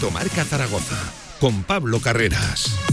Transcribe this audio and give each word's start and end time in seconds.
Directo 0.00 0.44
Zaragoza 0.46 0.96
con 1.40 1.62
Pablo 1.62 2.00
Carreras. 2.00 2.89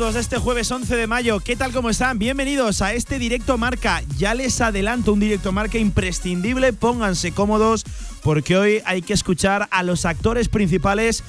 Minutos 0.00 0.14
de 0.14 0.20
este 0.20 0.38
jueves 0.38 0.70
11 0.70 0.96
de 0.96 1.06
mayo. 1.06 1.40
¿Qué 1.40 1.56
tal, 1.56 1.72
cómo 1.72 1.90
están? 1.90 2.18
Bienvenidos 2.18 2.80
a 2.80 2.94
este 2.94 3.18
directo 3.18 3.58
marca. 3.58 4.02
Ya 4.16 4.32
les 4.32 4.58
adelanto 4.62 5.12
un 5.12 5.20
directo 5.20 5.52
marca 5.52 5.76
imprescindible. 5.76 6.72
Pónganse 6.72 7.32
cómodos 7.32 7.84
porque 8.22 8.56
hoy 8.56 8.82
hay 8.86 9.02
que 9.02 9.12
escuchar 9.12 9.68
a 9.70 9.82
los 9.82 10.06
actores 10.06 10.48
principales 10.48 11.22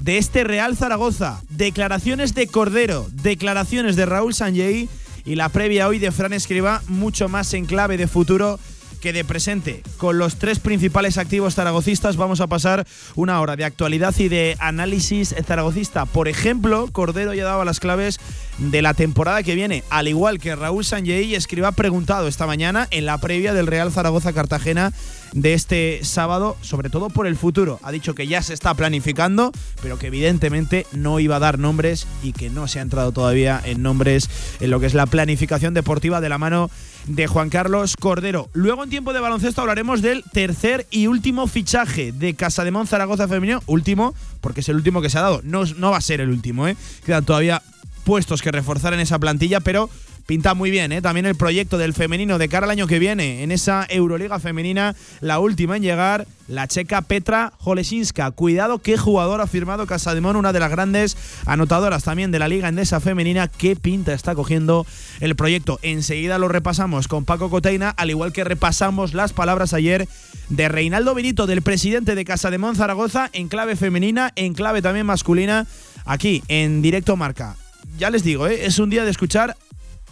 de 0.00 0.16
este 0.16 0.42
Real 0.42 0.74
Zaragoza. 0.74 1.42
Declaraciones 1.50 2.34
de 2.34 2.46
Cordero, 2.46 3.06
declaraciones 3.12 3.94
de 3.94 4.06
Raúl 4.06 4.32
Sanjei 4.32 4.88
y 5.26 5.34
la 5.34 5.50
previa 5.50 5.86
hoy 5.86 5.98
de 5.98 6.10
Fran 6.10 6.32
Escriba, 6.32 6.80
mucho 6.88 7.28
más 7.28 7.52
en 7.52 7.66
clave 7.66 7.98
de 7.98 8.08
futuro 8.08 8.58
que 9.04 9.12
de 9.12 9.22
presente. 9.22 9.82
Con 9.98 10.16
los 10.16 10.36
tres 10.36 10.60
principales 10.60 11.18
activos 11.18 11.54
zaragocistas 11.54 12.16
vamos 12.16 12.40
a 12.40 12.46
pasar 12.46 12.86
una 13.16 13.38
hora 13.42 13.54
de 13.54 13.66
actualidad 13.66 14.14
y 14.16 14.28
de 14.28 14.56
análisis 14.60 15.34
zaragocista. 15.44 16.06
Por 16.06 16.26
ejemplo, 16.26 16.88
Cordero 16.90 17.34
ya 17.34 17.44
daba 17.44 17.66
las 17.66 17.80
claves 17.80 18.18
de 18.56 18.80
la 18.80 18.94
temporada 18.94 19.42
que 19.42 19.54
viene, 19.54 19.84
al 19.90 20.08
igual 20.08 20.38
que 20.38 20.56
Raúl 20.56 20.86
Sanjei 20.86 21.34
escriba 21.34 21.72
preguntado 21.72 22.28
esta 22.28 22.46
mañana 22.46 22.88
en 22.90 23.04
la 23.04 23.18
previa 23.18 23.52
del 23.52 23.66
Real 23.66 23.92
Zaragoza 23.92 24.32
Cartagena 24.32 24.94
de 25.34 25.52
este 25.52 26.00
sábado, 26.02 26.56
sobre 26.62 26.88
todo 26.88 27.10
por 27.10 27.26
el 27.26 27.36
futuro. 27.36 27.80
Ha 27.82 27.92
dicho 27.92 28.14
que 28.14 28.26
ya 28.26 28.40
se 28.40 28.54
está 28.54 28.72
planificando, 28.72 29.52
pero 29.82 29.98
que 29.98 30.06
evidentemente 30.06 30.86
no 30.92 31.20
iba 31.20 31.36
a 31.36 31.40
dar 31.40 31.58
nombres 31.58 32.06
y 32.22 32.32
que 32.32 32.48
no 32.48 32.68
se 32.68 32.78
ha 32.78 32.82
entrado 32.82 33.12
todavía 33.12 33.60
en 33.62 33.82
nombres 33.82 34.30
en 34.60 34.70
lo 34.70 34.80
que 34.80 34.86
es 34.86 34.94
la 34.94 35.04
planificación 35.04 35.74
deportiva 35.74 36.22
de 36.22 36.30
la 36.30 36.38
mano 36.38 36.70
de 37.06 37.26
Juan 37.26 37.50
Carlos 37.50 37.94
Cordero. 37.98 38.48
Luego 38.52 38.84
en 38.84 38.90
tiempo 38.90 39.12
de 39.12 39.20
baloncesto 39.20 39.60
hablaremos 39.60 40.02
del 40.02 40.24
tercer 40.32 40.86
y 40.90 41.06
último 41.06 41.46
fichaje 41.46 42.12
de 42.12 42.34
Casa 42.34 42.64
de 42.64 42.72
Zaragoza 42.86 43.28
Femenino. 43.28 43.62
Último, 43.66 44.14
porque 44.40 44.60
es 44.60 44.68
el 44.68 44.76
último 44.76 45.02
que 45.02 45.10
se 45.10 45.18
ha 45.18 45.22
dado. 45.22 45.40
No, 45.44 45.64
no 45.64 45.90
va 45.90 45.98
a 45.98 46.02
ser 46.02 46.20
el 46.20 46.30
último, 46.30 46.66
¿eh? 46.68 46.76
Quedan 47.04 47.24
todavía 47.24 47.62
puestos 48.04 48.42
que 48.42 48.52
reforzar 48.52 48.94
en 48.94 49.00
esa 49.00 49.18
plantilla, 49.18 49.60
pero 49.60 49.88
pinta 50.26 50.54
muy 50.54 50.70
bien, 50.70 50.92
¿eh? 50.92 51.02
También 51.02 51.26
el 51.26 51.34
proyecto 51.34 51.78
del 51.78 51.94
femenino 51.94 52.38
de 52.38 52.48
cara 52.48 52.64
al 52.64 52.70
año 52.70 52.86
que 52.86 52.98
viene 52.98 53.42
en 53.42 53.52
esa 53.52 53.86
Euroliga 53.88 54.38
femenina, 54.38 54.94
la 55.20 55.38
última 55.38 55.76
en 55.76 55.82
llegar, 55.82 56.26
la 56.48 56.66
checa 56.68 57.02
Petra 57.02 57.52
Jolesinska. 57.58 58.30
Cuidado 58.30 58.78
qué 58.78 58.96
jugador 58.96 59.40
ha 59.40 59.46
firmado 59.46 59.86
Casademón, 59.86 60.36
una 60.36 60.52
de 60.52 60.60
las 60.60 60.70
grandes 60.70 61.16
anotadoras 61.46 62.04
también 62.04 62.30
de 62.30 62.38
la 62.38 62.48
Liga 62.48 62.68
Endesa 62.68 63.00
femenina. 63.00 63.48
Qué 63.48 63.76
pinta 63.76 64.12
está 64.12 64.34
cogiendo 64.34 64.86
el 65.20 65.36
proyecto. 65.36 65.78
Enseguida 65.82 66.38
lo 66.38 66.48
repasamos 66.48 67.08
con 67.08 67.24
Paco 67.24 67.50
Coteina, 67.50 67.90
al 67.90 68.10
igual 68.10 68.32
que 68.32 68.44
repasamos 68.44 69.14
las 69.14 69.32
palabras 69.32 69.74
ayer 69.74 70.08
de 70.48 70.68
Reinaldo 70.68 71.14
Benito, 71.14 71.46
del 71.46 71.62
presidente 71.62 72.14
de 72.14 72.24
Casademón 72.24 72.76
Zaragoza, 72.76 73.30
en 73.32 73.48
clave 73.48 73.76
femenina, 73.76 74.32
en 74.36 74.54
clave 74.54 74.82
también 74.82 75.06
masculina, 75.06 75.66
aquí 76.04 76.42
en 76.48 76.82
directo 76.82 77.16
marca. 77.16 77.56
Ya 77.98 78.10
les 78.10 78.24
digo, 78.24 78.46
¿eh? 78.48 78.66
es 78.66 78.78
un 78.78 78.90
día 78.90 79.04
de 79.04 79.10
escuchar 79.10 79.56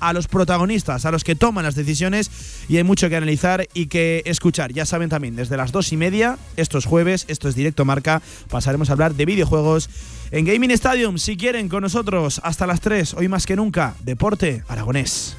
a 0.03 0.13
los 0.13 0.27
protagonistas, 0.27 1.07
a 1.07 1.11
los 1.11 1.25
que 1.25 1.37
toman 1.37 1.65
las 1.65 1.77
decisiones 1.77 2.31
y 2.69 2.77
hay 2.77 2.83
mucho 2.83 3.09
que 3.09 3.17
analizar 3.17 3.69
y 3.73 3.87
que 3.87 4.23
escuchar. 4.27 4.73
Ya 4.73 4.85
saben 4.85 5.09
también, 5.09 5.37
desde 5.37 5.57
las 5.57 5.73
dos 5.73 5.93
y 5.93 5.97
media, 5.97 6.39
estos 6.57 6.85
jueves, 6.85 7.25
esto 7.29 7.49
es 7.49 7.55
Directo 7.55 7.85
Marca, 7.85 8.21
pasaremos 8.51 8.91
a 8.91 8.95
hablar 8.95 9.15
de 9.15 9.25
videojuegos 9.25 9.89
en 10.33 10.45
Gaming 10.45 10.73
Stadium. 10.73 11.19
Si 11.19 11.37
quieren, 11.37 11.69
con 11.69 11.83
nosotros 11.83 12.41
hasta 12.43 12.67
las 12.67 12.81
3, 12.81 13.15
hoy 13.15 13.29
más 13.29 13.47
que 13.47 13.57
nunca, 13.57 13.95
Deporte 14.03 14.65
Aragonés. 14.67 15.37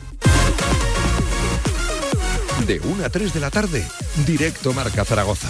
De 2.65 2.79
1 2.79 3.03
a 3.03 3.09
3 3.09 3.33
de 3.33 3.39
la 3.41 3.51
tarde, 3.51 3.85
Directo 4.25 4.71
Marca 4.73 5.03
Zaragoza. 5.03 5.49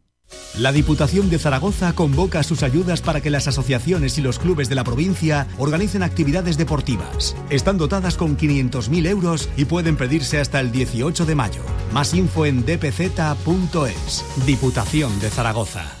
La 0.57 0.71
Diputación 0.71 1.29
de 1.29 1.39
Zaragoza 1.39 1.93
convoca 1.93 2.43
sus 2.43 2.63
ayudas 2.63 3.01
para 3.01 3.21
que 3.21 3.29
las 3.29 3.47
asociaciones 3.47 4.17
y 4.17 4.21
los 4.21 4.37
clubes 4.37 4.67
de 4.67 4.75
la 4.75 4.83
provincia 4.83 5.47
organicen 5.57 6.03
actividades 6.03 6.57
deportivas. 6.57 7.35
Están 7.49 7.77
dotadas 7.77 8.17
con 8.17 8.37
500.000 8.37 9.07
euros 9.07 9.49
y 9.55 9.65
pueden 9.65 9.95
pedirse 9.95 10.39
hasta 10.39 10.59
el 10.59 10.71
18 10.71 11.25
de 11.25 11.35
mayo. 11.35 11.61
Más 11.93 12.13
info 12.13 12.45
en 12.45 12.65
dpz.es. 12.65 14.25
Diputación 14.45 15.19
de 15.19 15.29
Zaragoza. 15.29 16.00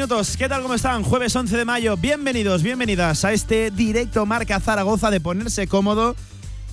Minutos. 0.00 0.38
¿Qué 0.38 0.48
tal? 0.48 0.62
¿Cómo 0.62 0.72
están? 0.72 1.02
Jueves 1.02 1.36
11 1.36 1.58
de 1.58 1.64
mayo. 1.66 1.94
Bienvenidos, 1.98 2.62
bienvenidas 2.62 3.22
a 3.26 3.34
este 3.34 3.70
directo 3.70 4.24
Marca 4.24 4.58
Zaragoza 4.58 5.10
de 5.10 5.20
ponerse 5.20 5.66
cómodo 5.66 6.16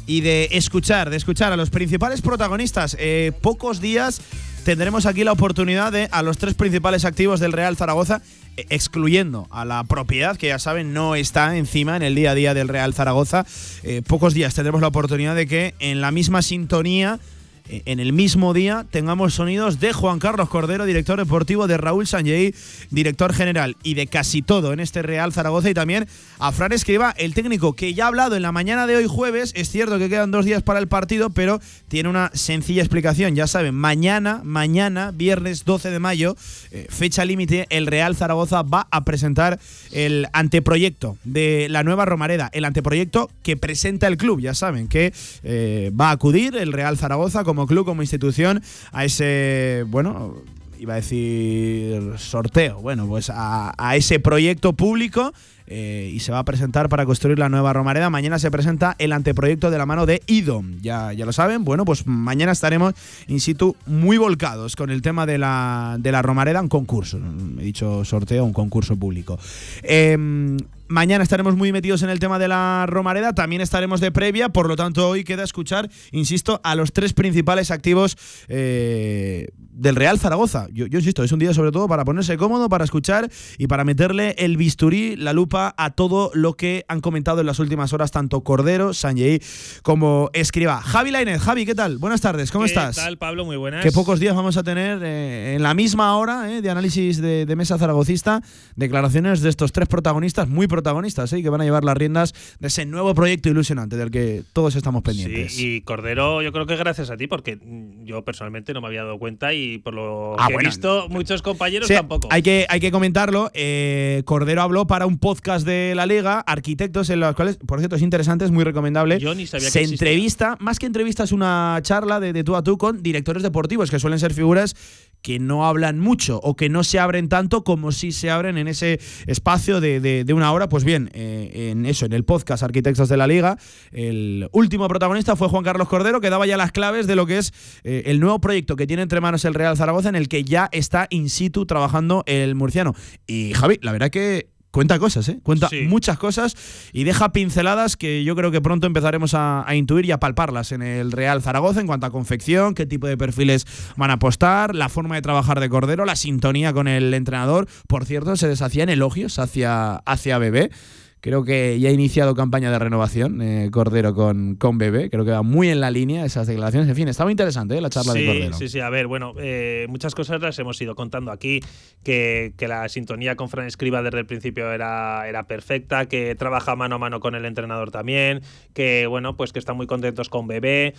y 0.05 0.21
de 0.21 0.47
escuchar, 0.51 1.09
de 1.09 1.17
escuchar 1.17 1.51
a 1.51 1.57
los 1.57 1.69
principales 1.69 2.21
protagonistas. 2.21 2.95
Eh, 2.97 3.33
pocos 3.41 3.81
días 3.81 4.21
tendremos 4.63 5.05
aquí 5.05 5.25
la 5.25 5.33
oportunidad 5.33 5.91
de 5.91 6.07
a 6.09 6.21
los 6.21 6.37
tres 6.37 6.53
principales 6.53 7.03
activos 7.03 7.41
del 7.41 7.51
Real 7.51 7.75
Zaragoza, 7.75 8.21
eh, 8.55 8.65
excluyendo 8.69 9.49
a 9.51 9.65
la 9.65 9.83
propiedad, 9.83 10.37
que 10.37 10.47
ya 10.47 10.59
saben 10.59 10.93
no 10.93 11.15
está 11.15 11.57
encima 11.57 11.97
en 11.97 12.03
el 12.03 12.15
día 12.15 12.31
a 12.31 12.35
día 12.35 12.53
del 12.53 12.69
Real 12.69 12.93
Zaragoza, 12.93 13.45
eh, 13.83 14.03
pocos 14.07 14.35
días 14.35 14.53
tendremos 14.53 14.79
la 14.79 14.87
oportunidad 14.87 15.35
de 15.35 15.47
que 15.47 15.75
en 15.79 15.99
la 15.99 16.11
misma 16.11 16.41
sintonía 16.41 17.19
en 17.69 17.99
el 17.99 18.13
mismo 18.13 18.53
día 18.53 18.85
tengamos 18.89 19.33
sonidos 19.33 19.79
de 19.79 19.93
Juan 19.93 20.19
Carlos 20.19 20.49
Cordero, 20.49 20.85
director 20.85 21.17
deportivo, 21.17 21.67
de 21.67 21.77
Raúl 21.77 22.07
Sanjei, 22.07 22.53
director 22.91 23.33
general, 23.33 23.75
y 23.83 23.93
de 23.93 24.07
casi 24.07 24.41
todo 24.41 24.73
en 24.73 24.79
este 24.79 25.01
Real 25.01 25.33
Zaragoza, 25.33 25.69
y 25.69 25.73
también 25.73 26.07
a 26.39 26.51
Fran 26.51 26.71
Escriba, 26.71 27.13
el 27.17 27.33
técnico 27.33 27.73
que 27.73 27.93
ya 27.93 28.05
ha 28.05 28.07
hablado 28.07 28.35
en 28.35 28.41
la 28.41 28.51
mañana 28.51 28.87
de 28.87 28.95
hoy 28.95 29.07
jueves. 29.07 29.53
Es 29.55 29.69
cierto 29.69 29.97
que 29.97 30.09
quedan 30.09 30.31
dos 30.31 30.45
días 30.45 30.63
para 30.63 30.79
el 30.79 30.87
partido, 30.87 31.29
pero 31.29 31.59
tiene 31.87 32.09
una 32.09 32.31
sencilla 32.33 32.81
explicación. 32.81 33.35
Ya 33.35 33.47
saben, 33.47 33.75
mañana, 33.75 34.41
mañana, 34.43 35.11
viernes 35.11 35.65
12 35.65 35.91
de 35.91 35.99
mayo, 35.99 36.35
eh, 36.71 36.87
fecha 36.89 37.25
límite, 37.25 37.67
el 37.69 37.87
Real 37.87 38.15
Zaragoza 38.15 38.61
va 38.61 38.87
a 38.91 39.03
presentar 39.03 39.59
el 39.91 40.27
anteproyecto 40.33 41.17
de 41.23 41.67
la 41.69 41.83
nueva 41.83 42.05
Romareda, 42.05 42.49
el 42.53 42.65
anteproyecto 42.65 43.29
que 43.43 43.57
presenta 43.57 44.07
el 44.07 44.17
club. 44.17 44.39
Ya 44.39 44.53
saben 44.53 44.87
que 44.87 45.13
eh, 45.43 45.91
va 45.99 46.09
a 46.09 46.11
acudir 46.11 46.55
el 46.55 46.73
Real 46.73 46.97
Zaragoza 46.97 47.43
club, 47.65 47.85
como 47.85 48.01
institución, 48.01 48.61
a 48.91 49.05
ese, 49.05 49.85
bueno, 49.87 50.35
iba 50.79 50.93
a 50.93 50.97
decir 50.97 52.13
sorteo, 52.17 52.79
bueno, 52.81 53.07
pues 53.07 53.31
a, 53.33 53.73
ese 53.95 54.19
proyecto 54.19 54.73
público 54.73 55.33
eh, 55.65 56.11
y 56.13 56.19
se 56.19 56.31
va 56.31 56.39
a 56.39 56.45
presentar 56.45 56.87
para 56.87 57.05
construir 57.05 57.39
la 57.39 57.49
nueva 57.49 57.73
Romareda. 57.73 58.09
Mañana 58.09 58.39
se 58.39 58.51
presenta 58.51 58.95
el 58.99 59.11
anteproyecto 59.11 59.69
de 59.69 59.77
la 59.77 59.85
mano 59.85 60.05
de 60.05 60.21
IDOM. 60.27 60.79
Ya, 60.81 61.11
ya 61.13 61.25
lo 61.25 61.33
saben. 61.33 61.65
Bueno, 61.65 61.83
pues 61.83 62.07
mañana 62.07 62.51
estaremos 62.51 62.93
in 63.27 63.39
situ 63.39 63.75
muy 63.85 64.17
volcados 64.17 64.75
con 64.75 64.89
el 64.91 65.01
tema 65.01 65.25
de 65.25 65.37
la, 65.37 65.97
de 65.99 66.11
la 66.11 66.21
Romareda, 66.21 66.61
un 66.61 66.69
concurso. 66.69 67.19
He 67.59 67.63
dicho 67.63 68.05
sorteo, 68.05 68.45
un 68.45 68.53
concurso 68.53 68.95
público. 68.95 69.37
Eh, 69.83 70.57
Mañana 70.89 71.23
estaremos 71.23 71.55
muy 71.55 71.71
metidos 71.71 72.01
en 72.03 72.09
el 72.09 72.19
tema 72.19 72.39
de 72.39 72.47
la 72.47 72.85
Romareda, 72.87 73.33
también 73.33 73.61
estaremos 73.61 73.99
de 73.99 74.11
previa, 74.11 74.49
por 74.49 74.67
lo 74.67 74.75
tanto 74.75 75.07
hoy 75.07 75.23
queda 75.23 75.43
escuchar, 75.43 75.89
insisto, 76.11 76.61
a 76.63 76.75
los 76.75 76.93
tres 76.93 77.13
principales 77.13 77.71
activos 77.71 78.17
eh, 78.47 79.49
del 79.77 79.95
Real 79.95 80.17
Zaragoza. 80.19 80.67
Yo, 80.71 80.87
yo, 80.87 80.99
insisto, 80.99 81.23
es 81.23 81.31
un 81.31 81.39
día 81.39 81.53
sobre 81.53 81.71
todo 81.71 81.87
para 81.87 82.05
ponerse 82.05 82.37
cómodo, 82.37 82.69
para 82.69 82.83
escuchar 82.83 83.29
y 83.57 83.67
para 83.67 83.83
meterle 83.83 84.35
el 84.37 84.57
bisturí, 84.57 85.15
la 85.15 85.33
lupa 85.33 85.75
a 85.77 85.91
todo 85.91 86.31
lo 86.33 86.53
que 86.55 86.85
han 86.87 87.01
comentado 87.01 87.41
en 87.41 87.45
las 87.45 87.59
últimas 87.59 87.93
horas 87.93 88.11
tanto 88.11 88.41
Cordero, 88.41 88.93
Sanjei 88.93 89.41
como 89.83 90.29
Escriba. 90.33 90.81
Javi 90.81 91.11
Lainez, 91.11 91.41
Javi, 91.41 91.65
¿qué 91.65 91.75
tal? 91.75 91.97
Buenas 91.97 92.21
tardes, 92.21 92.51
¿cómo 92.51 92.65
¿Qué 92.65 92.69
estás? 92.69 92.95
¿Qué 92.95 93.01
tal, 93.01 93.17
Pablo? 93.17 93.45
Muy 93.45 93.57
buenas. 93.57 93.83
Que 93.83 93.91
pocos 93.91 94.19
días 94.19 94.35
vamos 94.35 94.57
a 94.57 94.63
tener 94.63 94.99
eh, 95.03 95.55
en 95.55 95.63
la 95.63 95.73
misma 95.73 96.15
hora 96.17 96.51
eh, 96.51 96.61
de 96.61 96.69
análisis 96.69 97.21
de, 97.21 97.45
de, 97.45 97.55
mesa 97.55 97.77
zaragocista 97.77 98.41
declaraciones 98.75 99.41
de 99.41 99.49
estos 99.49 99.71
tres 99.71 99.87
protagonistas, 99.87 100.47
muy 100.47 100.67
protagonistas, 100.81 101.33
eh, 101.33 101.41
que 101.41 101.49
van 101.49 101.61
a 101.61 101.63
llevar 101.63 101.83
las 101.83 101.97
riendas 101.97 102.33
de 102.59 102.67
ese 102.67 102.85
nuevo 102.85 103.13
proyecto 103.15 103.49
ilusionante 103.49 103.97
del 103.97 104.11
que 104.11 104.43
todos 104.53 104.75
estamos 104.75 105.01
pendientes. 105.01 105.53
Sí, 105.53 105.77
y 105.77 105.81
Cordero, 105.81 106.41
yo 106.41 106.51
creo 106.51 106.65
que 106.67 106.75
gracias 106.75 107.09
a 107.09 107.17
ti, 107.17 107.25
porque 107.27 107.57
yo 108.03 108.23
personalmente 108.23 108.73
no 108.73 108.81
me 108.81 108.87
había 108.87 109.03
dado 109.03 109.17
cuenta 109.17 109.53
y 109.53 109.79
por 109.79 109.93
lo 109.95 110.35
Ah, 110.39 110.47
que 110.47 110.53
bueno. 110.53 110.69
he 110.69 110.71
visto, 110.71 111.07
muchos 111.09 111.41
compañeros 111.41 111.87
Sí, 111.87 111.93
tampoco. 111.95 112.27
Hay 112.31 112.41
que, 112.43 112.65
hay 112.69 112.79
que 112.79 112.91
comentarlo. 112.91 113.49
eh, 113.53 114.21
Cordero 114.25 114.61
habló 114.61 114.85
para 114.87 115.05
un 115.05 115.17
podcast 115.17 115.65
de 115.65 115.93
la 115.95 116.05
Liga, 116.05 116.39
Arquitectos, 116.41 117.09
en 117.09 117.19
los 117.21 117.35
cuales, 117.35 117.57
por 117.57 117.79
cierto, 117.79 117.95
es 117.95 118.01
interesante, 118.01 118.45
es 118.45 118.51
muy 118.51 118.63
recomendable. 118.63 119.19
Yo 119.19 119.33
ni 119.33 119.47
sabía 119.47 119.67
que 119.67 119.71
Se 119.71 119.79
existía. 119.81 120.07
entrevista, 120.07 120.57
más 120.59 120.77
que 120.79 120.85
entrevista, 120.85 121.23
es 121.23 121.31
una 121.31 121.79
charla 121.81 122.19
de, 122.19 122.33
de 122.33 122.43
tú 122.43 122.55
a 122.55 122.63
tú 122.63 122.77
con 122.77 123.01
directores 123.01 123.41
deportivos, 123.43 123.89
que 123.89 123.99
suelen 123.99 124.19
ser 124.19 124.33
figuras 124.33 124.75
que 125.21 125.39
no 125.39 125.65
hablan 125.67 125.99
mucho 125.99 126.39
o 126.41 126.55
que 126.55 126.69
no 126.69 126.83
se 126.83 126.99
abren 126.99 127.27
tanto 127.29 127.63
como 127.63 127.91
si 127.91 128.11
se 128.11 128.29
abren 128.29 128.57
en 128.57 128.67
ese 128.67 128.99
espacio 129.25 129.81
de, 129.81 129.99
de- 129.99 130.33
una 130.33 130.51
hora. 130.51 130.69
Pues 130.69 130.83
bien, 130.83 131.09
eh, 131.13 131.69
en 131.71 131.85
eso, 131.85 132.05
en 132.05 132.13
el 132.13 132.23
podcast 132.23 132.63
Arquitectos 132.63 133.09
de 133.09 133.17
la 133.17 133.27
Liga, 133.27 133.57
el 133.91 134.47
último 134.51 134.87
protagonista 134.87 135.35
fue 135.35 135.49
Juan 135.49 135.63
Carlos 135.63 135.87
Cordero, 135.89 136.21
que 136.21 136.29
daba 136.29 136.45
ya 136.45 136.57
las 136.57 136.71
claves 136.71 137.07
de 137.07 137.15
lo 137.15 137.25
que 137.25 137.39
es 137.39 137.53
eh, 137.83 138.03
el 138.05 138.19
nuevo 138.19 138.39
proyecto 138.39 138.75
que 138.75 138.87
tiene 138.87 139.01
entre 139.03 139.19
manos 139.21 139.43
el 139.45 139.53
Real 139.53 139.75
Zaragoza, 139.75 140.09
en 140.09 140.15
el 140.15 140.27
que 140.29 140.43
ya 140.43 140.69
está 140.71 141.07
in 141.09 141.29
situ 141.29 141.65
trabajando 141.65 142.23
el 142.27 142.55
murciano. 142.55 142.93
Y 143.25 143.53
Javi, 143.53 143.79
la 143.81 143.91
verdad 143.91 144.09
que 144.11 144.49
cuenta 144.77 144.99
cosas, 144.99 145.27
¿eh? 145.29 145.39
Cuenta 145.43 145.67
Sí. 145.69 145.81
muchas 145.89 146.17
cosas 146.17 146.55
y 146.93 147.03
deja 147.03 147.31
pinceladas 147.31 147.97
que 147.97 148.23
yo 148.23 148.35
creo 148.35 148.51
que 148.51 148.61
pronto 148.61 148.85
empezaremos 148.85 149.33
a, 149.33 149.67
a 149.67 149.75
intuir 149.75 150.05
y 150.05 150.11
a 150.11 150.19
palparlas 150.19 150.71
en 150.71 150.81
el 150.83 151.11
Real 151.11 151.41
Zaragoza 151.41 151.81
en 151.81 151.87
cuanto 151.87 152.05
a 152.05 152.11
confección, 152.11 152.75
qué 152.75 152.85
tipo 152.85 153.07
de 153.07 153.17
perfiles 153.17 153.65
van 153.95 154.11
a 154.11 154.13
apostar, 154.13 154.75
la 154.75 154.87
forma 154.89 155.15
de 155.15 155.21
trabajar 155.23 155.59
de 155.59 155.67
Cordero, 155.69 156.05
la 156.05 156.15
sintonía 156.15 156.73
con 156.73 156.87
el 156.87 157.13
entrenador. 157.13 157.67
Por 157.87 158.05
cierto, 158.05 158.35
se 158.35 158.47
deshacían 158.47 158.89
elogios 158.89 159.39
hacia, 159.39 159.95
hacia 160.05 160.37
Bebé. 160.37 160.69
Creo 161.19 161.43
que 161.43 161.79
ya 161.79 161.89
ha 161.89 161.91
iniciado 161.91 162.35
campaña 162.35 162.71
de 162.71 162.77
renovación 162.77 163.41
eh, 163.41 163.69
Cordero 163.71 164.13
con, 164.13 164.55
con 164.55 164.77
Bebé. 164.77 165.09
Creo 165.09 165.25
que 165.25 165.31
va 165.31 165.41
muy 165.41 165.69
en 165.69 165.79
la 165.79 165.89
línea 165.89 166.23
esas 166.23 166.45
declaraciones. 166.45 166.87
En 166.87 166.95
fin, 166.95 167.07
estaba 167.07 167.31
interesante 167.31 167.75
eh, 167.75 167.81
la 167.81 167.89
charla 167.89 168.13
sí, 168.13 168.19
de 168.19 168.25
Cordero. 168.27 168.53
Sí, 168.53 168.69
sí, 168.69 168.79
a 168.79 168.89
ver, 168.89 169.07
bueno, 169.07 169.33
eh, 169.39 169.87
muchas 169.89 170.13
cosas 170.13 170.39
las 170.41 170.57
hemos 170.59 170.79
ido 170.79 170.93
contando 170.93 171.31
aquí, 171.31 171.59
que, 172.03 172.53
que 172.55 172.67
la 172.67 172.87
sintonía 172.87 173.35
con 173.35 173.49
Fran 173.49 173.65
Escriba 173.65 174.03
desde 174.03 174.19
el 174.19 174.25
principio 174.27 174.71
era, 174.71 175.27
era 175.27 175.47
perfecta, 175.47 176.05
que 176.05 176.35
trabaja 176.35 176.75
mano 176.75 176.95
a 176.95 176.99
mano 176.99 177.19
con 177.19 177.33
el 177.33 177.45
entrenador 177.45 177.89
también, 177.89 178.41
que 178.73 179.07
bueno, 179.07 179.35
pues 179.35 179.53
que 179.53 179.59
están 179.59 179.75
muy 179.75 179.87
contentos 179.87 180.29
con 180.29 180.47
Bebé. 180.47 180.93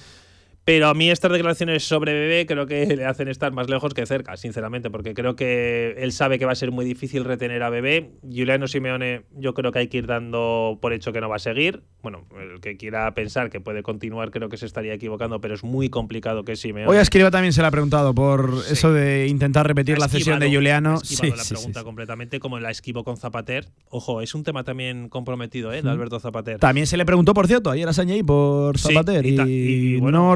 Pero 0.69 0.89
a 0.89 0.93
mí 0.93 1.11
estas 1.11 1.33
declaraciones 1.33 1.83
sobre 1.83 2.13
Bebé 2.13 2.45
creo 2.45 2.67
que 2.67 2.85
le 2.95 3.07
hacen 3.07 3.29
estar 3.29 3.53
más 3.53 3.71
lejos 3.71 3.95
que 3.95 4.05
cerca, 4.05 4.37
sinceramente, 4.37 4.91
porque 4.91 5.15
creo 5.15 5.35
que 5.35 5.95
él 5.97 6.13
sabe 6.13 6.39
que 6.39 6.45
va 6.45 6.53
a 6.53 6.57
ser 6.57 6.73
muy 6.73 6.85
difícil 6.85 7.25
retener 7.25 7.63
a 7.63 7.71
Bebé. 7.71 8.11
Juliano 8.23 8.69
Simeone 8.69 9.23
yo 9.35 9.55
creo 9.55 9.73
que 9.73 9.79
hay 9.79 9.89
que 9.89 9.97
ir 9.97 10.07
dando 10.07 10.79
por 10.83 10.93
hecho 10.93 11.11
que 11.11 11.23
no 11.23 11.31
va 11.31 11.37
a 11.37 11.39
seguir. 11.39 11.85
Bueno, 12.03 12.27
el 12.39 12.61
que 12.61 12.77
quiera 12.77 13.15
pensar 13.15 13.49
que 13.49 13.61
puede 13.63 13.83
continuar 13.83 14.31
creo 14.31 14.51
que 14.51 14.59
se 14.59 14.67
estaría 14.67 14.93
equivocando, 14.93 15.41
pero 15.41 15.55
es 15.55 15.65
muy 15.65 15.89
complicado 15.89 16.45
que 16.45 16.55
Simeone... 16.55 16.87
Hoy 16.91 16.99
a 16.99 17.01
Escriba 17.01 17.31
también 17.31 17.55
se 17.55 17.63
le 17.63 17.69
ha 17.69 17.71
preguntado 17.71 18.15
por 18.15 18.63
Sí. 18.65 18.75
eso 18.75 18.93
de 18.93 19.27
intentar 19.27 19.67
repetir 19.67 19.99
la 19.99 20.09
cesión 20.09 20.39
de 20.39 20.55
Juliano. 20.55 20.97
esquivado 21.03 21.37
la 21.37 21.45
sí, 21.45 21.55
pregunta 21.55 21.81
sí. 21.81 21.85
completamente, 21.87 22.41
como 22.41 22.61
la 22.61 22.71
esquivo 22.71 23.05
con 23.05 23.17
Zapater. 23.17 23.65
Ojo, 23.89 24.21
es 24.21 24.35
un 24.35 24.45
tema 24.45 24.65
también 24.65 25.09
comprometido, 25.09 25.73
¿eh? 25.73 25.81
De 25.81 25.89
Alberto 25.89 26.21
Zapater. 26.21 26.59
También 26.59 26.87
se 26.87 26.99
le 26.99 27.07
preguntó, 27.07 27.33
por 27.33 27.47
cierto, 27.47 27.71
ayer 27.71 27.89
a 27.89 27.95
Sañey 27.95 28.23
por 28.23 28.77
Sí, 28.77 28.89
Zapater 28.93 29.25
y 29.25 29.31
y, 29.41 29.95
y 29.95 29.97
bueno. 29.97 30.19
no 30.19 30.35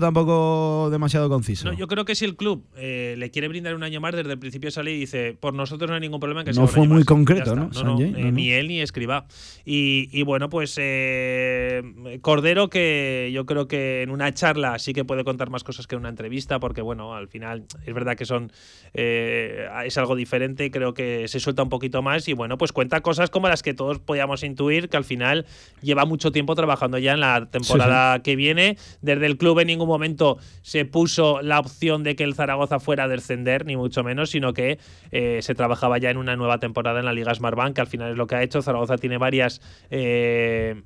tampoco 0.00 0.88
demasiado 0.90 1.28
conciso. 1.28 1.66
No, 1.66 1.72
yo 1.72 1.88
creo 1.88 2.04
que 2.04 2.14
si 2.14 2.24
el 2.24 2.36
club 2.36 2.64
eh, 2.76 3.14
le 3.18 3.30
quiere 3.30 3.48
brindar 3.48 3.74
un 3.74 3.82
año 3.82 4.00
más, 4.00 4.14
desde 4.14 4.30
el 4.32 4.38
principio 4.38 4.70
sale 4.70 4.92
y 4.92 5.00
dice, 5.00 5.36
por 5.38 5.52
nosotros 5.54 5.88
no 5.88 5.94
hay 5.96 6.00
ningún 6.00 6.20
problema 6.20 6.42
en 6.42 6.44
que 6.46 6.50
No 6.52 6.54
sea 6.54 6.62
un 6.62 6.68
fue 6.68 6.80
año 6.82 6.88
muy 6.90 6.98
más". 6.98 7.06
concreto, 7.06 7.56
¿no. 7.56 7.66
No, 7.66 7.72
Sanjay? 7.72 8.14
eh, 8.16 8.22
No. 8.24 8.30
Ni 8.32 8.50
él 8.52 8.68
ni 8.68 8.80
Escribá. 8.80 9.26
Y, 9.64 10.08
y 10.12 10.22
bueno, 10.22 10.48
pues 10.48 10.76
eh, 10.78 11.82
Cordero, 12.20 12.68
que 12.70 13.30
yo 13.32 13.46
creo 13.46 13.66
que 13.68 14.02
en 14.02 14.10
una 14.10 14.32
charla 14.32 14.78
sí 14.78 14.92
que 14.92 15.04
puede 15.04 15.24
contar 15.24 15.50
más 15.50 15.64
cosas 15.64 15.86
que 15.86 15.94
en 15.94 16.00
una 16.00 16.08
entrevista, 16.08 16.60
porque 16.60 16.80
bueno, 16.82 17.14
al 17.14 17.28
final 17.28 17.64
es 17.84 17.94
verdad 17.94 18.16
que 18.16 18.24
son 18.26 18.52
eh, 18.94 19.66
es 19.84 19.98
algo 19.98 20.14
diferente, 20.16 20.70
creo 20.70 20.94
que 20.94 21.26
se 21.28 21.40
suelta 21.40 21.62
un 21.62 21.68
poquito 21.68 22.02
más 22.02 22.28
y 22.28 22.32
bueno, 22.32 22.58
pues 22.58 22.72
cuenta 22.72 23.00
cosas 23.00 23.30
como 23.30 23.48
las 23.48 23.62
que 23.62 23.74
todos 23.74 23.98
podíamos 23.98 24.42
intuir, 24.44 24.88
que 24.88 24.96
al 24.96 25.04
final 25.04 25.46
lleva 25.82 26.04
mucho 26.04 26.30
tiempo 26.32 26.54
trabajando 26.54 26.98
ya 26.98 27.12
en 27.14 27.20
la 27.20 27.46
temporada 27.50 28.22
que 28.22 28.36
viene. 28.36 28.76
Desde 29.02 29.26
el 29.26 29.36
club 29.36 29.53
en 29.62 29.68
ningún 29.68 29.88
momento 29.88 30.38
se 30.62 30.84
puso 30.84 31.42
la 31.42 31.58
opción 31.58 32.02
de 32.02 32.16
que 32.16 32.24
el 32.24 32.34
Zaragoza 32.34 32.80
fuera 32.80 33.04
a 33.04 33.08
descender, 33.08 33.66
ni 33.66 33.76
mucho 33.76 34.02
menos, 34.02 34.30
sino 34.30 34.52
que 34.52 34.78
eh, 35.10 35.40
se 35.42 35.54
trabajaba 35.54 35.98
ya 35.98 36.10
en 36.10 36.16
una 36.16 36.36
nueva 36.36 36.58
temporada 36.58 37.00
en 37.00 37.06
la 37.06 37.12
Liga 37.12 37.34
Smartbank, 37.34 37.74
que 37.74 37.80
al 37.80 37.86
final 37.86 38.12
es 38.12 38.16
lo 38.16 38.26
que 38.26 38.36
ha 38.36 38.42
hecho. 38.42 38.62
Zaragoza 38.62 38.96
tiene 38.98 39.18
varias. 39.18 39.60
eh, 39.90 40.82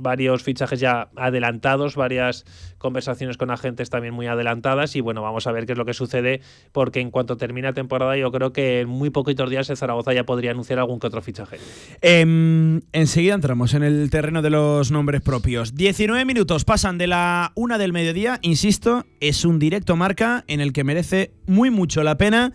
varios 0.00 0.42
fichajes 0.42 0.80
ya 0.80 1.10
adelantados, 1.16 1.96
varias 1.96 2.44
conversaciones 2.78 3.36
con 3.36 3.50
agentes 3.50 3.90
también 3.90 4.14
muy 4.14 4.26
adelantadas 4.26 4.96
y 4.96 5.00
bueno, 5.00 5.22
vamos 5.22 5.46
a 5.46 5.52
ver 5.52 5.66
qué 5.66 5.72
es 5.72 5.78
lo 5.78 5.84
que 5.84 5.94
sucede 5.94 6.40
porque 6.72 7.00
en 7.00 7.10
cuanto 7.10 7.36
termine 7.36 7.68
la 7.68 7.74
temporada 7.74 8.16
yo 8.16 8.30
creo 8.32 8.52
que 8.52 8.80
en 8.80 8.88
muy 8.88 9.10
poquitos 9.10 9.50
días 9.50 9.68
el 9.70 9.76
Zaragoza 9.76 10.12
ya 10.12 10.24
podría 10.24 10.52
anunciar 10.52 10.78
algún 10.78 11.00
que 11.00 11.06
otro 11.06 11.22
fichaje. 11.22 11.58
Em, 12.00 12.80
enseguida 12.92 13.34
entramos 13.34 13.74
en 13.74 13.82
el 13.82 14.10
terreno 14.10 14.42
de 14.42 14.50
los 14.50 14.90
nombres 14.90 15.20
propios. 15.20 15.74
19 15.74 16.24
minutos 16.24 16.64
pasan 16.64 16.98
de 16.98 17.06
la 17.06 17.52
una 17.54 17.78
del 17.78 17.92
mediodía. 17.92 18.38
Insisto, 18.42 19.04
es 19.20 19.44
un 19.44 19.58
directo 19.58 19.96
marca 19.96 20.44
en 20.46 20.60
el 20.60 20.72
que 20.72 20.84
merece 20.84 21.32
muy 21.46 21.70
mucho 21.70 22.02
la 22.02 22.16
pena 22.16 22.52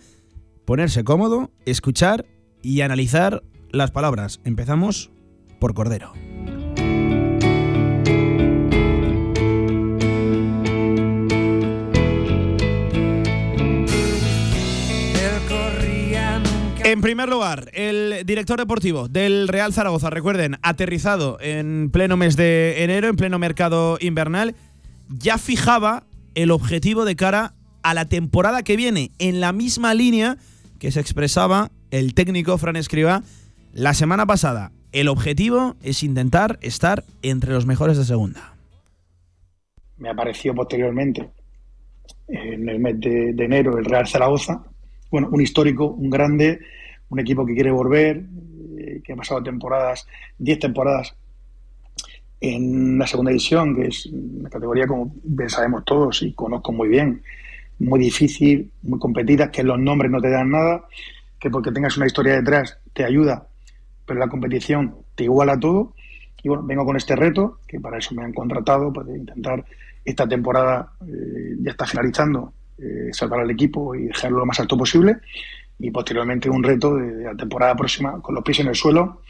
ponerse 0.64 1.04
cómodo, 1.04 1.50
escuchar 1.64 2.26
y 2.62 2.80
analizar 2.80 3.42
las 3.70 3.90
palabras. 3.90 4.40
Empezamos 4.44 5.10
por 5.60 5.74
Cordero. 5.74 6.25
En 16.96 17.02
primer 17.02 17.28
lugar, 17.28 17.70
el 17.74 18.24
director 18.24 18.58
deportivo 18.58 19.06
del 19.06 19.48
Real 19.48 19.74
Zaragoza, 19.74 20.08
recuerden, 20.08 20.56
aterrizado 20.62 21.36
en 21.42 21.90
pleno 21.90 22.16
mes 22.16 22.38
de 22.38 22.84
enero, 22.84 23.08
en 23.08 23.16
pleno 23.16 23.38
mercado 23.38 23.98
invernal, 24.00 24.54
ya 25.10 25.36
fijaba 25.36 26.04
el 26.34 26.50
objetivo 26.50 27.04
de 27.04 27.14
cara 27.14 27.52
a 27.82 27.92
la 27.92 28.06
temporada 28.06 28.62
que 28.62 28.78
viene 28.78 29.10
en 29.18 29.42
la 29.42 29.52
misma 29.52 29.92
línea 29.92 30.38
que 30.78 30.90
se 30.90 30.98
expresaba 31.00 31.70
el 31.90 32.14
técnico 32.14 32.56
Fran 32.56 32.76
Escriba 32.76 33.22
la 33.74 33.92
semana 33.92 34.24
pasada. 34.24 34.72
El 34.92 35.08
objetivo 35.08 35.76
es 35.82 36.02
intentar 36.02 36.58
estar 36.62 37.04
entre 37.20 37.52
los 37.52 37.66
mejores 37.66 37.98
de 37.98 38.06
segunda. 38.06 38.54
Me 39.98 40.08
apareció 40.08 40.54
posteriormente, 40.54 41.28
en 42.26 42.66
el 42.66 42.78
mes 42.78 42.98
de, 43.00 43.34
enero, 43.38 43.76
el 43.76 43.84
Real 43.84 44.08
Zaragoza. 44.08 44.64
Bueno, 45.10 45.28
un 45.30 45.42
histórico, 45.42 45.88
un 45.88 46.08
grande, 46.08 46.58
un 47.08 47.20
equipo 47.20 47.44
que 47.46 47.54
quiere 47.54 47.70
volver, 47.70 48.24
eh, 48.78 49.00
que 49.04 49.12
ha 49.12 49.16
pasado 49.16 49.42
temporadas, 49.42 50.06
10 50.38 50.58
temporadas 50.58 51.14
en 52.40 52.98
la 52.98 53.06
segunda 53.06 53.30
división, 53.30 53.74
que 53.74 53.88
es 53.88 54.06
una 54.06 54.50
categoría 54.50 54.86
como 54.86 55.12
bien 55.22 55.48
sabemos 55.48 55.84
todos 55.84 56.22
y 56.22 56.32
conozco 56.32 56.72
muy 56.72 56.88
bien, 56.88 57.22
muy 57.78 58.00
difícil, 58.00 58.70
muy 58.82 58.98
competida, 58.98 59.50
que 59.50 59.62
los 59.62 59.78
nombres 59.78 60.10
no 60.10 60.20
te 60.20 60.30
dan 60.30 60.50
nada, 60.50 60.84
que 61.38 61.50
porque 61.50 61.72
tengas 61.72 61.96
una 61.96 62.06
historia 62.06 62.34
detrás 62.34 62.78
te 62.92 63.04
ayuda, 63.04 63.46
pero 64.04 64.18
la 64.20 64.28
competición 64.28 64.96
te 65.14 65.24
iguala 65.24 65.58
todo. 65.58 65.94
Y 66.42 66.48
bueno, 66.48 66.62
vengo 66.64 66.84
con 66.84 66.96
este 66.96 67.16
reto, 67.16 67.58
que 67.66 67.80
para 67.80 67.98
eso 67.98 68.14
me 68.14 68.22
han 68.22 68.32
contratado, 68.32 68.92
para 68.92 69.14
intentar 69.14 69.64
esta 70.04 70.28
temporada, 70.28 70.92
eh, 71.06 71.56
ya 71.60 71.72
está 71.72 71.86
finalizando, 71.86 72.52
eh, 72.78 73.08
salvar 73.12 73.40
al 73.40 73.50
equipo 73.50 73.94
y 73.94 74.04
dejarlo 74.04 74.38
lo 74.38 74.46
más 74.46 74.60
alto 74.60 74.76
posible. 74.76 75.16
Y 75.78 75.90
posteriormente 75.90 76.48
un 76.48 76.62
reto 76.62 76.94
de, 76.94 77.24
la 77.24 77.34
temporada 77.34 77.74
próxima, 77.76 78.20
con 78.22 78.34
los 78.34 78.44
pies 78.44 78.60
en 78.60 78.68
el 78.68 78.74
suelo, 78.74 79.22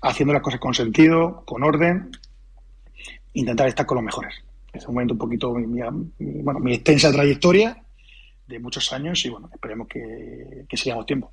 haciendo 0.00 0.32
las 0.32 0.42
cosas 0.42 0.60
con 0.60 0.74
sentido, 0.74 1.42
con 1.44 1.62
orden, 1.62 2.10
intentar 3.32 3.68
estar 3.68 3.86
con 3.86 3.96
los 3.96 4.04
mejores. 4.04 4.34
Es 4.72 4.86
un 4.86 4.94
momento 4.94 5.14
un 5.14 5.18
poquito 5.18 5.54
mi, 5.54 5.80
bueno, 6.18 6.60
mi 6.60 6.74
extensa 6.74 7.12
trayectoria 7.12 7.82
de 8.46 8.58
muchos 8.58 8.92
años 8.92 9.24
y 9.24 9.30
bueno, 9.30 9.48
esperemos 9.52 9.88
que, 9.88 10.64
que 10.68 10.76
sigamos 10.76 11.06
tiempo. 11.06 11.30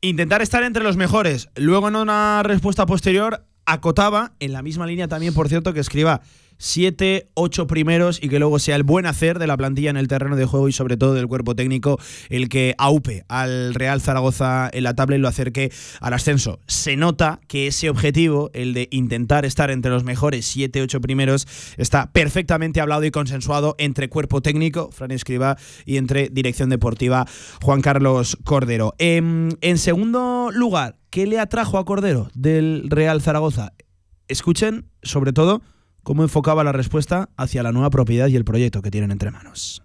Intentar 0.00 0.42
estar 0.42 0.62
entre 0.62 0.82
los 0.82 0.96
mejores. 0.96 1.48
Luego 1.56 1.88
en 1.88 1.96
una 1.96 2.42
respuesta 2.42 2.86
posterior 2.86 3.46
acotaba, 3.64 4.32
en 4.40 4.52
la 4.52 4.62
misma 4.62 4.86
línea 4.86 5.08
también, 5.08 5.34
por 5.34 5.48
cierto, 5.48 5.72
que 5.72 5.80
escriba 5.80 6.22
siete, 6.62 7.28
ocho 7.34 7.66
primeros 7.66 8.22
y 8.22 8.28
que 8.28 8.38
luego 8.38 8.60
sea 8.60 8.76
el 8.76 8.84
buen 8.84 9.04
hacer 9.04 9.40
de 9.40 9.48
la 9.48 9.56
plantilla 9.56 9.90
en 9.90 9.96
el 9.96 10.06
terreno 10.06 10.36
de 10.36 10.44
juego 10.44 10.68
y 10.68 10.72
sobre 10.72 10.96
todo 10.96 11.12
del 11.12 11.26
cuerpo 11.26 11.56
técnico 11.56 11.98
el 12.30 12.48
que 12.48 12.76
aupe 12.78 13.24
al 13.26 13.74
Real 13.74 14.00
Zaragoza 14.00 14.70
en 14.72 14.84
la 14.84 14.94
tabla 14.94 15.16
y 15.16 15.18
lo 15.18 15.26
acerque 15.26 15.72
al 16.00 16.12
ascenso. 16.12 16.60
Se 16.68 16.96
nota 16.96 17.40
que 17.48 17.66
ese 17.66 17.90
objetivo, 17.90 18.50
el 18.54 18.74
de 18.74 18.86
intentar 18.92 19.44
estar 19.44 19.72
entre 19.72 19.90
los 19.90 20.04
mejores 20.04 20.46
siete, 20.46 20.80
ocho 20.82 21.00
primeros, 21.00 21.48
está 21.78 22.12
perfectamente 22.12 22.80
hablado 22.80 23.04
y 23.04 23.10
consensuado 23.10 23.74
entre 23.78 24.08
cuerpo 24.08 24.40
técnico, 24.40 24.90
Fran 24.92 25.10
Escriba, 25.10 25.56
y 25.84 25.96
entre 25.96 26.28
dirección 26.28 26.70
deportiva, 26.70 27.26
Juan 27.60 27.80
Carlos 27.80 28.38
Cordero. 28.44 28.94
En, 28.98 29.50
em, 29.50 29.50
en 29.62 29.78
segundo 29.78 30.50
lugar, 30.52 30.96
¿qué 31.10 31.26
le 31.26 31.40
atrajo 31.40 31.78
a 31.78 31.84
Cordero 31.84 32.30
del 32.34 32.88
Real 32.88 33.20
Zaragoza? 33.20 33.72
Escuchen, 34.28 34.86
sobre 35.02 35.32
todo, 35.32 35.60
¿Cómo 36.02 36.24
enfocaba 36.24 36.64
la 36.64 36.72
respuesta 36.72 37.28
hacia 37.36 37.62
la 37.62 37.70
nueva 37.70 37.88
propiedad 37.88 38.26
y 38.26 38.34
el 38.34 38.44
proyecto 38.44 38.82
que 38.82 38.90
tienen 38.90 39.12
entre 39.12 39.30
manos? 39.30 39.84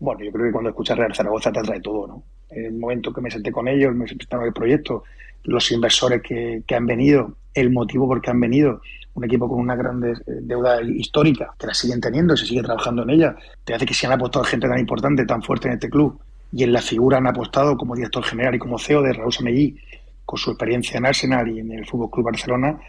Bueno, 0.00 0.24
yo 0.24 0.32
creo 0.32 0.46
que 0.46 0.52
cuando 0.52 0.70
escuchas 0.70 0.96
Real 0.96 1.14
Zaragoza 1.14 1.52
te 1.52 1.58
atrae 1.60 1.80
todo, 1.80 2.06
¿no? 2.06 2.22
El 2.48 2.72
momento 2.72 3.12
que 3.12 3.20
me 3.20 3.30
senté 3.30 3.52
con 3.52 3.68
ellos, 3.68 3.94
me 3.94 4.06
presentaron 4.06 4.46
el 4.46 4.54
proyecto, 4.54 5.04
los 5.44 5.70
inversores 5.70 6.22
que, 6.22 6.64
han 6.74 6.86
venido, 6.86 7.36
el 7.52 7.70
motivo 7.70 8.08
por 8.08 8.22
qué 8.22 8.30
han 8.30 8.40
venido, 8.40 8.80
un 9.12 9.24
equipo 9.24 9.46
con 9.46 9.60
una 9.60 9.76
gran 9.76 10.00
deuda 10.24 10.80
histórica, 10.80 11.54
que 11.58 11.66
la 11.66 11.74
siguen 11.74 12.00
teniendo, 12.00 12.34
se 12.34 12.46
sigue 12.46 12.62
trabajando 12.62 13.02
en 13.02 13.10
ella, 13.10 13.36
te 13.64 13.74
hace 13.74 13.84
que 13.84 13.92
si 13.92 14.06
han 14.06 14.12
apostado 14.12 14.46
gente 14.46 14.68
tan 14.68 14.78
importante, 14.78 15.26
tan 15.26 15.42
fuerte 15.42 15.68
en 15.68 15.74
este 15.74 15.90
club, 15.90 16.18
y 16.50 16.64
en 16.64 16.72
la 16.72 16.80
figura 16.80 17.18
han 17.18 17.26
apostado 17.26 17.76
como 17.76 17.94
director 17.94 18.24
general 18.24 18.54
y 18.54 18.58
como 18.58 18.78
CEO 18.78 19.02
de 19.02 19.12
Raúl 19.12 19.34
Samellí, 19.34 19.76
con 20.24 20.38
su 20.38 20.50
experiencia 20.50 20.96
en 20.96 21.04
Arsenal 21.04 21.50
y 21.50 21.60
en 21.60 21.72
el 21.72 21.84
Fútbol 21.84 22.10
Club 22.10 22.24
Barcelona, 22.24 22.80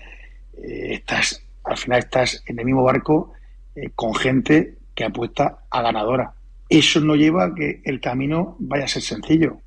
eh, 0.57 0.93
estás 0.93 1.43
al 1.69 1.77
final 1.77 1.99
estás 1.99 2.43
en 2.47 2.59
el 2.59 2.65
mismo 2.65 2.83
barco 2.83 3.33
eh, 3.75 3.91
con 3.95 4.13
gente 4.13 4.77
que 4.95 5.05
apuesta 5.05 5.59
a 5.69 5.81
ganadora. 5.81 6.33
Eso 6.67 6.99
no 6.99 7.15
lleva 7.15 7.45
a 7.45 7.55
que 7.55 7.81
el 7.83 7.99
camino 7.99 8.55
vaya 8.59 8.85
a 8.85 8.87
ser 8.87 9.01
sencillo. 9.01 9.57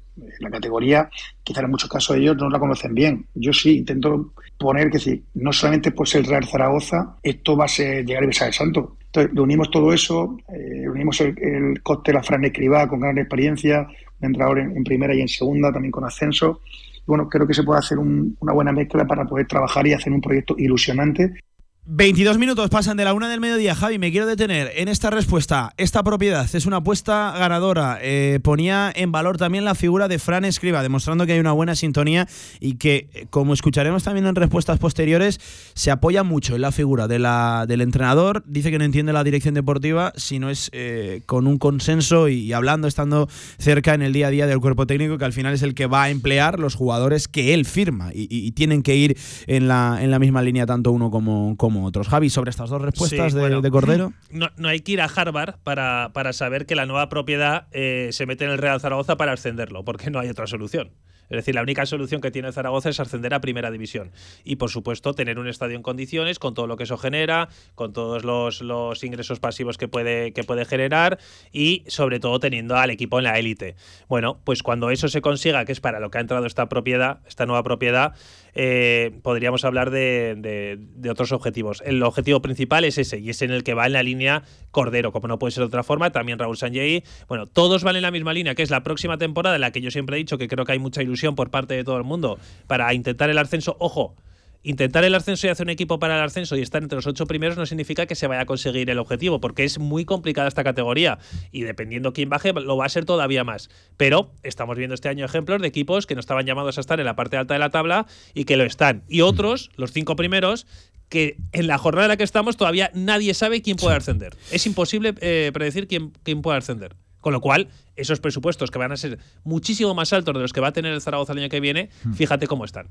La 0.40 0.50
categoría, 0.50 1.08
quizás 1.42 1.64
en 1.64 1.70
muchos 1.70 1.88
casos 1.88 2.16
ellos 2.16 2.36
no 2.36 2.50
la 2.50 2.58
conocen 2.58 2.94
bien. 2.94 3.26
Yo 3.34 3.52
sí 3.52 3.78
intento 3.78 4.34
poner 4.58 4.90
que 4.90 4.98
sí, 4.98 5.24
no 5.34 5.52
solamente 5.52 5.90
por 5.90 6.06
ser 6.06 6.26
Real 6.26 6.46
Zaragoza, 6.46 7.16
esto 7.22 7.56
va 7.56 7.64
a 7.64 7.68
ser 7.68 8.04
llegar 8.04 8.24
a 8.24 8.26
besar 8.26 8.48
el 8.48 8.54
santo. 8.54 8.96
Entonces, 9.06 9.38
unimos 9.38 9.70
todo 9.70 9.92
eso, 9.92 10.36
eh, 10.48 10.88
unimos 10.88 11.20
el, 11.20 11.82
coste 11.82 12.12
de 12.12 12.18
la 12.18 12.22
Fran 12.22 12.44
Escribá 12.44 12.86
con 12.88 13.00
gran 13.00 13.18
experiencia, 13.18 13.86
un 14.20 14.26
entrenador 14.26 14.58
en, 14.60 14.84
primera 14.84 15.14
y 15.14 15.20
en 15.20 15.28
segunda, 15.28 15.72
también 15.72 15.92
con 15.92 16.04
ascenso. 16.04 16.60
bueno, 17.06 17.28
creo 17.28 17.46
que 17.46 17.54
se 17.54 17.62
puede 17.62 17.80
hacer 17.80 17.98
una 17.98 18.52
buena 18.52 18.72
mezcla 18.72 19.06
para 19.06 19.24
poder 19.24 19.46
trabajar 19.46 19.86
y 19.86 19.94
hacer 19.94 20.12
un 20.12 20.20
proyecto 20.20 20.54
ilusionante 20.58 21.34
22 21.84 22.38
minutos 22.38 22.70
pasan 22.70 22.96
de 22.96 23.04
la 23.04 23.12
una 23.12 23.28
del 23.28 23.40
mediodía, 23.40 23.74
Javi. 23.74 23.98
Me 23.98 24.12
quiero 24.12 24.24
detener 24.24 24.70
en 24.76 24.86
esta 24.86 25.10
respuesta. 25.10 25.74
Esta 25.78 26.04
propiedad 26.04 26.48
es 26.54 26.64
una 26.64 26.76
apuesta 26.76 27.34
ganadora. 27.36 27.98
Eh, 28.00 28.38
ponía 28.40 28.92
en 28.94 29.10
valor 29.10 29.36
también 29.36 29.64
la 29.64 29.74
figura 29.74 30.06
de 30.06 30.20
Fran 30.20 30.44
Escriba, 30.44 30.80
demostrando 30.84 31.26
que 31.26 31.32
hay 31.32 31.40
una 31.40 31.50
buena 31.50 31.74
sintonía 31.74 32.28
y 32.60 32.74
que, 32.74 33.08
eh, 33.14 33.26
como 33.30 33.52
escucharemos 33.52 34.04
también 34.04 34.28
en 34.28 34.36
respuestas 34.36 34.78
posteriores, 34.78 35.40
se 35.74 35.90
apoya 35.90 36.22
mucho 36.22 36.54
en 36.54 36.60
la 36.60 36.70
figura 36.70 37.08
del 37.08 37.80
entrenador. 37.80 38.44
Dice 38.46 38.70
que 38.70 38.78
no 38.78 38.84
entiende 38.84 39.12
la 39.12 39.24
dirección 39.24 39.54
deportiva 39.54 40.12
si 40.14 40.38
no 40.38 40.50
es 40.50 40.70
eh, 40.72 41.22
con 41.26 41.48
un 41.48 41.58
consenso 41.58 42.28
y, 42.28 42.52
hablando, 42.52 42.86
estando 42.86 43.28
cerca 43.58 43.92
en 43.94 44.02
el 44.02 44.12
día 44.12 44.28
a 44.28 44.30
día 44.30 44.46
del 44.46 44.60
cuerpo 44.60 44.86
técnico, 44.86 45.18
que 45.18 45.24
al 45.24 45.32
final 45.32 45.52
es 45.52 45.62
el 45.62 45.74
que 45.74 45.86
va 45.86 46.04
a 46.04 46.10
emplear 46.10 46.60
los 46.60 46.76
jugadores 46.76 47.26
que 47.26 47.54
él 47.54 47.64
firma 47.64 48.12
y, 48.14 48.52
tienen 48.52 48.82
que 48.82 48.94
ir 48.94 49.16
en 49.46 49.66
la, 49.66 49.98
en 50.00 50.10
la 50.10 50.18
misma 50.18 50.42
línea 50.42 50.66
tanto 50.66 50.92
uno 50.92 51.10
como, 51.10 51.56
como 51.56 51.71
otros. 51.76 52.08
Javi, 52.08 52.30
sobre 52.30 52.50
estas 52.50 52.70
dos 52.70 52.82
respuestas 52.82 53.34
de, 53.34 53.70
Cordero. 53.70 54.12
No, 54.30 54.48
hay 54.68 54.80
que 54.80 54.92
ir 54.92 55.00
a 55.00 55.06
Harvard 55.06 55.56
para, 55.62 56.10
para 56.12 56.32
saber 56.32 56.66
que 56.66 56.74
la 56.74 56.86
nueva 56.86 57.08
propiedad 57.08 57.66
eh, 57.72 58.10
se 58.12 58.26
mete 58.26 58.44
en 58.44 58.50
el 58.50 58.58
Real 58.58 58.80
Zaragoza 58.80 59.16
para 59.16 59.32
ascenderlo, 59.32 59.84
porque 59.84 60.10
no 60.10 60.18
hay 60.18 60.28
otra 60.28 60.46
solución. 60.46 60.90
Es 61.32 61.36
decir, 61.36 61.54
la 61.54 61.62
única 61.62 61.86
solución 61.86 62.20
que 62.20 62.30
tiene 62.30 62.52
Zaragoza 62.52 62.90
es 62.90 63.00
ascender 63.00 63.32
a 63.32 63.40
primera 63.40 63.70
división. 63.70 64.12
Y 64.44 64.56
por 64.56 64.68
supuesto, 64.68 65.14
tener 65.14 65.38
un 65.38 65.48
estadio 65.48 65.76
en 65.76 65.82
condiciones, 65.82 66.38
con 66.38 66.52
todo 66.52 66.66
lo 66.66 66.76
que 66.76 66.84
eso 66.84 66.98
genera, 66.98 67.48
con 67.74 67.94
todos 67.94 68.22
los, 68.22 68.60
los 68.60 69.02
ingresos 69.02 69.40
pasivos 69.40 69.78
que 69.78 69.88
puede, 69.88 70.34
que 70.34 70.44
puede 70.44 70.66
generar 70.66 71.18
y 71.50 71.84
sobre 71.86 72.20
todo 72.20 72.38
teniendo 72.38 72.76
al 72.76 72.90
equipo 72.90 73.16
en 73.16 73.24
la 73.24 73.38
élite. 73.38 73.76
Bueno, 74.10 74.42
pues 74.44 74.62
cuando 74.62 74.90
eso 74.90 75.08
se 75.08 75.22
consiga, 75.22 75.64
que 75.64 75.72
es 75.72 75.80
para 75.80 76.00
lo 76.00 76.10
que 76.10 76.18
ha 76.18 76.20
entrado 76.20 76.44
esta 76.44 76.68
propiedad, 76.68 77.20
esta 77.26 77.46
nueva 77.46 77.62
propiedad, 77.62 78.12
eh, 78.54 79.18
podríamos 79.22 79.64
hablar 79.64 79.90
de, 79.90 80.78
otros 81.10 81.32
objetivos. 81.32 81.82
El 81.84 82.02
objetivo 82.02 82.42
principal 82.42 82.84
es 82.84 82.98
ese, 82.98 83.18
y 83.18 83.30
es 83.30 83.42
en 83.42 83.50
el 83.50 83.64
que 83.64 83.74
va 83.74 83.86
en 83.86 83.92
la 83.92 84.02
línea 84.02 84.42
Cordero, 84.70 85.12
como 85.12 85.28
no 85.28 85.38
puede 85.38 85.52
ser 85.52 85.62
de 85.62 85.66
otra 85.66 85.82
forma, 85.82 86.10
también 86.10 86.38
Raúl 86.38 86.56
Sanjay. 86.56 87.04
Bueno, 87.28 87.46
todos 87.46 87.84
van 87.84 87.96
en 87.96 88.02
la 88.02 88.10
misma 88.10 88.32
línea, 88.32 88.54
que 88.54 88.62
es 88.62 88.70
la 88.70 88.82
próxima 88.82 89.18
temporada, 89.18 89.56
en 89.56 89.60
la 89.60 89.70
que 89.70 89.80
yo 89.80 89.90
siempre 89.90 90.16
he 90.16 90.18
dicho 90.18 90.38
que 90.38 90.48
creo 90.48 90.64
que 90.64 90.72
hay 90.72 90.78
mucha 90.78 91.02
ilusión 91.02 91.34
por 91.34 91.50
parte 91.50 91.74
de 91.74 91.84
todo 91.84 91.96
el 91.96 92.04
mundo 92.04 92.38
para 92.66 92.92
intentar 92.94 93.30
el 93.30 93.38
ascenso. 93.38 93.76
Ojo, 93.78 94.14
intentar 94.62 95.04
el 95.04 95.14
ascenso 95.14 95.46
y 95.46 95.50
hacer 95.50 95.66
un 95.66 95.70
equipo 95.70 95.98
para 95.98 96.16
el 96.16 96.22
ascenso 96.22 96.56
y 96.56 96.62
estar 96.62 96.82
entre 96.82 96.96
los 96.96 97.06
ocho 97.06 97.26
primeros 97.26 97.56
no 97.56 97.66
significa 97.66 98.06
que 98.06 98.14
se 98.14 98.26
vaya 98.26 98.42
a 98.42 98.46
conseguir 98.46 98.88
el 98.90 98.98
objetivo, 98.98 99.40
porque 99.40 99.64
es 99.64 99.78
muy 99.78 100.04
complicada 100.04 100.48
esta 100.48 100.64
categoría 100.64 101.18
y 101.50 101.62
dependiendo 101.62 102.12
quién 102.12 102.28
baje 102.28 102.52
lo 102.52 102.76
va 102.76 102.86
a 102.86 102.88
ser 102.88 103.04
todavía 103.04 103.44
más. 103.44 103.70
Pero 103.96 104.32
estamos 104.42 104.76
viendo 104.76 104.94
este 104.94 105.08
año 105.08 105.24
ejemplos 105.24 105.60
de 105.60 105.68
equipos 105.68 106.06
que 106.06 106.14
no 106.14 106.20
estaban 106.20 106.46
llamados 106.46 106.78
a 106.78 106.80
estar 106.80 107.00
en 107.00 107.06
la 107.06 107.16
parte 107.16 107.36
alta 107.36 107.54
de 107.54 107.60
la 107.60 107.70
tabla 107.70 108.06
y 108.34 108.44
que 108.44 108.56
lo 108.56 108.64
están. 108.64 109.02
Y 109.08 109.22
otros, 109.22 109.70
los 109.76 109.92
cinco 109.92 110.16
primeros, 110.16 110.66
que 111.08 111.36
en 111.52 111.66
la 111.66 111.76
jornada 111.78 112.06
en 112.06 112.08
la 112.10 112.16
que 112.16 112.24
estamos 112.24 112.56
todavía 112.56 112.90
nadie 112.94 113.34
sabe 113.34 113.60
quién 113.62 113.76
puede 113.76 113.96
ascender. 113.96 114.36
Es 114.50 114.66
imposible 114.66 115.14
eh, 115.20 115.50
predecir 115.52 115.86
quién, 115.86 116.12
quién 116.22 116.40
puede 116.40 116.58
ascender. 116.58 116.96
Con 117.20 117.32
lo 117.32 117.40
cual, 117.40 117.68
esos 117.94 118.18
presupuestos 118.18 118.70
que 118.70 118.78
van 118.78 118.90
a 118.90 118.96
ser 118.96 119.18
muchísimo 119.44 119.94
más 119.94 120.12
altos 120.12 120.34
de 120.34 120.40
los 120.40 120.52
que 120.52 120.60
va 120.60 120.68
a 120.68 120.72
tener 120.72 120.92
el 120.92 121.00
Zaragoza 121.00 121.32
el 121.34 121.38
año 121.38 121.48
que 121.48 121.60
viene, 121.60 121.88
hmm. 122.02 122.14
fíjate 122.14 122.46
cómo 122.48 122.64
están. 122.64 122.88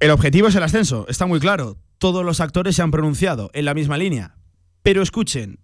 El 0.00 0.10
objetivo 0.10 0.48
es 0.48 0.54
el 0.56 0.62
ascenso, 0.62 1.06
está 1.08 1.26
muy 1.26 1.40
claro. 1.40 1.76
Todos 1.98 2.24
los 2.24 2.40
actores 2.40 2.76
se 2.76 2.82
han 2.82 2.90
pronunciado 2.90 3.50
en 3.54 3.64
la 3.64 3.74
misma 3.74 3.96
línea. 3.96 4.36
Pero 4.82 5.02
escuchen, 5.02 5.60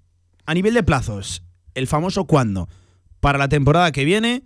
a 0.46 0.54
nivel 0.54 0.72
de 0.74 0.82
plazos, 0.82 1.42
el 1.74 1.86
famoso 1.86 2.24
cuándo, 2.26 2.68
para 3.20 3.38
la 3.38 3.48
temporada 3.48 3.92
que 3.92 4.04
viene, 4.04 4.44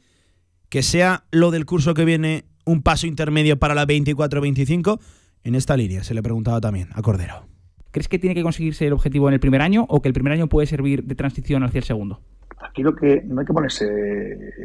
que 0.69 0.83
sea 0.83 1.25
lo 1.31 1.50
del 1.50 1.67
curso 1.67 1.95
que 1.95 2.05
viene 2.05 2.47
un 2.64 2.83
paso 2.83 3.07
intermedio 3.07 3.59
para 3.59 3.75
la 3.75 3.87
24-25, 3.87 4.99
en 5.45 5.55
esta 5.55 5.76
línea 5.76 6.03
se 6.03 6.14
le 6.14 6.23
preguntaba 6.23 6.61
también 6.61 6.88
a 6.95 7.03
Cordero. 7.03 7.47
¿Crees 7.91 8.09
que 8.09 8.19
tiene 8.19 8.35
que 8.35 8.43
conseguirse 8.43 8.87
el 8.87 8.93
objetivo 8.93 9.29
en 9.29 9.35
el 9.35 9.41
primer 9.41 9.62
año 9.62 9.87
o 9.88 10.03
que 10.03 10.09
el 10.09 10.14
primer 10.14 10.33
año 10.33 10.49
puede 10.49 10.67
servir 10.67 11.05
de 11.05 11.14
transición 11.14 11.62
hacia 11.62 11.79
el 11.79 11.85
segundo? 11.85 12.21
Aquí 12.64 12.83
lo 12.83 12.94
que 12.94 13.23
no 13.26 13.40
hay 13.40 13.47
que 13.47 13.52
ponerse 13.52 13.87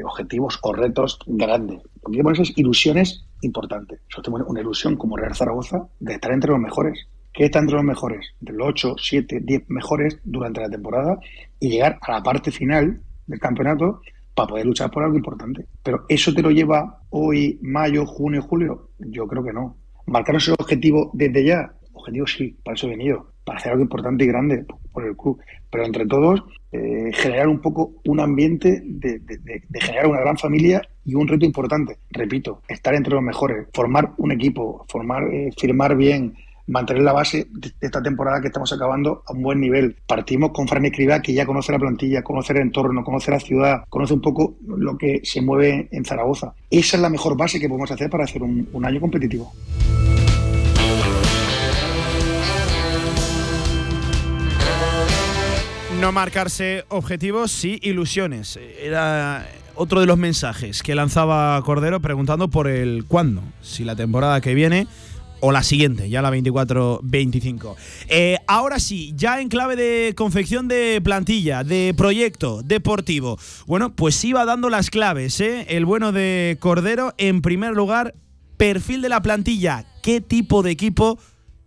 objetivos 0.04 0.58
o 0.62 0.74
retos 0.74 1.20
grandes. 1.28 1.82
Lo 2.02 2.10
que 2.10 2.12
hay 2.12 2.18
que 2.18 2.24
ponerse 2.24 2.44
es 2.44 2.58
ilusiones 2.58 3.26
importantes. 3.42 4.00
Yo 4.10 4.22
tengo 4.22 4.38
una 4.46 4.62
ilusión 4.62 4.96
como 4.96 5.18
Real 5.18 5.36
Zaragoza 5.36 5.88
de 6.00 6.14
estar 6.14 6.32
entre 6.32 6.52
los 6.52 6.60
mejores. 6.60 7.08
¿Qué 7.34 7.46
está 7.46 7.60
entre 7.60 7.76
los 7.76 7.84
mejores? 7.84 8.26
Entre 8.40 8.56
los 8.56 8.68
8, 8.70 8.96
7, 8.98 9.42
10 9.44 9.70
mejores 9.70 10.18
durante 10.24 10.62
la 10.62 10.70
temporada 10.70 11.20
y 11.60 11.70
llegar 11.70 12.00
a 12.02 12.14
la 12.14 12.24
parte 12.24 12.52
final 12.52 13.02
del 13.28 13.40
campeonato 13.40 14.02
para 14.34 14.48
poder 14.48 14.66
luchar 14.66 14.90
por 14.90 15.04
algo 15.04 15.18
importante. 15.18 15.66
Pero 15.84 16.06
¿eso 16.08 16.34
te 16.34 16.42
lo 16.42 16.52
lleva 16.52 17.02
hoy, 17.10 17.60
mayo, 17.62 18.06
junio, 18.06 18.42
julio? 18.42 18.92
Yo 19.00 19.28
creo 19.28 19.44
que 19.44 19.54
no. 19.54 19.76
¿Marcar 20.06 20.38
ese 20.38 20.54
objetivo 20.54 21.12
desde 21.14 21.44
ya? 21.44 21.74
Objetivo 21.94 22.26
sí, 22.26 22.58
para 22.64 22.76
eso 22.76 22.88
he 22.88 22.92
venido, 22.92 23.34
para 23.44 23.60
hacer 23.60 23.74
algo 23.74 23.84
importante 23.84 24.24
y 24.24 24.28
grande 24.28 24.66
por 24.94 25.06
el 25.06 25.18
club. 25.18 25.42
Pero 25.70 25.86
entre 25.86 26.06
todos, 26.08 26.44
eh, 26.72 27.12
generar 27.14 27.48
un 27.48 27.60
poco 27.60 27.94
un 28.06 28.20
ambiente 28.20 28.82
de, 28.86 29.22
generar 29.80 30.08
una 30.08 30.20
gran 30.20 30.38
familia 30.38 30.82
y 31.04 31.16
un 31.16 31.28
reto 31.28 31.46
importante. 31.46 31.98
Repito, 32.12 32.62
estar 32.68 32.94
entre 32.94 33.14
los 33.14 33.24
mejores, 33.24 33.68
formar 33.74 34.12
un 34.18 34.32
equipo, 34.32 34.86
formar, 34.88 35.24
eh, 35.34 35.52
firmar 35.58 35.96
bien, 35.96 36.36
mantener 36.68 37.02
la 37.02 37.14
base 37.14 37.48
de 37.50 37.74
esta 37.82 38.02
temporada 38.02 38.40
que 38.42 38.48
estamos 38.48 38.72
acabando 38.72 39.24
a 39.26 39.34
un 39.34 39.42
buen 39.42 39.60
nivel. 39.60 39.96
Partimos 40.06 40.52
con 40.52 40.68
Fran 40.68 40.86
Escribá, 40.86 41.22
que 41.22 41.34
ya 41.34 41.46
conoce 41.46 41.72
la 41.72 41.80
plantilla, 41.80 42.22
conoce 42.22 42.54
el 42.54 42.60
entorno, 42.60 43.04
conoce 43.04 43.32
la 43.32 43.40
ciudad, 43.40 43.84
conoce 43.90 44.14
un 44.14 44.22
poco 44.22 44.56
lo 44.68 44.98
que 44.98 45.22
se 45.24 45.42
mueve 45.42 45.88
en 45.92 46.06
Zaragoza. 46.06 46.54
Esa 46.70 46.98
es 46.98 47.02
la 47.02 47.10
mejor 47.10 47.36
base 47.36 47.60
que 47.60 47.68
podemos 47.68 47.92
hacer 47.92 48.10
para 48.10 48.26
hacer 48.26 48.44
un, 48.44 48.70
un 48.72 48.86
año 48.86 49.02
competitivo. 49.02 49.52
No 56.00 56.14
marcarse 56.14 56.86
objetivos, 56.88 57.52
sí 57.52 57.78
ilusiones. 57.82 58.58
Era 58.82 59.46
otro 59.76 60.00
de 60.00 60.06
los 60.06 60.18
mensajes 60.18 60.82
que 60.82 60.96
lanzaba 60.96 61.62
Cordero 61.64 62.00
preguntando 62.00 62.50
por 62.50 62.70
el 62.70 63.04
cuándo, 63.06 63.44
si 63.62 63.84
la 63.84 63.98
temporada 63.98 64.40
que 64.40 64.54
viene 64.54 64.88
o 65.42 65.52
la 65.52 65.62
siguiente, 65.62 66.10
ya 66.10 66.22
la 66.22 66.32
24-25. 66.32 67.76
Eh, 68.08 68.38
ahora 68.48 68.80
sí, 68.80 69.12
ya 69.18 69.42
en 69.42 69.50
clave 69.50 69.76
de 69.76 70.14
confección 70.16 70.70
de 70.70 71.02
plantilla, 71.04 71.66
de 71.66 71.94
proyecto 71.98 72.62
deportivo. 72.64 73.38
Bueno, 73.68 73.94
pues 73.94 74.24
iba 74.24 74.46
dando 74.46 74.70
las 74.70 74.90
claves, 74.90 75.42
¿eh? 75.42 75.66
El 75.68 75.86
bueno 75.86 76.14
de 76.14 76.56
Cordero, 76.62 77.14
en 77.18 77.42
primer 77.42 77.74
lugar, 77.74 78.16
perfil 78.56 79.02
de 79.02 79.10
la 79.10 79.22
plantilla, 79.22 79.86
qué 80.02 80.22
tipo 80.22 80.64
de 80.64 80.72
equipo 80.72 81.20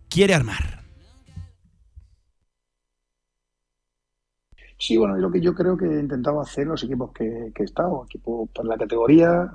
quiere 0.09 0.33
armar. 0.33 0.82
Sí, 4.83 4.97
bueno, 4.97 5.15
es 5.15 5.21
lo 5.21 5.31
que 5.31 5.39
yo 5.39 5.55
creo 5.55 5.77
que 5.77 5.85
he 5.85 5.99
intentado 6.01 6.41
hacer 6.41 6.67
los 6.67 6.83
equipos 6.83 7.13
que, 7.13 7.53
he 7.57 7.63
estado, 7.63 8.03
equipos 8.03 8.49
para 8.53 8.67
la 8.67 8.77
categoría, 8.77 9.49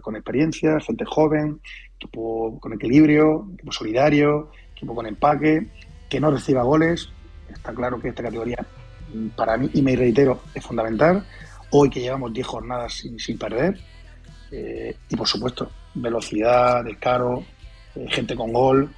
con 0.00 0.16
experiencia, 0.16 0.80
gente 0.80 1.04
joven, 1.04 1.60
equipo 1.96 2.58
con 2.58 2.72
equilibrio, 2.72 3.46
equipo 3.52 3.72
solidario, 3.72 4.50
equipo 4.72 4.94
con 4.94 5.04
empaque, 5.04 5.66
que 6.08 6.18
no 6.18 6.30
reciba 6.30 6.62
goles. 6.62 7.10
Está 7.50 7.74
claro 7.74 8.00
que 8.00 8.08
esta 8.08 8.22
categoría 8.22 8.64
mm, 9.12 9.26
para 9.36 9.58
mí, 9.58 9.68
y 9.74 9.82
me 9.82 9.94
reitero, 9.94 10.40
es 10.54 10.64
fundamental. 10.64 11.26
Hoy 11.72 11.90
que 11.90 12.00
llevamos 12.00 12.32
10 12.32 12.46
jornadas 12.46 13.04
sin, 13.18 13.36
perder. 13.36 13.78
Eh, 14.50 14.96
y 15.10 15.14
por 15.14 15.28
supuesto, 15.28 15.70
velocidad, 15.92 16.82
descaro, 16.84 17.44
eh, 17.96 18.06
gente 18.08 18.34
con 18.34 18.50
gol. 18.50 18.88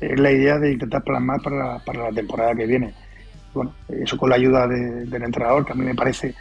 Es 0.00 0.18
la 0.18 0.32
idea 0.32 0.58
de 0.58 0.72
intentar 0.72 1.04
plasmar 1.04 1.40
para, 1.40 1.78
para 1.78 2.10
la 2.10 2.12
temporada 2.12 2.56
que 2.56 2.66
viene 2.66 2.92
bueno, 3.54 3.74
eso 3.88 4.16
con 4.16 4.30
la 4.30 4.36
ayuda 4.36 4.66
del 4.66 5.22
entrenador, 5.22 5.64
que 5.64 5.72
a 5.72 5.74
mí 5.74 5.84
me 5.84 5.94
parece 5.94 6.34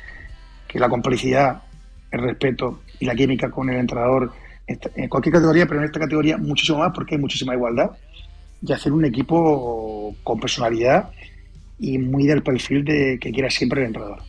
que 0.67 0.79
la 0.79 0.89
complicidad, 0.89 1.63
el 2.11 2.21
respeto 2.21 2.81
y 2.99 3.05
la 3.05 3.15
química 3.15 3.49
con 3.49 3.69
el 3.69 3.77
entrenador, 3.77 4.31
en 4.67 5.09
cualquier 5.09 5.33
categoría, 5.33 5.65
pero 5.65 5.79
en 5.79 5.85
esta 5.85 5.99
categoría 5.99 6.37
muchísimo 6.37 6.79
más 6.79 6.91
porque 6.93 7.15
hay 7.15 7.21
muchísima 7.21 7.53
igualdad, 7.53 7.91
y 8.61 8.71
hacer 8.71 8.93
un 8.93 9.05
equipo 9.05 10.15
con 10.23 10.39
personalidad 10.39 11.09
y 11.79 11.97
muy 11.97 12.27
del 12.27 12.43
perfil 12.43 12.85
de 12.85 13.17
que 13.19 13.31
quiera 13.31 13.49
siempre 13.49 13.81
el 13.81 13.87
entrenador. 13.87 14.19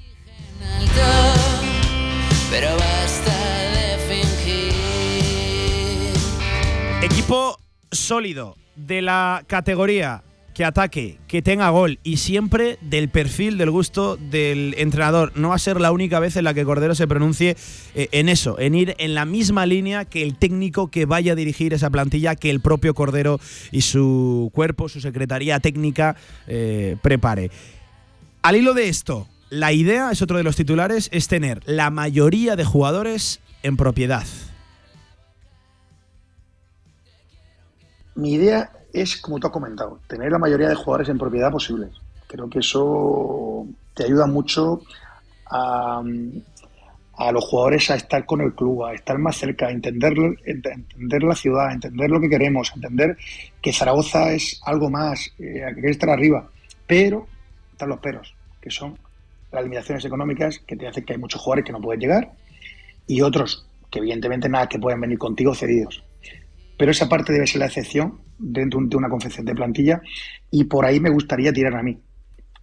Equipo 7.03 7.59
sólido 7.91 8.57
de 8.75 9.03
la 9.03 9.43
categoría 9.47 10.23
que 10.55 10.65
ataque, 10.65 11.19
que 11.29 11.43
tenga 11.43 11.71
gol 11.71 11.99
y 12.03 12.19
siempre 12.19 12.79
del 12.81 13.09
perfil, 13.09 13.59
del 13.59 13.71
gusto 13.71 14.17
del 14.17 14.75
entrenador. 14.79 15.33
No 15.35 15.51
va 15.51 15.55
a 15.55 15.59
ser 15.59 15.81
la 15.81 15.93
única 15.93 16.21
vez 16.21 16.37
en 16.37 16.45
la 16.45 16.55
que 16.55 16.65
Cordero 16.65 16.95
se 16.95 17.09
pronuncie 17.09 17.57
eh, 17.95 18.09
en 18.13 18.29
eso, 18.29 18.59
en 18.59 18.75
ir 18.75 18.95
en 18.99 19.15
la 19.15 19.25
misma 19.25 19.67
línea 19.67 20.05
que 20.05 20.23
el 20.23 20.37
técnico 20.37 20.91
que 20.91 21.07
vaya 21.07 21.33
a 21.33 21.37
dirigir 21.37 21.73
esa 21.73 21.91
plantilla, 21.91 22.37
que 22.37 22.51
el 22.51 22.61
propio 22.61 22.95
Cordero 22.95 23.41
y 23.71 23.83
su 23.83 24.51
cuerpo, 24.55 24.89
su 24.89 25.01
secretaría 25.01 25.61
técnica 25.61 26.17
eh, 26.47 26.97
prepare. 27.03 27.51
Al 28.43 28.57
hilo 28.57 28.75
de 28.75 28.89
esto, 28.89 29.29
la 29.51 29.73
idea, 29.73 30.11
es 30.11 30.23
otro 30.23 30.37
de 30.37 30.43
los 30.43 30.57
titulares, 30.57 31.09
es 31.13 31.29
tener 31.29 31.61
la 31.67 31.91
mayoría 31.91 32.57
de 32.57 32.65
jugadores 32.65 33.41
en 33.63 33.77
propiedad. 33.77 34.25
Mi 38.15 38.35
idea 38.35 38.71
es, 38.93 39.17
como 39.17 39.39
tú 39.39 39.47
has 39.47 39.53
comentado, 39.53 40.01
tener 40.07 40.31
la 40.31 40.39
mayoría 40.39 40.69
de 40.69 40.75
jugadores 40.75 41.09
en 41.09 41.19
propiedad 41.19 41.51
posibles. 41.51 41.91
Creo 42.27 42.49
que 42.49 42.61
eso 42.61 43.67
te 43.95 44.05
ayuda 44.05 44.27
mucho 44.27 44.83
a, 45.47 46.03
los 47.33 47.45
jugadores 47.45 47.91
a 47.91 47.95
estar 47.95 48.27
con 48.27 48.41
el 48.41 48.55
club, 48.55 48.85
a 48.85 48.95
estar 48.95 49.19
más 49.19 49.37
cerca, 49.37 49.67
a 49.67 49.71
entender, 49.71 50.15
entender 50.45 51.23
la 51.23 51.35
ciudad, 51.35 51.69
a 51.69 51.73
entender 51.73 52.11
lo 52.11 52.21
que 52.21 52.29
queremos, 52.29 52.71
a 52.73 52.75
entender 52.75 53.17
que 53.61 53.73
Zaragoza 53.73 54.33
es 54.33 54.61
algo 54.65 54.91
más, 54.91 55.31
eh, 55.39 55.63
que 55.81 55.91
estar 55.91 56.11
arriba. 56.11 56.49
Pero 56.87 57.27
están 57.71 57.91
los 57.91 58.01
peros, 58.01 58.35
que 58.61 58.71
son 58.71 58.99
las 59.53 59.63
limitaciones 59.63 60.05
económicas 60.05 60.59
que 60.67 60.77
te 60.77 60.89
hacen 60.89 61.05
que 61.05 61.13
hay 61.13 61.19
muchos 61.19 61.41
jugadores 61.41 61.65
que 61.65 61.73
no 61.73 61.81
pueden 61.81 62.01
llegar 62.01 62.33
y 63.07 63.21
otros 63.21 63.67
que 63.91 63.99
evidentemente 63.99 64.49
nada 64.49 64.69
que 64.69 64.79
pueden 64.79 65.01
venir 65.01 65.19
contigo 65.19 65.55
cedidos 65.55 66.03
pero 66.83 66.91
esa 66.91 67.09
parte 67.09 67.33
debe 67.33 67.47
ser 67.47 67.61
la 67.61 67.67
excepción 67.67 68.19
dentro 68.37 68.81
de 68.83 68.97
una 68.97 69.09
confección 69.09 69.47
de 69.47 69.55
plantilla 69.55 70.03
y 70.51 70.65
por 70.65 70.85
ahí 70.85 70.99
me 70.99 71.11
gustaría 71.11 71.53
tirar 71.53 71.77
a 71.77 71.83
mí. 71.85 71.97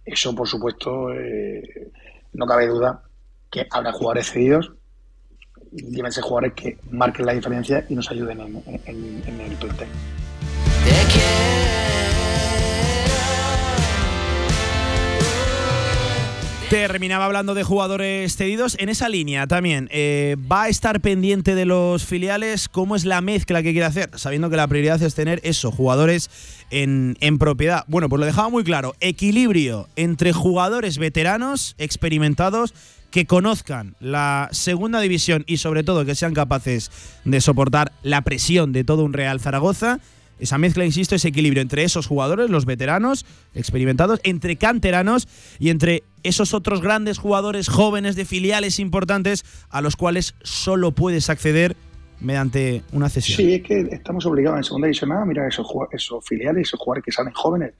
Eso, 0.04 0.34
por 0.34 0.46
supuesto, 0.46 1.10
eh, 1.14 1.90
no 2.34 2.44
cabe 2.44 2.66
duda 2.66 3.02
que 3.50 3.66
habrá 3.70 3.92
jugadores 3.92 4.30
cedidos 4.30 4.74
y 5.72 6.02
ser 6.10 6.22
jugadores 6.22 6.52
que 6.52 6.76
marquen 6.90 7.24
la 7.24 7.32
diferencia 7.32 7.86
y 7.88 7.94
nos 7.94 8.10
ayuden 8.10 8.42
en, 8.42 9.22
en 9.26 9.40
el 9.40 9.56
plantel. 9.56 9.88
Terminaba 16.70 17.24
hablando 17.24 17.54
de 17.54 17.64
jugadores 17.64 18.36
cedidos. 18.36 18.76
En 18.78 18.90
esa 18.90 19.08
línea 19.08 19.48
también, 19.48 19.88
eh, 19.90 20.36
¿va 20.50 20.62
a 20.62 20.68
estar 20.68 21.00
pendiente 21.00 21.56
de 21.56 21.64
los 21.64 22.04
filiales? 22.04 22.68
¿Cómo 22.68 22.94
es 22.94 23.04
la 23.04 23.20
mezcla 23.20 23.64
que 23.64 23.72
quiere 23.72 23.86
hacer? 23.86 24.10
Sabiendo 24.14 24.50
que 24.50 24.56
la 24.56 24.68
prioridad 24.68 25.02
es 25.02 25.16
tener 25.16 25.40
eso, 25.42 25.72
jugadores 25.72 26.30
en, 26.70 27.16
en 27.18 27.38
propiedad. 27.38 27.82
Bueno, 27.88 28.08
pues 28.08 28.20
lo 28.20 28.26
dejaba 28.26 28.50
muy 28.50 28.62
claro. 28.62 28.94
Equilibrio 29.00 29.88
entre 29.96 30.32
jugadores 30.32 30.98
veteranos, 30.98 31.74
experimentados, 31.76 32.72
que 33.10 33.26
conozcan 33.26 33.96
la 33.98 34.48
segunda 34.52 35.00
división 35.00 35.42
y 35.48 35.56
sobre 35.56 35.82
todo 35.82 36.04
que 36.04 36.14
sean 36.14 36.34
capaces 36.34 36.92
de 37.24 37.40
soportar 37.40 37.90
la 38.04 38.22
presión 38.22 38.72
de 38.72 38.84
todo 38.84 39.02
un 39.02 39.12
Real 39.12 39.40
Zaragoza 39.40 39.98
esa 40.40 40.58
mezcla, 40.58 40.84
insisto, 40.84 41.14
ese 41.14 41.28
equilibrio 41.28 41.62
entre 41.62 41.84
esos 41.84 42.06
jugadores, 42.06 42.50
los 42.50 42.64
veteranos, 42.64 43.26
experimentados, 43.54 44.20
entre 44.24 44.56
canteranos 44.56 45.28
y 45.58 45.70
entre 45.70 46.02
esos 46.22 46.54
otros 46.54 46.80
grandes 46.80 47.18
jugadores 47.18 47.68
jóvenes 47.68 48.16
de 48.16 48.24
filiales 48.24 48.78
importantes 48.78 49.44
a 49.70 49.80
los 49.80 49.96
cuales 49.96 50.34
solo 50.42 50.92
puedes 50.92 51.30
acceder 51.30 51.76
mediante 52.20 52.82
una 52.92 53.08
cesión. 53.08 53.36
Sí, 53.36 53.54
es 53.54 53.62
que 53.62 53.80
estamos 53.90 54.26
obligados 54.26 54.58
en 54.58 54.64
segunda 54.64 54.86
división 54.86 55.12
a 55.12 55.24
mirar 55.24 55.48
esos, 55.48 55.66
esos 55.92 56.24
filiales, 56.26 56.68
esos 56.68 56.78
jugadores 56.78 57.04
que 57.04 57.12
salen 57.12 57.32
jóvenes. 57.32 57.74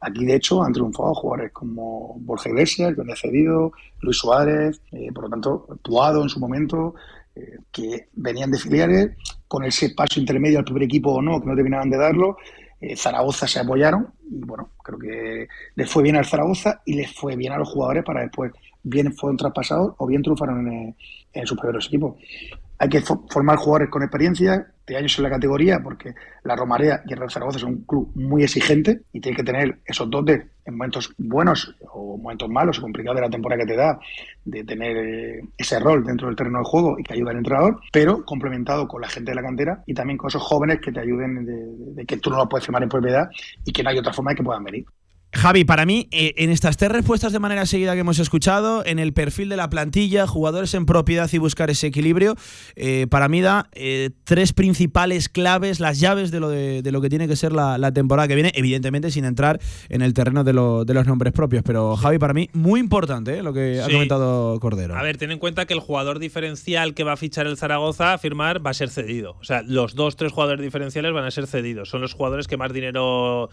Aquí, 0.00 0.24
de 0.24 0.34
hecho, 0.34 0.62
han 0.62 0.72
triunfado 0.72 1.14
jugadores 1.14 1.52
como 1.52 2.16
Borja 2.20 2.48
Iglesias, 2.48 2.94
que 2.94 3.00
han 3.02 3.16
cedido, 3.16 3.72
Luis 4.00 4.16
Suárez, 4.16 4.80
eh, 4.90 5.12
por 5.14 5.24
lo 5.24 5.30
tanto, 5.30 5.78
Tuado 5.82 6.22
en 6.22 6.28
su 6.28 6.40
momento, 6.40 6.94
que 7.70 8.08
venían 8.12 8.50
de 8.50 8.58
filiales, 8.58 9.10
con 9.48 9.64
ese 9.64 9.90
paso 9.90 10.20
intermedio 10.20 10.58
al 10.58 10.64
primer 10.64 10.84
equipo 10.84 11.12
o 11.12 11.22
no, 11.22 11.40
que 11.40 11.46
no 11.46 11.54
terminaban 11.54 11.90
de 11.90 11.98
darlo, 11.98 12.36
eh, 12.80 12.96
Zaragoza 12.96 13.46
se 13.46 13.60
apoyaron 13.60 14.12
y 14.28 14.44
bueno, 14.44 14.70
creo 14.82 14.98
que 14.98 15.46
les 15.76 15.90
fue 15.90 16.02
bien 16.02 16.16
al 16.16 16.26
Zaragoza 16.26 16.82
y 16.84 16.94
les 16.94 17.14
fue 17.14 17.36
bien 17.36 17.52
a 17.52 17.58
los 17.58 17.68
jugadores 17.68 18.04
para 18.04 18.22
después 18.22 18.52
bien 18.82 19.14
fueron 19.14 19.36
traspasados 19.36 19.94
o 19.98 20.06
bien 20.06 20.22
triunfaron 20.22 20.94
en 21.32 21.46
sus 21.46 21.56
primeros 21.56 21.86
equipos. 21.86 22.16
Hay 22.82 22.88
que 22.88 23.00
formar 23.00 23.58
jugadores 23.58 23.90
con 23.90 24.02
experiencia, 24.02 24.66
de 24.84 24.96
años 24.96 25.16
en 25.16 25.22
la 25.22 25.30
categoría, 25.30 25.78
porque 25.78 26.16
la 26.42 26.56
Romarea 26.56 27.00
y 27.06 27.12
el 27.12 27.18
Real 27.20 27.30
Zaragoza 27.30 27.60
son 27.60 27.74
un 27.74 27.84
club 27.84 28.10
muy 28.16 28.42
exigente 28.42 29.02
y 29.12 29.20
tiene 29.20 29.36
que 29.36 29.44
tener 29.44 29.78
esos 29.84 30.10
dotes 30.10 30.42
en 30.64 30.74
momentos 30.74 31.14
buenos 31.16 31.76
o 31.92 32.16
momentos 32.16 32.48
malos 32.48 32.80
o 32.80 32.82
complicados 32.82 33.20
de 33.20 33.22
la 33.22 33.30
temporada 33.30 33.62
que 33.62 33.68
te 33.68 33.76
da, 33.76 34.00
de 34.44 34.64
tener 34.64 34.96
eh, 34.96 35.40
ese 35.56 35.78
rol 35.78 36.02
dentro 36.02 36.26
del 36.26 36.34
terreno 36.34 36.58
de 36.58 36.64
juego 36.64 36.98
y 36.98 37.04
que 37.04 37.14
ayuda 37.14 37.30
al 37.30 37.36
entrenador, 37.36 37.80
pero 37.92 38.24
complementado 38.24 38.88
con 38.88 39.00
la 39.00 39.08
gente 39.08 39.30
de 39.30 39.36
la 39.36 39.42
cantera 39.42 39.84
y 39.86 39.94
también 39.94 40.18
con 40.18 40.26
esos 40.26 40.42
jóvenes 40.42 40.80
que 40.80 40.90
te 40.90 40.98
ayuden 40.98 41.46
de, 41.94 42.04
que 42.04 42.16
tú 42.16 42.30
no 42.30 42.38
los 42.38 42.48
puedes 42.48 42.66
firmar 42.66 42.82
en 42.82 42.88
propiedad 42.88 43.30
y 43.64 43.72
que 43.72 43.84
no 43.84 43.90
hay 43.90 43.98
otra 43.98 44.12
forma 44.12 44.32
de 44.32 44.38
que 44.38 44.42
puedan 44.42 44.64
venir. 44.64 44.84
Javi, 45.34 45.64
para 45.64 45.86
mí, 45.86 46.08
eh, 46.10 46.34
en 46.36 46.50
estas 46.50 46.76
tres 46.76 46.92
respuestas 46.92 47.32
de 47.32 47.38
manera 47.38 47.64
seguida 47.64 47.94
que 47.94 48.00
hemos 48.00 48.18
escuchado, 48.18 48.84
en 48.84 48.98
el 48.98 49.14
perfil 49.14 49.48
de 49.48 49.56
la 49.56 49.70
plantilla, 49.70 50.26
jugadores 50.26 50.74
en 50.74 50.84
propiedad 50.84 51.28
y 51.32 51.38
buscar 51.38 51.70
ese 51.70 51.86
equilibrio, 51.86 52.36
eh, 52.76 53.06
para 53.08 53.28
mí 53.28 53.40
da 53.40 53.70
eh, 53.72 54.10
tres 54.24 54.52
principales 54.52 55.30
claves, 55.30 55.80
las 55.80 56.00
llaves 56.00 56.30
de 56.32 56.40
lo, 56.40 56.50
de, 56.50 56.82
lo 56.84 57.00
que 57.00 57.08
tiene 57.08 57.28
que 57.28 57.36
ser 57.36 57.52
la, 57.52 57.92
temporada 57.92 58.28
que 58.28 58.34
viene, 58.34 58.52
evidentemente 58.54 59.10
sin 59.10 59.24
entrar 59.24 59.58
en 59.88 60.02
el 60.02 60.12
terreno 60.12 60.44
de, 60.44 60.52
de 60.52 60.94
los 60.94 61.06
nombres 61.06 61.32
propios. 61.32 61.62
Pero 61.64 61.96
Javi, 61.96 62.18
para 62.18 62.34
mí, 62.34 62.50
muy 62.52 62.78
importante 62.78 63.42
lo 63.42 63.54
que 63.54 63.80
ha 63.80 63.88
comentado 63.88 64.60
Cordero. 64.60 64.96
A 64.96 65.02
ver, 65.02 65.16
ten 65.16 65.30
en 65.30 65.38
cuenta 65.38 65.64
que 65.64 65.72
el 65.72 65.80
jugador 65.80 66.18
diferencial 66.18 66.92
que 66.92 67.04
va 67.04 67.14
a 67.14 67.16
fichar 67.16 67.46
el 67.46 67.56
Zaragoza 67.56 68.12
a 68.12 68.18
firmar 68.18 68.64
va 68.64 68.70
a 68.70 68.74
ser 68.74 68.90
cedido. 68.90 69.36
O 69.40 69.44
sea, 69.44 69.62
los 69.62 69.94
dos, 69.94 70.16
tres 70.16 70.30
jugadores 70.30 70.62
diferenciales 70.62 71.12
van 71.12 71.24
a 71.24 71.30
ser 71.30 71.46
cedidos. 71.46 71.88
Son 71.88 72.02
los 72.02 72.12
jugadores 72.12 72.48
que 72.48 72.58
más 72.58 72.72
dinero 72.72 73.48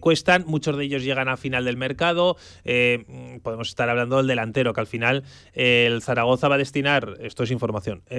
cuestan, 0.00 0.44
muchos 0.46 0.76
de 0.76 0.84
ellos 0.84 1.03
llegan 1.04 1.28
a 1.28 1.36
final 1.36 1.64
del 1.64 1.76
mercado. 1.76 2.36
Eh, 2.64 3.38
podemos 3.42 3.68
estar 3.68 3.88
hablando 3.88 4.16
del 4.18 4.26
delantero, 4.26 4.72
que 4.72 4.80
al 4.80 4.86
final 4.86 5.24
eh, 5.52 5.86
el 5.86 6.02
Zaragoza 6.02 6.48
va 6.48 6.56
a 6.56 6.58
destinar, 6.58 7.16
esto 7.20 7.42
es 7.44 7.50
información, 7.50 8.02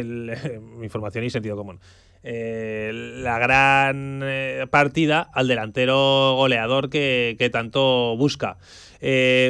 información 0.81 1.23
y 1.23 1.29
sentido 1.29 1.55
común, 1.55 1.79
eh, 2.23 2.91
la 2.93 3.37
gran 3.39 4.23
partida 4.69 5.21
al 5.21 5.47
delantero 5.47 6.35
goleador 6.35 6.89
que, 6.89 7.49
tanto 7.51 8.15
busca. 8.17 8.57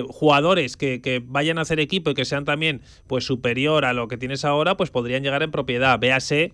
jugadores 0.10 0.76
que, 0.76 1.02
que, 1.02 1.22
vayan 1.24 1.58
a 1.58 1.62
hacer 1.62 1.80
equipo 1.80 2.10
y 2.10 2.14
que 2.14 2.26
sean 2.26 2.44
también 2.44 2.82
pues 3.08 3.26
superior 3.26 3.86
a 3.86 3.94
lo 3.94 4.08
que 4.08 4.18
tienes 4.18 4.44
ahora, 4.44 4.76
pues 4.76 4.92
podrían 4.92 5.24
llegar 5.24 5.44
en 5.44 5.52
propiedad. 5.52 5.98
Véase 6.00 6.54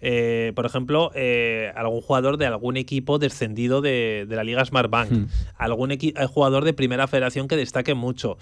eh, 0.00 0.52
por 0.54 0.66
ejemplo, 0.66 1.10
eh, 1.14 1.72
algún 1.74 2.00
jugador 2.00 2.36
de 2.36 2.46
algún 2.46 2.76
equipo 2.76 3.18
descendido 3.18 3.80
de, 3.80 4.26
la 4.28 4.44
Liga 4.44 4.64
Smart 4.64 4.90
Bank, 4.90 5.10
hmm. 5.10 5.26
algún 5.56 5.92
eh, 5.92 6.12
jugador 6.28 6.64
de 6.64 6.72
primera 6.72 7.06
federación 7.08 7.48
que 7.48 7.56
destaque 7.56 7.94
mucho 7.94 8.38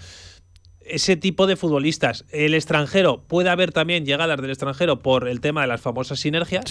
ese 0.88 1.16
tipo 1.16 1.47
de 1.47 1.57
futbolistas. 1.57 2.25
El 2.31 2.55
extranjero, 2.55 3.25
puede 3.27 3.51
haber 3.51 3.73
también 3.73 4.07
llegadas 4.07 4.40
del 4.40 4.51
extranjero 4.51 5.01
por 5.01 5.29
el 5.29 5.40
tema 5.40 5.62
de 5.62 5.66
las 5.66 5.81
famosas 5.81 6.21
sinergias 6.21 6.64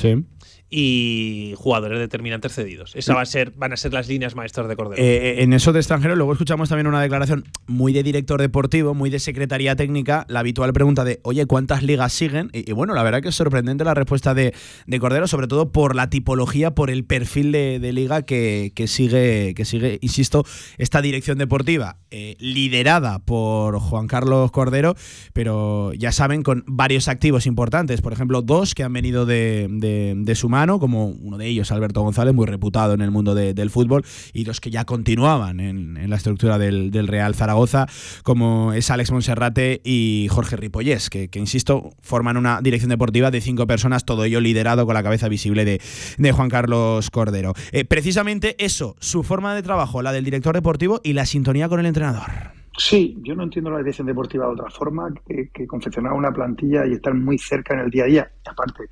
y 0.69 1.53
jugadores 1.57 1.99
determinantes 1.99 2.53
cedidos. 2.53 2.95
Esa 2.95 3.13
va 3.13 3.21
a 3.21 3.25
ser, 3.25 3.51
van 3.51 3.73
a 3.73 3.77
ser 3.77 3.93
las 3.93 4.07
líneas 4.07 4.35
maestras 4.35 4.67
de 4.67 4.75
Cordero. 4.75 5.01
Eh, 5.01 5.39
eh, 5.39 5.43
en 5.43 5.53
eso 5.53 5.73
de 5.73 5.79
extranjero, 5.79 6.15
luego 6.15 6.33
escuchamos 6.33 6.69
también 6.69 6.87
una 6.87 7.01
declaración 7.01 7.45
muy 7.67 7.93
de 7.93 8.03
director 8.03 8.41
deportivo, 8.41 8.93
muy 8.93 9.09
de 9.09 9.19
secretaría 9.19 9.75
técnica, 9.75 10.25
la 10.27 10.39
habitual 10.39 10.73
pregunta 10.73 11.03
de, 11.03 11.19
oye, 11.23 11.45
¿cuántas 11.45 11.83
ligas 11.83 12.13
siguen? 12.13 12.49
Y, 12.53 12.71
bueno, 12.71 12.93
la 12.93 13.03
verdad 13.03 13.21
que 13.21 13.29
es 13.29 13.35
sorprendente 13.35 13.83
la 13.83 13.93
respuesta 13.93 14.33
de, 14.33 14.53
Cordero, 14.99 15.27
sobre 15.27 15.47
todo 15.47 15.71
por 15.71 15.95
la 15.95 16.09
tipología, 16.09 16.71
por 16.71 16.89
el 16.89 17.05
perfil 17.05 17.51
de, 17.51 17.93
liga 17.93 18.23
que, 18.23 18.71
sigue, 18.87 19.53
que 19.55 19.65
sigue, 19.65 19.99
insisto, 20.01 20.45
esta 20.77 21.01
dirección 21.01 21.37
deportiva, 21.37 21.97
eh, 22.11 22.35
liderada 22.39 23.19
por 23.19 23.79
Juan 23.79 24.07
Carlos 24.07 24.51
Cordero, 24.51 24.95
pero 25.33 25.93
ya 25.93 26.11
saben, 26.11 26.43
con 26.43 26.63
varios 26.65 27.07
activos 27.07 27.45
importantes. 27.45 28.01
Por 28.01 28.13
ejemplo, 28.13 28.41
dos 28.41 28.73
que 28.73 28.83
han 28.83 28.93
venido 28.93 29.25
de, 29.25 30.33
su 30.35 30.49
como 30.79 31.07
uno 31.07 31.37
de 31.37 31.47
ellos, 31.47 31.71
Alberto 31.71 32.01
González, 32.01 32.33
muy 32.33 32.45
reputado 32.45 32.93
en 32.93 33.01
el 33.01 33.11
mundo 33.11 33.35
del 33.35 33.69
fútbol, 33.69 34.03
y 34.33 34.45
dos 34.45 34.61
que 34.61 34.71
ya 34.71 34.85
continuaban 34.85 35.59
en, 35.59 36.09
la 36.09 36.15
estructura 36.15 36.57
del, 36.57 37.07
Real 37.07 37.35
Zaragoza, 37.35 37.87
como 38.23 38.71
es 38.73 38.89
Alex 38.89 39.11
Monserrate 39.11 39.81
y 39.83 40.27
Jorge 40.31 40.55
Ripollés, 40.55 41.09
que, 41.09 41.29
insisto, 41.35 41.91
forman 42.01 42.37
una 42.37 42.61
dirección 42.61 42.89
deportiva 42.89 43.31
de 43.31 43.41
cinco 43.41 43.67
personas, 43.67 44.05
todo 44.05 44.23
ello 44.23 44.39
liderado 44.39 44.85
con 44.85 44.93
la 44.93 45.03
cabeza 45.03 45.27
visible 45.27 45.65
de, 45.65 46.31
Juan 46.31 46.49
Carlos 46.49 47.11
Cordero. 47.11 47.53
Eh, 47.71 47.85
precisamente 47.85 48.55
eso, 48.63 48.95
su 48.99 49.23
forma 49.23 49.53
de 49.55 49.61
trabajo, 49.61 50.01
la 50.01 50.11
del 50.11 50.23
director 50.23 50.55
deportivo 50.55 51.01
y 51.03 51.13
la 51.13 51.25
sintonía 51.25 51.69
con 51.69 51.79
el 51.79 51.85
entrenador. 51.85 52.55
Sí, 52.77 53.17
yo 53.21 53.35
no 53.35 53.43
entiendo 53.43 53.71
la 53.71 53.77
dirección 53.77 54.07
deportiva 54.07 54.45
de 54.47 54.51
otra 54.53 54.69
forma 54.69 55.13
que, 55.25 55.67
confeccionar 55.67 56.11
una 56.11 56.31
plantilla 56.31 56.85
y 56.85 56.93
estar 56.93 57.13
muy 57.13 57.37
cerca 57.37 57.73
en 57.73 57.81
el 57.81 57.89
día 57.89 58.03
a 58.03 58.07
día. 58.07 58.31
aparte, 58.45 58.89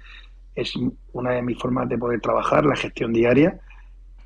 es 0.56 0.74
una 1.14 1.32
de 1.32 1.42
mis 1.42 1.58
formas 1.58 1.88
de 1.90 1.98
poder 1.98 2.22
trabajar, 2.22 2.66
la 2.66 2.76
gestión 2.76 3.14
diaria, 3.14 3.60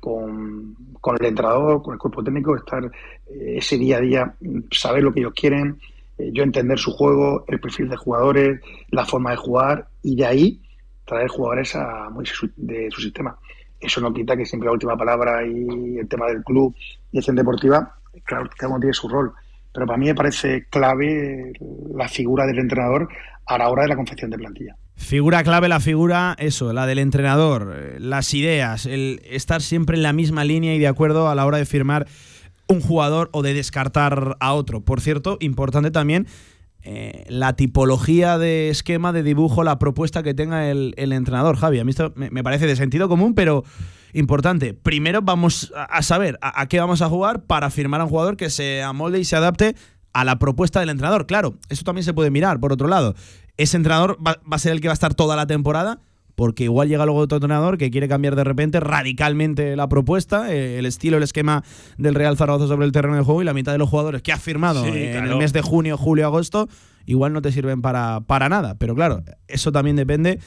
con, 0.00 0.76
el 1.18 1.26
entrenador, 1.26 1.82
con 1.82 1.94
el 1.94 1.98
cuerpo 1.98 2.22
técnico, 2.22 2.56
estar 2.56 2.84
eh, 2.84 3.56
ese 3.56 3.76
día 3.76 3.98
a 3.98 4.00
día, 4.00 4.34
saber 4.70 5.02
lo 5.02 5.12
que 5.12 5.20
ellos 5.20 5.32
quieren, 5.34 5.78
eh, 6.18 6.30
yo 6.32 6.42
entender 6.42 6.78
su 6.78 6.92
juego, 6.92 7.44
el 7.48 7.60
perfil 7.60 7.88
de 7.88 7.96
jugadores, 7.96 8.60
la 8.90 9.04
forma 9.04 9.30
de 9.32 9.36
jugar 9.36 9.88
y 10.02 10.16
de 10.16 10.26
ahí 10.26 10.62
traer 11.04 11.28
jugadores 11.28 11.74
a, 11.74 12.08
de 12.56 12.88
su 12.90 13.00
sistema. 13.00 13.36
Eso 13.80 14.00
no 14.00 14.12
quita 14.12 14.36
que 14.36 14.44
siempre 14.44 14.66
la 14.66 14.72
última 14.72 14.96
palabra 14.96 15.46
y 15.46 15.98
el 15.98 16.08
tema 16.08 16.26
del 16.26 16.44
club 16.44 16.74
y 17.12 17.18
acción 17.18 17.36
deportiva, 17.36 17.96
claro, 18.24 18.48
cada 18.56 18.72
uno 18.72 18.80
tiene 18.80 18.92
su 18.92 19.08
rol 19.08 19.32
pero 19.72 19.86
para 19.86 19.98
mí 19.98 20.06
me 20.06 20.14
parece 20.14 20.66
clave 20.68 21.52
la 21.94 22.08
figura 22.08 22.46
del 22.46 22.58
entrenador 22.58 23.08
a 23.46 23.58
la 23.58 23.68
hora 23.68 23.82
de 23.82 23.88
la 23.88 23.96
confección 23.96 24.30
de 24.30 24.38
plantilla. 24.38 24.76
Figura 24.98 25.44
clave 25.44 25.68
la 25.68 25.78
figura, 25.78 26.34
eso, 26.38 26.72
la 26.72 26.84
del 26.84 26.98
entrenador, 26.98 27.72
eh, 27.74 27.96
las 28.00 28.34
ideas, 28.34 28.84
el 28.84 29.22
estar 29.24 29.62
siempre 29.62 29.96
en 29.96 30.02
la 30.02 30.12
misma 30.12 30.44
línea 30.44 30.74
y 30.74 30.78
de 30.80 30.88
acuerdo 30.88 31.28
a 31.28 31.36
la 31.36 31.46
hora 31.46 31.56
de 31.56 31.64
firmar 31.64 32.08
un 32.66 32.80
jugador 32.80 33.30
o 33.32 33.42
de 33.42 33.54
descartar 33.54 34.36
a 34.40 34.52
otro. 34.52 34.80
Por 34.80 35.00
cierto, 35.00 35.38
importante 35.40 35.92
también 35.92 36.26
eh, 36.82 37.24
la 37.28 37.54
tipología 37.54 38.38
de 38.38 38.70
esquema, 38.70 39.12
de 39.12 39.22
dibujo, 39.22 39.62
la 39.62 39.78
propuesta 39.78 40.24
que 40.24 40.34
tenga 40.34 40.68
el, 40.68 40.94
entrenador, 40.96 41.56
Javi. 41.56 41.78
A 41.78 41.84
mí 41.84 41.90
esto 41.90 42.12
me, 42.16 42.42
parece 42.42 42.66
de 42.66 42.74
sentido 42.74 43.08
común, 43.08 43.34
pero 43.34 43.64
importante. 44.12 44.74
Primero 44.74 45.22
vamos 45.22 45.72
a, 45.76 46.02
saber 46.02 46.38
a, 46.42 46.66
qué 46.66 46.80
vamos 46.80 47.02
a 47.02 47.08
jugar 47.08 47.44
para 47.44 47.70
firmar 47.70 48.00
a 48.00 48.04
un 48.04 48.10
jugador 48.10 48.36
que 48.36 48.50
se 48.50 48.82
amolde 48.82 49.20
y 49.20 49.24
se 49.24 49.36
adapte 49.36 49.76
a 50.12 50.24
la 50.24 50.40
propuesta 50.40 50.80
del 50.80 50.88
entrenador. 50.88 51.26
Claro, 51.26 51.56
eso 51.68 51.84
también 51.84 52.04
se 52.04 52.14
puede 52.14 52.30
mirar, 52.32 52.58
por 52.58 52.72
otro 52.72 52.88
lado. 52.88 53.14
Ese 53.58 53.76
entrenador 53.76 54.18
va, 54.26 54.40
a 54.50 54.58
ser 54.58 54.72
el 54.72 54.80
que 54.80 54.88
va 54.88 54.92
a 54.92 54.94
estar 54.94 55.14
toda 55.14 55.36
la 55.36 55.46
temporada 55.46 56.00
porque 56.34 56.64
igual 56.64 56.88
llega 56.88 57.04
luego 57.04 57.18
otro 57.18 57.38
entrenador 57.38 57.78
que 57.78 57.90
quiere 57.90 58.06
cambiar 58.06 58.36
de 58.36 58.44
repente 58.44 58.78
radicalmente 58.78 59.74
la 59.74 59.88
propuesta, 59.88 60.54
eh, 60.54 60.78
el 60.78 60.86
estilo, 60.86 61.16
el 61.16 61.24
esquema 61.24 61.64
del 61.96 62.14
Real 62.14 62.36
Zaragoza 62.36 62.68
sobre 62.68 62.86
el 62.86 62.92
terreno 62.92 63.16
de 63.16 63.22
juego 63.22 63.42
y 63.42 63.44
la 63.44 63.54
mitad 63.54 63.72
de 63.72 63.78
los 63.78 63.90
jugadores 63.90 64.22
que 64.22 64.30
ha 64.30 64.36
firmado 64.36 64.86
en 64.86 65.26
el 65.26 65.36
mes 65.36 65.52
de 65.52 65.62
junio, 65.62 65.98
julio, 65.98 66.26
agosto, 66.26 66.68
igual 67.06 67.32
no 67.32 67.42
te 67.42 67.50
sirven 67.50 67.82
para, 67.82 68.20
para 68.20 68.48
nada. 68.48 68.76
Pero 68.76 68.94
claro, 68.94 69.24
eso 69.48 69.72
también 69.72 69.96
depende 69.96 70.38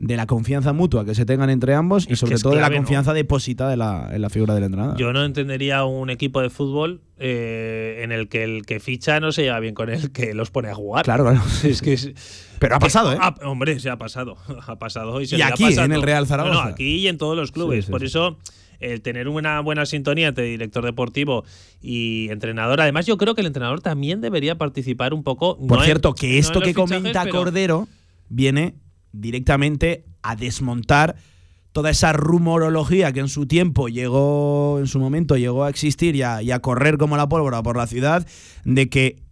de 0.00 0.16
la 0.16 0.26
confianza 0.26 0.72
mutua 0.72 1.04
que 1.04 1.14
se 1.14 1.26
tengan 1.26 1.50
entre 1.50 1.74
ambos 1.74 2.06
y 2.08 2.16
sobre 2.16 2.38
todo 2.38 2.54
de 2.54 2.60
la 2.62 2.70
confianza 2.70 3.12
depositada 3.12 3.74
en 3.74 4.22
la, 4.22 4.30
figura 4.30 4.54
del 4.54 4.64
entrenador. 4.64 4.96
Yo 4.96 5.12
no 5.12 5.22
entendería 5.22 5.84
un 5.84 6.08
equipo 6.08 6.40
de 6.40 6.48
fútbol 6.48 7.02
eh, 7.18 8.00
en 8.02 8.10
el 8.10 8.28
que 8.28 8.42
el 8.42 8.64
que 8.64 8.80
ficha 8.80 9.20
no 9.20 9.30
se 9.30 9.42
lleva 9.42 9.60
bien 9.60 9.74
con 9.74 9.90
el 9.90 10.10
que 10.10 10.32
los 10.32 10.50
pone 10.50 10.70
a 10.70 10.74
jugar. 10.74 11.04
Claro, 11.04 11.24
claro. 11.24 11.42
Es 11.64 11.82
que 11.82 12.14
Pero 12.58 12.76
ha 12.76 12.78
pasado, 12.78 13.12
¿eh? 13.12 13.18
hombre, 13.42 13.78
se 13.78 13.90
ha 13.90 13.98
pasado. 13.98 14.36
Ha 14.66 14.78
pasado. 14.78 15.20
Y, 15.20 15.42
aquí, 15.42 15.64
en 15.64 15.92
el 15.92 16.02
Real 16.02 16.26
Zaragoza. 16.26 16.54
No, 16.54 16.60
aquí 16.60 16.96
y 16.96 17.08
en 17.08 17.18
todos 17.18 17.36
los 17.36 17.52
clubes. 17.52 17.86
Por 17.86 18.02
eso 18.02 18.38
el 18.78 19.02
tener 19.02 19.28
una 19.28 19.60
buena 19.60 19.84
sintonía 19.84 20.28
entre 20.28 20.44
director 20.44 20.82
deportivo 20.84 21.44
y 21.82 22.28
entrenador. 22.30 22.80
Además, 22.80 23.04
yo 23.04 23.18
creo 23.18 23.34
que 23.34 23.42
el 23.42 23.48
entrenador 23.48 23.82
también 23.82 24.22
debería 24.22 24.56
participar 24.56 25.12
un 25.12 25.22
poco. 25.22 25.58
Por 25.58 25.84
cierto, 25.84 26.14
que 26.14 26.38
esto 26.38 26.60
que 26.60 26.72
comenta 26.72 27.28
Cordero 27.28 27.86
viene 28.30 28.76
directamente 29.12 30.04
a 30.22 30.36
desmontar 30.36 31.16
toda 31.72 31.90
esa 31.90 32.12
rumorología 32.12 33.12
que 33.12 33.20
en 33.20 33.28
su 33.28 33.46
tiempo 33.46 33.88
llegó, 33.88 34.78
en 34.80 34.86
su 34.86 34.98
momento 34.98 35.36
llegó 35.36 35.64
a 35.64 35.70
existir 35.70 36.16
y 36.16 36.22
a, 36.22 36.42
y 36.42 36.50
a 36.50 36.60
correr 36.60 36.98
como 36.98 37.16
la 37.16 37.28
pólvora 37.28 37.62
por 37.62 37.76
la 37.76 37.86
ciudad, 37.86 38.26
de 38.64 38.88
que 38.88 39.22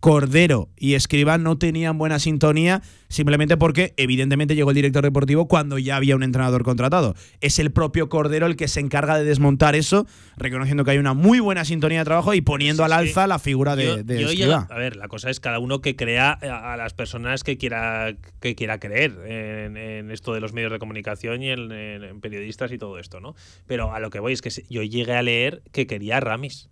Cordero 0.00 0.68
y 0.76 0.94
Escriba 0.94 1.38
no 1.38 1.58
tenían 1.58 1.98
buena 1.98 2.18
sintonía 2.18 2.82
simplemente 3.08 3.56
porque 3.56 3.94
evidentemente 3.96 4.54
llegó 4.54 4.70
el 4.70 4.76
director 4.76 5.02
deportivo 5.02 5.48
cuando 5.48 5.78
ya 5.78 5.96
había 5.96 6.14
un 6.14 6.22
entrenador 6.22 6.62
contratado. 6.62 7.14
Es 7.40 7.58
el 7.58 7.70
propio 7.70 8.08
Cordero 8.08 8.46
el 8.46 8.56
que 8.56 8.68
se 8.68 8.80
encarga 8.80 9.18
de 9.18 9.24
desmontar 9.24 9.74
eso, 9.74 10.06
reconociendo 10.36 10.84
que 10.84 10.92
hay 10.92 10.98
una 10.98 11.14
muy 11.14 11.40
buena 11.40 11.64
sintonía 11.64 12.00
de 12.00 12.04
trabajo 12.04 12.34
y 12.34 12.40
poniendo 12.40 12.84
al 12.84 12.92
alza 12.92 13.26
la 13.26 13.38
figura 13.38 13.76
de, 13.76 14.04
Escriba. 14.08 14.66
a 14.70 14.78
ver, 14.78 14.96
la 14.96 15.08
cosa 15.08 15.30
es 15.30 15.40
cada 15.40 15.58
uno 15.58 15.80
que 15.80 15.96
crea 15.96 16.32
a 16.32 16.76
las 16.76 16.94
personas 16.94 17.42
que 17.42 17.56
quiera, 17.56 18.14
que 18.40 18.54
quiera 18.54 18.78
creer 18.78 19.18
en, 19.26 20.10
esto 20.10 20.34
de 20.34 20.40
los 20.40 20.52
medios 20.52 20.70
de 20.70 20.78
comunicación 20.78 21.42
y 21.42 21.50
en, 21.50 22.20
periodistas 22.20 22.72
y 22.72 22.78
todo 22.78 22.98
esto, 22.98 23.20
¿no? 23.20 23.34
Pero 23.66 23.92
a 23.92 24.00
lo 24.00 24.10
que 24.10 24.20
voy 24.20 24.32
es 24.32 24.42
que 24.42 24.50
yo 24.68 24.82
llegué 24.82 25.14
a 25.14 25.22
leer 25.22 25.62
que 25.72 25.86
quería 25.86 26.20
Ramis. 26.20 26.68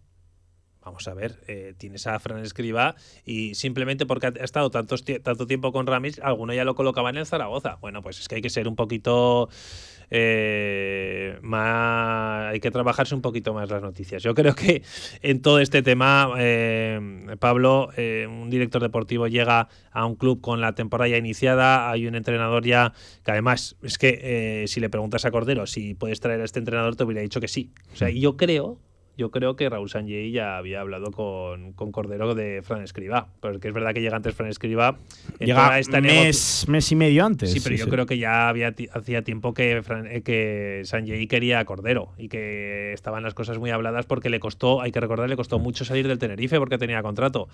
Vamos 0.86 1.08
a 1.08 1.14
ver, 1.14 1.40
eh, 1.48 1.74
tienes 1.76 2.06
a 2.06 2.16
Fran 2.20 2.38
Escriba 2.44 2.94
y 3.24 3.56
simplemente 3.56 4.06
porque 4.06 4.28
ha 4.28 4.44
estado 4.44 4.70
tanto, 4.70 4.94
tanto 4.96 5.44
tiempo 5.48 5.72
con 5.72 5.84
Ramis, 5.84 6.20
alguno 6.20 6.54
ya 6.54 6.64
lo 6.64 6.76
colocaba 6.76 7.10
en 7.10 7.16
el 7.16 7.26
Zaragoza. 7.26 7.78
Bueno, 7.80 8.02
pues 8.02 8.20
es 8.20 8.28
que 8.28 8.36
hay 8.36 8.40
que 8.40 8.50
ser 8.50 8.68
un 8.68 8.76
poquito 8.76 9.48
eh, 10.10 11.40
más. 11.42 12.52
Hay 12.52 12.60
que 12.60 12.70
trabajarse 12.70 13.16
un 13.16 13.20
poquito 13.20 13.52
más 13.52 13.68
las 13.68 13.82
noticias. 13.82 14.22
Yo 14.22 14.32
creo 14.36 14.54
que 14.54 14.84
en 15.22 15.42
todo 15.42 15.58
este 15.58 15.82
tema, 15.82 16.32
eh, 16.38 17.34
Pablo, 17.40 17.88
un 17.96 18.48
director 18.48 18.80
deportivo 18.80 19.26
llega 19.26 19.68
a 19.90 20.06
un 20.06 20.14
club 20.14 20.40
con 20.40 20.60
la 20.60 20.76
temporada 20.76 21.08
ya 21.08 21.16
iniciada, 21.16 21.90
hay 21.90 22.06
un 22.06 22.14
entrenador 22.14 22.64
ya 22.64 22.92
que 23.24 23.32
además 23.32 23.74
es 23.82 23.98
que 23.98 24.64
si 24.68 24.78
le 24.78 24.88
preguntas 24.88 25.24
a 25.24 25.32
Cordero 25.32 25.66
si 25.66 25.94
puedes 25.94 26.20
traer 26.20 26.40
a 26.42 26.44
este 26.44 26.60
entrenador, 26.60 26.94
te 26.94 27.02
hubiera 27.02 27.22
dicho 27.22 27.40
que 27.40 27.48
sí. 27.48 27.72
O 27.92 27.96
sea, 27.96 28.08
y 28.08 28.20
yo 28.20 28.36
creo 28.36 28.85
yo 29.16 29.30
creo 29.30 29.56
que 29.56 29.68
Raúl 29.68 29.88
Sanjay 29.88 30.30
ya 30.30 30.58
había 30.58 30.80
hablado 30.80 31.10
con, 31.10 31.72
con 31.72 31.90
Cordero 31.90 32.34
de 32.34 32.60
Fran 32.62 32.82
Escriba. 32.82 33.28
Porque 33.40 33.68
es 33.68 33.74
verdad 33.74 33.94
que 33.94 34.02
llega 34.02 34.16
antes 34.16 34.34
Fran 34.34 34.50
Escriba. 34.50 34.98
Llega 35.38 35.80
mes, 36.02 36.66
mes 36.68 36.92
y 36.92 36.96
medio 36.96 37.24
antes. 37.24 37.50
Sí, 37.50 37.60
pero 37.60 37.76
yo 37.76 37.88
creo 37.88 38.04
que 38.04 38.18
ya 38.18 38.48
había 38.48 38.74
hacía 38.92 39.22
tiempo 39.22 39.54
que, 39.54 39.82
Fran, 39.82 40.06
eh, 40.06 40.22
que 40.22 40.82
Sanjay 40.84 41.26
quería 41.26 41.60
a 41.60 41.64
Cordero 41.64 42.12
y 42.18 42.28
que 42.28 42.92
estaban 42.92 43.22
las 43.22 43.34
cosas 43.34 43.58
muy 43.58 43.70
habladas 43.70 44.04
porque 44.04 44.28
le 44.28 44.38
costó, 44.38 44.82
hay 44.82 44.92
que 44.92 45.00
recordar, 45.00 45.28
le 45.28 45.36
costó 45.36 45.58
mucho 45.58 45.84
salir 45.84 46.06
del 46.08 46.18
Tenerife 46.18 46.58
porque 46.58 46.76
tenía 46.76 47.02
contrato. 47.02 47.48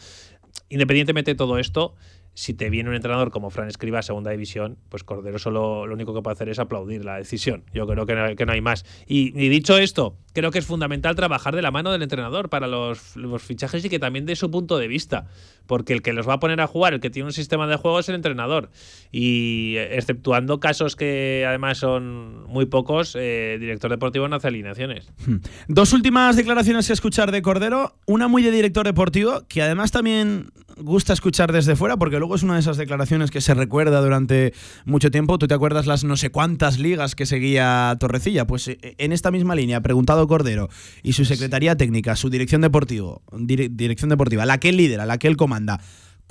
Independientemente 0.69 1.33
de 1.33 1.35
todo 1.37 1.59
esto, 1.59 1.95
si 2.35 2.55
te 2.55 2.71
viene 2.71 2.89
un 2.89 2.97
entrenador 2.97 3.31
como 3.31 3.51
Fran 3.51 3.69
Escriba 3.69 4.03
segunda 4.03 4.31
división, 4.31 4.79
pues 4.89 5.05
Cordero 5.05 5.39
solo 5.39 5.87
lo 5.87 5.95
único 5.95 6.15
que 6.15 6.23
puede 6.23 6.33
hacer 6.35 6.49
es 6.49 6.59
aplaudir 6.59 7.05
la 7.05 7.17
decisión. 7.17 7.65
Yo 7.75 7.87
creo 7.87 8.07
que 8.07 8.15
no, 8.15 8.35
que 8.35 8.47
no 8.47 8.53
hay 8.53 8.61
más. 8.61 8.85
Y, 9.07 9.31
dicho 9.49 9.77
esto, 9.77 10.17
creo 10.33 10.51
que 10.51 10.59
es 10.59 10.67
fundamental 10.67 11.15
trabajar 11.15 11.55
de 11.55 11.63
la 11.63 11.71
mano 11.71 11.93
del 11.93 12.03
entrenador 12.03 12.49
para 12.49 12.67
los, 12.67 13.17
los, 13.17 13.43
fichajes 13.43 13.85
y 13.85 13.91
que 13.91 13.99
también 13.99 14.25
dé 14.25 14.37
su 14.37 14.51
punto 14.51 14.79
de 14.79 14.89
vista. 14.89 15.27
Porque 15.67 15.93
el 15.93 16.03
que 16.03 16.13
los 16.13 16.29
va 16.29 16.35
a 16.35 16.41
poner 16.41 16.61
a 16.61 16.67
jugar, 16.67 16.95
el 16.95 17.01
que 17.01 17.11
tiene 17.11 17.27
un 17.27 17.33
sistema 17.33 17.67
de 17.67 17.77
juego 17.77 17.99
es 18.01 18.09
el 18.09 18.15
entrenador. 18.15 18.71
Y 19.11 19.77
exceptuando 19.77 20.61
casos 20.61 20.97
que 20.97 21.45
además 21.47 21.79
son 21.79 22.45
muy 22.45 22.67
pocos, 22.67 23.17
eh, 23.19 23.57
director 23.61 23.91
deportivo 23.91 24.29
no 24.29 24.37
hace 24.37 24.49
alineaciones. 24.49 25.13
Hmm. 25.27 25.37
Dos 25.69 25.93
últimas 25.93 26.37
declaraciones 26.37 26.87
que 26.87 26.93
escuchar 26.93 27.33
de 27.33 27.43
Cordero. 27.43 27.97
Una 28.07 28.29
muy 28.29 28.43
de 28.43 28.51
director 28.51 28.85
deportivo, 28.85 29.43
que 29.49 29.63
además 29.63 29.91
también 29.91 30.51
gusta 30.77 31.13
escuchar 31.13 31.53
desde 31.53 31.77
fuera, 31.77 31.97
porque 31.97 32.19
luego 32.19 32.35
es 32.35 32.43
una 32.43 32.55
de 32.55 32.61
esas 32.61 32.77
declaraciones 32.77 33.31
que 33.31 33.41
se 33.41 33.55
recuerda 33.55 34.01
durante 34.01 34.53
mucho 34.85 35.11
tiempo. 35.11 35.39
¿Tú 35.39 35.47
te 35.47 35.55
acuerdas 35.55 35.87
las 35.87 36.05
no 36.05 36.17
sé 36.17 36.31
cuántas 36.31 36.79
ligas 36.79 37.15
que 37.15 37.27
seguía 37.27 37.97
Torrecilla? 38.01 38.47
Pues 38.47 38.69
eh, 38.69 38.79
en 38.99 39.13
esta 39.13 39.31
misma 39.31 39.55
línea, 39.55 39.81
preguntado 39.81 40.27
Cordero 40.27 40.69
y 41.03 41.13
su 41.13 41.25
secretaría 41.25 41.77
técnica, 41.77 42.17
su 42.17 42.31
dirección 42.31 42.61
deportivo, 42.61 43.23
dirección 43.33 44.11
deportiva, 44.11 44.47
la 44.47 44.59
que 44.59 44.71
él 44.71 44.77
lidera, 44.77 45.07
la 45.07 45.19
que 45.19 45.29
él 45.29 45.37
comanda. 45.37 45.52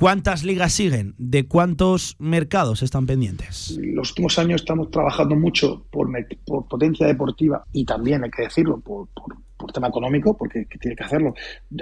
¿Cuántas 0.02 0.44
ligas 0.44 0.74
siguen? 0.74 1.14
¿De 1.20 1.48
cuántos 1.48 2.16
mercados 2.18 2.82
están 2.82 3.06
pendientes? 3.06 3.78
En 3.78 3.96
los 3.96 4.10
últimos 4.10 4.40
años 4.40 4.62
estamos 4.62 4.90
trabajando 4.90 5.36
mucho 5.36 5.86
por, 5.92 6.10
potencia 6.68 7.06
deportiva 7.06 7.64
y 7.72 7.86
también, 7.86 8.24
hay 8.24 8.32
que 8.32 8.42
decirlo, 8.42 8.80
por, 8.80 9.10
tema 9.72 9.90
económico, 9.90 10.36
porque 10.36 10.66
tiene 10.80 10.96
que 10.96 11.04
hacerlo. 11.04 11.36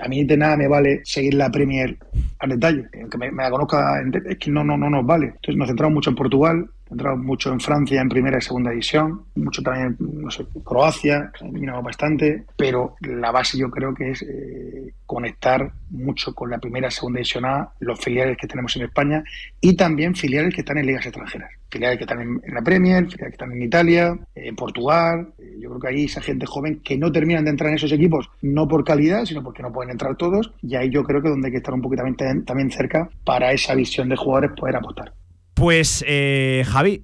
A 0.03 0.09
mí 0.09 0.25
de 0.25 0.35
nada 0.35 0.57
me 0.57 0.67
vale 0.67 0.99
seguir 1.05 1.35
la 1.35 1.49
Premier 1.49 1.97
al 2.39 2.49
detalle, 2.49 2.89
aunque 3.01 3.17
me, 3.17 3.31
la 3.31 3.49
conozca, 3.49 4.03
es 4.25 4.37
que 4.37 4.51
no, 4.51 4.65
no, 4.65 4.77
no 4.77 4.89
nos 4.89 5.05
vale. 5.05 5.27
Entonces 5.27 5.55
nos 5.55 5.69
centramos 5.69 5.95
mucho 5.95 6.09
en 6.09 6.17
Portugal, 6.17 6.69
entrado 6.91 7.17
mucho 7.17 7.51
en 7.51 7.59
Francia 7.59 8.01
en 8.01 8.09
primera 8.09 8.37
y 8.37 8.41
segunda 8.41 8.71
división, 8.71 9.25
mucho 9.35 9.61
también, 9.61 9.95
no 9.99 10.31
sé, 10.31 10.45
Croacia, 10.63 11.31
que 11.37 11.45
eliminado 11.45 11.81
bastante, 11.81 12.45
pero 12.55 12.95
la 13.01 13.31
base 13.31 13.57
yo 13.57 13.69
creo 13.69 13.93
que 13.93 14.11
es 14.11 14.21
eh, 14.23 14.93
conectar 15.05 15.71
mucho 15.89 16.33
con 16.33 16.49
la 16.49 16.57
primera 16.57 16.87
y 16.87 16.91
segunda 16.91 17.17
división 17.17 17.45
A, 17.45 17.69
los 17.79 17.99
filiales 17.99 18.37
que 18.37 18.47
tenemos 18.47 18.75
en 18.75 18.83
España 18.83 19.23
y 19.61 19.75
también 19.75 20.15
filiales 20.15 20.53
que 20.53 20.61
están 20.61 20.77
en 20.77 20.85
ligas 20.85 21.05
extranjeras. 21.05 21.51
Filiales 21.71 21.97
que 21.99 22.03
están 22.03 22.21
en, 22.21 22.53
la 22.53 22.61
Premier, 22.61 23.05
filiales 23.05 23.29
que 23.29 23.43
están 23.43 23.51
en 23.51 23.61
Italia, 23.61 24.17
en 24.33 24.55
Portugal. 24.55 25.33
Eh, 25.37 25.57
yo 25.59 25.69
creo 25.69 25.79
que 25.79 25.87
ahí 25.87 26.05
esa 26.05 26.21
gente 26.21 26.47
joven 26.47 26.81
que 26.83 26.97
no 26.97 27.11
terminan 27.11 27.43
de 27.43 27.51
entrar 27.51 27.69
en 27.69 27.75
esos 27.75 27.91
equipos, 27.91 28.29
no 28.41 28.67
por 28.67 28.83
calidad, 28.83 29.25
sino 29.25 29.43
porque 29.43 29.61
no 29.61 29.71
pueden 29.71 29.91
entrar 29.91 30.15
todos. 30.15 30.51
Y 30.61 30.75
ahí 30.75 30.89
yo 30.89 31.03
creo 31.03 31.21
que 31.21 31.29
donde 31.29 31.47
hay 31.47 31.51
que 31.51 31.57
estar 31.57 31.73
un 31.73 31.81
poquito 31.81 32.03
también 32.45 32.71
cerca 32.71 33.09
para 33.23 33.51
esa 33.51 33.75
visión 33.75 34.09
de 34.09 34.15
jugadores 34.15 34.51
poder 34.57 34.75
apostar. 34.75 35.13
Pues 35.59 36.05
eh, 36.07 36.63
Javi, 36.69 37.03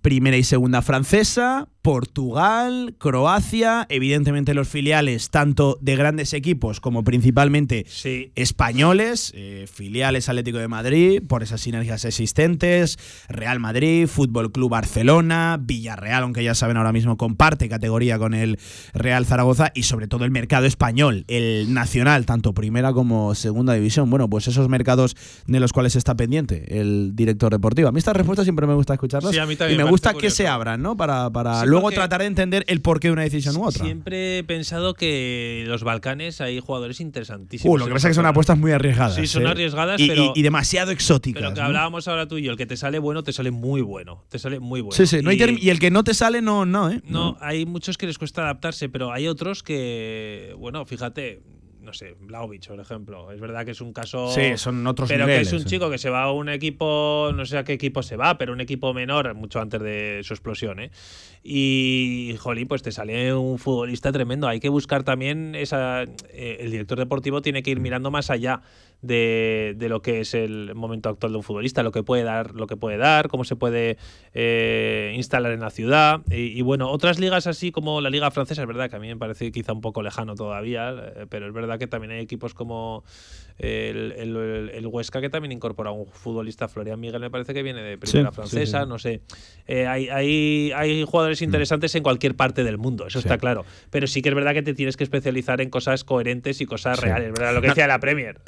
primera 0.00 0.38
y 0.38 0.44
segunda 0.44 0.80
francesa, 0.80 1.68
Portugal, 1.82 2.94
Croacia, 2.98 3.86
evidentemente 3.88 4.54
los 4.54 4.68
filiales 4.68 5.30
tanto 5.30 5.78
de 5.80 5.96
grandes 5.96 6.32
equipos 6.32 6.78
como 6.78 7.02
principalmente 7.02 7.84
españoles, 8.36 9.32
eh, 9.34 9.66
filiales 9.70 10.28
Atlético 10.28 10.58
de 10.58 10.68
Madrid, 10.68 11.22
por 11.26 11.42
esas 11.42 11.60
sinergias 11.60 12.04
existentes, 12.04 12.98
Real 13.28 13.58
Madrid, 13.58 14.06
Fútbol 14.06 14.52
Club 14.52 14.70
Barcelona, 14.70 15.58
Villarreal, 15.60 16.22
aunque 16.22 16.44
ya 16.44 16.54
saben 16.54 16.76
ahora 16.76 16.92
mismo 16.92 17.16
comparte 17.16 17.68
categoría 17.68 18.16
con 18.16 18.34
el 18.34 18.60
Real 18.94 19.26
Zaragoza 19.26 19.72
y 19.74 19.82
sobre 19.82 20.06
todo 20.06 20.24
el 20.24 20.30
mercado 20.30 20.66
español, 20.66 21.24
el 21.26 21.74
nacional, 21.74 22.26
tanto 22.26 22.54
primera 22.54 22.92
como 22.92 23.34
segunda 23.34 23.74
división. 23.74 24.08
Bueno, 24.08 24.30
pues 24.30 24.46
esos 24.46 24.68
mercados 24.68 25.16
de 25.46 25.58
los 25.58 25.72
cuales 25.72 25.96
está 25.96 26.14
pendiente 26.14 26.80
el 26.80 27.16
director 27.16 27.50
deportivo. 27.50 27.88
A 27.88 27.92
mí 27.92 27.98
estas 27.98 28.16
respuestas 28.16 28.44
siempre 28.44 28.68
me 28.68 28.74
gusta 28.74 28.94
escucharlas 28.94 29.34
y 29.34 29.76
me, 29.76 29.84
gusta 29.84 30.14
que 30.14 30.30
se 30.30 30.46
abran, 30.46 30.80
¿no? 30.80 30.96
Para, 30.96 31.28
para 31.30 31.64
luego 31.72 31.90
tratar 31.90 32.20
de 32.20 32.26
entender 32.26 32.64
el 32.68 32.80
porqué 32.80 33.08
de 33.08 33.12
una 33.12 33.22
decisión 33.22 33.56
u 33.56 33.64
otra. 33.64 33.84
Siempre 33.84 34.38
he 34.38 34.44
pensado 34.44 34.94
que 34.94 35.64
los 35.66 35.82
Balcanes 35.84 36.40
hay 36.40 36.60
jugadores 36.60 37.00
interesantísimos. 37.00 37.74
Uh, 37.74 37.78
lo 37.78 37.86
que 37.86 37.92
pasa 37.92 38.08
es 38.08 38.12
que 38.12 38.14
son 38.14 38.26
apuestas 38.26 38.58
muy 38.58 38.72
arriesgadas. 38.72 39.14
Sí, 39.16 39.26
son 39.26 39.46
¿eh? 39.46 39.48
arriesgadas, 39.48 40.00
y, 40.00 40.08
pero. 40.08 40.32
Y, 40.34 40.42
demasiado 40.42 40.92
exóticas. 40.92 41.42
Pero 41.42 41.54
que 41.54 41.60
hablábamos 41.60 42.08
ahora 42.08 42.26
tú 42.26 42.38
y 42.38 42.42
yo, 42.42 42.52
el 42.52 42.56
que 42.56 42.66
te 42.66 42.76
sale 42.76 42.98
bueno, 42.98 43.22
te 43.22 43.32
sale 43.32 43.50
muy 43.50 43.80
bueno. 43.80 44.24
Te 44.28 44.38
sale 44.38 44.60
muy 44.60 44.80
bueno. 44.80 44.96
Sí, 44.96 45.06
sí. 45.06 45.20
y, 45.22 45.70
el 45.70 45.78
que 45.78 45.90
no 45.90 46.04
te 46.04 46.14
sale, 46.14 46.42
no, 46.42 46.66
no, 46.66 46.90
¿eh? 46.90 47.00
No, 47.06 47.36
hay 47.40 47.66
muchos 47.66 47.98
que 47.98 48.06
les 48.06 48.18
cuesta 48.18 48.42
adaptarse, 48.42 48.88
pero 48.88 49.12
hay 49.12 49.28
otros 49.28 49.62
que, 49.62 50.54
bueno, 50.58 50.84
fíjate, 50.84 51.42
no 51.82 51.92
sé, 51.92 52.16
Blaovic, 52.20 52.68
por 52.68 52.80
ejemplo. 52.80 53.30
Es 53.32 53.40
verdad 53.40 53.64
que 53.64 53.72
es 53.72 53.80
un 53.80 53.92
caso. 53.92 54.28
Sí, 54.28 54.56
son 54.56 54.86
otros 54.86 55.08
Pero 55.08 55.26
que 55.26 55.40
es 55.40 55.52
un 55.52 55.64
chico 55.64 55.90
que 55.90 55.98
se 55.98 56.10
va 56.10 56.22
a 56.22 56.32
un 56.32 56.48
equipo, 56.48 57.30
no 57.34 57.44
sé 57.44 57.58
a 57.58 57.64
qué 57.64 57.72
equipo 57.72 58.02
se 58.02 58.16
va, 58.16 58.38
pero 58.38 58.52
un 58.52 58.60
equipo 58.60 58.94
menor, 58.94 59.34
mucho 59.34 59.60
antes 59.60 59.80
de 59.82 60.20
su 60.22 60.32
explosión, 60.34 60.80
¿eh? 60.80 60.90
Y, 61.42 62.36
jolín, 62.38 62.68
pues 62.68 62.82
te 62.82 62.92
sale 62.92 63.34
un 63.34 63.58
futbolista 63.58 64.12
tremendo. 64.12 64.46
Hay 64.46 64.60
que 64.60 64.68
buscar 64.68 65.02
también 65.02 65.54
esa. 65.54 66.02
Eh, 66.02 66.58
el 66.60 66.70
director 66.70 66.98
deportivo 66.98 67.42
tiene 67.42 67.62
que 67.62 67.70
ir 67.70 67.80
mirando 67.80 68.10
más 68.10 68.30
allá 68.30 68.62
de, 69.02 69.74
de, 69.76 69.88
lo 69.88 70.00
que 70.00 70.20
es 70.20 70.34
el 70.34 70.74
momento 70.74 71.08
actual 71.08 71.32
de 71.32 71.38
un 71.38 71.42
futbolista, 71.42 71.82
lo 71.82 71.92
que 71.92 72.02
puede 72.02 72.22
dar, 72.22 72.54
lo 72.54 72.66
que 72.66 72.76
puede 72.76 72.96
dar, 72.96 73.28
cómo 73.28 73.44
se 73.44 73.56
puede 73.56 73.98
eh, 74.32 75.12
instalar 75.16 75.52
en 75.52 75.60
la 75.60 75.70
ciudad. 75.70 76.20
Y, 76.30 76.62
bueno, 76.62 76.90
otras 76.90 77.18
ligas 77.18 77.46
así 77.46 77.72
como 77.72 78.00
la 78.00 78.10
Liga 78.10 78.30
Francesa, 78.30 78.62
es 78.62 78.68
verdad 78.68 78.88
que 78.88 78.96
a 78.96 79.00
mí 79.00 79.08
me 79.08 79.16
parece 79.16 79.50
quizá 79.52 79.72
un 79.72 79.80
poco 79.80 80.02
lejano 80.02 80.34
todavía, 80.34 80.90
eh, 80.90 81.26
pero 81.28 81.48
es 81.48 81.52
verdad 81.52 81.78
que 81.78 81.86
también 81.86 82.12
hay 82.12 82.20
equipos 82.20 82.54
como 82.54 83.04
el, 83.58 84.70
el, 84.72 84.86
Huesca 84.86 85.20
que 85.20 85.30
también 85.30 85.52
incorpora 85.52 85.90
a 85.90 85.92
un 85.92 86.06
futbolista, 86.06 86.68
Florian 86.68 86.98
Miguel, 86.98 87.20
me 87.20 87.30
parece 87.30 87.54
que 87.54 87.62
viene 87.62 87.82
de 87.82 87.98
primera 87.98 88.32
francesa, 88.32 88.86
no 88.86 88.98
sé. 88.98 89.22
Eh, 89.66 89.86
hay, 89.86 90.08
hay, 90.08 90.72
hay, 90.74 91.04
jugadores 91.04 91.40
mm. 91.40 91.44
interesantes 91.44 91.94
en 91.94 92.02
cualquier 92.02 92.34
parte 92.34 92.64
del 92.64 92.78
mundo, 92.78 93.06
eso 93.06 93.18
está 93.18 93.38
claro. 93.38 93.64
Pero 93.90 94.06
sí 94.06 94.22
que 94.22 94.30
es 94.30 94.34
verdad 94.34 94.52
que 94.54 94.62
te 94.62 94.74
tienes 94.74 94.96
que 94.96 95.04
especializar 95.04 95.60
en 95.60 95.70
cosas 95.70 96.04
coherentes 96.04 96.60
y 96.60 96.66
cosas 96.66 96.98
reales, 96.98 97.32
¿verdad? 97.32 97.54
Lo 97.54 97.60
que 97.60 97.68
decía 97.68 97.86
la 97.86 98.00
Premier. 98.00 98.40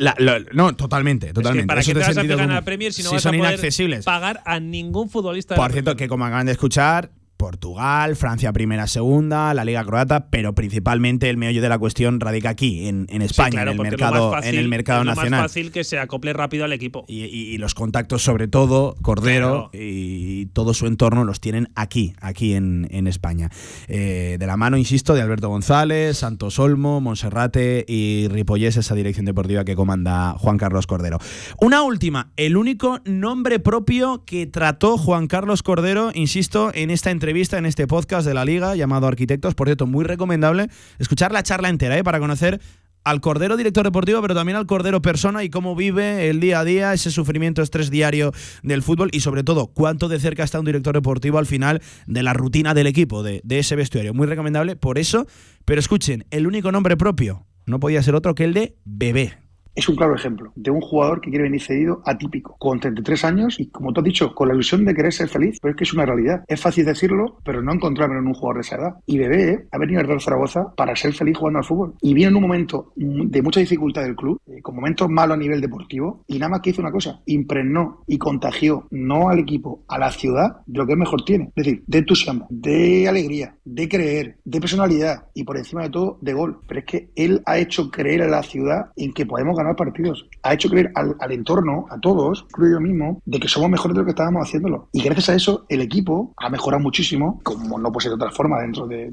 no, 0.53 0.77
totalmente, 0.77 1.33
totalmente. 1.33 1.67
¿Para 1.67 1.83
qué 1.83 1.93
te 1.93 2.01
vas 2.01 2.17
a 2.17 2.23
fijar 2.23 2.49
la 2.49 2.63
Premier 2.63 2.93
si 2.93 3.03
no 3.03 3.13
vas 3.13 3.27
a 3.27 3.33
poder 3.33 4.03
pagar 4.05 4.43
a 4.45 4.61
ningún 4.61 5.09
futbolista? 5.09 5.55
Por 5.55 5.73
cierto, 5.73 5.97
que 5.97 6.09
como 6.09 6.25
acaban 6.25 6.47
de 6.47 6.53
escuchar, 6.53 7.11
Portugal, 7.37 8.17
Francia 8.17 8.53
primera, 8.53 8.87
segunda, 8.87 9.53
la 9.55 9.65
Liga 9.65 9.85
Croata, 9.85 10.29
pero 10.31 10.55
principalmente 10.55 11.29
el 11.29 11.37
meollo 11.37 11.61
de 11.61 11.69
la 11.69 11.79
cuestión 11.79 12.21
radica 12.21 12.51
aquí, 12.51 12.87
en, 12.87 13.07
España, 13.23 13.63
en, 13.63 13.69
el 13.69 13.79
mercado, 13.79 14.35
en 14.43 14.55
el 14.55 14.69
mercado 14.69 15.01
es 15.01 15.07
nacional. 15.07 15.27
Es 15.27 15.31
más 15.31 15.43
fácil 15.43 15.73
que 15.73 15.85
se 15.85 15.99
acople 15.99 16.33
rápido 16.33 16.65
al 16.65 16.73
equipo. 16.73 17.05
Y, 17.09 17.59
los 17.59 17.75
contactos, 17.75 18.23
sobre 18.23 18.49
todo, 18.49 18.95
Cordero 19.03 19.71
y 19.73 20.47
todo 20.47 20.75
su 20.75 20.87
entorno 20.87 21.25
los 21.25 21.41
tienen 21.41 21.69
aquí, 21.75 22.15
aquí 22.21 22.55
en, 22.55 23.07
España. 23.07 23.51
Eh, 23.89 24.37
de 24.39 24.47
la 24.47 24.57
mano, 24.57 24.79
insisto, 24.79 25.15
de 25.15 25.21
Alberto 25.21 25.49
González, 25.49 26.19
Santos 26.19 26.59
Olmo, 26.59 27.01
Monserrate 27.01 27.85
y 27.87 28.29
Ripollés, 28.29 28.77
esa 28.77 28.95
dirección 28.95 29.27
deportiva 29.27 29.65
que 29.65 29.77
comanda 29.77 30.35
Juan 30.39 30.57
Carlos 30.57 30.87
Cordero. 30.87 31.19
Una 31.61 31.83
última, 31.83 32.31
el 32.37 32.57
único 32.57 33.01
nombre 33.05 33.59
propio 33.59 34.25
que 34.25 34.47
trató 34.47 34.97
Juan 34.97 35.27
Carlos 35.27 35.63
Cordero, 35.63 36.11
insisto, 36.15 36.71
en 36.75 36.91
esta 36.91 37.11
entrevista 37.11 37.24
entrevista 37.25 37.57
en 37.57 37.65
este 37.65 37.87
podcast 37.87 38.27
de 38.27 38.35
la 38.35 38.45
Liga 38.45 38.77
llamado 38.77 39.07
Arquitectos. 39.07 39.55
Por 39.55 39.67
cierto, 39.67 39.87
muy 39.87 40.05
recomendable 40.05 40.69
escuchar 40.99 41.33
la 41.33 41.43
charla 41.43 41.71
entera 41.71 41.97
¿eh? 41.97 42.05
para 42.05 42.19
conocer 42.19 42.61
al 43.03 43.23
Cordero 43.23 43.57
director 43.57 43.83
deportivo, 43.83 44.21
pero 44.21 44.35
también 44.35 44.57
al 44.57 44.67
Cordero 44.67 45.01
persona 45.01 45.43
y 45.43 45.49
cómo 45.49 45.75
vive 45.75 46.29
el 46.29 46.39
día 46.39 46.61
a 46.61 46.65
día, 46.65 46.93
ese 46.93 47.11
sufrimiento, 47.11 47.63
estrés 47.63 47.91
diario 47.91 48.33
del 48.63 48.83
fútbol 48.83 49.09
y 49.11 49.21
sobre 49.21 49.43
todo 49.43 49.69
cuánto 49.69 50.09
de 50.09 50.21
cerca 50.21 50.45
está 50.45 50.59
un 50.59 50.67
director 50.67 50.95
deportivo 50.95 51.39
al 51.39 51.47
final 51.47 51.81
de 52.07 52.23
la 52.23 52.35
rutina 52.35 52.75
del 52.75 52.89
equipo, 52.89 53.23
de, 53.23 53.41
de 53.43 53.59
ese 53.59 53.75
vestuario. 53.75 54.13
Muy 54.13 54.27
recomendable 54.27 54.77
por 54.77 54.99
eso, 54.99 55.27
pero 55.65 55.81
escuchen, 55.81 56.27
el 56.31 56.47
único 56.47 56.73
nombre 56.73 56.99
propio 56.99 57.47
no 57.65 57.81
podía 57.81 58.03
ser 58.03 58.15
otro 58.15 58.35
que 58.35 58.45
el 58.45 58.53
de 58.53 58.77
Bebé. 58.85 59.44
Es 59.75 59.89
un 59.89 59.97
claro 59.97 60.15
ejemplo 60.15 60.53
de 60.55 60.71
un 60.71 60.81
jugador 60.81 61.21
que 61.21 61.31
quiere 61.31 61.45
venir 61.45 61.63
cedido 61.63 62.03
atípico, 62.05 62.57
con 62.59 62.81
33 62.81 63.25
años 63.25 63.61
y, 63.61 63.69
como 63.69 63.93
tú 63.93 64.01
has 64.01 64.05
dicho, 64.05 64.35
con 64.35 64.49
la 64.49 64.55
ilusión 64.55 64.85
de 64.85 64.95
querer 64.95 65.13
ser 65.13 65.29
feliz, 65.29 65.59
pero 65.61 65.73
es 65.73 65.77
que 65.77 65.85
es 65.85 65.93
una 65.93 66.07
realidad. 66.07 66.45
Es 66.47 66.61
fácil 66.61 66.85
decirlo, 66.85 67.39
pero 67.45 67.63
no 67.63 67.73
encontrarme 67.73 68.19
en 68.19 68.27
un 68.27 68.35
jugador 68.35 68.57
de 68.57 68.61
esa 68.63 68.77
edad. 68.77 68.97
Y 69.07 69.19
Bebé 69.19 69.51
¿eh? 69.51 69.67
ha 69.71 69.79
venido 69.79 70.01
al 70.01 70.07
Real 70.07 70.21
Zaragoza 70.21 70.73
para 70.77 70.95
ser 70.97 71.13
feliz 71.13 71.37
jugando 71.37 71.59
al 71.59 71.65
fútbol. 71.65 71.95
Y 72.01 72.15
viene 72.15 72.31
en 72.31 72.37
un 72.37 72.43
momento 72.43 72.93
de 72.97 73.43
mucha 73.43 73.61
dificultad 73.61 74.03
del 74.03 74.17
club, 74.17 74.41
eh, 74.47 74.63
con 74.63 74.77
momentos 74.77 75.09
malos 75.09 75.37
a 75.37 75.39
nivel 75.39 75.61
deportivo, 75.61 76.25
y 76.27 76.39
nada 76.39 76.51
más 76.51 76.61
que 76.61 76.71
hizo 76.71 76.81
una 76.81 76.93
cosa, 76.93 77.21
impregnó 77.27 78.03
y 78.07 78.19
contagió 78.19 78.87
no 78.91 79.29
al 79.29 79.41
equipo, 79.41 79.85
a 79.89 79.99
la 79.99 80.11
ciudad, 80.11 80.59
de 80.67 80.79
lo 80.79 80.87
que 80.87 80.97
mejor 80.97 81.25
tiene. 81.25 81.47
Es 81.57 81.65
decir, 81.65 81.85
de 81.87 81.99
entusiasmo, 81.99 82.47
de 82.51 83.09
alegría, 83.09 83.57
de 83.65 83.89
creer, 83.89 84.37
de 84.45 84.61
personalidad 84.61 85.27
y 85.35 85.45
por 85.45 85.57
encima 85.57 85.83
de 85.83 85.91
todo, 85.91 86.19
de 86.21 86.33
gol. 86.33 86.61
Pero 86.67 86.81
es 86.81 86.87
que 86.87 87.11
él 87.17 87.43
ha 87.47 87.59
hecho 87.59 87.91
creer 87.91 88.23
a 88.23 88.29
la 88.29 88.43
ciudad 88.43 88.91
en 88.97 89.13
que 89.13 89.27
podemos 89.27 89.57
ganar 89.57 89.64
partidos. 89.77 90.29
Ha 90.43 90.55
hecho 90.55 90.69
creer 90.69 90.93
al, 90.95 91.33
entorno, 91.33 91.87
a 91.91 91.99
todos, 91.99 92.45
incluyo 92.51 92.75
yo 92.75 92.81
mismo, 92.81 93.23
de 93.25 93.41
que 93.41 93.49
somos 93.49 93.71
mejores 93.71 93.95
de 93.95 94.01
lo 94.01 94.05
que 94.05 94.11
estábamos 94.11 94.47
haciéndolo. 94.47 94.89
Y 94.93 95.03
gracias 95.03 95.29
a 95.31 95.35
eso, 95.35 95.67
el 95.69 95.81
equipo 95.81 96.33
ha 96.37 96.51
mejorado 96.51 96.83
muchísimo, 96.83 97.41
como 97.43 97.79
no 97.79 97.93
puede 97.93 98.05
ser 98.05 98.11
de 98.11 98.17
otra 98.17 98.31
forma 98.31 98.61
dentro 98.61 98.87
de, 98.87 99.11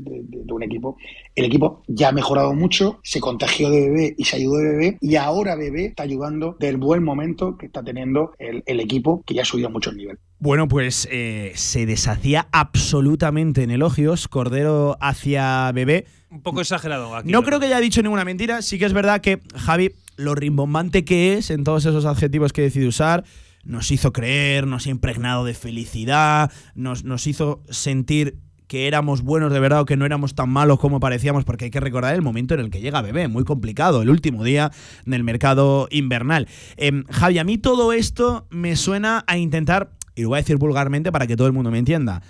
un 0.51 0.63
equipo. 0.63 0.97
El 1.35 1.45
equipo 1.45 1.83
ya 1.87 2.09
ha 2.09 2.11
mejorado 2.11 2.53
mucho, 2.53 2.99
se 3.03 3.21
contagió 3.21 3.69
de 3.69 3.89
bebé 3.89 4.15
y 4.17 4.25
se 4.25 4.35
ayudó 4.35 4.57
de 4.57 4.69
bebé, 4.69 4.97
y 4.99 5.15
ahora 5.15 5.55
bebé 5.55 5.85
está 5.85 6.03
ayudando 6.03 6.57
del 6.59 6.77
buen 6.77 7.03
momento 7.03 7.57
que 7.57 7.67
está 7.67 7.83
teniendo 7.83 8.33
el, 8.37 8.63
el 8.65 8.79
equipo, 8.79 9.23
que 9.25 9.33
ya 9.33 9.43
ha 9.43 9.45
subido 9.45 9.69
a 9.69 9.71
muchos 9.71 9.95
niveles. 9.95 10.19
Bueno, 10.41 10.67
pues 10.67 11.07
eh, 11.11 11.51
se 11.53 11.85
deshacía 11.85 12.47
absolutamente 12.51 13.61
en 13.61 13.69
elogios 13.69 14.27
Cordero 14.27 14.97
hacia 14.99 15.71
Bebé. 15.71 16.07
Un 16.31 16.41
poco 16.41 16.61
exagerado. 16.61 17.15
Aquí, 17.15 17.31
no 17.31 17.43
creo 17.43 17.59
que 17.59 17.67
haya 17.67 17.79
dicho 17.79 18.01
ninguna 18.01 18.25
mentira. 18.25 18.63
Sí 18.63 18.79
que 18.79 18.85
es 18.85 18.93
verdad 18.93 19.21
que 19.21 19.39
Javi, 19.55 19.93
lo 20.21 20.35
rimbombante 20.35 21.03
que 21.03 21.33
es 21.33 21.49
en 21.49 21.63
todos 21.63 21.85
esos 21.85 22.05
adjetivos 22.05 22.53
que 22.53 22.61
decide 22.61 22.87
usar, 22.87 23.23
nos 23.63 23.91
hizo 23.91 24.13
creer, 24.13 24.67
nos 24.67 24.87
ha 24.87 24.89
impregnado 24.89 25.45
de 25.45 25.53
felicidad, 25.53 26.51
nos, 26.75 27.03
nos 27.03 27.27
hizo 27.27 27.61
sentir 27.69 28.37
que 28.67 28.87
éramos 28.87 29.21
buenos 29.21 29.51
de 29.51 29.59
verdad 29.59 29.81
o 29.81 29.85
que 29.85 29.97
no 29.97 30.05
éramos 30.05 30.33
tan 30.33 30.49
malos 30.49 30.79
como 30.79 31.01
parecíamos, 31.01 31.43
porque 31.43 31.65
hay 31.65 31.71
que 31.71 31.81
recordar 31.81 32.15
el 32.15 32.21
momento 32.21 32.53
en 32.53 32.61
el 32.61 32.69
que 32.69 32.79
llega 32.79 33.01
Bebé, 33.01 33.27
muy 33.27 33.43
complicado, 33.43 34.01
el 34.01 34.09
último 34.09 34.45
día 34.45 34.71
del 35.05 35.25
mercado 35.25 35.89
invernal. 35.91 36.47
Em, 36.77 37.03
Javi, 37.09 37.37
a 37.39 37.43
mí 37.43 37.57
todo 37.57 37.91
esto 37.91 38.47
me 38.49 38.77
suena 38.77 39.25
a 39.27 39.37
intentar 39.37 39.91
y 40.15 40.21
lo 40.21 40.29
voy 40.29 40.37
a 40.37 40.41
decir 40.41 40.57
vulgarmente 40.57 41.11
para 41.11 41.27
que 41.27 41.35
todo 41.35 41.47
el 41.47 41.53
mundo 41.53 41.69
me 41.69 41.79
entienda, 41.79 42.21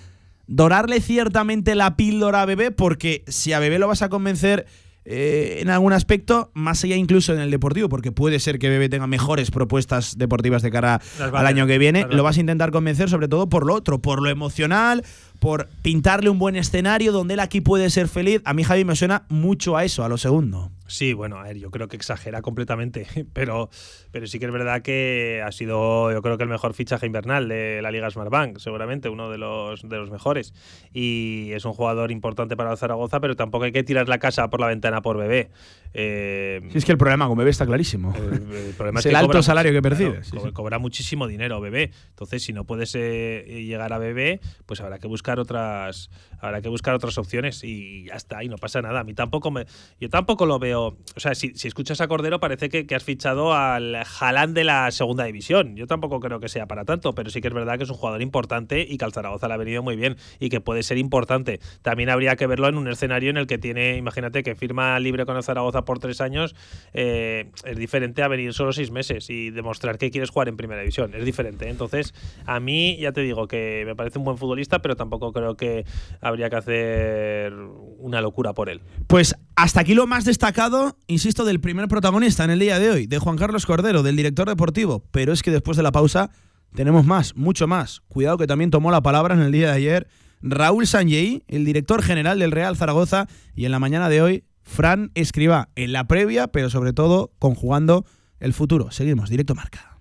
dorarle 0.48 1.00
ciertamente 1.00 1.76
la 1.76 1.96
píldora 1.96 2.42
a 2.42 2.46
Bebé, 2.46 2.72
porque 2.72 3.24
si 3.28 3.54
a 3.54 3.60
Bebé 3.60 3.78
lo 3.80 3.88
vas 3.88 4.02
a 4.02 4.10
convencer 4.10 4.66
eh, 5.14 5.60
en 5.62 5.70
algún 5.70 5.92
aspecto, 5.92 6.52
más 6.54 6.82
allá 6.86 6.96
incluso 6.96 7.34
en 7.34 7.42
el 7.42 7.52
deportivo, 7.52 7.90
porque 7.90 8.14
puede 8.14 8.40
ser 8.40 8.60
que 8.60 8.70
Bebé 8.70 8.88
tenga 8.88 9.08
mejores 9.08 9.52
propuestas 9.52 10.18
deportivas 10.18 10.62
de 10.62 10.72
cara 10.72 11.02
al 11.20 11.46
año 11.46 11.68
que 11.68 11.78
viene, 11.78 12.08
lo 12.10 12.24
vas 12.24 12.38
a 12.38 12.40
intentar 12.40 12.72
convencer 12.72 13.10
sobre 13.10 13.28
todo 13.28 13.50
por 13.50 13.66
lo 13.66 13.74
otro, 13.74 14.02
por 14.02 14.22
lo 14.22 14.30
emocional, 14.30 15.04
por 15.42 15.68
pintarle 15.82 16.30
un 16.30 16.38
buen 16.38 16.56
escenario 16.56 17.12
donde 17.12 17.34
él 17.34 17.40
aquí 17.40 17.62
puede 17.62 17.90
ser 17.90 18.08
feliz. 18.08 18.44
A 18.46 18.54
mí 18.54 18.64
Javi 18.64 18.86
me 18.86 18.96
suena 18.96 19.24
mucho 19.28 19.76
a 19.76 19.84
eso, 19.84 20.04
a 20.04 20.08
lo 20.08 20.20
segundo. 20.20 20.70
Sí, 20.86 21.14
bueno, 21.14 21.40
a 21.40 21.44
ver, 21.44 21.58
yo 21.58 21.72
creo 21.72 21.88
que 21.88 21.96
exagera 21.96 22.44
completamente, 22.44 23.08
pero, 23.34 23.72
pero 24.12 24.28
sí 24.28 24.38
que 24.38 24.46
es 24.46 24.52
verdad 24.52 24.84
que 24.84 25.42
ha 25.44 25.52
sido, 25.52 26.12
yo 26.12 26.22
creo 26.22 26.38
que 26.38 26.44
el 26.44 26.50
mejor 26.50 26.76
fichaje 26.76 27.08
invernal 27.08 27.48
de 27.48 27.82
la 27.82 27.90
Liga 27.90 28.12
Smartbank, 28.12 28.60
seguramente 28.60 29.10
uno 29.10 29.32
de 29.32 29.40
los, 29.40 29.82
de 29.82 29.98
los 29.98 30.12
mejores. 30.12 30.54
Y 30.94 31.50
es 31.54 31.66
un 31.66 31.74
jugador 31.74 32.12
importante 32.12 32.56
para 32.56 32.78
Zaragoza, 32.78 33.20
pero 33.20 33.36
tampoco 33.36 33.66
hay 33.66 33.72
que 33.72 33.84
tirar 33.84 34.08
la 34.10 34.20
casa 34.20 34.48
por 34.52 34.60
la 34.60 34.68
ventana 34.68 35.02
por 35.02 35.18
bebé. 35.18 35.50
Eh, 35.94 36.62
sí, 36.72 36.78
es 36.78 36.86
que 36.86 36.92
el 36.92 36.98
problema 36.98 37.28
con 37.28 37.38
bebé 37.38 37.50
está 37.50 37.66
clarísimo. 37.66 38.14
El, 38.16 38.74
problema 38.78 39.00
es, 39.02 39.06
el 39.06 39.16
alto 39.16 39.42
salario 39.44 39.72
que 39.72 39.82
percibe. 39.82 40.22
cobra 40.54 40.80
muchísimo 40.80 41.28
dinero 41.28 41.60
bebé. 41.62 41.92
Entonces, 42.10 42.44
si 42.44 42.54
no 42.54 42.66
puedes 42.66 42.96
eh, 42.96 43.64
llegar 43.66 43.94
a 43.94 43.98
bebé, 43.98 44.40
pues 44.66 44.82
habrá 44.82 45.00
que 45.00 45.08
buscar 45.08 45.40
otras, 45.40 46.10
habrá 46.40 46.62
que 46.62 46.70
buscar 46.70 46.94
otras 46.94 47.18
opciones 47.18 47.64
y 47.64 48.06
ya 48.06 48.16
está, 48.16 48.44
y 48.44 48.50
no 48.50 48.58
pasa 48.58 48.82
nada. 48.82 49.02
A 49.02 49.04
mí 49.04 49.14
tampoco 49.14 49.52
me, 49.52 49.66
yo 50.00 50.10
tampoco 50.10 50.46
lo 50.46 50.60
veo 50.60 50.98
o 51.16 51.20
sea, 51.20 51.36
si, 51.36 51.54
escuchas 51.64 52.02
a 52.02 52.08
Cordero 52.08 52.40
parece 52.40 52.70
que, 52.70 52.96
has 52.96 53.04
fichado 53.04 53.54
al 53.54 54.04
Jalán 54.06 54.54
de 54.54 54.64
la 54.64 54.92
segunda 54.92 55.24
división. 55.26 55.76
Yo 55.76 55.88
tampoco 55.88 56.20
creo 56.20 56.40
que 56.40 56.50
sea 56.50 56.66
para 56.66 56.86
tanto, 56.86 57.14
pero 57.14 57.30
sí 57.30 57.42
que 57.42 57.48
es 57.48 57.54
verdad 57.54 57.78
que 57.78 57.84
es 57.84 57.90
un 57.90 57.96
jugador 57.96 58.22
importante 58.22 58.86
y 58.88 58.98
que 58.98 59.06
al 59.06 59.14
Zaragoza 59.14 59.48
le 59.48 59.54
ha 59.54 59.58
venido 59.58 59.84
muy 59.84 59.96
bien 59.96 60.18
y 60.40 60.50
que 60.50 60.62
puede 60.62 60.84
ser 60.84 60.98
importante. 60.98 61.60
También 61.82 62.10
habría 62.10 62.36
que 62.36 62.48
verlo 62.48 62.68
en 62.68 62.78
un 62.78 62.88
escenario 62.88 63.30
en 63.30 63.38
el 63.38 63.48
que 63.48 63.58
tiene, 63.58 63.98
imagínate 63.98 64.44
que 64.44 64.56
firma 64.56 65.00
libre 65.00 65.26
con 65.26 65.38
el 65.38 65.44
Zaragoza 65.44 65.81
por 65.86 66.00
tres 66.00 66.22
años, 66.22 66.56
eh, 66.94 67.52
es 67.66 67.78
diferente 67.78 68.24
a 68.24 68.28
venir 68.28 68.54
solo 68.54 68.74
seis 68.74 68.92
meses 68.92 69.30
y 69.30 69.50
demostrar 69.50 69.98
que 69.98 70.12
quieres 70.12 70.30
jugar 70.30 70.48
en 70.48 70.58
primera 70.58 70.82
división. 70.82 71.14
Es 71.14 71.26
diferente. 71.26 71.70
Entonces, 71.70 72.14
a 72.46 72.60
mí 72.60 72.98
ya 72.98 73.12
te 73.12 73.22
digo 73.22 73.48
que 73.48 73.84
me 73.86 73.96
parece 73.96 74.20
un 74.20 74.26
buen 74.26 74.38
futbolista, 74.38 74.80
pero 74.80 74.96
tampoco 74.96 75.32
creo 75.32 75.56
que 75.56 75.86
habría 76.22 76.50
que 76.50 76.56
hacer 76.56 77.54
una 77.98 78.22
locura 78.22 78.54
por 78.54 78.70
él. 78.70 78.82
Pues 79.08 79.36
hasta 79.56 79.82
aquí 79.82 79.94
lo 79.94 80.08
más 80.08 80.26
destacado, 80.26 80.98
insisto, 81.08 81.46
del 81.46 81.60
primer 81.60 81.88
protagonista 81.88 82.44
en 82.44 82.52
el 82.52 82.60
día 82.60 82.80
de 82.80 82.90
hoy, 82.90 83.08
de 83.08 83.20
Juan 83.20 83.38
Carlos 83.38 83.66
Cordero, 83.66 84.04
del 84.04 84.16
director 84.16 84.48
deportivo. 84.48 85.04
Pero 85.12 85.34
es 85.34 85.44
que 85.44 85.52
después 85.52 85.78
de 85.78 85.84
la 85.84 85.92
pausa 85.92 86.32
tenemos 86.74 87.06
más, 87.06 87.36
mucho 87.36 87.68
más. 87.68 88.02
Cuidado 88.08 88.38
que 88.38 88.48
también 88.48 88.72
tomó 88.72 88.92
la 88.92 89.02
palabra 89.02 89.36
en 89.36 89.42
el 89.42 89.52
día 89.52 89.68
de 89.68 89.74
ayer 89.74 90.08
Raúl 90.42 90.88
Sanjei, 90.88 91.44
el 91.48 91.66
director 91.66 92.02
general 92.02 92.40
del 92.40 92.52
Real 92.52 92.76
Zaragoza, 92.76 93.28
y 93.56 93.66
en 93.66 93.72
la 93.72 93.80
mañana 93.80 94.10
de 94.10 94.22
hoy, 94.22 94.44
Fran 94.64 95.12
Escriba, 95.16 95.70
en 95.76 95.92
la 95.94 96.06
previa, 96.08 96.48
pero 96.48 96.70
sobre 96.70 96.94
todo 96.94 97.32
conjugando 97.40 98.06
el 98.40 98.54
futuro. 98.54 98.92
Seguimos, 98.92 99.30
directo 99.30 99.56
marca. 99.56 99.92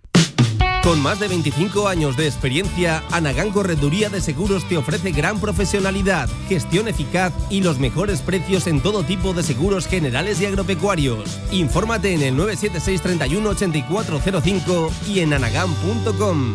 Con 0.82 1.02
más 1.02 1.20
de 1.20 1.28
25 1.28 1.88
años 1.88 2.16
de 2.16 2.26
experiencia, 2.26 3.02
Anagán 3.10 3.50
Correduría 3.50 4.08
de 4.08 4.22
Seguros 4.22 4.66
te 4.66 4.78
ofrece 4.78 5.12
gran 5.12 5.38
profesionalidad, 5.38 6.26
gestión 6.48 6.88
eficaz 6.88 7.34
y 7.50 7.60
los 7.60 7.78
mejores 7.78 8.22
precios 8.22 8.66
en 8.66 8.80
todo 8.80 9.02
tipo 9.02 9.34
de 9.34 9.42
seguros 9.42 9.86
generales 9.86 10.40
y 10.40 10.46
agropecuarios. 10.46 11.38
Infórmate 11.52 12.14
en 12.14 12.22
el 12.22 12.36
976 12.36 13.02
31 13.02 13.50
8405 13.50 14.90
y 15.06 15.20
en 15.20 15.34
anagán.com. 15.34 16.54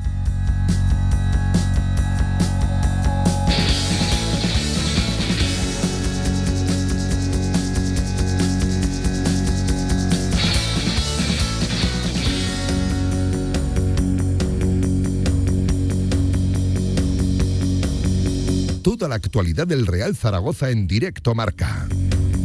La 19.07 19.15
actualidad 19.15 19.67
del 19.67 19.87
Real 19.87 20.15
Zaragoza 20.15 20.69
en 20.69 20.87
directo 20.87 21.33
marca. 21.35 21.87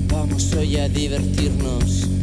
Vamos 0.08 0.52
hoy 0.54 0.76
a 0.76 0.88
divertirnos. 0.88 2.15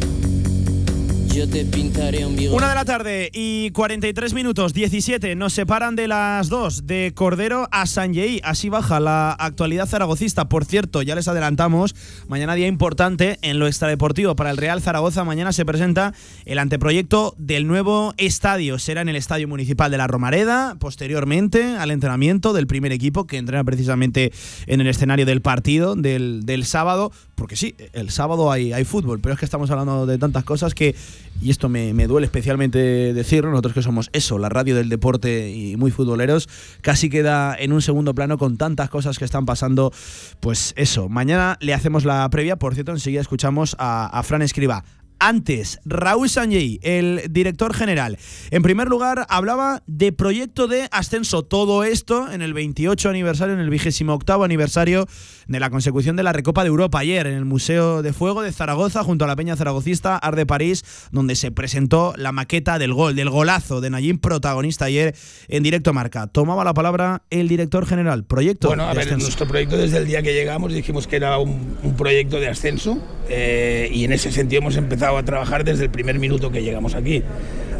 Yo 1.34 1.48
te 1.48 1.64
pintaré 1.64 2.24
un. 2.24 2.38
Una 2.52 2.68
de 2.68 2.74
la 2.76 2.84
tarde 2.84 3.28
y 3.32 3.72
43 3.72 4.34
minutos, 4.34 4.72
17, 4.72 5.34
nos 5.34 5.52
separan 5.52 5.96
de 5.96 6.06
las 6.06 6.48
dos, 6.48 6.86
de 6.86 7.10
Cordero 7.12 7.66
a 7.72 7.86
Sanjei. 7.86 8.40
Así 8.44 8.68
baja 8.68 9.00
la 9.00 9.32
actualidad 9.32 9.88
zaragocista. 9.88 10.48
Por 10.48 10.64
cierto, 10.64 11.02
ya 11.02 11.16
les 11.16 11.26
adelantamos, 11.26 11.96
mañana 12.28 12.54
día 12.54 12.68
importante 12.68 13.40
en 13.42 13.58
lo 13.58 13.66
extradeportivo 13.66 14.36
para 14.36 14.52
el 14.52 14.58
Real 14.58 14.80
Zaragoza. 14.80 15.24
Mañana 15.24 15.52
se 15.52 15.64
presenta 15.64 16.14
el 16.44 16.60
anteproyecto 16.60 17.34
del 17.36 17.66
nuevo 17.66 18.14
estadio. 18.16 18.78
Será 18.78 19.00
en 19.00 19.08
el 19.08 19.16
Estadio 19.16 19.48
Municipal 19.48 19.90
de 19.90 19.98
la 19.98 20.06
Romareda, 20.06 20.76
posteriormente 20.78 21.64
al 21.64 21.90
entrenamiento 21.90 22.52
del 22.52 22.68
primer 22.68 22.92
equipo 22.92 23.26
que 23.26 23.38
entrena 23.38 23.64
precisamente 23.64 24.30
en 24.68 24.80
el 24.80 24.86
escenario 24.86 25.26
del 25.26 25.40
partido 25.40 25.96
del, 25.96 26.46
del 26.46 26.64
sábado. 26.64 27.10
Porque 27.34 27.56
sí, 27.56 27.74
el 27.92 28.10
sábado 28.10 28.50
hay, 28.50 28.72
hay 28.72 28.84
fútbol, 28.84 29.20
pero 29.20 29.32
es 29.32 29.38
que 29.38 29.44
estamos 29.44 29.70
hablando 29.70 30.06
de 30.06 30.18
tantas 30.18 30.44
cosas 30.44 30.74
que, 30.74 30.94
y 31.42 31.50
esto 31.50 31.68
me, 31.68 31.92
me 31.92 32.06
duele 32.06 32.26
especialmente 32.26 32.78
decirlo, 33.12 33.50
nosotros 33.50 33.74
que 33.74 33.82
somos 33.82 34.10
eso, 34.12 34.38
la 34.38 34.48
radio 34.48 34.76
del 34.76 34.88
deporte 34.88 35.50
y 35.50 35.76
muy 35.76 35.90
futboleros, 35.90 36.48
casi 36.80 37.10
queda 37.10 37.56
en 37.58 37.72
un 37.72 37.82
segundo 37.82 38.14
plano 38.14 38.38
con 38.38 38.56
tantas 38.56 38.88
cosas 38.88 39.18
que 39.18 39.24
están 39.24 39.46
pasando. 39.46 39.92
Pues 40.40 40.74
eso, 40.76 41.08
mañana 41.08 41.58
le 41.60 41.74
hacemos 41.74 42.04
la 42.04 42.28
previa, 42.30 42.56
por 42.56 42.74
cierto, 42.74 42.92
enseguida 42.92 43.20
escuchamos 43.20 43.76
a, 43.78 44.06
a 44.06 44.22
Fran 44.22 44.42
Escriba. 44.42 44.84
Antes, 45.26 45.80
Raúl 45.86 46.28
Sanjei, 46.28 46.80
el 46.82 47.22
director 47.30 47.72
general. 47.72 48.18
En 48.50 48.62
primer 48.62 48.88
lugar, 48.88 49.24
hablaba 49.30 49.82
de 49.86 50.12
proyecto 50.12 50.68
de 50.68 50.86
ascenso. 50.90 51.42
Todo 51.42 51.82
esto 51.82 52.30
en 52.30 52.42
el 52.42 52.52
28 52.52 53.08
aniversario, 53.08 53.54
en 53.54 53.60
el 53.60 53.70
28 53.70 54.44
aniversario 54.44 55.06
de 55.46 55.60
la 55.60 55.70
consecución 55.70 56.16
de 56.16 56.24
la 56.24 56.34
Recopa 56.34 56.62
de 56.62 56.68
Europa. 56.68 56.98
Ayer 56.98 57.26
en 57.26 57.36
el 57.36 57.46
Museo 57.46 58.02
de 58.02 58.12
Fuego 58.12 58.42
de 58.42 58.52
Zaragoza, 58.52 59.02
junto 59.02 59.24
a 59.24 59.28
la 59.28 59.34
Peña 59.34 59.56
Zaragocista, 59.56 60.18
Ar 60.18 60.36
de 60.36 60.44
París, 60.44 60.84
donde 61.10 61.36
se 61.36 61.50
presentó 61.50 62.12
la 62.18 62.32
maqueta 62.32 62.78
del 62.78 62.92
gol, 62.92 63.16
del 63.16 63.30
golazo 63.30 63.80
de 63.80 63.88
Nayim, 63.88 64.18
protagonista 64.18 64.84
ayer 64.84 65.14
en 65.48 65.62
directo 65.62 65.94
marca. 65.94 66.26
Tomaba 66.26 66.64
la 66.64 66.74
palabra 66.74 67.22
el 67.30 67.48
director 67.48 67.86
general. 67.86 68.24
Proyecto. 68.24 68.68
Bueno, 68.68 68.84
a 68.84 68.92
de 68.92 69.06
ver, 69.06 69.18
nuestro 69.18 69.48
proyecto 69.48 69.78
desde 69.78 69.96
el 69.96 70.06
día 70.06 70.20
que 70.20 70.34
llegamos 70.34 70.70
dijimos 70.70 71.06
que 71.06 71.16
era 71.16 71.38
un, 71.38 71.78
un 71.82 71.96
proyecto 71.96 72.40
de 72.40 72.48
ascenso 72.48 72.98
eh, 73.30 73.88
y 73.90 74.04
en 74.04 74.12
ese 74.12 74.30
sentido 74.30 74.60
hemos 74.60 74.76
empezado 74.76 75.13
a 75.18 75.24
trabajar 75.24 75.64
desde 75.64 75.84
el 75.84 75.90
primer 75.90 76.18
minuto 76.18 76.50
que 76.50 76.62
llegamos 76.62 76.94
aquí. 76.94 77.22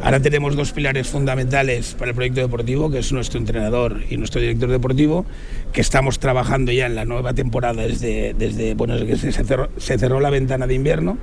Ahora 0.02 0.20
tenemos 0.20 0.54
dos 0.54 0.72
pilares 0.72 1.08
fundamentales 1.08 1.94
para 1.94 2.10
el 2.10 2.14
proyecto 2.14 2.40
deportivo, 2.40 2.90
que 2.90 2.98
es 2.98 3.10
nuestro 3.12 3.38
entrenador 3.38 4.02
y 4.10 4.18
nuestro 4.18 4.40
director 4.40 4.68
deportivo, 4.68 5.24
que 5.72 5.80
estamos 5.80 6.18
trabajando 6.18 6.72
ya 6.72 6.86
en 6.86 6.94
la 6.94 7.06
nueva 7.06 7.32
temporada 7.32 7.82
desde, 7.82 8.34
desde 8.34 8.74
bueno, 8.74 8.96
que 9.06 9.16
se 9.16 9.32
se 9.32 9.98
cerró 9.98 10.20
la 10.20 10.30
ventana 10.30 10.66
de 10.66 10.74
invierno 10.74 11.16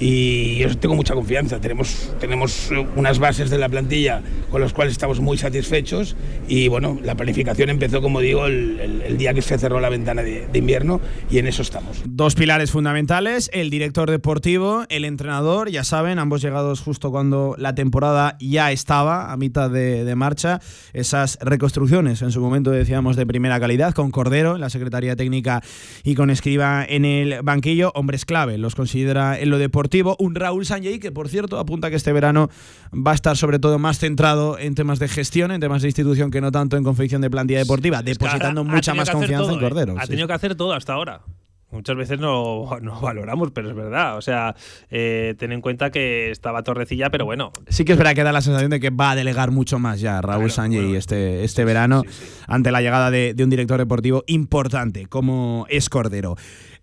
y 0.00 0.58
yo 0.58 0.76
tengo 0.78 0.94
mucha 0.94 1.14
confianza. 1.14 1.60
Tenemos, 1.60 2.12
tenemos 2.20 2.70
unas 2.96 3.18
bases 3.18 3.50
de 3.50 3.58
la 3.58 3.68
plantilla 3.68 4.22
con 4.50 4.60
las 4.60 4.72
cuales 4.72 4.92
estamos 4.92 5.20
muy 5.20 5.38
satisfechos 5.38 6.16
y 6.48 6.68
bueno, 6.68 6.98
la 7.02 7.14
planificación 7.16 7.70
empezó, 7.70 8.00
como 8.00 8.20
digo, 8.20 8.46
el, 8.46 8.80
el- 8.80 9.02
el 9.02 9.16
día 9.18 9.32
que 9.34 9.42
se 9.42 9.56
cerró 9.58 9.80
la 9.80 9.88
ventana 9.88 10.22
de, 10.22 10.46
de 10.46 10.58
invierno 10.58 11.00
y 11.30 11.38
en 11.38 11.46
eso 11.46 11.62
estamos. 11.62 12.02
Dos 12.04 12.34
pilares 12.34 12.70
fundamentales, 12.70 13.50
el 13.52 13.70
director 13.70 14.10
deportivo, 14.10 14.84
el 14.88 15.04
entrenador, 15.04 15.70
ya 15.70 15.82
saben, 15.84 16.18
ambos 16.18 16.42
llegados 16.42 16.80
justo 16.80 17.10
cuando 17.10 17.54
la 17.58 17.74
temporada 17.74 18.36
ya 18.40 18.70
estaba 18.72 19.32
a 19.32 19.36
mitad 19.36 19.70
de, 19.70 20.04
de 20.04 20.14
marcha. 20.14 20.60
Esas 20.92 21.38
reconstrucciones, 21.40 22.22
en 22.22 22.32
su 22.32 22.40
momento 22.40 22.70
decíamos, 22.70 23.16
de 23.16 23.26
primera 23.26 23.58
calidad, 23.60 23.94
con 23.94 24.10
Cordero 24.10 24.54
en 24.56 24.60
la 24.60 24.70
Secretaría 24.70 25.16
Técnica 25.16 25.62
y 26.04 26.14
con 26.14 26.30
Escriba 26.30 26.84
en 26.88 27.04
el 27.04 27.42
banquillo, 27.42 27.92
hombres 27.94 28.24
clave, 28.24 28.58
los 28.58 28.74
considera 28.74 29.38
en 29.38 29.50
lo 29.50 29.58
deportivo. 29.58 29.87
Un 30.18 30.34
Raúl 30.34 30.66
Sanjei 30.66 30.98
que, 30.98 31.12
por 31.12 31.28
cierto, 31.28 31.58
apunta 31.58 31.90
que 31.90 31.96
este 31.96 32.12
verano 32.12 32.50
va 32.94 33.12
a 33.12 33.14
estar 33.14 33.36
sobre 33.36 33.58
todo 33.58 33.78
más 33.78 33.98
centrado 33.98 34.58
en 34.58 34.74
temas 34.74 34.98
de 34.98 35.08
gestión, 35.08 35.50
en 35.50 35.60
temas 35.60 35.82
de 35.82 35.88
institución, 35.88 36.30
que 36.30 36.40
no 36.40 36.52
tanto 36.52 36.76
en 36.76 36.84
confección 36.84 37.22
de 37.22 37.30
plantilla 37.30 37.60
deportiva, 37.60 37.98
Es 37.98 38.04
que 38.04 38.10
depositando 38.10 38.64
mucha 38.64 38.94
más 38.94 39.10
confianza 39.10 39.46
todo, 39.46 39.52
en 39.52 39.58
¿eh? 39.58 39.68
Cordero. 39.68 39.94
Ha 39.98 40.02
sí. 40.02 40.10
tenido 40.10 40.28
que 40.28 40.34
hacer 40.34 40.54
todo 40.54 40.72
hasta 40.72 40.92
ahora. 40.92 41.22
Muchas 41.70 41.96
veces 41.96 42.18
no, 42.18 42.66
no 42.80 42.98
valoramos, 43.00 43.50
pero 43.50 43.68
es 43.68 43.76
verdad. 43.76 44.16
O 44.16 44.22
sea, 44.22 44.54
eh, 44.90 45.34
ten 45.38 45.52
en 45.52 45.60
cuenta 45.60 45.90
que 45.90 46.30
estaba 46.30 46.62
Torrecilla, 46.62 47.10
pero 47.10 47.26
bueno, 47.26 47.52
Sí 47.68 47.84
que 47.84 47.92
es 47.92 47.98
verdad 47.98 48.14
que 48.14 48.22
da 48.24 48.32
la 48.32 48.40
sensación 48.40 48.70
de 48.70 48.80
que 48.80 48.88
va 48.88 49.10
a 49.10 49.14
delegar 49.14 49.50
mucho 49.50 49.78
más 49.78 50.00
ya 50.00 50.22
Raúl 50.22 50.50
Sanjei 50.50 50.94
este, 50.96 51.44
este 51.44 51.66
verano 51.66 52.04
ante 52.46 52.70
la 52.70 52.80
llegada 52.80 53.10
de, 53.10 53.34
de 53.34 53.44
un 53.44 53.50
director 53.50 53.78
deportivo 53.78 54.24
importante 54.26 55.06
como 55.06 55.66
es 55.68 55.90
Cordero. 55.90 56.36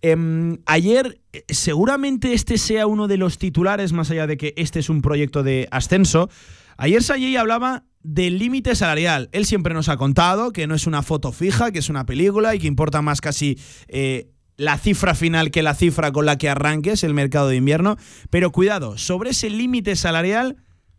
Em, 0.07 0.59
ayer 0.67 1.19
eh, 1.33 1.43
seguramente 1.49 2.33
este 2.33 2.59
sea 2.59 2.85
uno 2.85 3.07
de 3.07 3.17
los 3.17 3.39
titulares, 3.39 3.91
más 3.91 4.11
allá 4.11 4.27
de 4.27 4.37
que 4.37 4.53
este 4.55 4.77
es 4.77 4.89
un 4.89 5.01
proyecto 5.01 5.41
de 5.41 5.67
ascenso. 5.71 6.29
Ayer 6.77 7.01
Sanjei 7.01 7.35
hablaba 7.37 7.85
del 8.03 8.37
límite 8.37 8.75
salarial. 8.75 9.29
Él 9.31 9.47
siempre 9.47 9.73
nos 9.73 9.89
ha 9.89 9.97
contado 9.97 10.51
que 10.51 10.67
no 10.67 10.75
es 10.75 10.85
una 10.85 11.01
foto 11.01 11.31
fija, 11.31 11.71
que 11.71 11.79
es 11.79 11.89
una 11.89 12.05
película 12.05 12.53
y 12.53 12.59
que 12.59 12.67
importa 12.67 13.01
más 13.01 13.19
casi 13.19 13.57
eh, 13.87 14.29
la 14.57 14.77
cifra 14.77 15.15
final 15.15 15.49
que 15.49 15.63
la 15.63 15.73
cifra 15.73 16.11
con 16.11 16.27
la 16.27 16.37
que 16.37 16.49
arranques 16.49 17.03
el 17.03 17.15
mercado 17.15 17.47
de 17.47 17.55
invierno. 17.55 17.97
Pero 18.29 18.51
cuidado, 18.51 18.99
sobre 18.99 19.31
ese 19.31 19.49
límite 19.49 19.95
salarial 19.95 20.57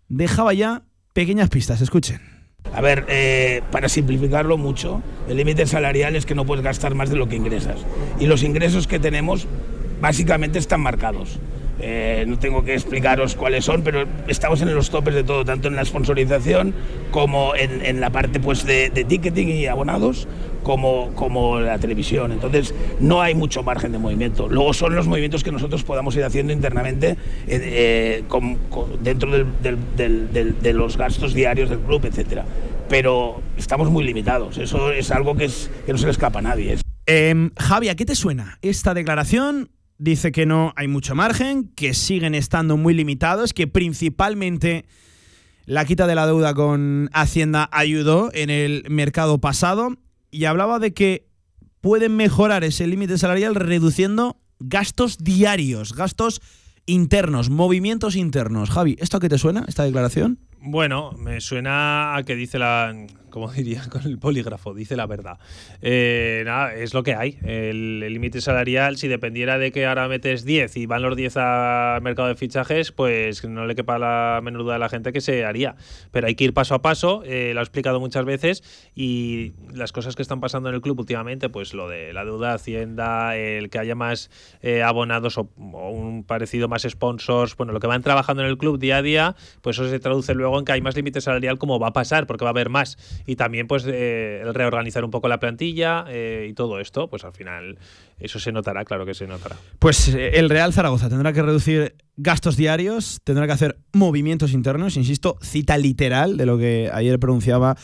dejaba 0.08 0.52
ya 0.52 0.82
pequeñas 1.12 1.48
pistas. 1.48 1.80
Escuchen. 1.80 2.35
A 2.74 2.80
ver, 2.80 3.06
eh, 3.08 3.62
para 3.70 3.88
simplificarlo 3.88 4.58
mucho, 4.58 5.02
el 5.28 5.36
límite 5.36 5.66
salarial 5.66 6.14
es 6.16 6.26
que 6.26 6.34
no 6.34 6.44
puedes 6.44 6.64
gastar 6.64 6.94
más 6.94 7.10
de 7.10 7.16
lo 7.16 7.28
que 7.28 7.36
ingresas. 7.36 7.76
Y 8.20 8.26
los 8.26 8.42
ingresos 8.42 8.86
que 8.86 8.98
tenemos 8.98 9.46
básicamente 10.00 10.58
están 10.58 10.80
marcados. 10.80 11.38
Eh, 11.88 12.24
no 12.26 12.36
tengo 12.36 12.64
que 12.64 12.74
explicaros 12.74 13.36
cuáles 13.36 13.64
son, 13.64 13.82
pero 13.82 14.06
estamos 14.26 14.60
en 14.60 14.74
los 14.74 14.90
topes 14.90 15.14
de 15.14 15.22
todo, 15.22 15.44
tanto 15.44 15.68
en 15.68 15.76
la 15.76 15.84
sponsorización 15.84 16.74
como 17.12 17.54
en, 17.54 17.86
en 17.86 18.00
la 18.00 18.10
parte 18.10 18.40
pues, 18.40 18.66
de, 18.66 18.90
de 18.90 19.04
ticketing 19.04 19.46
y 19.50 19.66
abonados, 19.66 20.26
como, 20.64 21.12
como 21.14 21.60
la 21.60 21.78
televisión. 21.78 22.32
Entonces, 22.32 22.74
no 22.98 23.22
hay 23.22 23.36
mucho 23.36 23.62
margen 23.62 23.92
de 23.92 23.98
movimiento. 23.98 24.48
Luego 24.48 24.74
son 24.74 24.96
los 24.96 25.06
movimientos 25.06 25.44
que 25.44 25.52
nosotros 25.52 25.84
podamos 25.84 26.16
ir 26.16 26.24
haciendo 26.24 26.52
internamente 26.52 27.10
eh, 27.10 27.14
eh, 27.46 28.24
dentro 29.00 29.30
de 29.30 30.72
los 30.72 30.96
gastos 30.96 31.34
diarios 31.34 31.70
del 31.70 31.78
club, 31.78 32.04
etcétera. 32.04 32.44
Pero 32.88 33.42
estamos 33.56 33.90
muy 33.90 34.02
limitados. 34.02 34.58
Eso 34.58 34.90
es 34.90 35.12
algo 35.12 35.36
que, 35.36 35.44
es, 35.44 35.70
que 35.86 35.92
no 35.92 35.98
se 35.98 36.06
le 36.06 36.10
escapa 36.10 36.40
a 36.40 36.42
nadie. 36.42 36.78
Em, 37.06 37.52
Javi, 37.56 37.88
¿a 37.88 37.94
qué 37.94 38.04
te 38.04 38.16
suena 38.16 38.58
esta 38.60 38.92
declaración? 38.92 39.70
Dice 39.98 40.30
que 40.32 40.46
no 40.46 40.72
hay 40.76 40.88
mucho 40.88 41.14
margen, 41.14 41.68
que 41.74 41.94
siguen 41.94 42.34
estando 42.34 42.76
muy 42.76 42.94
limitados, 42.94 43.52
que 43.52 43.66
principalmente 43.66 44.84
la 45.64 45.84
quita 45.84 46.06
de 46.06 46.14
la 46.14 46.26
deuda 46.26 46.54
con 46.54 47.10
Hacienda 47.12 47.68
ayudó 47.72 48.30
en 48.34 48.50
el 48.50 48.84
mercado 48.88 49.38
pasado 49.38 49.96
y 50.30 50.44
hablaba 50.44 50.78
de 50.78 50.92
que 50.92 51.26
pueden 51.80 52.16
mejorar 52.16 52.62
ese 52.64 52.86
límite 52.86 53.16
salarial 53.18 53.54
reduciendo 53.54 54.40
gastos 54.58 55.18
diarios, 55.18 55.94
gastos 55.94 56.40
internos, 56.86 57.50
movimientos 57.50 58.16
internos. 58.16 58.70
Javi, 58.70 58.96
¿esto 59.00 59.16
a 59.16 59.20
qué 59.20 59.28
te 59.28 59.38
suena, 59.38 59.64
esta 59.66 59.84
declaración? 59.84 60.38
Bueno, 60.60 61.12
me 61.12 61.40
suena 61.40 62.16
a 62.16 62.22
que 62.24 62.34
dice 62.34 62.58
la. 62.58 62.94
Como 63.36 63.48
diría 63.52 63.82
con 63.90 64.02
el 64.04 64.18
polígrafo, 64.18 64.72
dice 64.72 64.96
la 64.96 65.04
verdad. 65.04 65.38
Eh, 65.82 66.42
nada, 66.46 66.72
es 66.72 66.94
lo 66.94 67.02
que 67.02 67.14
hay. 67.14 67.38
El 67.44 68.00
límite 68.00 68.40
salarial, 68.40 68.96
si 68.96 69.08
dependiera 69.08 69.58
de 69.58 69.72
que 69.72 69.84
ahora 69.84 70.08
metes 70.08 70.46
10 70.46 70.74
y 70.78 70.86
van 70.86 71.02
los 71.02 71.14
10 71.14 71.36
al 71.36 72.00
mercado 72.00 72.28
de 72.28 72.34
fichajes, 72.34 72.92
pues 72.92 73.44
no 73.44 73.66
le 73.66 73.74
quepa 73.74 73.98
la 73.98 74.40
menor 74.42 74.62
duda 74.62 74.76
a 74.76 74.78
la 74.78 74.88
gente 74.88 75.12
que 75.12 75.20
se 75.20 75.44
haría. 75.44 75.76
Pero 76.12 76.28
hay 76.28 76.34
que 76.34 76.44
ir 76.44 76.54
paso 76.54 76.74
a 76.74 76.80
paso, 76.80 77.24
eh, 77.26 77.52
lo 77.52 77.60
he 77.60 77.62
explicado 77.62 78.00
muchas 78.00 78.24
veces, 78.24 78.64
y 78.94 79.52
las 79.70 79.92
cosas 79.92 80.16
que 80.16 80.22
están 80.22 80.40
pasando 80.40 80.70
en 80.70 80.74
el 80.74 80.80
club 80.80 80.98
últimamente, 80.98 81.50
pues 81.50 81.74
lo 81.74 81.90
de 81.90 82.14
la 82.14 82.24
deuda 82.24 82.48
de 82.48 82.54
Hacienda, 82.54 83.36
el 83.36 83.68
que 83.68 83.78
haya 83.78 83.94
más 83.94 84.30
eh, 84.62 84.82
abonados 84.82 85.36
o, 85.36 85.50
o 85.58 85.90
un 85.90 86.24
parecido 86.24 86.68
más 86.68 86.86
sponsors, 86.88 87.54
bueno, 87.54 87.74
lo 87.74 87.80
que 87.80 87.86
van 87.86 88.00
trabajando 88.00 88.42
en 88.42 88.48
el 88.48 88.56
club 88.56 88.78
día 88.78 88.96
a 88.96 89.02
día, 89.02 89.36
pues 89.60 89.76
eso 89.76 89.90
se 89.90 90.00
traduce 90.00 90.32
luego 90.32 90.58
en 90.58 90.64
que 90.64 90.72
hay 90.72 90.80
más 90.80 90.96
límite 90.96 91.20
salarial 91.20 91.58
como 91.58 91.78
va 91.78 91.88
a 91.88 91.92
pasar, 91.92 92.26
porque 92.26 92.42
va 92.42 92.48
a 92.48 92.52
haber 92.52 92.70
más. 92.70 92.96
Y 93.26 93.36
también 93.36 93.66
pues 93.66 93.84
eh, 93.86 94.40
el 94.42 94.54
reorganizar 94.54 95.04
un 95.04 95.10
poco 95.10 95.28
la 95.28 95.40
plantilla 95.40 96.04
eh, 96.08 96.46
y 96.48 96.54
todo 96.54 96.80
esto, 96.80 97.08
pues 97.08 97.24
al 97.24 97.32
final 97.32 97.78
eso 98.18 98.38
se 98.38 98.52
notará, 98.52 98.84
claro 98.84 99.04
que 99.04 99.14
se 99.14 99.26
notará. 99.26 99.56
Pues 99.78 100.08
eh, 100.14 100.38
el 100.38 100.48
Real 100.48 100.72
Zaragoza 100.72 101.08
tendrá 101.08 101.32
que 101.32 101.42
reducir 101.42 101.96
gastos 102.16 102.56
diarios, 102.56 103.20
tendrá 103.24 103.46
que 103.46 103.52
hacer 103.52 103.78
movimientos 103.92 104.52
internos, 104.52 104.96
insisto, 104.96 105.36
cita 105.42 105.76
literal 105.76 106.36
de 106.36 106.46
lo 106.46 106.56
que 106.56 106.88
ayer 106.92 107.18
pronunciaba 107.18 107.76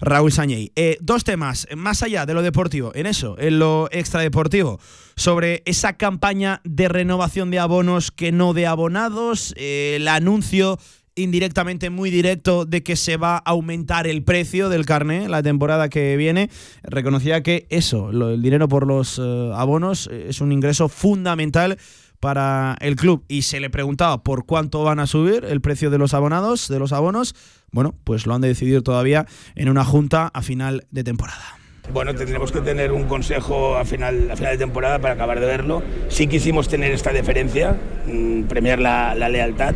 Raúl 0.00 0.32
Sañey. 0.32 0.72
Dos 1.00 1.24
temas, 1.24 1.66
más 1.76 2.02
allá 2.02 2.26
de 2.26 2.34
lo 2.34 2.42
deportivo, 2.42 2.92
en 2.94 3.06
eso, 3.06 3.36
en 3.38 3.58
lo 3.58 3.88
extradeportivo, 3.90 4.78
sobre 5.18 5.62
esa 5.66 5.96
campaña 5.96 6.60
de 6.62 6.88
renovación 6.88 7.50
de 7.50 7.58
abonos 7.58 8.12
que 8.12 8.30
no 8.30 8.54
de 8.54 8.68
abonados, 8.68 9.52
eh, 9.56 9.94
el 9.96 10.06
anuncio 10.06 10.78
indirectamente 11.18 11.90
muy 11.90 12.10
directo 12.10 12.64
de 12.64 12.82
que 12.82 12.96
se 12.96 13.16
va 13.16 13.36
a 13.36 13.50
aumentar 13.50 14.06
el 14.06 14.22
precio 14.22 14.68
del 14.68 14.86
carné 14.86 15.28
la 15.28 15.42
temporada 15.42 15.88
que 15.88 16.16
viene. 16.16 16.50
Reconocía 16.82 17.42
que 17.42 17.66
eso, 17.70 18.10
el 18.10 18.42
dinero 18.42 18.68
por 18.68 18.86
los 18.86 19.18
eh, 19.18 19.50
abonos, 19.54 20.08
eh, 20.10 20.26
es 20.28 20.40
un 20.40 20.52
ingreso 20.52 20.88
fundamental 20.88 21.78
para 22.20 22.76
el 22.80 22.96
club 22.96 23.24
y 23.28 23.42
se 23.42 23.60
le 23.60 23.70
preguntaba 23.70 24.22
por 24.22 24.46
cuánto 24.46 24.82
van 24.82 24.98
a 24.98 25.06
subir 25.06 25.44
el 25.44 25.60
precio 25.60 25.90
de 25.90 25.98
los 25.98 26.14
abonados, 26.14 26.68
de 26.68 26.78
los 26.78 26.92
abonos, 26.92 27.34
bueno, 27.70 27.94
pues 28.04 28.26
lo 28.26 28.34
han 28.34 28.40
de 28.40 28.48
decidir 28.48 28.82
todavía 28.82 29.26
en 29.54 29.68
una 29.68 29.84
junta 29.84 30.30
a 30.32 30.42
final 30.42 30.86
de 30.90 31.04
temporada. 31.04 31.58
Bueno, 31.92 32.14
tendremos 32.14 32.52
que 32.52 32.60
tener 32.60 32.92
un 32.92 33.04
consejo 33.04 33.76
a 33.76 33.84
final, 33.84 34.30
a 34.30 34.36
final 34.36 34.52
de 34.52 34.58
temporada 34.58 34.98
para 34.98 35.14
acabar 35.14 35.40
de 35.40 35.46
verlo. 35.46 35.82
Sí 36.08 36.26
quisimos 36.26 36.68
tener 36.68 36.92
esta 36.92 37.12
deferencia, 37.12 37.76
mm, 38.06 38.42
premiar 38.42 38.78
la 38.78 39.28
lealtad, 39.28 39.74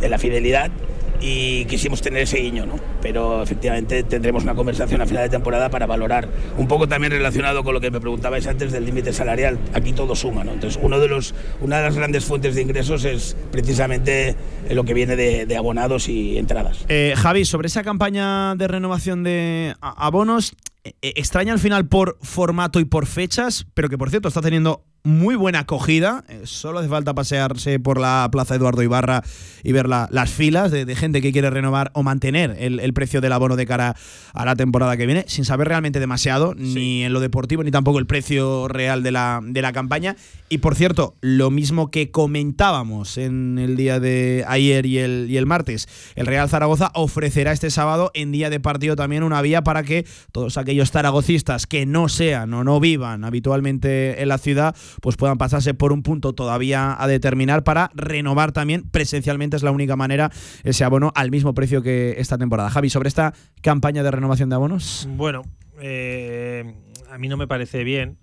eh, 0.00 0.08
la 0.08 0.18
fidelidad 0.18 0.70
y 1.20 1.66
quisimos 1.66 2.00
tener 2.00 2.22
ese 2.22 2.38
guiño, 2.38 2.66
¿no? 2.66 2.76
Pero 3.02 3.42
efectivamente 3.42 4.02
tendremos 4.02 4.42
una 4.42 4.54
conversación 4.54 5.00
a 5.00 5.06
final 5.06 5.24
de 5.24 5.28
temporada 5.28 5.68
para 5.68 5.86
valorar 5.86 6.28
un 6.56 6.66
poco 6.66 6.88
también 6.88 7.12
relacionado 7.12 7.62
con 7.62 7.74
lo 7.74 7.80
que 7.80 7.90
me 7.90 8.00
preguntabais 8.00 8.46
antes 8.46 8.72
del 8.72 8.86
límite 8.86 9.12
salarial. 9.12 9.58
Aquí 9.74 9.92
todo 9.92 10.16
suma, 10.16 10.44
¿no? 10.44 10.52
Entonces, 10.52 10.80
uno 10.82 10.98
de 10.98 11.08
los, 11.08 11.34
una 11.60 11.78
de 11.78 11.82
las 11.84 11.96
grandes 11.96 12.24
fuentes 12.24 12.54
de 12.54 12.62
ingresos 12.62 13.04
es 13.04 13.36
precisamente 13.52 14.34
lo 14.70 14.84
que 14.84 14.94
viene 14.94 15.16
de, 15.16 15.46
de 15.46 15.56
abonados 15.56 16.08
y 16.08 16.38
entradas. 16.38 16.84
Eh, 16.88 17.14
Javi, 17.16 17.44
sobre 17.44 17.66
esa 17.66 17.82
campaña 17.82 18.54
de 18.54 18.68
renovación 18.68 19.22
de 19.22 19.74
abonos, 19.80 20.54
eh, 20.84 20.94
eh, 21.02 21.12
extraña 21.16 21.52
al 21.52 21.58
final 21.58 21.86
por 21.86 22.16
formato 22.22 22.80
y 22.80 22.86
por 22.86 23.06
fechas, 23.06 23.66
pero 23.74 23.90
que 23.90 23.98
por 23.98 24.08
cierto 24.08 24.28
está 24.28 24.40
teniendo 24.40 24.84
muy 25.02 25.34
buena 25.34 25.60
acogida. 25.60 26.24
Eh, 26.28 26.42
solo 26.44 26.78
hace 26.80 26.88
falta 26.88 27.14
pasearse 27.14 27.80
por 27.80 27.98
la 28.00 28.28
Plaza 28.30 28.54
Eduardo 28.54 28.82
Ibarra 28.82 29.22
y 29.62 29.72
ver 29.72 29.88
la- 29.88 30.08
las 30.10 30.30
filas 30.30 30.70
de, 30.70 30.84
de 30.84 30.94
gente 30.96 31.20
que 31.22 31.32
quiere 31.32 31.50
renovar 31.50 31.90
o 31.94 32.02
mantener 32.02 32.56
el, 32.58 32.80
el 32.80 32.92
precio 32.92 33.20
del 33.20 33.32
abono 33.32 33.56
de 33.56 33.66
cara 33.66 33.96
a 34.34 34.44
la 34.44 34.56
temporada 34.56 34.96
que 34.96 35.06
viene, 35.06 35.24
sin 35.28 35.44
saber 35.44 35.68
realmente 35.68 36.00
demasiado, 36.00 36.54
ni 36.54 37.02
en 37.04 37.12
lo 37.12 37.20
deportivo, 37.20 37.62
ni 37.64 37.70
tampoco 37.70 37.98
el 37.98 38.06
precio 38.06 38.68
real 38.68 39.02
de 39.02 39.10
la, 39.12 39.40
de 39.42 39.62
la 39.62 39.72
campaña. 39.72 40.16
Y 40.48 40.58
por 40.58 40.74
cierto, 40.74 41.14
lo 41.20 41.50
mismo 41.50 41.90
que 41.90 42.10
comentábamos 42.10 43.16
en 43.18 43.58
el 43.58 43.76
día 43.76 44.00
de 44.00 44.44
ayer 44.48 44.84
y 44.86 44.98
el, 44.98 45.26
y 45.30 45.36
el 45.36 45.46
martes, 45.46 45.88
el 46.16 46.26
Real 46.26 46.48
Zaragoza 46.48 46.90
ofrecerá 46.94 47.52
este 47.52 47.70
sábado 47.70 48.10
en 48.14 48.32
día 48.32 48.50
de 48.50 48.60
partido 48.60 48.96
también 48.96 49.22
una 49.22 49.40
vía 49.42 49.62
para 49.62 49.82
que 49.82 50.04
todos 50.32 50.56
aquellos 50.58 50.90
zaragocistas 50.90 51.66
que 51.66 51.86
no 51.86 52.08
sean 52.08 52.52
o 52.54 52.64
no 52.64 52.80
vivan 52.80 53.24
habitualmente 53.24 54.20
en 54.22 54.28
la 54.28 54.38
ciudad, 54.38 54.74
pues 55.00 55.16
puedan 55.16 55.38
pasarse 55.38 55.74
por 55.74 55.92
un 55.92 56.02
punto 56.02 56.32
todavía 56.32 56.96
a 57.00 57.06
determinar 57.06 57.64
para 57.64 57.90
renovar 57.94 58.52
también 58.52 58.88
presencialmente, 58.90 59.56
es 59.56 59.62
la 59.62 59.70
única 59.70 59.96
manera, 59.96 60.30
ese 60.64 60.84
abono 60.84 61.12
al 61.14 61.30
mismo 61.30 61.54
precio 61.54 61.82
que 61.82 62.14
esta 62.18 62.38
temporada. 62.38 62.70
Javi, 62.70 62.90
sobre 62.90 63.08
esta 63.08 63.34
campaña 63.62 64.02
de 64.02 64.10
renovación 64.10 64.48
de 64.48 64.56
abonos. 64.56 65.08
Bueno, 65.10 65.42
eh, 65.80 66.74
a 67.10 67.18
mí 67.18 67.28
no 67.28 67.36
me 67.36 67.46
parece 67.46 67.84
bien. 67.84 68.18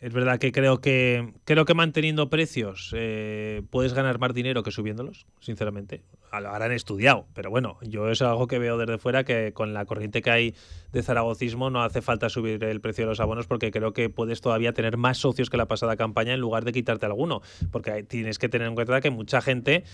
Es 0.00 0.12
verdad 0.12 0.38
que 0.38 0.52
creo 0.52 0.82
que 0.82 1.32
creo 1.44 1.64
que 1.64 1.72
manteniendo 1.72 2.28
precios 2.28 2.92
eh, 2.94 3.62
puedes 3.70 3.94
ganar 3.94 4.18
más 4.18 4.34
dinero 4.34 4.62
que 4.62 4.70
subiéndolos, 4.70 5.26
sinceramente. 5.40 6.02
Lo 6.40 6.50
habrán 6.50 6.72
estudiado, 6.72 7.26
pero 7.34 7.50
bueno, 7.50 7.78
yo 7.82 8.10
es 8.10 8.22
algo 8.22 8.46
que 8.46 8.58
veo 8.58 8.78
desde 8.78 8.98
fuera 8.98 9.24
que 9.24 9.52
con 9.52 9.74
la 9.74 9.84
corriente 9.84 10.22
que 10.22 10.30
hay 10.30 10.54
de 10.92 11.02
zaragocismo 11.02 11.70
no 11.70 11.82
hace 11.82 12.02
falta 12.02 12.28
subir 12.28 12.62
el 12.64 12.80
precio 12.80 13.04
de 13.04 13.10
los 13.10 13.20
abonos 13.20 13.46
porque 13.46 13.70
creo 13.70 13.92
que 13.92 14.08
puedes 14.10 14.40
todavía 14.40 14.72
tener 14.72 14.96
más 14.96 15.18
socios 15.18 15.50
que 15.50 15.56
la 15.56 15.66
pasada 15.66 15.96
campaña 15.96 16.34
en 16.34 16.40
lugar 16.40 16.64
de 16.64 16.72
quitarte 16.72 17.06
alguno, 17.06 17.42
porque 17.70 18.02
tienes 18.02 18.38
que 18.38 18.48
tener 18.48 18.68
en 18.68 18.74
cuenta 18.74 19.00
que 19.00 19.10
mucha 19.10 19.40
gente, 19.40 19.84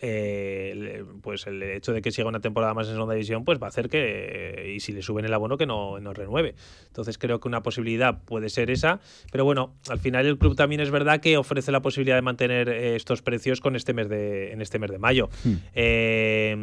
eh, 0.00 1.04
pues 1.22 1.46
el 1.46 1.62
hecho 1.62 1.92
de 1.92 2.02
que 2.02 2.10
siga 2.10 2.28
una 2.28 2.40
temporada 2.40 2.74
más 2.74 2.86
en 2.88 2.94
segunda 2.94 3.14
división, 3.14 3.44
pues 3.44 3.60
va 3.60 3.66
a 3.66 3.68
hacer 3.68 3.88
que, 3.88 4.72
y 4.76 4.80
si 4.80 4.92
le 4.92 5.02
suben 5.02 5.24
el 5.24 5.34
abono, 5.34 5.56
que 5.56 5.66
no, 5.66 5.98
no 6.00 6.12
renueve. 6.12 6.54
Entonces 6.86 7.18
creo 7.18 7.40
que 7.40 7.48
una 7.48 7.62
posibilidad 7.62 8.22
puede 8.24 8.48
ser 8.48 8.70
esa, 8.70 9.00
pero 9.32 9.44
bueno, 9.44 9.74
al 9.88 9.98
final 9.98 10.26
el 10.26 10.38
club 10.38 10.56
también 10.56 10.80
es 10.80 10.90
verdad 10.90 11.20
que 11.20 11.36
ofrece 11.36 11.72
la 11.72 11.82
posibilidad 11.82 12.16
de 12.16 12.22
mantener 12.22 12.68
eh, 12.68 12.96
estos 12.96 13.22
precios 13.22 13.60
con 13.60 13.76
este 13.76 13.92
mes 13.92 14.08
de, 14.08 14.52
en 14.52 14.60
este 14.60 14.78
mes 14.78 14.90
de 14.90 14.98
mayo. 14.98 15.28
Eh, 15.74 16.56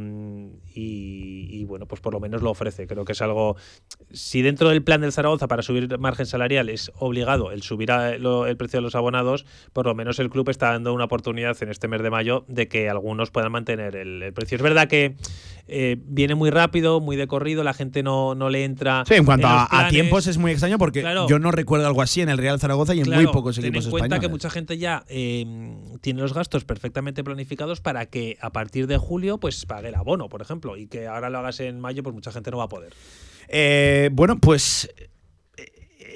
y, 0.75 1.63
bueno, 1.65 1.87
pues 1.87 2.01
por 2.01 2.13
lo 2.13 2.19
menos 2.19 2.41
lo 2.41 2.51
ofrece. 2.51 2.85
Creo 2.85 3.05
que 3.05 3.13
es 3.13 3.21
algo. 3.21 3.55
Si 4.11 4.41
dentro 4.41 4.69
del 4.69 4.83
plan 4.83 5.01
del 5.01 5.11
Zaragoza 5.11 5.47
para 5.47 5.61
subir 5.61 5.97
margen 5.97 6.25
salarial 6.25 6.69
es 6.69 6.91
obligado 6.99 7.51
el 7.51 7.61
subir 7.61 7.89
el 7.91 8.57
precio 8.57 8.77
de 8.77 8.81
los 8.81 8.95
abonados, 8.95 9.45
por 9.73 9.85
lo 9.85 9.95
menos 9.95 10.19
el 10.19 10.29
club 10.29 10.49
está 10.49 10.71
dando 10.71 10.93
una 10.93 11.05
oportunidad 11.05 11.55
en 11.61 11.69
este 11.69 11.87
mes 11.87 12.01
de 12.01 12.09
mayo 12.09 12.45
de 12.47 12.67
que 12.67 12.89
algunos 12.89 13.31
puedan 13.31 13.51
mantener 13.51 13.95
el 13.95 14.33
precio. 14.33 14.57
Es 14.57 14.61
verdad 14.61 14.87
que 14.87 15.15
eh, 15.67 15.97
viene 15.99 16.35
muy 16.35 16.49
rápido, 16.49 17.01
muy 17.01 17.15
de 17.15 17.27
corrido, 17.27 17.63
la 17.63 17.73
gente 17.73 18.03
no, 18.03 18.35
no 18.35 18.49
le 18.49 18.63
entra. 18.63 19.03
Sí, 19.07 19.15
en 19.15 19.25
cuanto 19.25 19.47
a, 19.47 19.87
tiempos 19.89 20.27
es 20.27 20.37
muy 20.37 20.51
extraño 20.51 20.77
porque 20.77 21.01
Claro. 21.01 21.27
yo 21.27 21.39
no 21.39 21.51
recuerdo 21.51 21.87
algo 21.87 22.01
así 22.01 22.21
en 22.21 22.29
el 22.29 22.37
Real 22.37 22.59
Zaragoza 22.59 22.93
y 22.93 23.01
en 23.01 23.09
muy 23.09 23.25
pocos 23.27 23.55
ten 23.55 23.65
equipos 23.65 23.85
en 23.85 23.91
cuenta 23.91 24.07
que 24.07 24.25
españoles. 24.25 24.31
mucha 24.31 24.49
gente 24.49 24.77
ya 24.77 25.03
eh, 25.07 25.45
tiene 26.01 26.21
los 26.21 26.33
gastos 26.33 26.65
perfectamente 26.65 27.23
planificados 27.23 27.81
para 27.81 28.05
que 28.05 28.37
a 28.41 28.51
partir 28.51 28.87
de 28.87 28.97
julio 28.97 29.39
pues 29.39 29.65
pague 29.65 29.89
el 29.89 29.95
abono, 29.95 30.29
por 30.29 30.41
ejemplo, 30.41 30.77
y 30.77 30.87
que 30.87 31.07
ahora 31.07 31.29
lo 31.29 31.39
hagas 31.39 31.59
en 31.59 31.79
mayo, 31.79 32.03
pues 32.03 32.13
mucha 32.13 32.31
gente 32.31 32.51
no 32.51 32.57
va 32.57 32.65
a 32.65 32.69
poder. 32.69 32.93
Eh, 33.47 34.09
bueno, 34.11 34.39
pues 34.39 34.89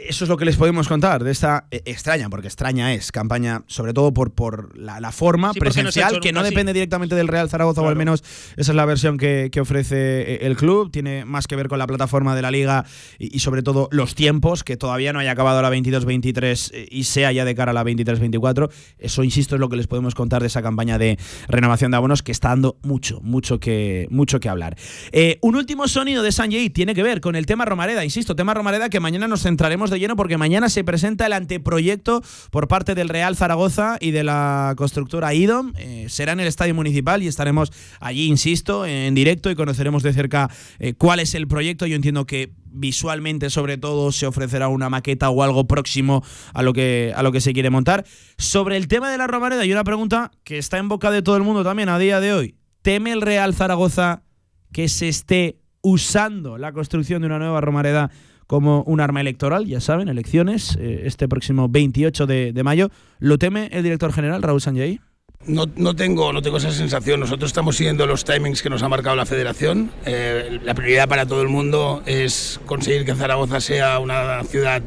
eso 0.07 0.25
es 0.25 0.29
lo 0.29 0.37
que 0.37 0.45
les 0.45 0.55
podemos 0.55 0.87
contar 0.87 1.23
de 1.23 1.31
esta 1.31 1.67
eh, 1.71 1.81
extraña, 1.85 2.29
porque 2.29 2.47
extraña 2.47 2.93
es, 2.93 3.11
campaña, 3.11 3.63
sobre 3.67 3.93
todo 3.93 4.13
por, 4.13 4.31
por 4.33 4.77
la, 4.77 4.99
la 4.99 5.11
forma 5.11 5.53
Sí, 5.53 5.59
no 5.59 5.61
presencial, 5.61 6.19
que 6.19 6.31
no 6.31 6.41
así. 6.41 6.49
depende 6.49 6.73
directamente 6.73 7.15
del 7.15 7.27
Real 7.27 7.49
Zaragoza, 7.49 7.81
o 7.81 7.87
al 7.87 7.95
menos 7.95 8.23
esa 8.57 8.71
es 8.71 8.75
la 8.75 8.85
versión 8.85 9.17
que, 9.17 9.49
que 9.51 9.61
ofrece 9.61 9.95
eh, 10.33 10.39
el 10.47 10.55
club. 10.55 10.91
Tiene 10.91 11.25
más 11.25 11.47
que 11.47 11.55
ver 11.55 11.67
con 11.67 11.79
la 11.79 11.87
plataforma 11.87 12.35
de 12.35 12.41
la 12.41 12.51
liga 12.51 12.85
y, 13.17 13.35
y 13.35 13.39
sobre 13.39 13.63
todo 13.63 13.89
los 13.91 14.15
tiempos, 14.15 14.63
que 14.63 14.77
todavía 14.77 15.13
no 15.13 15.19
haya 15.19 15.31
acabado 15.31 15.61
la 15.61 15.69
22-23 15.71 16.71
eh, 16.73 16.87
y 16.91 17.03
sea 17.03 17.31
ya 17.31 17.45
de 17.45 17.55
cara 17.55 17.71
a 17.71 17.73
la 17.73 17.83
23-24. 17.83 18.69
Eso, 18.97 19.23
insisto, 19.23 19.55
es 19.55 19.61
lo 19.61 19.69
que 19.69 19.75
les 19.75 19.87
podemos 19.87 20.15
contar 20.15 20.41
de 20.41 20.47
esa 20.47 20.61
campaña 20.61 20.97
de 20.97 21.17
renovación 21.47 21.91
de 21.91 21.97
abonos 21.97 22.23
que 22.23 22.31
está 22.31 22.49
dando 22.49 22.77
mucho, 22.83 23.19
mucho 23.21 23.59
que, 23.59 24.07
mucho 24.09 24.39
que 24.39 24.49
hablar. 24.49 24.75
Eh, 25.11 25.37
un 25.41 25.55
último 25.55 25.87
sonido 25.87 26.23
de 26.23 26.31
Sanjay 26.31 26.69
tiene 26.69 26.93
que 26.95 27.03
ver 27.03 27.21
con 27.21 27.35
el 27.35 27.45
tema 27.45 27.65
Romareda, 27.65 28.03
insisto, 28.03 28.35
tema 28.35 28.53
Romareda 28.53 28.89
que 28.89 28.99
mañana 28.99 29.27
nos 29.27 29.43
centraremos 29.43 29.88
de 29.89 29.99
lleno 29.99 30.15
porque 30.15 30.37
mañana 30.37 30.69
se 30.69 30.83
presenta 30.83 31.25
el 31.25 31.33
anteproyecto 31.33 32.21
por 32.51 32.67
parte 32.67 32.95
del 32.95 33.09
Real 33.09 33.35
Zaragoza 33.35 33.97
y 33.99 34.11
de 34.11 34.23
la 34.23 34.73
constructora 34.77 35.33
IDOM. 35.33 35.73
Eh, 35.77 36.05
será 36.09 36.33
en 36.33 36.39
el 36.39 36.47
Estadio 36.47 36.75
Municipal 36.75 37.23
y 37.23 37.27
estaremos 37.27 37.71
allí, 37.99 38.27
insisto, 38.27 38.85
en 38.85 39.15
directo 39.15 39.49
y 39.49 39.55
conoceremos 39.55 40.03
de 40.03 40.13
cerca 40.13 40.49
eh, 40.79 40.93
cuál 40.93 41.19
es 41.19 41.35
el 41.35 41.47
proyecto. 41.47 41.85
Yo 41.85 41.95
entiendo 41.95 42.25
que 42.25 42.51
visualmente, 42.71 43.49
sobre 43.49 43.77
todo, 43.77 44.11
se 44.11 44.27
ofrecerá 44.27 44.67
una 44.67 44.89
maqueta 44.89 45.29
o 45.29 45.43
algo 45.43 45.67
próximo 45.67 46.23
a 46.53 46.63
lo 46.63 46.73
que, 46.73 47.13
a 47.15 47.23
lo 47.23 47.31
que 47.31 47.41
se 47.41 47.53
quiere 47.53 47.69
montar. 47.69 48.05
Sobre 48.37 48.77
el 48.77 48.87
tema 48.87 49.11
de 49.11 49.17
la 49.17 49.27
Romareda, 49.27 49.61
hay 49.61 49.71
una 49.71 49.83
pregunta 49.83 50.31
que 50.43 50.57
está 50.57 50.77
en 50.77 50.87
boca 50.87 51.11
de 51.11 51.21
todo 51.21 51.37
el 51.37 51.43
mundo 51.43 51.63
también 51.63 51.89
a 51.89 51.99
día 51.99 52.19
de 52.19 52.33
hoy. 52.33 52.55
¿Teme 52.81 53.11
el 53.11 53.21
Real 53.21 53.53
Zaragoza 53.53 54.23
que 54.71 54.87
se 54.87 55.09
esté 55.09 55.59
usando 55.81 56.57
la 56.57 56.71
construcción 56.73 57.21
de 57.21 57.27
una 57.27 57.39
nueva 57.39 57.61
Romareda 57.61 58.11
como 58.49 58.81
un 58.87 58.99
arma 58.99 59.21
electoral? 59.21 59.67
Ya 59.67 59.79
saben, 59.79 60.09
elecciones 60.09 60.75
eh, 60.81 61.03
este 61.05 61.27
próximo 61.27 61.69
28 61.69 62.25
de, 62.25 62.51
de 62.51 62.63
mayo. 62.63 62.89
¿Lo 63.19 63.37
teme 63.37 63.69
el 63.71 63.83
director 63.83 64.11
general, 64.11 64.41
Raúl 64.41 64.59
Sanjay? 64.59 64.99
No, 65.45 65.67
no, 65.75 65.95
tengo, 65.95 66.33
no 66.33 66.41
tengo 66.41 66.57
esa 66.57 66.71
sensación. 66.71 67.19
Nosotros 67.19 67.51
estamos 67.51 67.77
siguiendo 67.77 68.07
los 68.07 68.25
timings 68.25 68.63
que 68.63 68.71
nos 68.71 68.81
ha 68.81 68.89
marcado 68.89 69.15
la 69.15 69.27
federación. 69.27 69.91
Eh, 70.07 70.59
la 70.63 70.73
prioridad 70.73 71.07
para 71.07 71.27
todo 71.27 71.43
el 71.43 71.47
mundo 71.47 72.01
es 72.07 72.59
conseguir 72.65 73.05
que 73.05 73.13
Zaragoza 73.13 73.61
sea 73.61 73.99
una 73.99 74.43
ciudad 74.45 74.81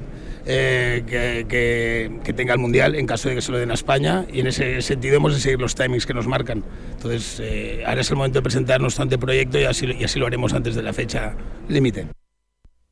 eh, 0.44 1.04
que, 1.06 1.46
que, 1.48 2.20
que, 2.24 2.32
tenga 2.32 2.54
el 2.54 2.58
Mundial 2.58 2.96
en 2.96 3.06
caso 3.06 3.28
de 3.28 3.36
que 3.36 3.42
se 3.42 3.52
lo 3.52 3.58
den 3.58 3.70
a 3.70 3.74
España 3.74 4.26
y 4.32 4.40
en 4.40 4.48
ese 4.48 4.82
sentido 4.82 5.18
hemos 5.18 5.34
de 5.34 5.40
seguir 5.40 5.60
los 5.60 5.76
timings 5.76 6.04
que 6.04 6.14
nos 6.14 6.26
marcan. 6.26 6.64
Entonces, 6.94 7.38
eh, 7.40 7.84
ahora 7.86 8.00
es 8.00 8.10
el 8.10 8.16
momento 8.16 8.40
de 8.40 8.42
presentar 8.42 8.80
nuestro 8.80 9.04
anteproyecto 9.04 9.60
y 9.60 9.64
así, 9.66 9.86
y 9.86 10.02
así 10.02 10.18
lo 10.18 10.26
haremos 10.26 10.52
antes 10.52 10.74
de 10.74 10.82
la 10.82 10.92
fecha 10.92 11.36
límite. 11.68 12.08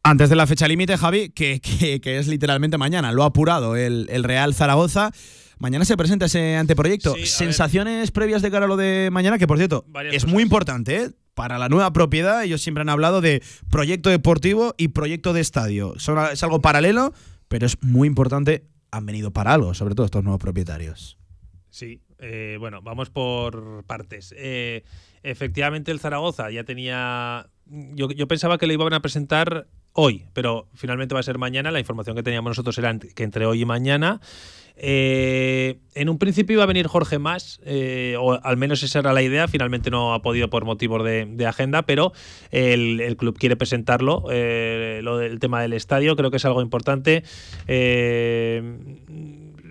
Antes 0.03 0.31
de 0.31 0.37
la 0.37 0.47
fecha 0.47 0.67
límite, 0.67 0.97
Javi, 0.97 1.31
que, 1.31 1.61
que, 1.61 2.01
que, 2.01 2.19
es 2.19 2.27
literalmente 2.27 2.79
mañana, 2.79 3.13
lo 3.13 3.23
ha 3.23 3.27
apurado 3.27 3.77
el, 3.77 4.07
el 4.11 4.25
Real 4.25 4.55
Zaragoza. 4.55 5.13
Mañana 5.59 5.85
se 5.85 5.95
presenta 5.97 6.25
ese 6.25 6.57
anteproyecto. 6.57 7.15
Sí, 7.17 7.27
Sensaciones 7.27 8.09
ver. 8.09 8.13
previas 8.13 8.41
de 8.41 8.51
cara 8.51 8.65
a 8.65 8.69
lo 8.69 8.79
de 8.79 9.11
mañana, 9.13 9.37
que 9.37 9.47
por 9.47 9.59
cierto, 9.59 9.85
Varias 9.89 10.15
es 10.15 10.23
cosas. 10.23 10.33
muy 10.33 10.43
importante, 10.43 11.03
¿eh? 11.03 11.11
Para 11.35 11.59
la 11.59 11.69
nueva 11.69 11.93
propiedad, 11.93 12.43
ellos 12.43 12.63
siempre 12.63 12.81
han 12.81 12.89
hablado 12.89 13.21
de 13.21 13.43
proyecto 13.71 14.09
deportivo 14.11 14.75
y 14.79 14.89
proyecto 14.89 15.33
de 15.33 15.41
estadio. 15.43 15.95
Son, 15.99 16.19
es 16.33 16.43
algo 16.43 16.61
paralelo, 16.61 17.13
pero 17.49 17.67
es 17.67 17.83
muy 17.83 18.09
importante. 18.09 18.65
Han 18.91 19.07
venido 19.07 19.33
para 19.33 19.53
algo, 19.53 19.75
sobre 19.75 19.95
todo 19.95 20.07
estos 20.07 20.25
nuevos 20.25 20.41
propietarios. 20.41 21.19
Sí, 21.69 22.01
eh, 22.19 22.57
bueno, 22.59 22.83
vamos 22.83 23.11
por 23.11 23.85
partes. 23.85 24.35
Eh, 24.37 24.83
efectivamente, 25.23 25.93
el 25.93 26.01
Zaragoza 26.01 26.51
ya 26.51 26.65
tenía. 26.65 27.49
Yo, 27.67 28.11
yo, 28.11 28.27
pensaba 28.27 28.59
que 28.59 28.67
lo 28.67 28.73
iban 28.73 28.93
a 28.93 29.01
presentar 29.01 29.69
hoy, 29.93 30.25
pero 30.33 30.69
finalmente 30.75 31.15
va 31.15 31.21
a 31.21 31.25
ser 31.25 31.39
mañana. 31.39 31.71
La 31.71 31.81
información 31.81 32.17
que 32.17 32.23
teníamos 32.23 32.51
nosotros 32.51 32.77
era 32.79 32.97
que 32.99 33.23
entre 33.23 33.47
hoy 33.47 33.63
y 33.63 33.65
mañana. 33.65 34.21
Eh, 34.83 35.79
en 35.95 36.09
un 36.09 36.19
principio 36.19 36.55
iba 36.55 36.63
a 36.63 36.67
venir 36.67 36.87
Jorge 36.87 37.19
Más, 37.19 37.61
eh, 37.67 38.17
o 38.19 38.33
al 38.43 38.57
menos 38.57 38.83
esa 38.83 39.01
era 39.01 39.13
la 39.13 39.21
idea. 39.23 39.47
Finalmente 39.47 39.91
no 39.91 40.15
ha 40.15 40.23
podido 40.23 40.49
por 40.49 40.65
motivos 40.65 41.05
de, 41.05 41.27
de 41.27 41.47
agenda, 41.47 41.83
pero 41.83 42.13
el, 42.51 43.01
el, 43.01 43.17
club 43.19 43.37
quiere 43.39 43.57
presentarlo. 43.57 44.25
Eh, 44.31 45.01
lo 45.03 45.19
del 45.19 45.39
tema 45.39 45.61
del 45.61 45.75
estadio 45.75 46.17
creo 46.17 46.31
que 46.31 46.39
es 46.39 46.45
algo 46.47 46.63
importante 46.63 47.25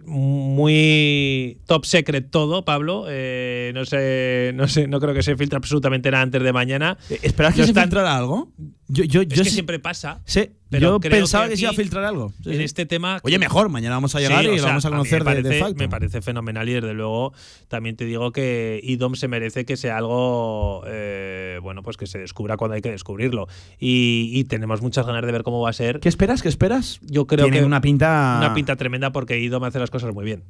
muy 0.05 1.59
top 1.67 1.85
secret 1.85 2.31
todo, 2.31 2.65
Pablo. 2.65 3.05
No 3.05 3.85
sé, 3.85 4.51
no 4.55 4.67
sé, 4.67 4.87
no 4.87 4.99
creo 4.99 5.13
que 5.13 5.23
se 5.23 5.35
filtre 5.37 5.57
absolutamente 5.57 6.09
nada 6.11 6.23
antes 6.23 6.41
de 6.41 6.53
mañana. 6.53 6.97
¿Esperas 7.21 7.53
que 7.53 7.61
No 7.61 7.65
se 7.65 7.71
están- 7.71 7.83
filtrara 7.85 8.17
algo? 8.17 8.51
Yo, 8.91 9.03
yo, 9.03 9.21
Es 9.21 9.27
yo 9.27 9.43
que 9.43 9.49
sí- 9.49 9.53
siempre 9.55 9.77
pasa. 9.77 10.19
Sí, 10.25 10.49
pero 10.67 10.93
yo 10.93 10.99
creo 10.99 11.11
pensaba 11.19 11.47
que, 11.47 11.55
se 11.55 11.61
iba 11.61 11.69
a 11.71 11.73
filtrar 11.75 12.03
algo. 12.05 12.33
Sí, 12.43 12.49
en 12.49 12.57
sí. 12.57 12.63
este 12.63 12.87
tema. 12.87 13.19
Oye, 13.23 13.37
mejor, 13.37 13.69
mañana 13.69 13.95
vamos 13.95 14.15
a 14.15 14.19
llegar 14.19 14.39
Sí, 14.41 14.45
y 14.47 14.49
o 14.49 14.51
lo 14.53 14.57
sea, 14.57 14.67
vamos 14.69 14.85
a 14.85 14.89
conocer 14.89 15.23
me 15.23 15.29
de- 15.29 15.35
de, 15.37 15.43
parece, 15.43 15.59
facto. 15.61 15.75
Me 15.77 15.89
parece 15.89 16.21
fenomenal 16.23 16.67
y 16.67 16.73
desde 16.73 16.93
luego 16.95 17.31
también 17.67 17.95
te 17.95 18.05
digo 18.05 18.31
que 18.31 18.79
IDOM 18.83 19.13
se 19.15 19.27
merece 19.27 19.63
que 19.65 19.77
sea 19.77 19.97
algo, 19.97 20.83
eh, 20.87 21.59
bueno, 21.61 21.83
pues 21.83 21.97
que 21.97 22.07
se 22.07 22.17
descubra 22.17 22.57
cuando 22.57 22.73
hay 22.75 22.81
que 22.81 22.89
descubrirlo. 22.91 23.47
Y, 23.77 24.31
y 24.33 24.43
tenemos 24.45 24.81
muchas 24.81 25.05
ganas 25.05 25.23
de 25.23 25.31
ver 25.31 25.43
cómo 25.43 25.61
va 25.61 25.69
a 25.69 25.73
ser. 25.73 25.99
¿Qué 25.99 26.09
esperas? 26.09 26.41
¿Qué 26.41 26.49
esperas? 26.49 26.99
Yo 27.03 27.27
creo 27.27 27.45
Tiene 27.45 27.59
que 27.59 27.65
una 27.65 27.81
pinta. 27.81 28.35
una 28.39 28.53
pinta 28.55 28.75
tremenda 28.75 29.11
porque 29.11 29.37
IDOM 29.39 29.63
hace 29.65 29.77
las 29.77 29.91
cosas 29.91 30.13
muy 30.15 30.25
bien. 30.25 30.43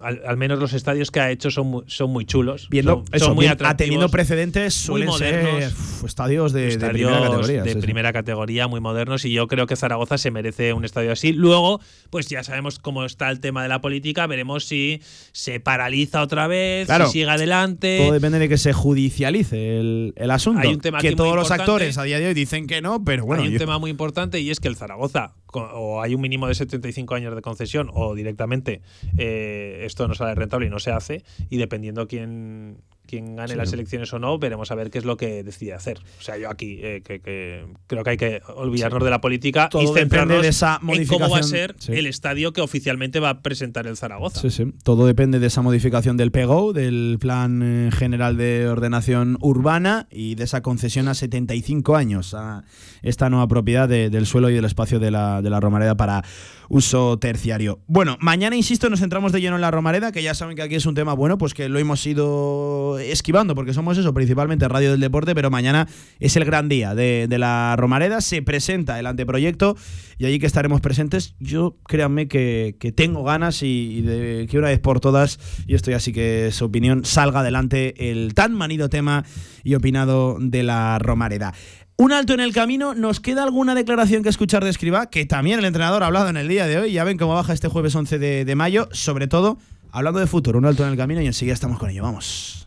Al, 0.00 0.22
al 0.26 0.36
menos 0.36 0.58
los 0.58 0.72
estadios 0.72 1.10
que 1.10 1.20
ha 1.20 1.30
hecho 1.30 1.50
son 1.50 1.66
muy, 1.68 1.82
son 1.86 2.10
muy 2.10 2.24
chulos. 2.24 2.68
Viendo, 2.70 2.92
son, 3.04 3.04
eso, 3.12 3.24
son 3.26 3.34
muy 3.34 3.46
bien- 3.46 3.56
atendiendo 3.64 4.08
precedentes, 4.08 4.88
muy 4.88 5.02
suelen 5.02 5.12
ser 5.12 5.42
modernos. 5.44 5.72
uf, 5.72 6.04
estadios 6.04 6.52
de, 6.52 6.60
de 6.62 6.68
estadios 6.68 7.10
primera 7.10 7.28
categoría. 7.30 7.62
de 7.62 7.68
sí, 7.70 7.74
sí. 7.74 7.80
primera 7.82 8.12
categoría, 8.12 8.68
muy 8.68 8.80
modernos, 8.80 9.24
y 9.24 9.32
yo 9.32 9.46
creo 9.48 9.66
que 9.66 9.76
Zaragoza 9.76 10.18
se 10.18 10.30
merece 10.30 10.72
un 10.72 10.84
estadio 10.84 11.12
así. 11.12 11.32
Luego, 11.32 11.80
pues 12.10 12.28
ya 12.28 12.42
sabemos 12.44 12.78
cómo 12.78 13.04
está 13.04 13.28
el 13.30 13.40
tema 13.40 13.62
de 13.62 13.68
la 13.68 13.80
política, 13.80 14.26
veremos 14.26 14.64
si 14.64 15.00
se 15.32 15.60
paraliza 15.60 16.22
otra 16.22 16.46
vez, 16.46 16.86
Claro. 16.86 17.06
si 17.06 17.12
sigue 17.12 17.28
adelante. 17.30 17.98
Todo 18.02 18.12
depende 18.12 18.38
de 18.38 18.48
que 18.48 18.58
se 18.58 18.72
judicialice 18.72 19.80
el, 19.80 20.12
el 20.16 20.30
asunto. 20.30 20.60
Hay 20.60 20.74
un 20.74 20.80
tema 20.80 20.98
que 21.00 21.08
muy 21.08 21.16
todos 21.16 21.34
los 21.36 21.50
actores 21.50 21.98
a 21.98 22.02
día 22.04 22.18
de 22.18 22.28
hoy 22.28 22.34
dicen 22.34 22.66
que 22.66 22.80
no, 22.80 23.02
pero 23.04 23.24
bueno. 23.24 23.42
Hay 23.42 23.48
un 23.48 23.54
yo- 23.54 23.58
tema 23.58 23.78
muy 23.78 23.90
importante 23.90 24.40
y 24.40 24.50
es 24.50 24.60
que 24.60 24.68
el 24.68 24.76
Zaragoza, 24.76 25.34
o 25.52 26.02
hay 26.02 26.14
un 26.14 26.20
mínimo 26.20 26.46
de 26.48 26.54
75 26.54 27.14
años 27.14 27.34
de 27.34 27.42
concesión, 27.42 27.90
o 27.92 28.14
directamente 28.14 28.82
eh, 29.16 29.82
esto 29.84 30.06
no 30.08 30.14
sale 30.14 30.34
rentable 30.34 30.66
y 30.66 30.70
no 30.70 30.78
se 30.78 30.90
hace, 30.90 31.24
y 31.50 31.56
dependiendo 31.56 32.06
quién, 32.06 32.78
quién 33.06 33.36
gane 33.36 33.48
Sí. 33.52 33.56
las 33.56 33.72
elecciones 33.72 34.12
o 34.12 34.18
no, 34.18 34.38
veremos 34.38 34.70
a 34.70 34.74
ver 34.74 34.90
qué 34.90 34.98
es 34.98 35.04
lo 35.06 35.16
que 35.16 35.42
decide 35.42 35.72
hacer. 35.72 35.98
O 36.18 36.22
sea, 36.22 36.36
yo 36.36 36.50
aquí 36.50 36.78
eh, 36.82 37.02
que, 37.02 37.20
que 37.20 37.64
creo 37.86 38.04
que 38.04 38.10
hay 38.10 38.16
que 38.18 38.42
olvidarnos 38.54 39.02
de 39.02 39.10
la 39.10 39.20
política 39.22 39.68
Todo 39.70 39.82
y 39.82 39.98
centrarnos 39.98 40.42
de 40.42 40.48
esa 40.48 40.78
en 40.86 41.06
cómo 41.06 41.20
va 41.20 41.26
a 41.26 41.28
modificación. 41.40 41.42
ser 41.44 41.74
Sí. 41.78 41.92
el 41.94 42.06
estadio 42.06 42.52
que 42.52 42.60
oficialmente 42.60 43.18
va 43.20 43.30
a 43.30 43.40
presentar 43.42 43.86
el 43.86 43.96
Zaragoza. 43.96 44.40
Sí, 44.40 44.50
sí. 44.50 44.72
Todo 44.82 45.06
depende 45.06 45.38
de 45.38 45.46
esa 45.46 45.62
modificación 45.62 46.16
del 46.18 46.30
PEGO, 46.30 46.72
del 46.74 47.16
Plan 47.18 47.62
eh, 47.62 47.90
General 47.92 48.36
de 48.36 48.68
Ordenación 48.68 49.38
Urbana 49.40 50.06
y 50.10 50.34
de 50.34 50.44
esa 50.44 50.60
concesión 50.62 51.08
a 51.08 51.14
75 51.14 51.96
años 51.96 52.34
a 52.34 52.64
esta 53.02 53.30
nueva 53.30 53.48
propiedad 53.48 53.88
de- 53.88 54.10
del 54.10 54.26
suelo 54.26 54.50
y 54.50 54.54
del 54.54 54.64
espacio 54.64 54.98
de 54.98 55.10
la, 55.10 55.42
de 55.42 55.50
la 55.50 55.60
Romareda 55.60 55.96
para 55.96 56.22
uso 56.68 57.18
terciario. 57.18 57.80
Bueno, 57.86 58.16
mañana, 58.20 58.54
insisto, 58.54 58.90
nos 58.90 59.00
centramos 59.00 59.32
de 59.32 59.40
lleno 59.40 59.56
en 59.56 59.62
la 59.62 59.70
Romareda, 59.70 60.12
que 60.12 60.22
ya 60.22 60.34
saben 60.34 60.54
que 60.54 60.62
aquí 60.62 60.74
es 60.74 60.84
un 60.86 60.94
tema 60.94 61.14
bueno, 61.14 61.38
pues 61.38 61.54
que 61.54 61.68
lo 61.68 61.78
hemos 61.78 62.04
ido 62.06 62.98
esquivando, 62.98 63.54
porque 63.54 63.72
somos 63.72 63.96
eso, 63.96 64.12
principalmente 64.12 64.68
Radio 64.68 64.90
del 64.90 65.00
Deporte, 65.00 65.34
pero 65.34 65.50
mañana 65.50 65.88
es 66.20 66.36
el 66.36 66.44
gran 66.44 66.68
día 66.68 66.94
de, 66.94 67.26
la 67.38 67.74
Romareda, 67.78 68.20
se 68.20 68.42
presenta 68.42 68.98
el 68.98 69.06
anteproyecto 69.06 69.76
y 70.18 70.26
allí 70.26 70.38
que 70.38 70.46
estaremos 70.46 70.80
presentes. 70.80 71.36
Yo 71.38 71.76
créanme 71.86 72.28
que, 72.28 72.76
que 72.78 72.92
tengo 72.92 73.22
ganas 73.24 73.62
y, 73.62 74.02
que 74.50 74.58
una 74.58 74.68
vez 74.68 74.80
por 74.80 75.00
todas, 75.00 75.38
y 75.66 75.74
esto 75.74 75.90
ya 75.90 76.00
sí 76.00 76.12
que 76.12 76.48
es 76.48 76.60
opinión, 76.60 77.04
salga 77.04 77.40
adelante 77.40 78.10
el 78.10 78.34
tan 78.34 78.54
manido 78.54 78.88
tema 78.88 79.24
y 79.64 79.74
opinado 79.74 80.36
de 80.40 80.62
la 80.64 80.98
Romareda. 80.98 81.54
Un 82.00 82.12
alto 82.12 82.32
en 82.32 82.38
el 82.38 82.52
camino, 82.52 82.94
¿nos 82.94 83.18
queda 83.18 83.42
alguna 83.42 83.74
declaración 83.74 84.22
que 84.22 84.28
escuchar 84.28 84.62
de 84.62 84.70
Escriba? 84.70 85.06
Que 85.10 85.26
también 85.26 85.58
el 85.58 85.64
entrenador 85.64 86.04
ha 86.04 86.06
hablado 86.06 86.28
en 86.28 86.36
el 86.36 86.46
día 86.46 86.68
de 86.68 86.78
hoy, 86.78 86.92
ya 86.92 87.02
ven 87.02 87.18
cómo 87.18 87.34
baja 87.34 87.52
este 87.52 87.66
jueves 87.66 87.92
11 87.92 88.20
de, 88.20 88.44
de 88.44 88.54
mayo, 88.54 88.88
sobre 88.92 89.26
todo 89.26 89.58
hablando 89.90 90.20
de 90.20 90.28
futuro, 90.28 90.60
un 90.60 90.66
alto 90.66 90.84
en 90.84 90.90
el 90.90 90.96
camino 90.96 91.20
y 91.20 91.26
enseguida 91.26 91.54
estamos 91.54 91.76
con 91.80 91.90
ello, 91.90 92.04
vamos. 92.04 92.66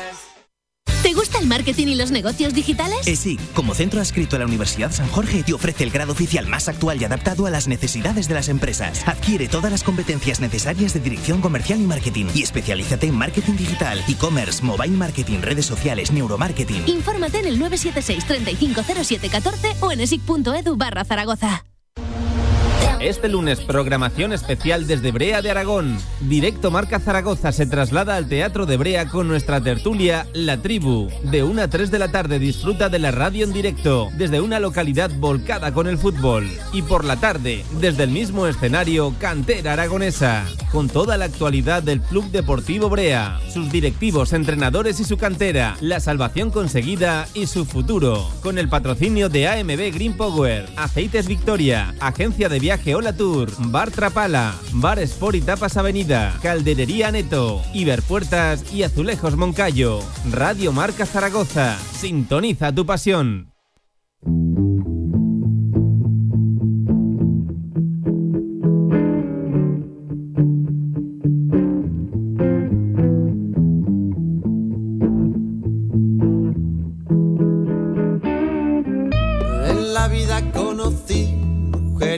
¿Te 1.41 1.45
gusta 1.45 1.55
el 1.55 1.59
marketing 1.59 1.87
y 1.87 1.95
los 1.95 2.11
negocios 2.11 2.53
digitales? 2.53 3.07
Eh, 3.07 3.15
sí, 3.15 3.39
como 3.55 3.73
centro 3.73 3.99
adscrito 3.99 4.35
a 4.35 4.39
la 4.39 4.45
Universidad 4.45 4.91
San 4.91 5.07
Jorge, 5.07 5.41
te 5.41 5.53
ofrece 5.53 5.83
el 5.83 5.89
grado 5.89 6.11
oficial 6.11 6.45
más 6.45 6.67
actual 6.67 7.01
y 7.01 7.05
adaptado 7.05 7.47
a 7.47 7.49
las 7.49 7.67
necesidades 7.67 8.27
de 8.27 8.35
las 8.35 8.47
empresas. 8.47 9.07
Adquiere 9.07 9.47
todas 9.47 9.71
las 9.71 9.83
competencias 9.83 10.39
necesarias 10.39 10.93
de 10.93 10.99
dirección 10.99 11.41
comercial 11.41 11.81
y 11.81 11.87
marketing 11.87 12.27
y 12.35 12.43
especialízate 12.43 13.07
en 13.07 13.15
marketing 13.15 13.55
digital, 13.55 14.03
e-commerce, 14.07 14.63
mobile 14.63 14.95
marketing, 14.95 15.39
redes 15.41 15.65
sociales, 15.65 16.11
neuromarketing. 16.11 16.87
Infórmate 16.87 17.39
en 17.39 17.47
el 17.47 17.57
976 17.57 18.25
350714 18.25 19.75
o 19.79 19.91
en 19.91 20.01
esic.edu 20.01 20.75
barra 20.77 21.05
Zaragoza. 21.05 21.63
Este 23.01 23.29
lunes, 23.29 23.59
programación 23.61 24.31
especial 24.31 24.85
desde 24.85 25.11
Brea 25.11 25.41
de 25.41 25.49
Aragón. 25.49 25.97
Directo 26.19 26.69
Marca 26.69 26.99
Zaragoza 26.99 27.51
se 27.51 27.65
traslada 27.65 28.15
al 28.15 28.27
Teatro 28.27 28.67
de 28.67 28.77
Brea 28.77 29.07
con 29.07 29.27
nuestra 29.27 29.59
tertulia 29.59 30.27
La 30.33 30.57
Tribu. 30.57 31.09
De 31.23 31.41
1 31.41 31.63
a 31.63 31.67
3 31.67 31.89
de 31.89 31.97
la 31.97 32.11
tarde 32.11 32.37
disfruta 32.37 32.89
de 32.89 32.99
la 32.99 33.09
radio 33.09 33.43
en 33.43 33.53
directo 33.53 34.09
desde 34.17 34.39
una 34.39 34.59
localidad 34.59 35.09
volcada 35.17 35.73
con 35.73 35.87
el 35.87 35.97
fútbol. 35.97 36.47
Y 36.73 36.83
por 36.83 37.03
la 37.03 37.15
tarde, 37.15 37.65
desde 37.79 38.03
el 38.03 38.11
mismo 38.11 38.45
escenario, 38.45 39.15
Cantera 39.19 39.73
Aragonesa. 39.73 40.45
Con 40.71 40.87
toda 40.87 41.17
la 41.17 41.25
actualidad 41.25 41.81
del 41.81 42.01
Club 42.01 42.29
Deportivo 42.31 42.87
Brea, 42.87 43.39
sus 43.51 43.71
directivos, 43.71 44.31
entrenadores 44.31 44.99
y 44.99 45.05
su 45.05 45.17
cantera, 45.17 45.75
la 45.81 45.99
salvación 45.99 46.51
conseguida 46.51 47.27
y 47.33 47.47
su 47.47 47.65
futuro. 47.65 48.29
Con 48.41 48.59
el 48.59 48.69
patrocinio 48.69 49.27
de 49.27 49.47
AMB 49.47 49.93
Green 49.93 50.15
Power, 50.15 50.69
Aceites 50.77 51.27
Victoria, 51.27 51.93
Agencia 51.99 52.47
de 52.47 52.59
Viaje 52.59 52.90
Hola 52.93 53.15
Tour, 53.15 53.49
Bar 53.67 53.91
Trapala, 53.91 54.55
Bar 54.73 54.99
Sport 54.99 55.35
y 55.35 55.41
Tapas 55.41 55.77
Avenida, 55.77 56.37
Calderería 56.41 57.11
Neto, 57.11 57.61
Iberpuertas 57.73 58.73
y 58.73 58.83
Azulejos 58.83 59.37
Moncayo. 59.37 59.99
Radio 60.29 60.71
Marca 60.71 61.05
Zaragoza. 61.05 61.77
Sintoniza 61.93 62.73
tu 62.73 62.85
pasión. 62.85 63.51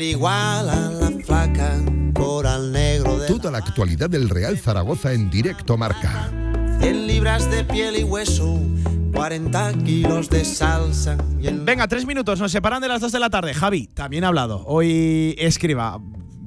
Igual 0.04 0.70
a 0.70 0.90
la 0.92 1.12
flaca, 1.26 1.80
coral 2.14 2.72
negro 2.72 3.18
de 3.20 3.28
Toda 3.28 3.52
la 3.52 3.58
actualidad 3.60 4.10
del 4.10 4.30
Real 4.30 4.58
Zaragoza 4.58 5.14
en 5.14 5.30
directo 5.30 5.78
marca. 5.78 6.30
100 6.82 7.08
libras 7.08 7.50
de 7.50 7.64
piel 7.64 7.96
y 7.98 8.04
hueso, 8.04 8.60
40 9.14 9.74
kilos 9.86 10.30
de 10.30 10.44
salsa. 10.46 11.18
Y 11.42 11.48
el 11.48 11.60
Venga, 11.62 11.88
tres 11.88 12.06
minutos, 12.06 12.40
nos 12.40 12.52
separan 12.52 12.82
de 12.82 12.88
las 12.90 13.00
dos 13.02 13.12
de 13.12 13.20
la 13.20 13.30
tarde. 13.30 13.54
Javi, 13.54 13.88
también 13.88 14.24
ha 14.24 14.28
hablado. 14.28 14.64
Hoy 14.66 15.36
escriba. 15.38 16.00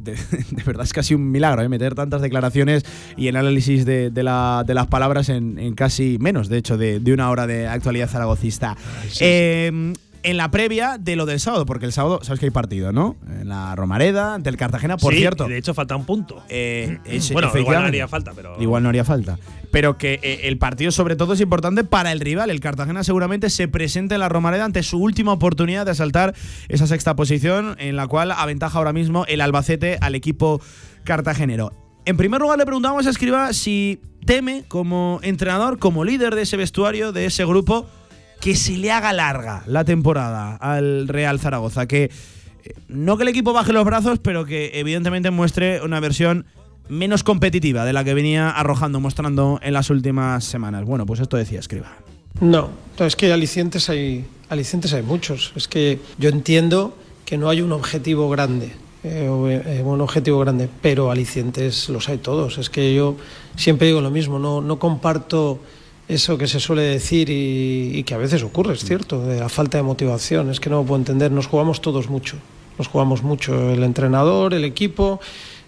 De, 0.06 0.12
de 0.12 0.62
verdad 0.62 0.84
es 0.84 0.92
casi 0.92 1.14
un 1.14 1.32
milagro 1.32 1.62
¿eh? 1.62 1.68
meter 1.68 1.96
tantas 1.96 2.22
declaraciones 2.22 2.84
y 3.16 3.26
el 3.26 3.34
análisis 3.34 3.84
de, 3.84 4.10
de 4.10 4.22
la- 4.22 4.62
de 4.64 4.72
las 4.72 4.86
palabras 4.86 5.28
en, 5.30 5.58
en 5.58 5.74
casi 5.74 6.16
menos, 6.20 6.48
de 6.48 6.58
hecho, 6.58 6.76
de, 6.78 7.00
de 7.00 7.12
una 7.12 7.28
hora 7.28 7.48
de 7.48 7.66
actualidad 7.66 8.08
zaragocista. 8.08 8.76
Eh, 9.18 9.92
en 10.26 10.36
la 10.36 10.50
previa 10.50 10.98
de 10.98 11.16
lo 11.16 11.24
del 11.24 11.40
sábado, 11.40 11.64
porque 11.64 11.86
el 11.86 11.92
sábado, 11.92 12.20
sabes 12.22 12.40
que 12.40 12.46
hay 12.46 12.50
partido, 12.50 12.92
¿no? 12.92 13.16
En 13.40 13.48
la 13.48 13.74
Romareda, 13.76 14.34
ante 14.34 14.50
el 14.50 14.56
Cartagena, 14.56 14.96
por 14.96 15.12
Sí, 15.14 15.20
cierto. 15.20 15.46
de 15.48 15.56
hecho 15.56 15.72
falta 15.72 15.96
un 15.96 16.04
punto. 16.04 16.42
Eh, 16.48 16.98
es- 17.04 17.32
bueno, 17.32 17.50
igual 17.58 17.80
no 17.80 17.86
haría 17.86 18.08
falta, 18.08 18.32
pero. 18.34 18.60
Igual 18.60 18.82
no 18.82 18.88
haría 18.90 19.04
falta. 19.04 19.38
Pero 19.70 19.98
que 19.98 20.20
eh, 20.22 20.40
el 20.44 20.58
partido, 20.58 20.90
sobre 20.90 21.16
todo, 21.16 21.32
es 21.34 21.40
importante 21.40 21.84
para 21.84 22.12
el 22.12 22.20
rival. 22.20 22.50
El 22.50 22.60
Cartagena 22.60 23.04
seguramente 23.04 23.50
se 23.50 23.68
presente 23.68 24.14
en 24.14 24.20
la 24.20 24.28
Romareda 24.28 24.64
ante 24.64 24.82
su 24.82 24.98
última 24.98 25.32
oportunidad 25.32 25.84
de 25.84 25.92
asaltar 25.92 26.34
esa 26.68 26.86
sexta 26.86 27.16
posición, 27.16 27.76
en 27.78 27.96
la 27.96 28.06
cual 28.06 28.32
aventaja 28.32 28.78
ahora 28.78 28.92
mismo 28.92 29.24
el 29.28 29.40
Albacete 29.40 29.98
al 30.00 30.14
equipo 30.14 30.60
cartagenero. 31.04 31.72
En 32.04 32.16
primer 32.16 32.40
lugar, 32.40 32.58
le 32.58 32.64
preguntamos 32.64 33.06
a 33.06 33.10
Escriba 33.10 33.52
si 33.52 34.00
teme, 34.24 34.64
como 34.68 35.20
entrenador, 35.22 35.78
como 35.78 36.04
líder 36.04 36.34
de 36.34 36.42
ese 36.42 36.56
vestuario, 36.56 37.12
de 37.12 37.26
ese 37.26 37.44
grupo, 37.44 37.86
que 38.40 38.54
se 38.54 38.76
le 38.76 38.92
haga 38.92 39.12
larga 39.12 39.62
la 39.66 39.84
temporada 39.84 40.56
al 40.56 41.08
Real 41.08 41.40
Zaragoza. 41.40 41.86
Que 41.86 42.10
eh, 42.64 42.74
no 42.88 43.16
que 43.16 43.24
el 43.24 43.28
equipo 43.28 43.52
baje 43.52 43.72
los 43.72 43.84
brazos, 43.84 44.18
pero 44.18 44.44
que 44.44 44.72
evidentemente 44.74 45.30
muestre 45.30 45.82
una 45.82 46.00
versión 46.00 46.46
menos 46.88 47.24
competitiva 47.24 47.84
de 47.84 47.92
la 47.92 48.04
que 48.04 48.14
venía 48.14 48.50
arrojando, 48.50 49.00
mostrando 49.00 49.58
en 49.62 49.72
las 49.72 49.90
últimas 49.90 50.44
semanas. 50.44 50.84
Bueno, 50.84 51.06
pues 51.06 51.20
esto 51.20 51.36
decía 51.36 51.58
Escriba. 51.58 51.92
No, 52.40 52.70
es 52.98 53.16
que 53.16 53.32
alicientes 53.32 53.88
hay, 53.88 54.24
alicientes 54.48 54.92
hay 54.92 55.02
muchos. 55.02 55.52
Es 55.56 55.68
que 55.68 55.98
yo 56.18 56.28
entiendo 56.28 56.96
que 57.24 57.38
no 57.38 57.48
hay 57.48 57.60
un 57.60 57.72
objetivo 57.72 58.28
grande, 58.28 58.72
eh, 59.02 59.62
eh, 59.66 59.82
un 59.84 60.00
objetivo 60.00 60.38
grande, 60.40 60.68
pero 60.80 61.10
alicientes 61.10 61.88
los 61.88 62.08
hay 62.08 62.18
todos. 62.18 62.58
Es 62.58 62.70
que 62.70 62.94
yo 62.94 63.16
siempre 63.56 63.88
digo 63.88 64.00
lo 64.00 64.10
mismo, 64.10 64.38
no, 64.38 64.60
no 64.60 64.78
comparto 64.78 65.60
eso 66.08 66.38
que 66.38 66.46
se 66.46 66.60
suele 66.60 66.82
decir 66.82 67.30
y, 67.30 67.92
y, 67.94 68.02
que 68.04 68.14
a 68.14 68.18
veces 68.18 68.42
ocurre, 68.42 68.74
es 68.74 68.84
cierto, 68.84 69.22
de 69.26 69.40
la 69.40 69.48
falta 69.48 69.78
de 69.78 69.82
motivación. 69.82 70.50
Es 70.50 70.60
que 70.60 70.70
no 70.70 70.76
lo 70.76 70.84
puedo 70.84 71.00
entender, 71.00 71.32
nos 71.32 71.46
jugamos 71.46 71.80
todos 71.80 72.08
mucho. 72.08 72.36
Nos 72.78 72.88
jugamos 72.88 73.22
mucho, 73.22 73.70
el 73.70 73.82
entrenador, 73.82 74.52
el 74.52 74.64
equipo 74.64 75.20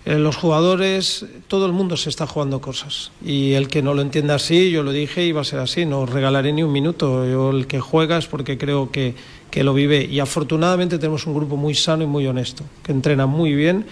eh, 0.08 0.18
los 0.18 0.36
jugadores, 0.36 1.26
todo 1.48 1.66
el 1.66 1.72
mundo 1.72 1.98
se 1.98 2.08
está 2.08 2.26
jugando 2.26 2.62
cosas. 2.62 3.12
Y 3.22 3.52
el 3.52 3.68
que 3.68 3.82
no 3.82 3.92
lo 3.92 4.00
entienda 4.00 4.36
así, 4.36 4.70
yo 4.70 4.82
lo 4.82 4.90
dije 4.90 5.22
y 5.24 5.32
va 5.32 5.42
a 5.42 5.44
ser 5.44 5.58
así, 5.58 5.84
no 5.84 6.00
os 6.00 6.08
regalaré 6.08 6.50
ni 6.54 6.62
un 6.62 6.72
minuto. 6.72 7.28
Yo 7.28 7.50
el 7.50 7.66
que 7.66 7.78
juega 7.78 8.16
es 8.16 8.26
porque 8.26 8.56
creo 8.56 8.90
que, 8.90 9.14
que 9.50 9.64
lo 9.64 9.74
vive. 9.74 10.06
Y 10.06 10.20
afortunadamente 10.20 10.98
tenemos 10.98 11.26
un 11.26 11.34
grupo 11.34 11.58
muy 11.58 11.74
sano 11.74 12.04
y 12.04 12.06
muy 12.06 12.26
honesto, 12.26 12.64
que 12.82 12.92
entrena 12.92 13.26
muy 13.26 13.54
bien. 13.54 13.84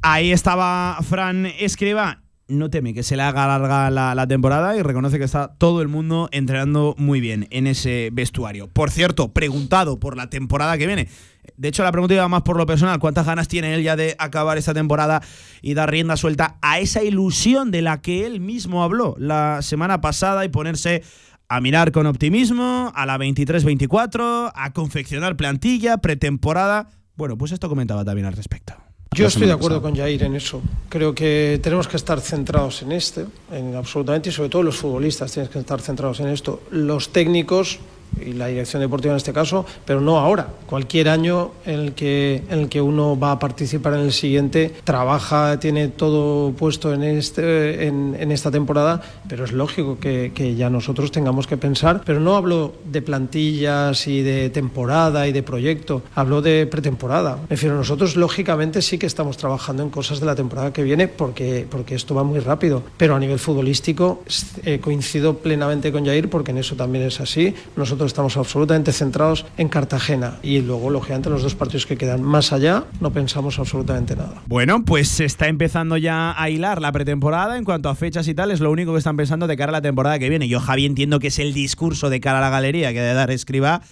Ahí 0.00 0.32
estaba 0.32 0.96
Fran 1.02 1.44
Escriba. 1.44 2.21
No 2.52 2.68
teme 2.68 2.92
que 2.92 3.02
se 3.02 3.16
le 3.16 3.22
haga 3.22 3.46
larga 3.46 3.90
la, 3.90 4.26
temporada 4.26 4.76
y 4.76 4.82
reconoce 4.82 5.18
que 5.18 5.24
está 5.24 5.54
todo 5.56 5.80
el 5.80 5.88
mundo 5.88 6.28
entrenando 6.32 6.94
muy 6.98 7.20
bien 7.20 7.48
en 7.50 7.66
ese 7.66 8.10
vestuario. 8.12 8.68
Por 8.68 8.90
cierto, 8.90 9.32
preguntado 9.32 9.98
por 9.98 10.18
la 10.18 10.28
temporada 10.28 10.76
que 10.76 10.86
viene. 10.86 11.08
De 11.56 11.68
hecho, 11.68 11.82
la 11.82 11.90
pregunta 11.92 12.12
iba 12.12 12.28
más 12.28 12.42
por 12.42 12.58
lo 12.58 12.66
personal. 12.66 12.98
¿Cuántas 12.98 13.24
ganas 13.24 13.48
tiene 13.48 13.74
él 13.74 13.82
ya 13.82 13.96
de 13.96 14.16
acabar 14.18 14.58
esta 14.58 14.74
temporada 14.74 15.22
y 15.62 15.72
dar 15.72 15.90
rienda 15.90 16.18
suelta 16.18 16.58
a 16.60 16.78
esa 16.78 17.02
ilusión 17.02 17.70
de 17.70 17.80
la 17.80 18.02
que 18.02 18.26
él 18.26 18.40
mismo 18.40 18.82
habló 18.82 19.14
la 19.18 19.62
semana 19.62 20.02
pasada 20.02 20.44
y 20.44 20.50
ponerse 20.50 21.02
a 21.48 21.60
mirar 21.62 21.90
con 21.90 22.06
optimismo 22.06 22.92
a 22.94 23.06
la 23.06 23.16
23-24, 23.16 24.52
a 24.54 24.72
confeccionar 24.74 25.36
plantilla, 25.38 25.98
pretemporada? 25.98 26.90
Bueno, 27.16 27.38
pues 27.38 27.52
esto 27.52 27.70
comentaba 27.70 28.04
también 28.04 28.26
al 28.26 28.34
respecto. 28.34 28.74
Yo 29.14 29.26
estoy 29.26 29.46
de 29.46 29.52
acuerdo 29.52 29.82
con 29.82 29.94
Jair 29.94 30.22
en 30.22 30.34
eso. 30.36 30.62
Creo 30.88 31.14
que 31.14 31.60
tenemos 31.62 31.86
que 31.86 31.96
estar 31.96 32.20
centrados 32.20 32.82
en 32.82 32.92
esto, 32.92 33.26
en 33.50 33.74
absolutamente, 33.76 34.30
y 34.30 34.32
sobre 34.32 34.48
todo 34.48 34.62
los 34.62 34.76
futbolistas 34.76 35.30
tienen 35.32 35.50
que 35.50 35.58
estar 35.58 35.80
centrados 35.80 36.20
en 36.20 36.28
esto. 36.28 36.62
Los 36.70 37.10
técnicos 37.10 37.78
y 38.20 38.32
la 38.32 38.46
dirección 38.46 38.82
deportiva 38.82 39.12
en 39.12 39.16
este 39.16 39.32
caso, 39.32 39.64
pero 39.84 40.00
no 40.00 40.18
ahora. 40.18 40.48
Cualquier 40.66 41.08
año 41.08 41.52
en 41.64 41.80
el 41.80 41.92
que, 41.94 42.42
en 42.48 42.60
el 42.60 42.68
que 42.68 42.80
uno 42.80 43.18
va 43.18 43.32
a 43.32 43.38
participar 43.38 43.94
en 43.94 44.00
el 44.00 44.12
siguiente, 44.12 44.72
trabaja, 44.84 45.58
tiene 45.60 45.88
todo 45.88 46.52
puesto 46.52 46.92
en, 46.92 47.02
este, 47.02 47.86
en, 47.86 48.16
en 48.18 48.32
esta 48.32 48.50
temporada, 48.50 49.02
pero 49.28 49.44
es 49.44 49.52
lógico 49.52 49.98
que, 49.98 50.32
que, 50.34 50.54
ya 50.54 50.68
nosotros 50.70 51.10
tengamos 51.10 51.46
que 51.46 51.56
pensar, 51.56 52.02
pero 52.04 52.20
no 52.20 52.36
hablo 52.36 52.74
de 52.84 53.00
plantillas 53.02 54.06
y 54.06 54.22
de 54.22 54.50
temporada 54.50 55.26
y 55.26 55.32
de 55.32 55.42
proyecto, 55.42 56.02
hablo 56.14 56.42
de 56.42 56.66
pretemporada. 56.66 57.36
Me 57.36 57.48
refiero, 57.50 57.76
nosotros 57.76 58.16
lógicamente 58.16 58.82
sí 58.82 58.98
que 58.98 59.06
estamos 59.06 59.36
trabajando 59.36 59.82
en 59.82 59.90
cosas 59.90 60.20
de 60.20 60.26
la 60.26 60.34
temporada 60.34 60.72
que 60.72 60.82
viene 60.82 61.08
porque, 61.08 61.66
porque 61.68 61.94
esto 61.94 62.14
va 62.14 62.22
muy 62.22 62.40
rápido, 62.40 62.82
pero 62.96 63.14
a 63.14 63.18
nivel 63.18 63.38
futbolístico 63.38 64.22
eh, 64.64 64.80
coincido 64.80 65.38
plenamente 65.38 65.92
con 65.92 66.04
Jair 66.04 66.28
porque 66.28 66.50
en 66.50 66.58
eso 66.58 66.76
también 66.76 67.04
es 67.04 67.20
así. 67.20 67.54
Nosotros 67.76 68.01
estamos 68.06 68.36
absolutamente 68.36 68.92
centrados 68.92 69.46
en 69.56 69.68
Cartagena 69.68 70.38
y 70.42 70.60
luego, 70.60 70.90
lógicamente, 70.90 71.30
los 71.30 71.42
dos 71.42 71.54
partidos 71.54 71.86
que 71.86 71.96
quedan 71.96 72.22
más 72.22 72.52
allá 72.52 72.84
no 73.00 73.12
pensamos 73.12 73.58
absolutamente 73.58 74.16
nada. 74.16 74.42
Bueno, 74.46 74.84
pues 74.84 75.08
se 75.08 75.24
está 75.24 75.48
empezando 75.48 75.96
ya 75.96 76.34
a 76.40 76.50
hilar 76.50 76.80
la 76.80 76.92
pretemporada 76.92 77.56
en 77.56 77.64
cuanto 77.64 77.88
a 77.88 77.94
fechas 77.94 78.28
y 78.28 78.34
tal, 78.34 78.50
es 78.50 78.60
lo 78.60 78.70
único 78.70 78.92
que 78.92 78.98
están 78.98 79.16
pensando 79.16 79.46
de 79.46 79.56
cara 79.56 79.70
a 79.70 79.72
la 79.72 79.82
temporada 79.82 80.18
que 80.18 80.28
viene. 80.28 80.48
Yo, 80.48 80.60
Javi, 80.60 80.86
entiendo 80.86 81.18
que 81.18 81.28
es 81.28 81.38
el 81.38 81.52
discurso 81.52 82.10
de 82.10 82.20
cara 82.20 82.38
a 82.38 82.40
la 82.40 82.50
galería 82.50 82.92
que 82.92 83.00
debe 83.00 83.14
dar 83.14 83.30
Escriba. 83.30 83.82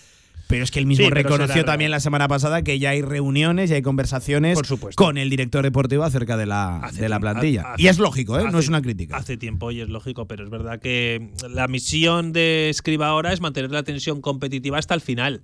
Pero 0.51 0.65
es 0.65 0.71
que 0.71 0.79
él 0.81 0.87
mismo 0.87 1.05
Sí, 1.07 1.11
reconoció 1.11 1.65
también 1.65 1.91
la 1.91 2.01
semana 2.01 2.29
pasada 2.29 2.61
que 2.63 2.79
ya 2.79 2.91
hay 2.91 3.01
reuniones 3.01 3.71
y 3.71 3.75
hay 3.75 3.83
conversaciones 3.83 4.59
Por 4.61 4.95
con 4.95 5.17
el 5.17 5.31
director 5.31 5.63
deportivo 5.63 6.05
acerca 6.05 6.37
de 6.37 6.45
la, 6.45 6.91
de 6.93 7.09
la 7.09 7.19
plantilla. 7.21 7.73
Hace- 7.73 7.83
y 7.83 7.87
es 7.89 7.99
lógico, 7.99 8.39
¿eh? 8.39 8.51
no 8.51 8.59
es 8.59 8.69
una 8.69 8.83
crítica. 8.83 9.17
Hace 9.17 9.37
tiempo 9.39 9.71
y 9.71 9.81
es 9.81 9.89
lógico, 9.89 10.27
pero 10.27 10.45
es 10.45 10.51
verdad 10.51 10.79
que 10.81 11.31
la 11.49 11.67
misión 11.69 12.33
de 12.33 12.69
Escriba 12.69 13.07
ahora 13.09 13.33
es 13.33 13.41
mantener 13.41 13.71
la 13.71 13.83
tensión 13.85 14.21
competitiva 14.21 14.77
hasta 14.79 14.95
el 14.95 15.01
final. 15.01 15.41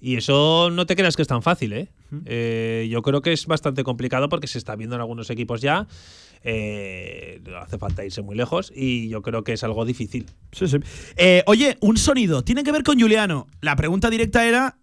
Y 0.00 0.16
eso 0.16 0.70
no 0.70 0.84
te 0.86 0.96
creas 0.96 1.16
que 1.16 1.22
es 1.22 1.28
tan 1.28 1.40
fácil, 1.42 1.72
¿eh? 1.72 1.88
Eh, 2.26 2.86
yo 2.90 3.00
creo 3.02 3.22
que 3.22 3.32
es 3.32 3.46
bastante 3.46 3.82
complicado 3.84 4.28
porque 4.28 4.46
se 4.46 4.58
está 4.58 4.76
viendo 4.76 4.94
en 4.96 5.00
algunos 5.00 5.30
equipos 5.30 5.60
ya. 5.62 5.86
Eh, 6.46 7.42
hace 7.58 7.78
falta 7.78 8.04
irse 8.04 8.20
muy 8.20 8.36
lejos 8.36 8.70
y 8.74 9.08
yo 9.08 9.22
creo 9.22 9.44
que 9.44 9.54
es 9.54 9.64
algo 9.64 9.86
difícil. 9.86 10.26
Sí, 10.52 10.68
sí. 10.68 10.76
Eh, 11.16 11.42
oye, 11.46 11.78
un 11.80 11.96
sonido. 11.96 12.44
Tiene 12.44 12.62
que 12.62 12.72
ver 12.72 12.82
con 12.82 13.00
Juliano. 13.00 13.46
La 13.62 13.76
pregunta 13.76 14.10
directa 14.10 14.46
era 14.46 14.78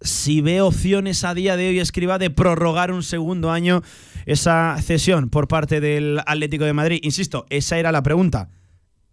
si 0.00 0.40
ve 0.40 0.60
opciones 0.60 1.24
a 1.24 1.32
día 1.32 1.56
de 1.56 1.68
hoy, 1.68 1.78
escriba, 1.78 2.18
de 2.18 2.30
prorrogar 2.30 2.92
un 2.92 3.02
segundo 3.02 3.50
año 3.50 3.82
esa 4.26 4.76
cesión 4.82 5.30
por 5.30 5.48
parte 5.48 5.80
del 5.80 6.20
Atlético 6.26 6.64
de 6.64 6.72
Madrid. 6.72 7.00
Insisto, 7.02 7.46
esa 7.50 7.78
era 7.78 7.92
la 7.92 8.02
pregunta. 8.02 8.50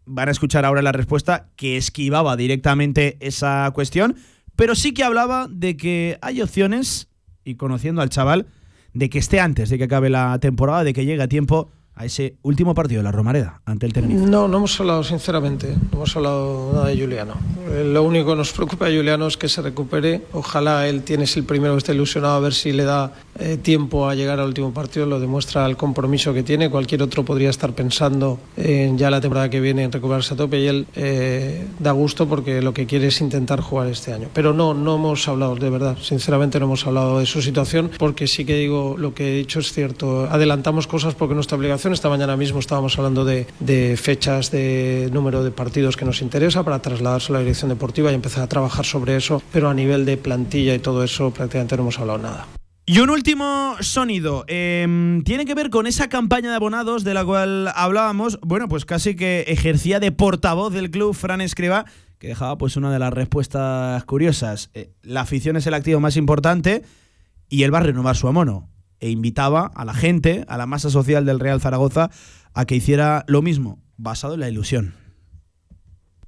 Van 0.06 0.28
a 0.28 0.32
escuchar 0.32 0.66
ahora 0.66 0.82
la 0.82 0.91
respuesta 0.91 1.52
que 1.56 1.78
esquivaba 1.78 2.36
directamente 2.36 3.18
esa 3.22 3.72
cuestión, 3.74 4.18
pero 4.56 4.76
sí 4.76 4.94
que 4.94 5.04
hablaba 5.04 5.48
de 5.50 5.78
que 5.78 6.18
hay 6.22 6.41
opciones, 6.41 7.08
y 7.46 7.56
conociendo 7.56 8.02
al 8.02 8.10
chaval, 8.10 8.48
de 8.94 9.10
que 9.10 9.20
esté 9.20 9.39
antes 9.39 9.70
de 9.70 9.78
que 9.78 9.86
acabe 9.86 10.10
la 10.10 10.38
temporada, 10.39 10.84
de 10.84 10.94
que 10.94 11.06
llegue 11.06 11.24
a 11.24 11.28
tiempo 11.28 11.72
a 11.96 12.06
ese 12.06 12.36
último 12.41 12.74
partido 12.74 13.00
de 13.00 13.04
la 13.04 13.12
Romareda 13.12 13.62
ante 13.66 13.86
el 13.86 13.94
Tenerife. 13.94 14.20
No, 14.26 14.48
no 14.48 14.58
hemos 14.58 14.80
hablado, 14.80 15.04
sinceramente, 15.04 15.76
no 15.91 15.98
hemos 15.98 16.16
hablado 16.16 16.72
nada 16.74 16.88
de 16.88 17.00
Juliano. 17.00 17.34
Eh, 17.70 17.84
Lo 17.86 18.04
único 18.04 18.32
que 18.32 18.36
nos 18.36 18.52
preocupa 18.52 18.86
de 18.88 18.98
Juliano 18.98 19.28
es 19.28 19.38
que 19.38 19.48
se 19.48 19.62
recupere. 19.62 20.24
Ojalá 20.34 20.88
él 20.88 21.04
tiene 21.04 21.26
es 21.26 21.38
el 21.38 21.44
primero 21.44 21.74
que 21.74 21.80
está 21.80 21.94
ilusionado 21.94 22.36
a 22.36 22.39
ver 22.39 22.54
si 22.54 22.72
le 22.72 22.84
da 22.84 23.14
eh, 23.40 23.58
tiempo 23.58 24.08
a 24.08 24.16
llegar 24.16 24.40
al 24.40 24.48
último 24.48 24.74
partido. 24.74 25.06
Lo 25.06 25.20
demuestra 25.20 25.66
el 25.66 25.78
compromiso 25.78 26.34
que 26.34 26.44
tiene. 26.44 26.70
Cualquier 26.70 27.02
otro 27.04 27.24
podría 27.24 27.50
estar 27.50 27.74
pensando 27.74 28.40
en 28.58 28.98
ya 28.98 29.10
la 29.10 29.22
temporada 29.22 29.50
que 29.50 29.60
viene 29.60 29.84
en 29.84 29.92
recuperarse 29.92 30.34
a 30.34 30.38
tope 30.38 30.60
y 30.60 30.68
él 30.68 30.88
eh, 30.96 31.66
da 31.80 31.92
gusto 31.92 32.28
porque 32.28 32.62
lo 32.62 32.74
que 32.74 32.86
quiere 32.86 33.08
es 33.08 33.22
intentar 33.22 33.62
jugar 33.62 33.88
este 33.88 34.14
año. 34.14 34.30
Pero 34.34 34.54
no, 34.54 34.74
no 34.74 34.96
hemos 34.96 35.28
hablado, 35.28 35.56
de 35.56 35.70
verdad, 35.70 35.98
sinceramente 36.02 36.60
no 36.60 36.66
hemos 36.66 36.86
hablado 36.86 37.20
de 37.20 37.26
su 37.26 37.42
situación 37.42 37.92
porque 37.98 38.28
sí 38.28 38.46
que 38.46 38.56
digo 38.56 38.96
lo 38.98 39.14
que 39.14 39.34
he 39.34 39.38
dicho 39.38 39.60
es 39.60 39.72
cierto. 39.72 40.28
Adelantamos 40.30 40.88
cosas 40.88 41.16
porque 41.16 41.36
nuestra 41.36 41.58
obligación. 41.58 41.94
Esta 41.94 42.10
mañana 42.10 42.38
mismo 42.38 42.60
estábamos 42.60 42.98
hablando 42.98 43.26
de, 43.26 43.48
de 43.60 43.98
fechas, 43.98 44.52
de 44.52 45.10
número 45.12 45.44
de 45.44 45.52
partidos 45.52 45.98
que 45.98 46.06
nos 46.06 46.22
interesa 46.22 46.64
para 46.64 46.80
trasladarse 46.80 47.32
a 47.32 47.34
la 47.34 47.40
dirección 47.40 47.70
deportiva 47.70 48.12
y 48.12 48.16
empezar 48.16 48.44
a 48.44 48.48
trabajar 48.48 48.86
sobre 48.86 49.16
eso. 49.16 49.42
Pero 49.52 49.70
a 49.70 49.74
nivel 49.74 50.06
de 50.06 50.18
plantilla 50.18 50.74
y 50.74 50.80
todo 50.80 51.04
eso 51.04 51.32
prácticamente 51.32 51.76
no 51.76 51.84
hemos 51.84 52.00
hablado 52.00 52.20
nada. 52.20 52.62
Y 52.86 53.00
un 53.00 53.10
último 53.10 53.78
sonido. 53.80 54.44
eh, 54.48 55.22
tiene 55.24 55.46
que 55.46 55.56
ver 55.56 55.70
con 55.70 55.88
esa 55.88 56.10
campaña 56.10 56.50
de 56.50 56.58
abonados 56.58 57.06
de 57.06 57.14
la 57.14 57.24
cual 57.24 57.70
hablábamos. 57.76 58.40
Bueno, 58.42 58.68
pues 58.68 58.84
casi 58.84 59.16
que 59.16 59.46
ejercía 59.48 60.02
de 60.02 60.12
portavoz 60.12 60.74
del 60.74 60.92
club 60.92 61.14
Fran 61.14 61.40
Escriba, 61.40 61.86
que 62.20 62.28
dejaba 62.28 62.58
pues 62.58 62.76
una 62.76 62.92
de 62.92 63.00
las 63.00 63.14
respuestas 63.14 64.04
curiosas. 64.04 64.70
Eh, 64.74 64.92
la 65.02 65.22
afición 65.22 65.56
es 65.56 65.66
el 65.66 65.76
activo 65.76 66.02
más 66.02 66.18
importante 66.18 66.84
y 67.48 67.64
él 67.64 67.74
va 67.74 67.78
a 67.78 67.84
renovar 67.84 68.18
su 68.18 68.28
amono. 68.28 68.70
E 69.00 69.10
invitaba 69.10 69.72
a 69.76 69.86
la 69.86 69.94
gente, 69.94 70.44
a 70.50 70.58
la 70.58 70.66
masa 70.66 70.90
social 70.90 71.26
del 71.26 71.40
Real 71.40 71.62
Zaragoza, 71.62 72.10
a 72.54 72.66
que 72.66 72.76
hiciera 72.76 73.24
lo 73.28 73.42
mismo, 73.42 73.82
basado 73.96 74.34
en 74.34 74.42
la 74.42 74.50
ilusión. 74.50 74.94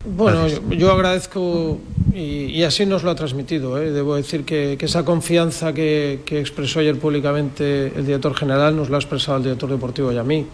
Bueno, 0.05 0.47
yo, 0.47 0.61
yo 0.71 0.91
agradezco 0.91 1.79
y, 2.13 2.45
y 2.45 2.63
así 2.63 2.85
nos 2.85 3.03
lo 3.03 3.11
ha 3.11 3.15
transmitido. 3.15 3.81
¿eh? 3.81 3.91
Debo 3.91 4.15
decir 4.15 4.43
que, 4.45 4.75
que 4.77 4.85
esa 4.85 5.03
confianza 5.03 5.73
que, 5.73 6.21
que 6.25 6.39
expresó 6.39 6.79
ayer 6.79 6.97
públicamente 6.99 7.87
el 7.95 8.05
director 8.05 8.35
general 8.35 8.75
nos 8.75 8.89
la 8.89 8.97
ha 8.97 8.99
expresado 8.99 9.37
el 9.37 9.43
director 9.43 9.69
deportivo 9.69 10.11
y 10.11 10.17
a 10.17 10.23
mí. 10.23 10.45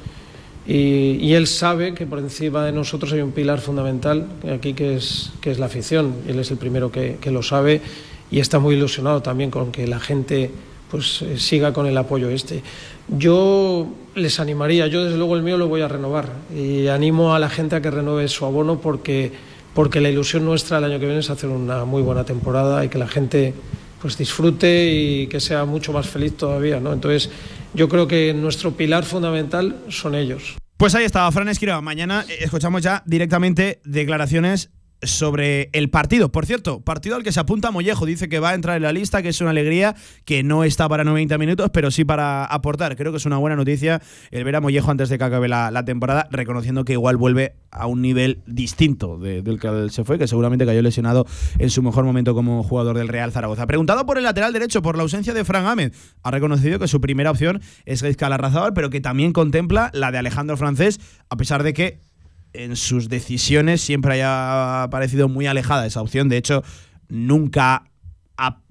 Y, 0.68 1.18
y 1.20 1.34
él 1.34 1.47
sabe 1.47 1.93
que 1.93 2.06
por 2.06 2.20
encima 2.20 2.66
de 2.66 2.72
nosotros 2.72 3.12
hay 3.14 3.22
un 3.22 3.32
pilar 3.32 3.60
fundamental 3.60 4.28
aquí 4.54 4.74
que 4.74 4.95
es, 4.95 5.32
que 5.41 5.52
es 5.52 5.60
la 5.60 5.66
afición. 5.66 6.16
Él 6.28 6.39
es 6.39 6.52
el 6.52 6.58
primero 6.58 6.91
que, 6.91 7.18
que 7.20 7.32
lo 7.32 7.43
sabe 7.43 7.82
y 8.30 8.39
está 8.39 8.60
muy 8.60 8.76
ilusionado 8.76 9.22
también 9.22 9.52
con 9.52 9.72
que 9.72 9.88
la 9.88 9.99
gente 9.99 10.49
pues 10.89 11.22
eh, 11.22 11.39
siga 11.39 11.74
con 11.74 11.88
el 11.88 11.97
apoyo 11.97 12.30
este. 12.30 12.62
Yo 13.12 13.88
les 14.16 14.39
animaría, 14.39 14.88
yo 14.88 15.03
desde 15.03 15.18
luego 15.18 15.36
el 15.36 15.43
mío 15.43 15.57
lo 15.57 15.68
voy 15.68 15.82
a 15.82 15.88
renovar 15.88 16.30
y 16.55 16.88
animo 16.88 17.36
a 17.36 17.39
la 17.39 17.49
gente 17.49 17.76
a 17.76 17.82
que 17.82 17.91
renueve 17.91 18.28
su 18.28 18.45
abono 18.45 18.80
porque, 18.80 19.32
porque 19.74 19.99
la 20.01 20.09
ilusión 20.09 20.45
nuestra 20.45 20.78
el 20.78 20.86
año 20.86 20.99
que 20.99 21.05
viene 21.05 21.20
es 21.20 21.30
hacer 21.30 21.49
una 21.49 21.86
muy 21.86 22.01
buena 22.01 22.24
temporada 22.24 22.84
y 22.86 22.89
que 22.89 22.97
la 22.97 23.07
gente 23.07 23.53
pues 24.01 24.18
disfrute 24.18 24.91
y 24.91 25.28
que 25.28 25.39
sea 25.39 25.66
mucho 25.66 25.93
más 25.93 26.07
feliz 26.07 26.36
todavía, 26.36 26.80
¿no? 26.80 26.91
Entonces, 26.91 27.30
yo 27.74 27.88
creo 27.88 28.07
que 28.07 28.34
nuestro 28.34 28.72
pilar 28.72 29.03
fundamental 29.03 29.78
son 29.89 30.16
ellos. 30.16 30.57
Pues 30.78 30.95
ahí 30.95 31.05
estaba 31.05 31.32
Fran 31.32 31.47
Escriba. 31.49 31.80
Mañana 31.82 32.26
eh, 32.28 32.38
escuchamos 32.41 32.82
ya 32.82 33.03
directamente 33.05 33.80
declaraciones 33.86 34.72
sobre 35.04 35.70
el 35.74 35.89
partido. 35.89 36.32
Por 36.32 36.45
cierto, 36.45 36.82
partido 36.82 37.16
al 37.16 37.24
que 37.24 37.32
se 37.32 37.39
apunta 37.39 37.72
Mollejo. 37.72 38.06
Dice 38.06 38.30
que 38.30 38.39
va 38.39 38.52
a 38.52 38.54
entrar 38.54 38.78
en 38.78 38.84
la 38.84 38.91
lista, 38.93 39.22
que 39.22 39.30
es 39.30 39.41
una 39.41 39.49
alegría, 39.52 39.95
que 40.26 40.43
no 40.43 40.64
está 40.64 40.88
para 40.88 41.04
90 41.04 41.38
minutos, 41.38 41.70
pero 41.74 41.91
sí 41.91 42.06
para 42.06 42.45
aportar. 42.45 42.95
Creo 42.95 43.12
que 43.12 43.18
es 43.18 43.26
una 43.26 43.38
buena 43.38 43.56
noticia 43.56 44.02
el 44.32 44.43
ver 44.43 44.56
a 44.56 44.62
Mollejo 44.62 44.91
antes 44.91 45.10
de 45.10 45.18
que 45.18 45.24
acabe 45.24 45.47
la, 45.47 45.84
temporada, 45.86 46.28
reconociendo 46.32 46.86
que 46.86 46.93
igual 46.93 47.18
vuelve 47.18 47.56
a 47.72 47.88
un 47.88 48.02
nivel 48.02 48.41
distinto 48.45 49.18
de- 49.18 49.41
del 49.41 49.60
que 49.60 49.88
se 49.89 50.04
fue, 50.04 50.20
que 50.20 50.28
seguramente 50.28 50.66
cayó 50.66 50.82
lesionado 50.82 51.26
en 51.58 51.70
su 51.70 51.82
mejor 51.82 52.04
momento 52.04 52.34
como 52.36 52.64
jugador 52.64 52.97
del 52.97 53.08
Real 53.08 53.32
Zaragoza. 53.32 53.66
Preguntado 53.68 54.06
por 54.06 54.18
el 54.18 54.24
lateral 54.24 54.54
derecho 54.54 54.82
por 54.82 54.97
la 54.97 55.04
ausencia 55.04 55.34
de 55.34 55.43
Fran 55.45 55.66
Ahmed, 55.66 55.93
ha 56.24 56.32
reconocido 56.32 56.80
que 56.80 56.88
su 56.88 57.02
primera 57.02 57.32
opción 57.32 57.62
es 57.86 58.04
Gaizka 58.04 58.30
Larrazábal, 58.30 58.74
pero 58.74 58.89
que 58.89 59.02
también 59.02 59.34
contempla 59.34 59.89
la 59.93 60.12
de 60.12 60.18
Alejandro 60.20 60.58
Francés, 60.58 60.99
a 61.30 61.38
pesar 61.38 61.64
de 61.64 61.74
que 61.74 61.99
en 62.54 62.76
sus 62.76 63.10
decisiones 63.10 63.82
siempre 63.82 64.14
haya 64.14 64.88
parecido 64.89 65.30
muy 65.30 65.47
alejada 65.47 65.86
esa 65.86 66.02
opción. 66.02 66.30
De 66.30 66.38
hecho, 66.38 66.64
nunca 67.08 67.86
ha 68.38 68.62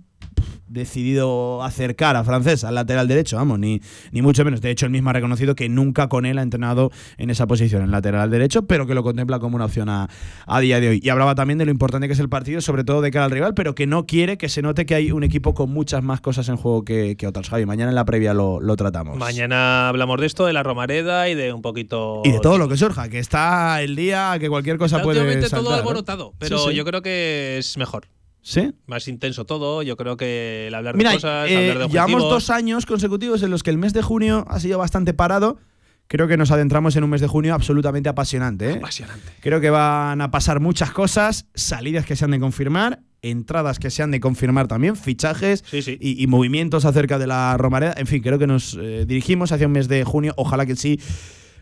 decidido 0.71 1.63
acercar 1.63 2.17
a 2.17 2.25
Francés 2.25 2.65
al 2.65 2.75
lateral 2.75 3.09
derecho, 3.09 3.37
vamos, 3.37 3.59
ni, 3.59 3.81
ni 4.13 4.23
mucho 4.23 4.45
menos. 4.45 4.61
De 4.61 4.71
hecho, 4.71 4.87
él 4.87 4.93
mismo 4.93 5.11
ha 5.11 5.13
reconocido 5.13 5.55
que 5.55 5.69
nunca 5.69 6.09
con 6.09 6.27
él 6.27 6.39
ha 6.39 6.43
entrenado 6.43 6.91
en 7.19 7.31
esa 7.31 7.47
posición, 7.47 7.83
en 7.83 7.91
lateral 7.91 8.31
derecho, 8.31 8.63
pero 8.67 8.87
que 8.87 8.95
lo 8.95 9.03
contempla 9.03 9.39
como 9.39 9.57
una 9.57 9.65
opción 9.67 9.89
a, 9.89 10.09
a 10.47 10.61
día 10.61 10.81
de 10.81 10.89
hoy. 10.91 11.01
Y 11.03 11.09
hablaba 11.09 11.35
también 11.35 11.59
de 11.59 11.65
lo 11.65 11.71
importante 11.71 12.07
que 12.07 12.15
es 12.15 12.21
el 12.21 12.29
partido, 12.29 12.61
sobre 12.61 12.85
todo 12.85 13.01
de 13.03 13.11
cara 13.11 13.25
al 13.27 13.31
rival, 13.31 13.55
pero 13.55 13.75
que 13.75 13.87
no 13.87 14.07
quiere 14.07 14.39
que 14.39 14.49
se 14.49 14.63
note 14.63 14.87
que 14.87 14.95
hay 14.95 15.13
un 15.13 15.25
equipo 15.25 15.55
con 15.55 15.71
muchas 15.71 16.03
más 16.03 16.21
cosas 16.21 16.49
en 16.49 16.57
juego 16.57 16.85
que, 16.85 17.17
que 17.17 17.27
otras. 17.27 17.49
Javi, 17.49 17.67
mañana 17.67 17.91
en 17.91 17.95
la 17.97 18.05
previa 18.05 18.33
lo, 18.35 18.61
lo 18.61 18.77
tratamos. 18.77 19.17
Mañana 19.19 19.89
hablamos 19.89 20.21
de 20.21 20.27
esto, 20.27 20.47
de 20.47 20.53
la 20.53 20.63
Romareda 20.63 21.29
y 21.29 21.35
de 21.35 21.53
un 21.53 21.63
poquito. 21.63 22.23
Y 22.25 22.31
de 22.33 22.41
todo 22.41 22.59
lo 22.59 22.69
que 22.69 22.77
surja, 22.77 23.09
que 23.09 23.19
está 23.19 23.83
el 23.83 23.97
día 23.97 24.37
que 24.39 24.49
cualquier 24.49 24.79
cosa 24.79 24.97
Está 24.97 25.05
puede 25.05 25.41
saltar, 25.43 25.61
todo 25.61 25.71
¿no? 25.71 25.77
alborotado, 25.77 26.33
pero 26.39 26.59
Sí, 26.59 26.71
sí. 26.71 26.75
yo 26.77 26.85
creo 26.85 27.03
que 27.03 27.59
es 27.59 27.77
mejor. 27.77 28.07
¿Sí? 28.43 28.73
Más 28.87 29.07
intenso 29.09 29.45
todo. 29.45 29.83
Yo 29.83 29.97
creo 29.97 30.17
que 30.17 30.67
el 30.69 30.75
hablar 30.75 30.97
Mira, 30.97 31.11
de 31.11 31.17
cosas, 31.17 31.51
eh, 31.51 31.57
hablar 31.71 31.79
de 31.89 31.93
llevamos 31.93 32.15
objetivos. 32.23 32.31
dos 32.31 32.51
años 32.51 32.87
consecutivos 32.87 33.43
en 33.43 33.51
los 33.51 33.63
que 33.63 33.71
el 33.71 33.79
mes 33.79 33.93
de 33.93 34.03
junio 34.03 34.45
ha 34.49 34.59
sido 34.61 34.79
bastante 34.79 35.13
parado. 35.15 35.59
Creo 36.07 36.27
que 36.27 36.37
nos 36.37 36.51
adentramos 36.51 36.97
en 36.97 37.05
un 37.05 37.11
mes 37.11 37.21
de 37.21 37.29
junio 37.29 37.55
absolutamente 37.55 38.09
apasionante. 38.09 38.71
¿eh? 38.71 38.77
Apasionante. 38.79 39.33
Creo 39.41 39.61
que 39.61 39.71
van 39.71 40.21
a 40.21 40.31
pasar 40.33 40.59
muchas 40.59 40.91
cosas, 40.91 41.47
salidas 41.55 42.05
que 42.05 42.17
se 42.17 42.25
han 42.25 42.33
de 42.33 42.41
confirmar, 42.41 43.01
entradas 43.23 43.79
que 43.79 43.91
se 43.91 44.03
han 44.03 44.11
de 44.11 44.19
confirmar 44.19 44.67
también, 44.67 44.97
fichajes 44.97 45.63
Y, 45.73 46.21
y 46.21 46.27
movimientos 46.27 46.85
acerca 46.85 47.19
de 47.19 47.29
la 47.29 47.57
Romareda. 47.59 47.95
En 47.97 48.09
fin, 48.09 48.23
creo 48.23 48.41
que 48.41 48.49
nos 48.49 48.77
eh, 48.81 49.05
dirigimos 49.07 49.53
hacia 49.53 49.67
un 49.69 49.73
mes 49.73 49.87
de 49.87 50.03
junio. 50.03 50.35
Ojalá 50.37 50.67
que 50.67 50.75
sí. 50.75 50.99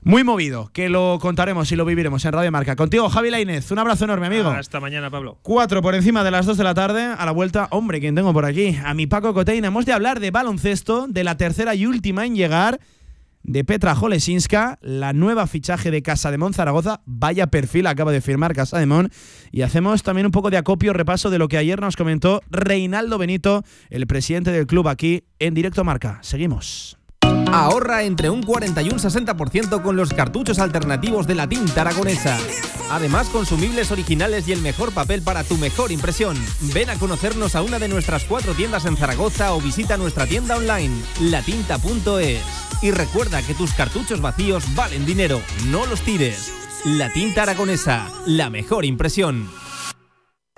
Muy 0.08 0.24
movido, 0.24 0.70
que 0.72 0.88
lo 0.88 1.18
contaremos 1.20 1.70
y 1.70 1.76
lo 1.76 1.84
viviremos 1.84 2.24
en 2.24 2.32
Radio 2.32 2.50
Marca. 2.50 2.76
Contigo, 2.76 3.10
Javi 3.10 3.28
Lainez. 3.28 3.70
Un 3.70 3.78
abrazo 3.78 4.06
enorme, 4.06 4.28
amigo. 4.28 4.48
Hasta 4.48 4.80
mañana, 4.80 5.10
Pablo. 5.10 5.36
Cuatro 5.42 5.82
por 5.82 5.94
encima 5.94 6.24
de 6.24 6.30
las 6.30 6.46
dos 6.46 6.56
de 6.56 6.64
la 6.64 6.72
tarde, 6.72 7.02
a 7.02 7.26
la 7.26 7.30
vuelta, 7.30 7.68
hombre, 7.72 8.00
¿quién 8.00 8.14
tengo 8.14 8.32
por 8.32 8.46
aquí? 8.46 8.74
A 8.82 8.94
mi 8.94 9.06
Paco 9.06 9.34
Coteina. 9.34 9.68
Hemos 9.68 9.84
de 9.84 9.92
hablar 9.92 10.18
de 10.18 10.30
baloncesto, 10.30 11.08
de 11.08 11.24
la 11.24 11.36
tercera 11.36 11.74
y 11.74 11.84
última 11.84 12.24
en 12.24 12.36
llegar, 12.36 12.80
de 13.42 13.64
Petra 13.64 13.94
Jolesinska, 13.94 14.78
la 14.80 15.12
nueva 15.12 15.46
fichaje 15.46 15.90
de 15.90 16.00
Casa 16.00 16.30
de 16.30 16.38
Mon 16.38 16.54
Zaragoza. 16.54 17.02
Vaya 17.04 17.48
perfil 17.48 17.86
acaba 17.86 18.10
de 18.10 18.22
firmar 18.22 18.54
Casa 18.54 18.78
de 18.78 18.86
Mon. 18.86 19.10
Y 19.52 19.60
hacemos 19.60 20.02
también 20.04 20.24
un 20.24 20.32
poco 20.32 20.48
de 20.48 20.56
acopio, 20.56 20.94
repaso 20.94 21.28
de 21.28 21.38
lo 21.38 21.48
que 21.48 21.58
ayer 21.58 21.82
nos 21.82 21.96
comentó 21.96 22.40
Reinaldo 22.48 23.18
Benito, 23.18 23.62
el 23.90 24.06
presidente 24.06 24.52
del 24.52 24.66
club 24.66 24.88
aquí 24.88 25.24
en 25.38 25.52
Directo 25.52 25.84
Marca. 25.84 26.18
Seguimos. 26.22 26.97
Ahorra 27.52 28.02
entre 28.02 28.30
un 28.30 28.42
40 28.42 28.82
y 28.82 28.90
un 28.90 28.98
60% 28.98 29.82
con 29.82 29.96
los 29.96 30.12
cartuchos 30.12 30.58
alternativos 30.58 31.26
de 31.26 31.34
la 31.34 31.48
tinta 31.48 31.80
aragonesa. 31.80 32.38
Además, 32.90 33.28
consumibles 33.28 33.90
originales 33.90 34.46
y 34.48 34.52
el 34.52 34.60
mejor 34.60 34.92
papel 34.92 35.22
para 35.22 35.44
tu 35.44 35.56
mejor 35.56 35.90
impresión. 35.92 36.36
Ven 36.74 36.90
a 36.90 36.96
conocernos 36.96 37.54
a 37.54 37.62
una 37.62 37.78
de 37.78 37.88
nuestras 37.88 38.24
cuatro 38.24 38.54
tiendas 38.54 38.84
en 38.84 38.96
Zaragoza 38.96 39.54
o 39.54 39.60
visita 39.60 39.96
nuestra 39.96 40.26
tienda 40.26 40.56
online, 40.56 40.94
latinta.es. 41.20 42.42
Y 42.82 42.90
recuerda 42.90 43.42
que 43.42 43.54
tus 43.54 43.72
cartuchos 43.72 44.20
vacíos 44.20 44.64
valen 44.74 45.06
dinero, 45.06 45.40
no 45.66 45.86
los 45.86 46.00
tires. 46.02 46.52
La 46.84 47.12
tinta 47.12 47.42
aragonesa, 47.42 48.08
la 48.26 48.50
mejor 48.50 48.84
impresión. 48.84 49.50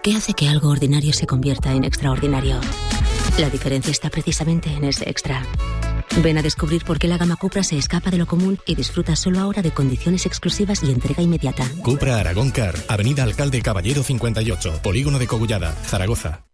¿Qué 0.03 0.17
hace 0.17 0.35
que 0.35 0.49
algo 0.49 0.71
ordinario 0.71 1.13
se 1.13 1.27
convierta 1.27 1.73
en 1.73 1.85
extraordinario? 1.85 2.61
La 3.39 3.49
diferencia 3.49 3.91
está 3.91 4.11
precisamente 4.11 4.71
en 4.73 4.85
ese 4.85 5.09
extra. 5.09 5.43
Ven 6.17 6.39
a 6.39 6.43
descubrir 6.43 6.85
por 6.85 6.99
qué 6.99 7.09
la 7.09 7.19
gama 7.19 7.37
Cupra 7.37 7.63
se 7.63 7.79
escapa 7.79 8.11
de 8.11 8.19
lo 8.19 8.27
común 8.27 8.59
y 8.67 8.75
disfruta 8.75 9.17
solo 9.17 9.41
ahora 9.41 9.63
de 9.63 9.71
condiciones 9.71 10.27
exclusivas 10.27 10.83
y 10.83 10.91
entrega 10.91 11.23
inmediata. 11.23 11.65
Cupra 11.83 12.19
Aragón 12.19 12.51
Car, 12.51 12.75
Avenida 12.89 13.23
Alcalde 13.23 13.63
Caballero 13.63 14.03
58, 14.03 14.81
Polígono 14.83 15.19
de 15.19 15.27
Cogullada, 15.27 15.73
Zaragoza. 15.85 16.45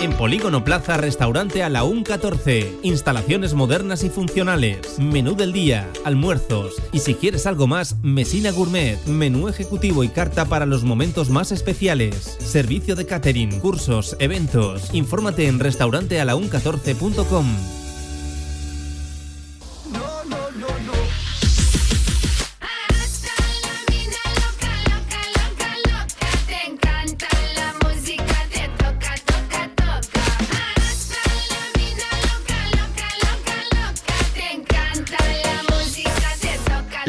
En 0.00 0.14
Polígono 0.14 0.64
Plaza, 0.64 0.96
restaurante 0.96 1.62
a 1.62 1.68
la 1.68 1.84
UN 1.84 2.04
14. 2.04 2.78
Instalaciones 2.82 3.52
modernas 3.52 4.02
y 4.02 4.08
funcionales. 4.08 4.98
Menú 4.98 5.36
del 5.36 5.52
día, 5.52 5.90
almuerzos. 6.04 6.76
Y 6.90 7.00
si 7.00 7.14
quieres 7.14 7.46
algo 7.46 7.66
más, 7.66 7.96
Mesina 8.02 8.50
Gourmet. 8.50 8.98
Menú 9.04 9.48
ejecutivo 9.48 10.02
y 10.02 10.08
carta 10.08 10.46
para 10.46 10.64
los 10.64 10.84
momentos 10.84 11.28
más 11.28 11.52
especiales. 11.52 12.38
Servicio 12.38 12.96
de 12.96 13.04
catering, 13.04 13.60
cursos, 13.60 14.16
eventos. 14.20 14.88
Infórmate 14.94 15.48
en 15.48 15.60
restaurantealaun14.com. 15.60 17.46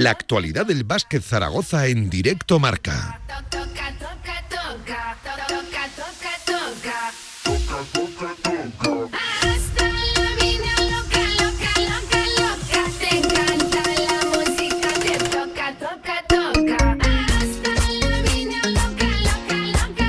La 0.01 0.09
actualidad 0.09 0.65
del 0.65 0.83
básquet 0.83 1.21
Zaragoza 1.21 1.85
en 1.85 2.09
directo 2.09 2.57
marca. 2.57 3.21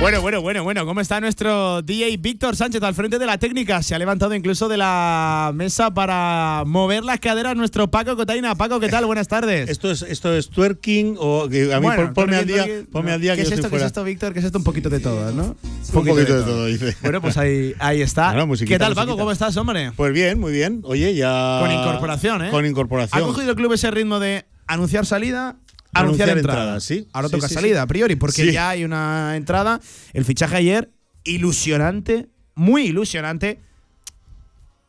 Bueno, 0.03 0.19
bueno, 0.21 0.41
bueno, 0.41 0.63
bueno. 0.65 0.85
¿Cómo 0.85 0.99
está 0.99 1.21
nuestro 1.21 1.81
DJ 1.81 2.17
Víctor 2.17 2.57
Sánchez 2.57 2.83
al 2.83 2.93
frente 2.93 3.19
de 3.19 3.25
la 3.25 3.37
técnica? 3.37 3.81
Se 3.81 3.95
ha 3.95 3.97
levantado 3.99 4.35
incluso 4.35 4.67
de 4.67 4.75
la 4.75 5.51
mesa 5.55 5.93
para 5.93 6.63
mover 6.67 7.05
las 7.05 7.21
caderas 7.21 7.55
nuestro 7.55 7.89
Paco 7.89 8.17
Cotaina. 8.17 8.53
Paco, 8.55 8.81
¿qué 8.81 8.89
tal? 8.89 9.05
Buenas 9.05 9.29
tardes. 9.29 9.69
Esto 9.69 9.89
es, 9.89 10.01
esto 10.01 10.33
es 10.33 10.49
twerking 10.49 11.15
o 11.17 11.43
a 11.43 11.47
mí 11.47 11.57
Bueno, 11.81 11.95
pon- 12.07 12.13
ponme 12.13 12.35
al 12.35 12.45
día, 12.45 12.65
ponme 12.91 13.11
no. 13.11 13.15
al 13.15 13.21
día 13.21 13.31
¿Qué 13.31 13.37
que 13.37 13.41
es 13.43 13.49
yo 13.49 13.55
esto? 13.55 13.55
estoy 13.55 13.61
¿Qué 13.61 13.65
es 13.67 13.69
fuera. 13.69 13.85
esto, 13.85 14.03
Víctor? 14.03 14.33
¿Qué 14.33 14.39
es 14.39 14.45
esto? 14.45 14.57
Un 14.57 14.63
poquito 14.65 14.89
de 14.89 14.99
todo, 14.99 15.31
¿no? 15.31 15.43
Un 15.63 15.93
poquito 15.93 16.15
de 16.17 16.25
todo, 16.25 16.65
dice. 16.65 16.97
Bueno, 17.01 17.21
pues 17.21 17.37
ahí, 17.37 17.73
ahí 17.79 18.01
está. 18.01 18.33
Bueno, 18.33 18.53
¿Qué 18.67 18.77
tal, 18.77 18.95
Paco? 18.95 19.15
¿Cómo 19.17 19.31
estás, 19.31 19.55
hombre? 19.55 19.93
Pues 19.95 20.11
bien, 20.11 20.37
muy 20.37 20.51
bien. 20.51 20.81
Oye, 20.83 21.15
ya. 21.15 21.59
Con 21.61 21.71
incorporación, 21.71 22.43
¿eh? 22.43 22.49
Con 22.51 22.65
¿Ha 22.65 22.67
incorporación. 22.67 23.23
cogido 23.23 23.51
el 23.51 23.55
club 23.55 23.71
ese 23.71 23.89
ritmo 23.89 24.19
de 24.19 24.43
anunciar 24.67 25.05
salida? 25.05 25.55
Anunciar, 25.93 26.29
Anunciar 26.29 26.37
entrada. 26.37 26.59
entrada, 26.61 26.79
sí. 26.79 27.07
Ahora 27.13 27.27
Sí, 27.29 27.35
toca 27.35 27.47
sí, 27.47 27.53
salida, 27.53 27.81
a 27.81 27.87
priori, 27.87 28.15
porque 28.15 28.51
ya 28.51 28.69
hay 28.69 28.83
una 28.83 29.35
entrada. 29.35 29.79
El 30.13 30.25
fichaje 30.25 30.55
ayer, 30.57 30.89
ilusionante, 31.23 32.27
muy 32.55 32.83
ilusionante, 32.87 33.59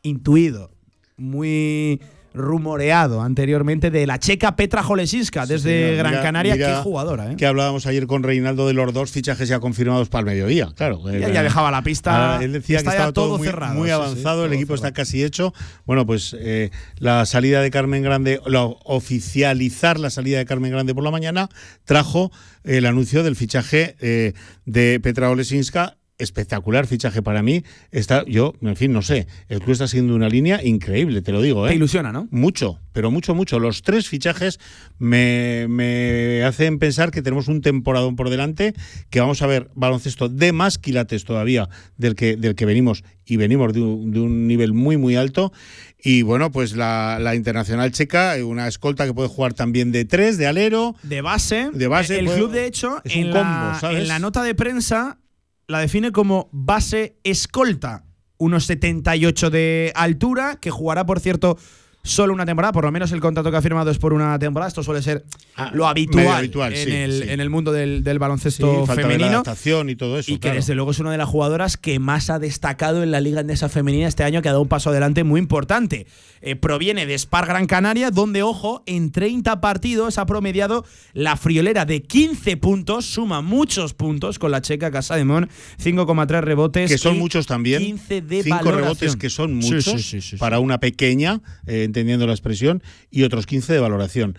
intuido, 0.01 0.71
muy 1.17 2.01
rumoreado 2.35 3.21
anteriormente 3.21 3.89
de 3.91 4.05
la 4.05 4.19
checa 4.19 4.55
Petra 4.55 4.83
Jolesinska 4.83 5.45
desde. 5.45 5.95
Gran 5.95 6.11
Mira- 6.11 6.23
Canaria. 6.23 6.53
mira 6.55 6.67
Qué 6.67 6.75
jugadora, 6.83 7.31
¿eh? 7.31 7.35
Que 7.35 7.45
hablábamos 7.45 7.85
ayer 7.87 8.05
con 8.07 8.23
Reinaldo 8.23 8.67
de 8.67 8.73
los 8.73 8.93
dos 8.93 9.11
fichajes 9.11 9.47
ya 9.49 9.59
confirmados 9.59 10.09
para 10.09 10.19
el 10.21 10.25
mediodía. 10.25 10.69
Claro. 10.75 11.01
Ya- 11.11 11.29
ya 11.29 11.43
dejaba 11.43 11.71
la 11.71 11.81
pista, 11.81 12.39
él 12.41 12.51
decía 12.53 12.77
está 12.77 12.91
que 12.91 12.95
estaba 12.97 13.11
todo, 13.13 13.25
todo 13.27 13.37
muy, 13.39 13.47
cerrado, 13.47 13.73
muy 13.73 13.83
sí, 13.83 13.87
sí, 13.87 13.91
avanzado, 13.93 14.45
el 14.45 14.53
equipo 14.53 14.75
está 14.75 14.91
casi 14.93 15.23
hecho. 15.23 15.53
Bueno, 15.85 16.05
pues 16.05 16.35
eh, 16.39 16.71
la 16.97 17.25
salida 17.25 17.61
de 17.61 17.71
Carmen 17.71 18.03
Grande, 18.03 18.39
la 18.45 18.65
oficializar 18.65 19.99
la 19.99 20.09
salida 20.09 20.37
de 20.37 20.45
Carmen 20.45 20.71
Grande 20.71 20.93
por 20.93 21.03
la 21.03 21.11
mañana, 21.11 21.49
trajo 21.85 22.31
el 22.63 22.85
anuncio 22.85 23.23
del 23.23 23.35
fichaje 23.35 23.95
eh, 23.99 24.33
de 24.65 24.99
Petra 24.99 25.29
Olesinska 25.29 25.97
espectacular 26.17 26.87
fichaje 26.87 27.21
para 27.21 27.41
mí. 27.43 27.63
Está, 27.91 28.23
yo, 28.25 28.53
en 28.61 28.75
fin, 28.75 28.93
no 28.93 29.01
sé. 29.01 29.27
El 29.49 29.59
club 29.59 29.71
está 29.73 29.87
siguiendo 29.87 30.15
una 30.15 30.29
línea 30.29 30.63
increíble, 30.63 31.21
te 31.21 31.31
lo 31.31 31.41
digo. 31.41 31.65
¿eh? 31.67 31.71
Te 31.71 31.75
ilusiona, 31.75 32.11
¿no? 32.11 32.27
Mucho, 32.31 32.79
pero 32.93 33.11
mucho, 33.11 33.35
mucho. 33.35 33.59
Los 33.59 33.81
tres 33.81 34.07
fichajes 34.07 34.59
me, 34.97 35.67
me 35.69 36.43
hacen 36.43 36.79
pensar 36.79 37.11
que 37.11 37.21
tenemos 37.21 37.47
un 37.47 37.61
temporadón 37.61 38.15
por 38.15 38.29
delante, 38.29 38.73
que 39.09 39.19
vamos 39.19 39.41
a 39.41 39.47
ver 39.47 39.69
baloncesto 39.75 40.29
de 40.29 40.51
más 40.53 40.77
quilates 40.77 41.25
todavía 41.25 41.69
del 41.97 42.15
que, 42.15 42.37
del 42.37 42.55
que 42.55 42.65
venimos, 42.65 43.03
y 43.25 43.37
venimos 43.37 43.73
de 43.73 43.81
un, 43.81 44.11
de 44.11 44.19
un 44.19 44.47
nivel 44.47 44.73
muy, 44.73 44.97
muy 44.97 45.15
alto. 45.15 45.51
Y 46.01 46.21
bueno, 46.21 46.51
pues 46.51 46.75
la, 46.75 47.17
la 47.19 47.33
internacional 47.35 47.91
checa, 47.91 48.35
una 48.45 48.67
escolta 48.67 49.05
que 49.05 49.13
puede 49.13 49.27
jugar 49.27 49.53
también 49.53 49.91
de 49.91 50.05
tres, 50.05 50.37
de 50.37 50.45
alero. 50.47 50.95
De 51.03 51.21
base. 51.21 51.71
De 51.73 51.87
base. 51.87 52.19
El 52.19 52.25
puede- 52.25 52.37
club, 52.37 52.51
de 52.51 52.65
hecho, 52.67 53.01
es 53.03 53.15
en, 53.15 53.25
un 53.27 53.33
la, 53.33 53.39
combo, 53.39 53.79
¿sabes? 53.79 54.01
en 54.03 54.07
la 54.07 54.19
nota 54.19 54.43
de 54.43 54.53
prensa 54.53 55.17
la 55.67 55.79
define 55.79 56.11
como 56.11 56.49
base 56.51 57.17
escolta. 57.23 58.05
Unos 58.37 58.65
78 58.65 59.49
de 59.49 59.93
altura, 59.95 60.57
que 60.59 60.69
jugará, 60.69 61.05
por 61.05 61.19
cierto, 61.19 61.57
solo 62.05 62.33
una 62.33 62.45
temporada. 62.45 62.71
Por 62.71 62.85
lo 62.85 62.91
menos 62.91 63.11
el 63.11 63.19
contrato 63.19 63.51
que 63.51 63.57
ha 63.57 63.61
firmado 63.61 63.91
es 63.91 63.97
por 63.97 64.13
una 64.13 64.39
temporada. 64.39 64.69
Esto 64.69 64.83
suele 64.83 65.01
ser 65.01 65.25
lo 65.73 65.87
habitual, 65.87 66.19
Ah, 66.25 66.27
medio 66.27 66.37
habitual, 66.37 66.73
en, 66.73 66.85
sí, 66.87 66.91
el, 66.95 67.23
sí. 67.23 67.29
en 67.29 67.39
el 67.41 67.49
mundo 67.49 67.71
del, 67.73 68.03
del 68.03 68.15
Sí, 68.15 68.19
baloncesto 68.19 68.85
la 68.87 68.95
femenino. 68.95 69.25
adaptación 69.31 69.89
y 69.89 69.95
todo 69.95 70.17
eso. 70.19 70.31
Y 70.31 70.37
que 70.37 70.51
desde 70.51 70.75
luego 70.75 70.91
es 70.91 70.99
una 70.99 71.11
de 71.11 71.17
las 71.17 71.27
jugadoras 71.27 71.75
que 71.77 71.99
más 71.99 72.29
ha 72.29 72.39
destacado 72.39 73.03
en 73.03 73.11
la 73.11 73.19
Liga 73.19 73.41
Endesa 73.41 73.67
Femenina 73.69 74.07
este 74.07 74.23
año, 74.23 74.41
que 74.41 74.49
ha 74.49 74.51
dado 74.51 74.61
un 74.61 74.67
paso 74.69 74.89
adelante 74.91 75.23
muy 75.23 75.39
importante. 75.39 76.05
Eh, 76.41 76.55
proviene 76.55 77.05
de 77.07 77.17
Spar 77.17 77.47
Gran 77.47 77.65
Canaria, 77.65 78.11
donde, 78.11 78.43
ojo, 78.43 78.83
en 78.85 79.11
30 79.11 79.59
partidos 79.61 80.19
ha 80.19 80.25
promediado 80.27 80.85
la 81.13 81.35
friolera 81.37 81.85
de 81.85 82.03
15 82.03 82.57
puntos, 82.57 83.05
suma 83.05 83.41
muchos 83.41 83.93
puntos 83.95 84.37
con 84.37 84.51
la 84.51 84.61
checa 84.61 84.91
Casademón, 84.91 85.49
5,3 85.83 86.41
rebotes. 86.41 86.91
que 86.91 86.97
son 86.99 87.15
y 87.15 87.19
muchos 87.19 87.47
también. 87.47 87.81
15 87.81 88.21
de 88.21 88.43
cinco 88.43 88.57
valoración. 88.57 88.83
rebotes 88.83 89.15
que 89.15 89.29
son 89.31 89.55
muchos 89.55 90.05
para 90.37 90.59
una 90.59 90.79
pequeña, 90.79 91.41
eh, 91.65 91.87
entendiendo 91.95 92.27
la 92.27 92.33
expresión, 92.33 92.83
y 93.09 93.23
otros 93.23 93.45
15 93.45 93.71
de 93.71 93.79
valoración. 93.79 94.37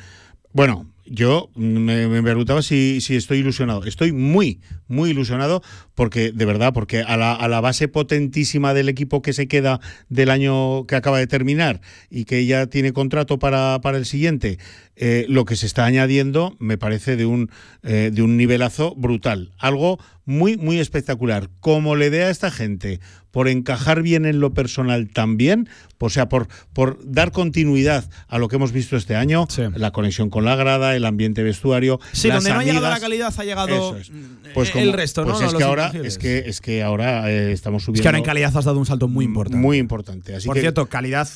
Bueno, 0.52 0.86
yo 1.06 1.50
me, 1.54 2.08
me 2.08 2.22
preguntaba 2.22 2.62
si, 2.62 3.00
si 3.00 3.16
estoy 3.16 3.38
ilusionado. 3.38 3.84
Estoy 3.84 4.12
muy, 4.12 4.60
muy 4.88 5.10
ilusionado 5.10 5.62
porque, 5.94 6.32
de 6.32 6.44
verdad, 6.44 6.72
porque 6.72 7.00
a 7.00 7.16
la, 7.16 7.34
a 7.34 7.48
la 7.48 7.60
base 7.60 7.88
potentísima 7.88 8.74
del 8.74 8.88
equipo 8.88 9.22
que 9.22 9.32
se 9.32 9.48
queda 9.48 9.80
del 10.08 10.30
año 10.30 10.86
que 10.86 10.96
acaba 10.96 11.18
de 11.18 11.26
terminar 11.26 11.80
y 12.10 12.24
que 12.24 12.44
ya 12.46 12.66
tiene 12.66 12.92
contrato 12.92 13.38
para, 13.38 13.80
para 13.80 13.98
el 13.98 14.06
siguiente, 14.06 14.58
eh, 14.96 15.26
lo 15.28 15.44
que 15.44 15.56
se 15.56 15.66
está 15.66 15.84
añadiendo 15.84 16.56
me 16.58 16.78
parece 16.78 17.16
de 17.16 17.26
un, 17.26 17.50
eh, 17.82 18.10
de 18.12 18.22
un 18.22 18.36
nivelazo 18.36 18.94
brutal. 18.96 19.52
Algo 19.58 19.98
muy, 20.24 20.56
muy 20.56 20.78
espectacular. 20.78 21.50
Como 21.60 21.96
le 21.96 22.08
dé 22.10 22.24
a 22.24 22.30
esta 22.30 22.50
gente 22.50 22.98
por 23.30 23.48
encajar 23.48 24.00
bien 24.02 24.24
en 24.24 24.40
lo 24.40 24.54
personal 24.54 25.08
también, 25.12 25.68
o 25.98 26.08
sea, 26.08 26.28
por, 26.30 26.48
por 26.72 26.98
dar 27.04 27.30
continuidad 27.32 28.08
a 28.28 28.38
lo 28.38 28.48
que 28.48 28.56
hemos 28.56 28.72
visto 28.72 28.96
este 28.96 29.14
año, 29.14 29.46
la 29.74 29.90
conexión 29.92 30.30
con 30.30 30.46
la 30.46 30.56
grada, 30.56 30.96
el 30.96 31.04
ambiente 31.04 31.42
vestuario. 31.42 32.00
Sí, 32.12 32.28
las 32.28 32.38
donde 32.38 32.50
no 32.54 32.60
ha 32.60 32.64
llegado 32.64 32.88
la 32.88 32.98
calidad, 33.00 33.34
ha 33.36 33.44
llegado 33.44 33.96
es. 33.98 34.10
mm, 34.10 34.14
Pues 34.54 34.68
el 34.74 34.84
como- 34.86 34.96
resto, 34.96 35.24
pues 35.24 35.38
¿no? 35.40 35.46
es 35.46 35.52
Los 35.52 35.58
que 35.60 35.64
ahora, 35.64 35.92
es 36.02 36.16
que, 36.16 36.38
es 36.46 36.60
que 36.62 36.82
ahora 36.82 37.30
eh, 37.30 37.52
estamos 37.52 37.82
subiendo. 37.84 37.98
Es 38.00 38.02
que 38.02 38.08
ahora 38.08 38.18
en 38.18 38.24
calidad 38.24 38.56
has 38.56 38.64
dado 38.64 38.78
un 38.78 38.86
salto 38.86 39.08
muy 39.08 39.26
importante. 39.26 39.58
Muy 39.58 39.76
importante. 39.76 40.34
Así 40.34 40.46
Por 40.46 40.54
que, 40.54 40.62
cierto, 40.62 40.86
calidad 40.86 41.28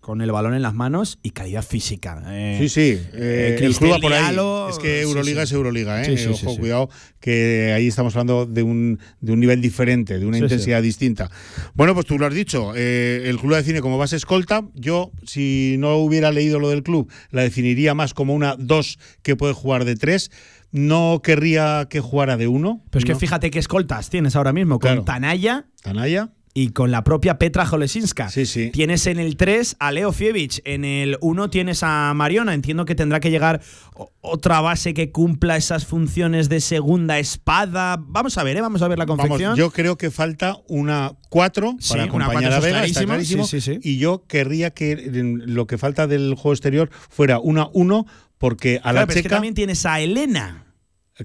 con 0.00 0.22
el 0.22 0.32
balón 0.32 0.54
en 0.54 0.62
las 0.62 0.74
manos 0.74 1.18
y 1.22 1.30
calidad 1.30 1.62
física. 1.62 2.22
Eh, 2.26 2.56
Sí, 2.60 2.68
sí, 2.68 3.00
eh, 3.12 3.56
el 3.58 3.64
Cristel 3.64 3.88
club 3.88 3.92
va 3.92 3.98
por 4.00 4.12
ahí. 4.12 4.36
Es 4.70 4.78
que 4.78 5.02
Euroliga 5.02 5.40
sí. 5.40 5.44
es 5.44 5.52
Euroliga, 5.52 6.02
¿eh? 6.02 6.16
Sí, 6.16 6.26
Ojo, 6.26 6.56
cuidado, 6.56 6.88
que 7.20 7.72
ahí 7.74 7.86
estamos 7.86 8.14
hablando 8.16 8.46
de 8.46 8.62
un, 8.62 8.98
de 9.20 9.32
un 9.32 9.40
nivel 9.40 9.60
diferente, 9.60 10.18
de 10.18 10.26
una 10.26 10.38
intensidad 10.38 10.82
distinta. 10.82 11.30
Bueno, 11.74 11.94
pues 11.94 12.06
tú 12.06 12.18
lo 12.18 12.26
has 12.26 12.34
dicho, 12.34 12.72
eh, 12.74 13.22
el 13.26 13.38
club 13.38 13.52
la 13.52 13.58
define 13.58 13.80
como 13.80 13.98
base 13.98 14.16
escolta. 14.16 14.64
Yo, 14.74 15.12
si 15.24 15.76
no 15.78 15.96
hubiera 15.96 16.32
leído 16.32 16.58
lo 16.58 16.70
del 16.70 16.82
club, 16.82 17.10
la 17.30 17.42
definiría 17.42 17.94
más 17.94 18.14
como 18.14 18.34
una 18.34 18.56
2 18.58 18.98
que 19.22 19.36
puede 19.36 19.52
jugar 19.52 19.84
de 19.84 19.96
3. 19.96 20.30
No 20.72 21.20
querría 21.22 21.88
que 21.90 21.98
jugara 22.00 22.36
de 22.36 22.46
1. 22.46 22.84
Pero 22.90 22.98
es 23.00 23.04
que 23.04 23.16
fíjate 23.16 23.50
qué 23.50 23.58
escoltas 23.58 24.08
tienes 24.08 24.36
ahora 24.36 24.52
mismo 24.52 24.78
con 24.78 24.88
Claro. 24.88 25.02
Tanaya 25.04 25.66
Tanaya. 25.82 26.30
Y 26.52 26.70
con 26.70 26.90
la 26.90 27.04
propia 27.04 27.38
Petra 27.38 27.64
Jolesinska. 27.64 28.28
Sí, 28.28 28.44
sí. 28.44 28.70
Tienes 28.70 29.06
en 29.06 29.18
el 29.18 29.36
3 29.36 29.76
a 29.78 29.92
Leo 29.92 30.12
Fievich, 30.12 30.60
en 30.64 30.84
el 30.84 31.16
1 31.20 31.50
tienes 31.50 31.82
a 31.82 32.12
Mariona. 32.14 32.54
Entiendo 32.54 32.84
que 32.84 32.94
tendrá 32.94 33.20
que 33.20 33.30
llegar 33.30 33.60
otra 34.20 34.60
base 34.60 34.92
que 34.92 35.12
cumpla 35.12 35.56
esas 35.56 35.86
funciones 35.86 36.48
de 36.48 36.60
segunda 36.60 37.18
espada. 37.18 37.98
Vamos 38.00 38.36
a 38.36 38.42
ver, 38.42 38.56
¿eh? 38.56 38.60
Vamos 38.60 38.82
a 38.82 38.88
ver 38.88 38.98
la 38.98 39.04
Vamos, 39.04 39.26
confección. 39.26 39.56
yo 39.56 39.70
creo 39.70 39.96
que 39.96 40.10
falta 40.10 40.56
una 40.68 41.12
4 41.28 41.76
Sí, 41.78 41.90
para 41.90 42.02
una 42.04 42.24
acompañar 42.26 42.50
cuatro, 42.50 42.56
a 42.56 42.60
Vega, 42.60 42.84
está 42.84 43.04
clarísimo. 43.04 43.46
Y 43.82 43.98
yo 43.98 44.24
querría 44.26 44.70
que 44.70 44.96
lo 44.96 45.66
que 45.66 45.78
falta 45.78 46.06
del 46.06 46.34
juego 46.34 46.52
exterior 46.52 46.90
fuera 47.08 47.38
una 47.38 47.68
1 47.72 48.06
porque 48.38 48.78
a 48.78 48.82
Claro, 48.90 49.00
la 49.00 49.06
pero 49.06 49.18
es 49.18 49.22
que 49.22 49.28
también 49.28 49.54
tienes 49.54 49.84
a 49.86 50.00
Elena. 50.00 50.64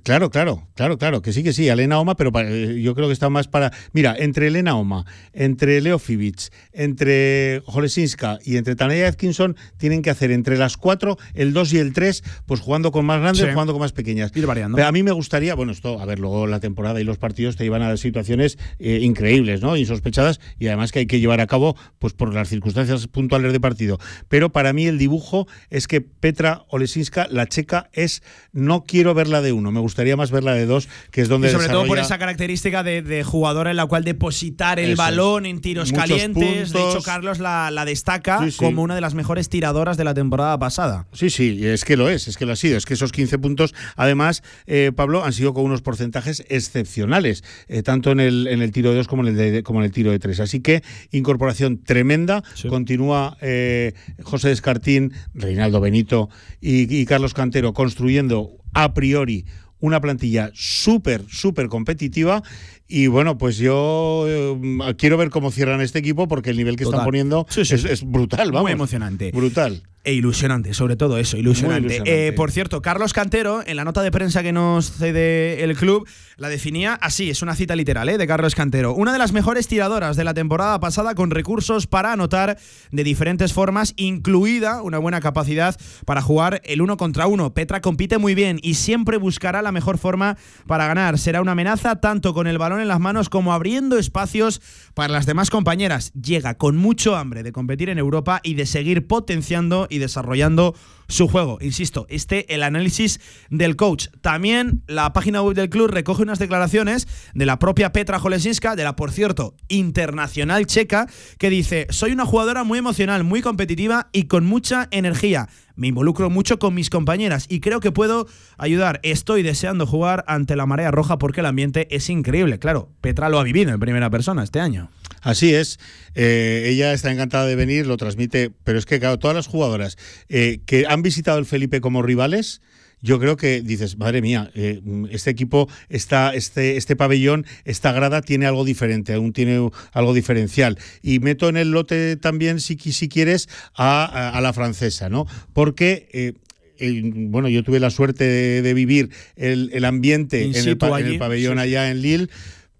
Claro, 0.04 0.30
claro, 0.30 0.68
claro, 0.76 0.98
claro, 0.98 1.22
que 1.22 1.32
sí, 1.32 1.42
que 1.42 1.54
sí, 1.54 1.68
Elena 1.70 2.00
Oma, 2.00 2.16
pero 2.16 2.32
para- 2.32 2.50
eh, 2.52 2.82
yo 2.82 2.96
creo 2.96 3.08
que 3.08 3.14
está 3.14 3.30
más 3.30 3.48
para. 3.48 3.72
Mira, 3.94 4.16
entre 4.18 4.48
Elena 4.48 4.76
Oma, 4.76 5.06
entre 5.32 5.80
Leo 5.80 6.00
Fibic, 6.00 6.52
entre 6.74 7.62
Jolesinska 7.66 8.40
y 8.44 8.58
entre 8.58 8.76
Tanaya 8.76 9.08
Atkinson, 9.08 9.56
tienen 9.78 10.02
que 10.02 10.10
hacer 10.10 10.32
entre 10.32 10.58
las 10.58 10.78
cuatro, 10.78 11.18
el 11.34 11.54
2 11.54 11.74
y 11.74 11.78
el 11.80 11.94
3, 11.94 12.24
pues 12.46 12.60
jugando 12.60 12.92
con 12.92 13.06
más 13.06 13.22
grandes, 13.22 13.44
Sí. 13.46 13.52
jugando 13.52 13.74
con 13.74 13.80
más 13.82 13.94
pequeñas. 13.94 14.32
Ir 14.36 14.46
variando. 14.46 14.76
Pero 14.76 14.88
a 14.88 14.92
mí 14.92 15.02
me 15.04 15.12
gustaría, 15.12 15.56
bueno, 15.56 15.72
esto, 15.72 16.00
a 16.00 16.06
ver, 16.06 16.20
luego 16.20 16.46
la 16.48 16.60
temporada 16.60 17.00
y 17.00 17.04
los 17.04 17.18
partidos 17.18 17.56
te 17.56 17.64
llevan 17.64 17.82
a 17.82 17.96
situaciones 17.98 18.58
eh, 18.80 19.00
increíbles, 19.02 19.62
¿no? 19.62 19.78
Insospechadas 19.78 20.40
y 20.60 20.68
además 20.68 20.92
que 20.92 21.00
hay 21.00 21.06
que 21.08 21.20
llevar 21.20 21.40
a 21.42 21.48
cabo, 21.48 21.76
pues 22.00 22.14
por 22.14 22.34
las 22.34 22.50
circunstancias 22.50 23.08
puntuales 23.08 23.54
de 23.54 23.60
partido. 23.60 23.98
Pero 24.28 24.52
para 24.52 24.74
mí 24.74 24.86
el 24.88 24.98
dibujo 24.98 25.48
es 25.70 25.88
que 25.88 26.02
Petra 26.02 26.66
Olesinska, 26.70 27.28
la 27.32 27.46
checa, 27.48 27.90
es. 27.94 28.22
No 28.52 28.84
quiero 28.84 29.14
verla 29.14 29.42
de 29.42 29.52
uno, 29.52 29.72
me 29.72 29.80
gustaría 29.86 30.18
más 30.18 30.32
verla 30.32 30.54
de 30.56 30.66
dos, 30.66 30.90
que 31.12 31.22
es 31.22 31.30
donde 31.30 31.50
Y 31.50 31.52
sobre 31.52 31.68
todo 31.68 31.86
por 31.86 32.00
esa 32.00 32.18
característica 32.18 32.82
de, 32.82 33.04
de 33.04 33.24
jugadora 33.24 33.70
en 33.70 33.78
la 33.78 33.86
cual 33.86 34.04
depositar 34.04 34.80
el 34.80 34.94
Eso 34.94 34.98
balón 35.02 35.46
en 35.46 35.62
tiros 35.62 35.92
Muchos 35.92 36.10
calientes. 36.10 36.72
De 36.74 36.80
hecho. 36.80 37.04
Carlos 37.04 37.38
la, 37.40 37.70
la 37.70 37.86
destaca 37.86 38.40
Sí, 38.44 38.50
sí. 38.52 38.58
como 38.58 38.82
una 38.82 38.96
de 38.96 39.02
las 39.02 39.14
mejores 39.14 39.48
tiradoras 39.48 39.96
de 39.98 40.04
la 40.04 40.16
temporada 40.16 40.58
pasada. 40.58 41.06
Sí, 41.14 41.30
sí, 41.30 41.66
es 41.66 41.86
que 41.86 41.98
lo 41.98 42.10
es, 42.10 42.28
es 42.28 42.38
que 42.38 42.48
lo 42.48 42.54
ha 42.54 42.56
sido. 42.56 42.78
Es 42.78 42.86
que 42.86 42.96
esos 42.96 43.12
15 43.12 43.38
puntos, 43.38 43.76
además, 43.96 44.42
eh, 44.66 44.92
Pablo, 44.96 45.24
han 45.24 45.34
sido 45.34 45.54
con 45.54 45.64
unos 45.66 45.84
porcentajes 45.84 46.44
excepcionales, 46.50 47.44
eh, 47.68 47.84
tanto 47.84 48.12
en 48.12 48.20
el, 48.20 48.48
en 48.48 48.62
el 48.64 48.72
tiro 48.72 48.90
de 48.90 48.98
dos 48.98 49.08
como 49.08 49.22
en 49.22 49.30
el, 49.30 49.36
de, 49.38 49.64
como 49.64 49.80
en 49.80 49.86
el 49.86 49.92
tiro 49.92 50.12
de 50.12 50.18
tres. 50.20 50.40
Así 50.40 50.62
que 50.62 50.82
incorporación 51.12 51.84
tremenda. 51.84 52.44
Continúa 52.68 53.38
eh, 53.42 53.94
José 54.24 54.50
Descartín, 54.50 55.14
Reinaldo 55.34 55.80
Benito 55.80 56.30
y, 56.60 56.94
y 56.96 57.06
Carlos 57.06 57.34
Cantero 57.34 57.74
construyendo 57.74 58.58
a 58.74 58.94
priori 58.94 59.46
una 59.86 60.02
plantilla 60.02 60.52
súper, 60.54 61.24
súper 61.30 61.68
competitiva. 61.68 62.44
Y 62.88 63.08
bueno, 63.08 63.38
pues 63.38 63.58
yo 63.58 64.26
eh, 64.28 64.96
quiero 64.98 65.18
ver 65.18 65.30
cómo 65.30 65.52
cierran 65.52 65.82
este 65.82 66.00
equipo 66.00 66.28
porque 66.28 66.50
el 66.52 66.58
nivel 66.58 66.76
que 66.76 66.84
Total. 66.84 67.00
están 67.00 67.06
poniendo 67.08 67.46
Sí, 67.50 67.66
sí. 67.66 67.76
Es, 67.76 67.86
es 67.86 68.04
brutal, 68.04 68.52
vamos. 68.52 68.64
Muy 68.64 68.72
emocionante. 68.72 69.32
Brutal. 69.32 69.82
E 70.06 70.14
ilusionante, 70.14 70.76
sobre 70.76 70.96
todo 70.96 71.18
eso, 71.18 71.36
ilusionante. 71.36 72.02
Eh, 72.06 72.32
por 72.34 72.52
cierto, 72.52 72.82
Carlos 72.84 73.12
Cantero, 73.12 73.64
en 73.66 73.76
la 73.76 73.84
nota 73.84 74.04
de 74.04 74.12
prensa 74.12 74.44
que 74.44 74.54
nos 74.54 74.92
cede 74.92 75.64
el 75.64 75.76
club, 75.76 76.08
la 76.38 76.50
definía 76.50 76.94
así, 76.94 77.30
es 77.30 77.42
una 77.42 77.56
cita 77.56 77.76
literal 77.76 78.08
¿eh? 78.10 78.18
de 78.18 78.28
Carlos 78.28 78.56
Cantero. 78.56 78.94
Una 78.94 79.14
de 79.14 79.18
las 79.18 79.32
mejores 79.32 79.68
tiradoras 79.68 80.16
de 80.16 80.24
la 80.24 80.34
temporada 80.34 80.80
pasada 80.80 81.16
con 81.16 81.32
recursos 81.32 81.88
para 81.88 82.12
anotar 82.12 82.58
de 82.92 83.04
diferentes 83.04 83.52
formas, 83.52 83.94
incluida 83.96 84.82
una 84.84 85.00
buena 85.00 85.22
capacidad 85.22 85.76
para 86.06 86.22
jugar 86.22 86.62
el 86.66 86.82
uno 86.82 86.98
contra 86.98 87.26
uno. 87.26 87.54
Petra 87.54 87.82
compite 87.82 88.18
muy 88.18 88.36
bien 88.36 88.60
y 88.62 88.76
siempre 88.76 89.18
buscará 89.18 89.62
la 89.62 89.72
mejor 89.72 89.98
forma 89.98 90.38
para 90.68 90.88
ganar. 90.88 91.18
Será 91.18 91.42
una 91.42 91.54
amenaza 91.54 92.00
tanto 92.02 92.34
con 92.34 92.46
el 92.46 92.58
balón 92.58 92.82
en 92.82 92.90
las 92.90 93.00
manos 93.00 93.30
como 93.30 93.54
abriendo 93.54 93.98
espacios 93.98 94.62
para 94.94 95.14
las 95.14 95.26
demás 95.26 95.50
compañeras. 95.50 96.12
Llega 96.14 96.56
con 96.56 96.78
mucho 96.78 97.16
hambre 97.16 97.42
de 97.42 97.52
competir 97.52 97.90
en 97.90 97.98
Europa 97.98 98.42
y 98.44 98.56
de 98.56 98.66
seguir 98.66 99.08
potenciando 99.08 99.88
y 99.90 99.95
desarrollando 99.98 100.76
su 101.08 101.28
juego. 101.28 101.58
Insisto, 101.62 102.06
este 102.10 102.54
el 102.54 102.64
análisis 102.64 103.20
del 103.50 103.76
coach. 103.76 104.08
También 104.22 104.84
la 104.88 105.14
página 105.14 105.42
web 105.42 105.56
del 105.56 105.70
club 105.70 105.90
recoge 105.90 106.24
unas 106.24 106.40
declaraciones 106.40 107.08
de 107.34 107.46
la 107.46 107.60
propia 107.60 107.92
Petra 107.92 108.20
Jolesinska, 108.20 108.76
de 108.76 108.84
la, 108.84 108.96
por 108.96 109.12
cierto, 109.12 109.56
internacional 109.68 110.66
checa, 110.66 111.08
que 111.38 111.50
dice, 111.50 111.88
soy 111.90 112.12
una 112.12 112.26
jugadora 112.26 112.64
muy 112.64 112.80
emocional, 112.80 113.24
muy 113.24 113.42
competitiva 113.42 114.10
y 114.12 114.24
con 114.24 114.46
mucha 114.46 114.88
energía. 114.92 115.48
Me 115.76 115.88
involucro 115.88 116.30
mucho 116.30 116.58
con 116.58 116.74
mis 116.74 116.90
compañeras 116.90 117.46
y 117.50 117.60
creo 117.60 117.82
que 117.82 117.92
puedo 117.92 118.28
ayudar. 118.58 119.00
Estoy 119.04 119.44
deseando 119.44 119.86
jugar 119.86 120.24
ante 120.28 120.56
la 120.56 120.66
marea 120.66 120.92
roja 120.92 121.18
porque 121.18 121.42
el 121.42 121.46
ambiente 121.48 121.94
es 121.94 122.10
increíble. 122.10 122.60
Claro, 122.60 122.90
Petra 123.02 123.30
lo 123.30 123.40
ha 123.40 123.44
vivido 123.44 123.74
en 123.74 123.80
primera 123.80 124.10
persona 124.10 124.44
este 124.44 124.62
año. 124.62 124.90
Así 125.26 125.54
es. 125.56 125.80
Eh, 126.14 126.68
ella 126.70 126.94
está 126.94 127.12
encantada 127.12 127.48
de 127.48 127.56
venir, 127.56 127.88
lo 127.88 127.98
transmite, 127.98 128.52
pero 128.64 128.78
es 128.78 128.86
que, 128.86 129.00
claro, 129.00 129.18
todas 129.18 129.36
las 129.36 129.48
jugadoras 129.48 129.98
eh, 130.30 130.60
que 130.66 130.86
han 130.88 131.02
visitado 131.02 131.40
el 131.40 131.46
Felipe 131.46 131.82
como 131.82 132.02
rivales 132.04 132.62
yo 133.02 133.20
creo 133.20 133.36
que 133.38 133.62
dices, 133.62 133.98
madre 133.98 134.22
mía, 134.22 134.50
eh, 134.56 134.82
este 135.12 135.30
equipo, 135.30 135.70
está, 135.90 136.34
este, 136.34 136.76
este 136.78 136.96
pabellón, 136.96 137.46
esta 137.64 137.92
grada 137.92 138.22
tiene 138.22 138.48
algo 138.48 138.66
diferente, 138.66 139.14
aún 139.14 139.32
tiene 139.32 139.70
algo 139.92 140.14
diferencial. 140.16 140.80
Y 141.04 141.20
meto 141.20 141.48
en 141.50 141.58
el 141.58 141.70
lote 141.70 142.16
también, 142.18 142.60
si, 142.60 142.78
si 142.78 143.08
quieres, 143.08 143.48
a, 143.76 144.06
a- 144.06 144.30
a 144.36 144.42
la 144.42 144.54
francesa, 144.54 145.10
¿no? 145.10 145.28
Porque... 145.54 146.08
eh, 146.14 146.34
bueno, 146.80 147.48
yo 147.48 147.64
tuve 147.64 147.80
la 147.80 147.90
suerte 147.90 148.26
de, 148.26 148.62
de 148.62 148.74
vivir 148.74 149.10
el, 149.38 149.70
el 149.74 149.86
ambiente 149.86 150.44
en 150.44 150.56
el, 150.56 150.68
en 150.70 151.20
pabellón 151.20 151.56
sí. 151.58 151.62
allá 151.62 151.90
en 151.90 152.02
Lille, 152.02 152.28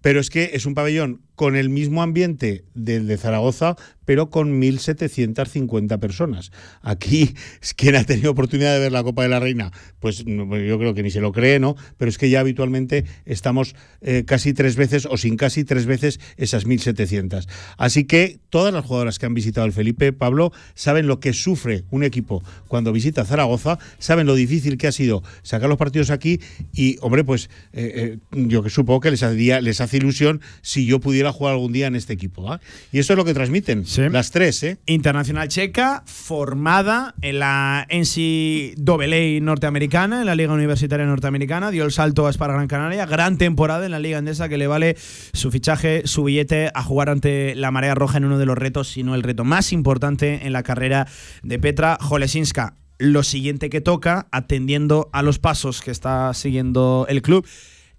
pero 0.02 0.20
es 0.20 0.28
que 0.28 0.50
es 0.52 0.66
un 0.66 0.74
pabellón 0.74 1.22
con 1.36 1.54
el 1.54 1.68
mismo 1.68 2.02
ambiente 2.02 2.64
del 2.74 3.06
de 3.06 3.16
Zaragoza, 3.18 3.76
pero 4.06 4.30
con 4.30 4.60
1.750 4.60 5.98
personas. 5.98 6.50
Aquí, 6.80 7.34
quien 7.76 7.96
ha 7.96 8.04
tenido 8.04 8.30
oportunidad 8.30 8.72
de 8.72 8.80
ver 8.80 8.92
la 8.92 9.02
Copa 9.02 9.22
de 9.22 9.28
la 9.28 9.40
Reina, 9.40 9.70
pues 10.00 10.24
yo 10.24 10.78
creo 10.78 10.94
que 10.94 11.02
ni 11.02 11.10
se 11.10 11.20
lo 11.20 11.32
cree, 11.32 11.60
¿no? 11.60 11.76
Pero 11.98 12.08
es 12.08 12.16
que 12.16 12.30
ya 12.30 12.40
habitualmente 12.40 13.04
estamos 13.26 13.76
eh, 14.00 14.24
casi 14.26 14.54
tres 14.54 14.76
veces 14.76 15.06
o 15.06 15.16
sin 15.16 15.36
casi 15.36 15.64
tres 15.64 15.86
veces 15.86 16.20
esas 16.36 16.66
1.700. 16.66 17.46
Así 17.76 18.04
que 18.04 18.40
todas 18.48 18.72
las 18.72 18.84
jugadoras 18.84 19.18
que 19.18 19.26
han 19.26 19.34
visitado 19.34 19.66
el 19.66 19.72
Felipe, 19.72 20.12
Pablo, 20.12 20.52
saben 20.74 21.06
lo 21.06 21.20
que 21.20 21.32
sufre 21.32 21.84
un 21.90 22.02
equipo 22.02 22.42
cuando 22.68 22.92
visita 22.92 23.24
Zaragoza, 23.24 23.78
saben 23.98 24.26
lo 24.26 24.34
difícil 24.34 24.78
que 24.78 24.86
ha 24.86 24.92
sido 24.92 25.22
sacar 25.42 25.68
los 25.68 25.78
partidos 25.78 26.10
aquí 26.10 26.40
y, 26.72 26.96
hombre, 27.02 27.24
pues 27.24 27.50
eh, 27.72 28.18
eh, 28.32 28.46
yo 28.48 28.68
supongo 28.68 29.00
que 29.00 29.10
les, 29.10 29.22
haría, 29.22 29.60
les 29.60 29.80
hace 29.80 29.98
ilusión 29.98 30.40
si 30.62 30.86
yo 30.86 31.00
pudiera 31.00 31.25
jugar 31.32 31.54
algún 31.54 31.72
día 31.72 31.88
en 31.88 31.96
este 31.96 32.12
equipo. 32.12 32.58
Y 32.92 33.00
eso 33.00 33.12
es 33.12 33.16
lo 33.16 33.24
que 33.24 33.34
transmiten, 33.34 33.84
las 34.12 34.30
tres, 34.30 34.62
¿eh? 34.62 34.78
Internacional 34.86 35.48
checa, 35.48 36.04
formada 36.06 37.14
en 37.22 37.40
la 37.40 37.86
NCAA 37.90 39.40
norteamericana, 39.40 40.20
en 40.20 40.26
la 40.26 40.34
Liga 40.34 40.52
Universitaria 40.52 41.06
Norteamericana, 41.06 41.70
dio 41.70 41.84
el 41.84 41.92
salto 41.92 42.26
a 42.26 42.36
para 42.36 42.54
Gran 42.54 42.68
Canaria, 42.68 43.06
gran 43.06 43.38
temporada 43.38 43.84
en 43.84 43.92
la 43.92 43.98
Liga 43.98 44.18
Endesa 44.18 44.48
que 44.48 44.58
le 44.58 44.66
vale 44.66 44.96
su 45.32 45.50
fichaje, 45.50 46.02
su 46.06 46.24
billete 46.24 46.70
a 46.74 46.82
jugar 46.82 47.08
ante 47.08 47.54
la 47.54 47.70
Marea 47.70 47.94
Roja 47.94 48.18
en 48.18 48.24
uno 48.24 48.38
de 48.38 48.46
los 48.46 48.58
retos, 48.58 48.88
si 48.88 49.02
no 49.02 49.14
el 49.14 49.22
reto 49.22 49.44
más 49.44 49.72
importante 49.72 50.46
en 50.46 50.52
la 50.52 50.62
carrera 50.62 51.06
de 51.42 51.58
Petra 51.58 51.98
Jolesinska. 52.00 52.76
Lo 52.98 53.22
siguiente 53.22 53.68
que 53.68 53.80
toca, 53.80 54.26
atendiendo 54.32 55.10
a 55.12 55.22
los 55.22 55.38
pasos 55.38 55.82
que 55.82 55.90
está 55.90 56.32
siguiendo 56.34 57.06
el 57.08 57.22
club, 57.22 57.46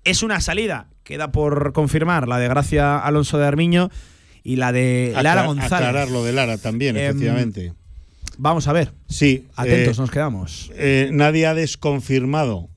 es 0.03 0.23
una 0.23 0.41
salida. 0.41 0.89
Queda 1.07 1.31
por 1.31 1.71
confirmar 1.71 2.27
la 2.27 2.37
de 2.37 2.49
Gracia 2.49 2.97
Alonso 2.99 3.37
de 3.37 3.45
Armiño 3.45 3.89
y 4.43 4.57
la 4.57 4.73
de 4.73 5.13
Lara 5.23 5.45
González. 5.45 5.71
Aclarar 5.87 6.09
lo 6.09 6.23
de 6.23 6.33
Lara 6.33 6.57
también, 6.57 6.97
Em, 6.97 7.03
efectivamente. 7.05 7.73
Vamos 8.37 8.67
a 8.67 8.73
ver. 8.73 8.91
Sí. 9.07 9.47
Atentos, 9.55 9.97
eh, 9.97 10.01
nos 10.01 10.11
quedamos. 10.11 10.71
eh, 10.75 11.09
nadie 11.13 11.47
ha 11.47 11.53
desconfirmado 11.53 12.69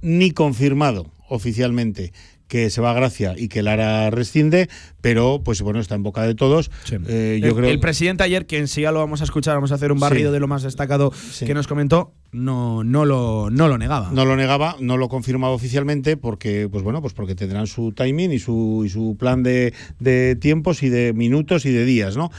ni 0.00 0.30
confirmado 0.30 1.10
oficialmente 1.28 2.12
que 2.52 2.68
se 2.68 2.82
va 2.82 2.90
a 2.90 2.94
Gracia 2.94 3.32
y 3.34 3.48
que 3.48 3.62
Lara 3.62 4.10
rescinde, 4.10 4.68
pero 5.00 5.40
pues 5.42 5.62
bueno, 5.62 5.80
está 5.80 5.94
en 5.94 6.02
boca 6.02 6.22
de 6.26 6.34
todos. 6.34 6.70
Eh, 7.08 7.38
yo 7.40 7.48
el, 7.48 7.54
creo 7.54 7.70
el 7.70 7.80
presidente 7.80 8.24
ayer, 8.24 8.44
que 8.44 8.58
enseguida 8.58 8.92
lo 8.92 8.98
vamos 8.98 9.22
a 9.22 9.24
escuchar, 9.24 9.54
vamos 9.54 9.72
a 9.72 9.76
hacer 9.76 9.90
un 9.90 9.98
barrido 9.98 10.28
Sí. 10.28 10.34
de 10.34 10.40
lo 10.40 10.48
más 10.48 10.62
destacado 10.62 11.14
que 11.38 11.54
nos 11.54 11.66
comentó, 11.66 12.12
no, 12.30 12.84
no, 12.84 13.06
lo, 13.06 13.48
no 13.50 13.68
lo 13.68 13.78
negaba. 13.78 14.10
no 14.12 14.26
lo 14.26 14.36
negaba, 14.36 14.76
no 14.80 14.98
lo 14.98 15.08
confirmaba 15.08 15.54
oficialmente 15.54 16.18
porque 16.18 16.68
pues 16.70 16.84
bueno, 16.84 17.00
pues 17.00 17.14
porque 17.14 17.34
tendrán 17.34 17.66
su 17.66 17.92
timing 17.92 18.32
y 18.32 18.38
su 18.38 18.82
y 18.84 18.90
su 18.90 19.16
plan 19.18 19.42
de, 19.42 19.72
de 19.98 20.36
tiempos 20.36 20.82
y 20.82 20.90
de 20.90 21.14
minutos 21.14 21.64
y 21.64 21.70
de 21.70 21.86
días, 21.86 22.18
¿no? 22.18 22.30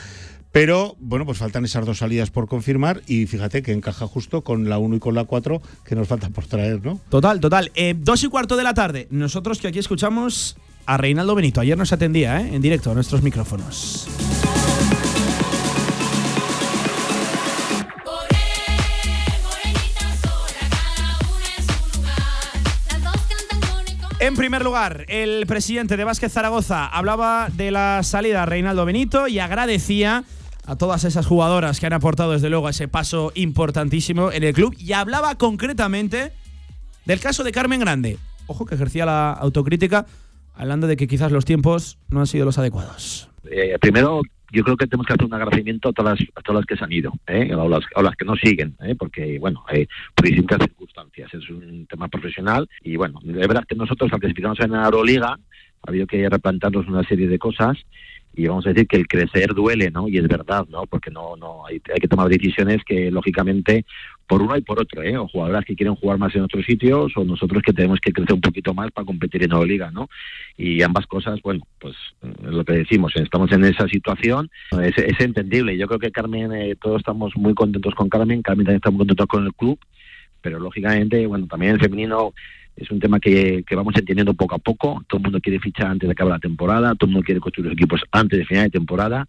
Pero 0.53 0.95
bueno, 0.99 1.25
pues 1.25 1.39
faltan 1.39 1.65
esas 1.65 1.83
dos 1.83 1.97
salidas 1.97 2.29
por 2.29 2.47
confirmar 2.47 3.01
y 3.07 3.25
fíjate 3.25 3.63
que 3.63 3.73
encaja 3.73 4.05
justo 4.05 4.43
con 4.43 4.69
la 4.69 4.77
1 4.77 4.97
y 4.97 4.99
con 4.99 5.15
la 5.15 5.23
4 5.25 5.59
que 5.83 5.95
nos 5.95 6.07
falta 6.07 6.29
por 6.29 6.45
traer, 6.45 6.85
¿no? 6.85 6.99
Total, 7.09 7.39
total. 7.39 7.71
Eh, 7.73 7.95
dos 7.97 8.23
y 8.23 8.27
cuarto 8.27 8.55
de 8.55 8.63
la 8.63 8.75
tarde. 8.75 9.07
Nosotros 9.09 9.59
que 9.59 9.67
aquí 9.67 9.79
escuchamos 9.79 10.55
a 10.85 10.97
Reinaldo 10.97 11.33
Benito. 11.33 11.59
Ayer 11.59 11.75
nos 11.75 11.91
atendía 11.91 12.39
¿eh? 12.39 12.53
en 12.53 12.61
directo 12.61 12.91
a 12.91 12.93
nuestros 12.93 13.23
micrófonos. 13.23 14.07
En 24.19 24.35
primer 24.35 24.63
lugar, 24.63 25.05
el 25.09 25.47
presidente 25.47 25.97
de 25.97 26.03
Vázquez 26.03 26.31
Zaragoza 26.31 26.85
hablaba 26.85 27.49
de 27.51 27.71
la 27.71 28.03
salida 28.03 28.41
de 28.41 28.45
Reinaldo 28.45 28.85
Benito 28.85 29.27
y 29.27 29.39
agradecía 29.39 30.23
a 30.65 30.75
todas 30.75 31.03
esas 31.03 31.25
jugadoras 31.25 31.79
que 31.79 31.85
han 31.85 31.93
aportado 31.93 32.31
desde 32.31 32.49
luego 32.49 32.69
ese 32.69 32.87
paso 32.87 33.31
importantísimo 33.35 34.31
en 34.31 34.43
el 34.43 34.53
club 34.53 34.75
y 34.77 34.93
hablaba 34.93 35.35
concretamente 35.35 36.31
del 37.05 37.19
caso 37.19 37.43
de 37.43 37.51
Carmen 37.51 37.79
Grande. 37.79 38.17
Ojo 38.47 38.65
que 38.65 38.75
ejercía 38.75 39.05
la 39.05 39.31
autocrítica 39.31 40.05
hablando 40.55 40.87
de 40.87 40.97
que 40.97 41.07
quizás 41.07 41.31
los 41.31 41.45
tiempos 41.45 41.97
no 42.09 42.19
han 42.19 42.27
sido 42.27 42.45
los 42.45 42.57
adecuados. 42.57 43.29
Eh, 43.49 43.77
primero, 43.79 44.21
yo 44.53 44.63
creo 44.63 44.77
que 44.77 44.85
tenemos 44.87 45.07
que 45.07 45.13
hacer 45.13 45.25
un 45.25 45.33
agradecimiento 45.33 45.89
a 45.89 45.93
todas 45.93 46.19
las, 46.19 46.29
a 46.35 46.41
todas 46.41 46.61
las 46.61 46.65
que 46.67 46.77
se 46.77 46.83
han 46.83 46.91
ido, 46.91 47.11
¿eh? 47.27 47.53
o, 47.55 47.67
las, 47.67 47.83
las 47.95 48.15
que 48.15 48.23
no 48.23 48.35
siguen, 48.35 48.75
¿eh? 48.81 48.95
porque, 48.95 49.39
bueno, 49.39 49.65
eh, 49.71 49.87
por 50.13 50.27
distintas 50.27 50.59
circunstancias. 50.59 51.33
Es 51.33 51.49
un 51.49 51.87
tema 51.87 52.07
profesional 52.07 52.69
y, 52.81 52.95
bueno, 52.95 53.19
de 53.23 53.33
verdad 53.33 53.63
que 53.67 53.75
nosotros, 53.75 54.13
al 54.13 54.19
clasificarnos 54.19 54.59
en 54.59 54.71
la 54.71 54.85
Euroliga, 54.85 55.29
ha 55.29 55.89
habido 55.89 56.05
que 56.05 56.29
replantarnos 56.29 56.87
una 56.87 57.03
serie 57.03 57.27
de 57.27 57.39
cosas 57.39 57.77
y 58.35 58.47
vamos 58.47 58.65
a 58.65 58.69
decir 58.69 58.87
que 58.87 58.97
el 58.97 59.07
crecer 59.07 59.53
duele, 59.53 59.91
¿no? 59.91 60.07
Y 60.07 60.17
es 60.17 60.27
verdad, 60.27 60.65
¿no? 60.69 60.85
Porque 60.87 61.11
no, 61.11 61.35
no 61.35 61.65
hay, 61.65 61.81
hay 61.93 61.99
que 61.99 62.07
tomar 62.07 62.29
decisiones 62.29 62.83
que, 62.83 63.11
lógicamente, 63.11 63.85
por 64.27 64.41
uno 64.41 64.57
y 64.57 64.61
por 64.61 64.79
otro, 64.79 65.03
¿eh? 65.03 65.15
O 65.17 65.27
jugadoras 65.27 65.65
que 65.65 65.75
quieren 65.75 65.95
jugar 65.95 66.17
más 66.17 66.35
en 66.35 66.41
otros 66.41 66.65
sitios 66.65 67.11
o 67.15 67.23
nosotros 67.23 67.61
que 67.61 67.73
tenemos 67.73 67.99
que 67.99 68.11
crecer 68.11 68.33
un 68.33 68.41
poquito 68.41 68.73
más 68.73 68.91
para 68.91 69.05
competir 69.05 69.43
en 69.43 69.51
Euroliga, 69.51 69.91
¿no? 69.91 70.09
Y 70.57 70.81
ambas 70.81 71.05
cosas, 71.05 71.39
bueno, 71.43 71.67
pues 71.79 71.95
es 72.21 72.51
lo 72.51 72.65
que 72.65 72.73
decimos, 72.73 73.13
estamos 73.15 73.51
en 73.51 73.65
esa 73.65 73.87
situación, 73.87 74.49
es, 74.81 74.97
es 74.97 75.19
entendible. 75.19 75.77
Yo 75.77 75.87
creo 75.87 75.99
que 75.99 76.11
Carmen, 76.11 76.51
eh, 76.53 76.75
todos 76.81 76.99
estamos 76.99 77.35
muy 77.35 77.53
contentos 77.53 77.93
con 77.93 78.09
Carmen, 78.09 78.41
Carmen 78.41 78.65
también 78.65 78.77
está 78.77 78.89
muy 78.89 78.99
contento 78.99 79.27
con 79.27 79.45
el 79.45 79.53
club, 79.53 79.79
pero 80.41 80.59
lógicamente, 80.59 81.25
bueno, 81.27 81.45
también 81.47 81.73
el 81.73 81.79
femenino 81.79 82.33
es 82.75 82.89
un 82.91 82.99
tema 82.99 83.19
que, 83.19 83.63
que 83.67 83.75
vamos 83.75 83.93
entendiendo 83.95 84.33
poco 84.33 84.55
a 84.55 84.59
poco. 84.59 85.03
Todo 85.07 85.19
el 85.19 85.23
mundo 85.23 85.39
quiere 85.39 85.59
fichar 85.59 85.87
antes 85.87 86.07
de 86.07 86.11
acabar 86.11 86.33
la 86.33 86.39
temporada, 86.39 86.95
todo 86.95 87.07
el 87.07 87.13
mundo 87.13 87.25
quiere 87.25 87.39
construir 87.39 87.69
los 87.69 87.77
equipos 87.77 88.01
antes 88.11 88.39
de 88.39 88.45
final 88.45 88.65
de 88.65 88.71
temporada. 88.71 89.27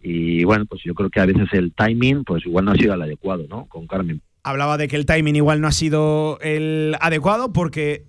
Y 0.00 0.44
bueno, 0.44 0.66
pues 0.66 0.82
yo 0.84 0.94
creo 0.94 1.08
que 1.08 1.20
a 1.20 1.26
veces 1.26 1.48
el 1.52 1.72
timing, 1.72 2.24
pues 2.24 2.44
igual 2.44 2.66
no 2.66 2.72
ha 2.72 2.76
sido 2.76 2.94
el 2.94 3.02
adecuado, 3.02 3.46
¿no? 3.48 3.64
Con 3.66 3.86
Carmen. 3.86 4.20
Hablaba 4.42 4.76
de 4.76 4.86
que 4.86 4.96
el 4.96 5.06
timing 5.06 5.36
igual 5.36 5.62
no 5.62 5.66
ha 5.66 5.72
sido 5.72 6.38
el 6.40 6.94
adecuado 7.00 7.52
porque 7.52 8.04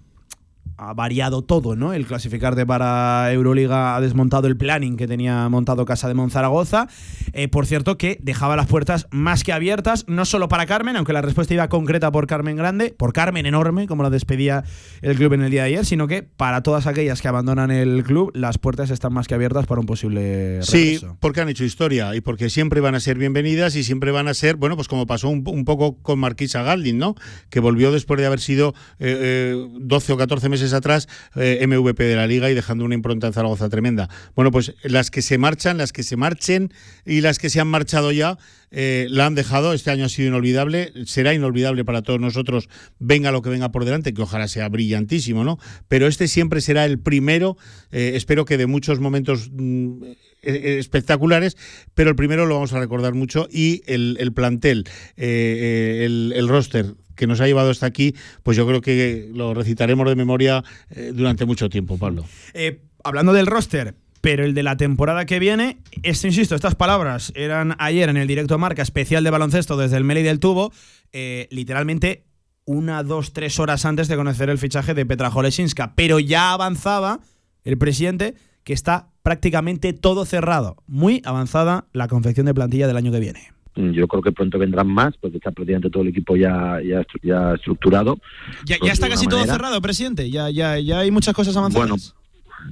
ha 0.77 0.93
variado 0.93 1.41
todo, 1.41 1.75
¿no? 1.75 1.93
El 1.93 2.05
clasificarte 2.05 2.65
para 2.65 3.31
Euroliga 3.31 3.95
ha 3.95 4.01
desmontado 4.01 4.47
el 4.47 4.57
planning 4.57 4.97
que 4.97 5.07
tenía 5.07 5.47
montado 5.49 5.85
Casa 5.85 6.07
de 6.07 6.13
Monzaragoza. 6.13 6.87
Eh, 7.33 7.47
por 7.47 7.65
cierto, 7.65 7.97
que 7.97 8.17
dejaba 8.21 8.55
las 8.55 8.67
puertas 8.67 9.07
más 9.11 9.43
que 9.43 9.53
abiertas, 9.53 10.05
no 10.07 10.25
solo 10.25 10.47
para 10.49 10.65
Carmen, 10.65 10.95
aunque 10.95 11.13
la 11.13 11.21
respuesta 11.21 11.53
iba 11.53 11.69
concreta 11.69 12.11
por 12.11 12.27
Carmen 12.27 12.55
Grande, 12.57 12.93
por 12.97 13.13
Carmen 13.13 13.45
Enorme, 13.45 13.87
como 13.87 14.03
la 14.03 14.09
despedía 14.09 14.63
el 15.01 15.15
club 15.15 15.33
en 15.33 15.43
el 15.43 15.51
día 15.51 15.63
de 15.63 15.67
ayer, 15.69 15.85
sino 15.85 16.07
que 16.07 16.23
para 16.23 16.61
todas 16.63 16.87
aquellas 16.87 17.21
que 17.21 17.27
abandonan 17.27 17.71
el 17.71 18.03
club, 18.03 18.31
las 18.33 18.57
puertas 18.57 18.89
están 18.89 19.13
más 19.13 19.27
que 19.27 19.35
abiertas 19.35 19.65
para 19.67 19.79
un 19.79 19.85
posible 19.87 20.59
Sí, 20.61 20.95
regreso. 20.95 21.17
porque 21.19 21.41
han 21.41 21.49
hecho 21.49 21.63
historia 21.63 22.15
y 22.15 22.21
porque 22.21 22.49
siempre 22.49 22.81
van 22.81 22.95
a 22.95 22.99
ser 22.99 23.17
bienvenidas 23.17 23.75
y 23.75 23.83
siempre 23.83 24.11
van 24.11 24.27
a 24.27 24.33
ser, 24.33 24.55
bueno, 24.55 24.75
pues 24.75 24.87
como 24.87 25.05
pasó 25.05 25.29
un, 25.29 25.43
poco 25.65 25.97
con 26.01 26.19
Marquisa 26.19 26.63
Galdin, 26.63 26.97
¿no? 26.97 27.15
Que 27.49 27.59
volvió 27.59 27.91
después 27.91 28.19
de 28.19 28.25
haber 28.27 28.39
sido 28.39 28.73
eh, 28.99 29.53
eh, 29.55 29.67
12 29.79 30.13
o 30.13 30.17
14 30.17 30.49
meses 30.49 30.64
atrás 30.73 31.07
eh, 31.35 31.65
MVP 31.67 32.03
de 32.03 32.15
la 32.15 32.27
liga 32.27 32.49
y 32.49 32.53
dejando 32.53 32.85
una 32.85 32.95
impronta 32.95 33.27
en 33.27 33.33
Zaragoza 33.33 33.69
tremenda. 33.69 34.09
Bueno, 34.35 34.51
pues 34.51 34.73
las 34.83 35.11
que 35.11 35.21
se 35.21 35.37
marchan, 35.37 35.77
las 35.77 35.91
que 35.91 36.03
se 36.03 36.17
marchen 36.17 36.73
y 37.05 37.21
las 37.21 37.39
que 37.39 37.49
se 37.49 37.59
han 37.59 37.67
marchado 37.67 38.11
ya, 38.11 38.37
eh, 38.77 39.07
la 39.09 39.25
han 39.25 39.35
dejado. 39.35 39.73
Este 39.73 39.89
año 39.91 40.05
ha 40.05 40.09
sido 40.09 40.27
inolvidable, 40.27 40.91
será 41.05 41.33
inolvidable 41.33 41.85
para 41.85 42.01
todos 42.01 42.19
nosotros, 42.19 42.67
venga 42.99 43.31
lo 43.31 43.41
que 43.41 43.49
venga 43.49 43.71
por 43.71 43.85
delante, 43.85 44.13
que 44.13 44.21
ojalá 44.21 44.49
sea 44.49 44.67
brillantísimo, 44.67 45.45
¿no? 45.45 45.57
Pero 45.87 46.07
este 46.07 46.27
siempre 46.27 46.59
será 46.59 46.85
el 46.85 46.99
primero, 46.99 47.57
eh, 47.91 48.11
espero 48.15 48.43
que 48.43 48.57
de 48.57 48.67
muchos 48.67 48.99
momentos 48.99 49.49
mm, 49.53 50.03
eh, 50.41 50.77
espectaculares, 50.77 51.55
pero 51.93 52.09
el 52.09 52.17
primero 52.17 52.45
lo 52.45 52.55
vamos 52.55 52.73
a 52.73 52.79
recordar 52.79 53.13
mucho 53.13 53.47
y 53.49 53.81
el, 53.85 54.17
el 54.19 54.33
plantel, 54.33 54.83
el, 55.15 56.33
el 56.35 56.47
roster 56.49 56.95
que 57.15 57.27
nos 57.27 57.41
ha 57.41 57.47
llevado 57.47 57.69
hasta 57.69 57.85
aquí, 57.85 58.15
pues 58.43 58.57
yo 58.57 58.67
creo 58.67 58.81
que 58.81 59.29
lo 59.33 59.53
recitaremos 59.53 60.07
de 60.07 60.15
memoria 60.15 60.63
eh, 60.89 61.11
durante 61.13 61.45
mucho 61.45 61.69
tiempo, 61.69 61.97
Pablo. 61.97 62.25
Eh, 62.53 62.81
hablando 63.03 63.33
del 63.33 63.47
roster, 63.47 63.95
pero 64.21 64.43
el 64.43 64.53
de 64.53 64.63
la 64.63 64.75
temporada 64.75 65.25
que 65.25 65.39
viene, 65.39 65.77
insisto, 66.03 66.55
estas 66.55 66.75
palabras 66.75 67.31
eran 67.35 67.75
ayer 67.77 68.09
en 68.09 68.17
el 68.17 68.27
directo 68.27 68.57
marca 68.57 68.81
especial 68.81 69.23
de 69.23 69.29
baloncesto 69.29 69.77
desde 69.77 69.97
el 69.97 70.03
Meli 70.03 70.23
del 70.23 70.39
Tubo, 70.39 70.73
eh, 71.11 71.47
literalmente 71.51 72.25
una, 72.65 73.03
dos, 73.03 73.33
tres 73.33 73.59
horas 73.59 73.85
antes 73.85 74.07
de 74.07 74.15
conocer 74.15 74.49
el 74.49 74.57
fichaje 74.57 74.95
de 74.95 75.05
Petra 75.05 75.29
Jolesinska, 75.29 75.93
pero 75.95 76.19
ya 76.19 76.53
avanzaba 76.53 77.19
el 77.63 77.77
presidente 77.77 78.33
que 78.63 78.73
está 78.73 79.09
prácticamente 79.21 79.93
todo 79.93 80.25
cerrado, 80.25 80.83
muy 80.87 81.21
avanzada 81.23 81.85
la 81.93 82.07
confección 82.07 82.47
de 82.47 82.53
plantilla 82.53 82.87
del 82.87 82.97
año 82.97 83.11
que 83.11 83.19
viene. 83.19 83.54
Mm, 83.75 83.91
Yo 83.91 84.07
creo 84.07 84.21
que 84.23 84.31
pronto 84.31 84.57
vendrán 84.57 84.87
más, 84.87 85.15
porque 85.17 85.37
está 85.37 85.51
prácticamente 85.51 85.89
todo 85.89 86.03
el 86.03 86.09
equipo 86.09 86.35
ya, 86.35 86.79
ya, 86.81 87.05
ya 87.21 87.53
estructurado. 87.53 88.19
Ya, 88.65 88.77
ya 88.83 88.93
está 88.93 89.05
de 89.07 89.11
casi 89.13 89.27
todo 89.27 89.39
manera. 89.39 89.53
cerrado, 89.55 89.81
presidente. 89.81 90.29
Ya, 90.29 90.49
ya, 90.49 90.79
ya 90.79 90.99
hay 90.99 91.11
muchas 91.11 91.33
cosas 91.33 91.55
avanzadas. 91.57 91.89
Bueno, 91.89 92.01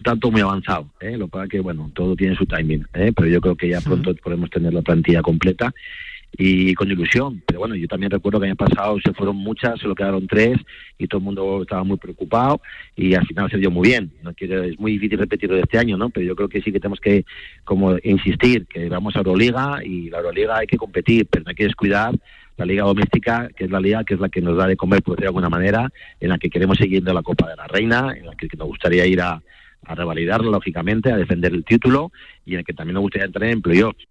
tanto 0.03 0.31
muy 0.31 0.41
avanzado, 0.41 0.87
¿eh? 1.01 1.17
lo 1.17 1.25
que 1.27 1.31
pasa 1.31 1.47
que 1.47 1.59
bueno, 1.59 1.91
todo 1.93 2.15
tiene 2.15 2.35
su 2.35 2.45
timing, 2.45 2.85
¿eh? 2.93 3.11
pero 3.15 3.27
yo 3.27 3.39
creo 3.41 3.55
que 3.55 3.69
ya 3.69 3.79
pronto 3.81 4.15
podemos 4.23 4.49
tener 4.49 4.73
la 4.73 4.81
plantilla 4.81 5.21
completa 5.21 5.73
y 6.37 6.73
con 6.73 6.89
ilusión. 6.89 7.43
Pero 7.45 7.59
bueno, 7.59 7.75
yo 7.75 7.87
también 7.87 8.11
recuerdo 8.11 8.39
que 8.39 8.45
el 8.45 8.51
año 8.51 8.55
pasado 8.55 8.97
se 9.03 9.13
fueron 9.13 9.35
muchas, 9.35 9.79
solo 9.79 9.95
quedaron 9.95 10.27
tres 10.27 10.57
y 10.97 11.07
todo 11.07 11.19
el 11.19 11.25
mundo 11.25 11.61
estaba 11.61 11.83
muy 11.83 11.97
preocupado 11.97 12.61
y 12.95 13.13
al 13.13 13.25
final 13.25 13.49
se 13.49 13.57
dio 13.57 13.71
muy 13.71 13.89
bien. 13.89 14.11
No 14.23 14.33
quiero, 14.33 14.63
es 14.63 14.79
muy 14.79 14.93
difícil 14.93 15.19
repetirlo 15.19 15.55
de 15.55 15.63
este 15.63 15.77
año, 15.77 15.97
¿no? 15.97 16.09
Pero 16.09 16.25
yo 16.25 16.35
creo 16.35 16.49
que 16.49 16.61
sí 16.61 16.71
que 16.71 16.79
tenemos 16.79 16.99
que 16.99 17.25
como 17.63 17.95
insistir 18.03 18.65
que 18.67 18.89
vamos 18.89 19.15
a 19.15 19.19
Euroliga 19.19 19.79
y 19.83 20.09
la 20.09 20.17
Euroliga 20.17 20.57
hay 20.57 20.67
que 20.67 20.77
competir, 20.77 21.27
pero 21.29 21.43
no 21.43 21.49
hay 21.49 21.55
que 21.55 21.65
descuidar 21.65 22.13
la 22.57 22.65
liga 22.65 22.83
doméstica, 22.83 23.49
que 23.55 23.65
es 23.65 23.71
la 23.71 23.79
liga 23.79 24.03
que 24.03 24.13
es 24.13 24.19
la 24.19 24.29
que 24.29 24.41
nos 24.41 24.57
da 24.57 24.67
de 24.67 24.75
comer, 24.75 25.01
por 25.01 25.15
decirlo 25.15 25.25
de 25.25 25.29
alguna 25.29 25.49
manera, 25.49 25.89
en 26.19 26.29
la 26.29 26.37
que 26.37 26.49
queremos 26.49 26.77
seguir 26.77 27.03
de 27.03 27.13
la 27.13 27.23
Copa 27.23 27.49
de 27.49 27.55
la 27.55 27.67
Reina, 27.67 28.13
en 28.15 28.27
la 28.27 28.35
que 28.35 28.47
nos 28.57 28.67
gustaría 28.67 29.05
ir 29.05 29.21
a, 29.21 29.41
a 29.85 29.95
lógicamente, 29.95 31.11
a 31.11 31.17
defender 31.17 31.53
el 31.53 31.65
título 31.65 32.11
y 32.45 32.53
en 32.53 32.59
el 32.59 32.65
que 32.65 32.73
también 32.73 32.93
nos 32.93 33.01
gustaría 33.01 33.25
entrar 33.25 33.49
en 33.49 33.61
playoffs. 33.61 34.05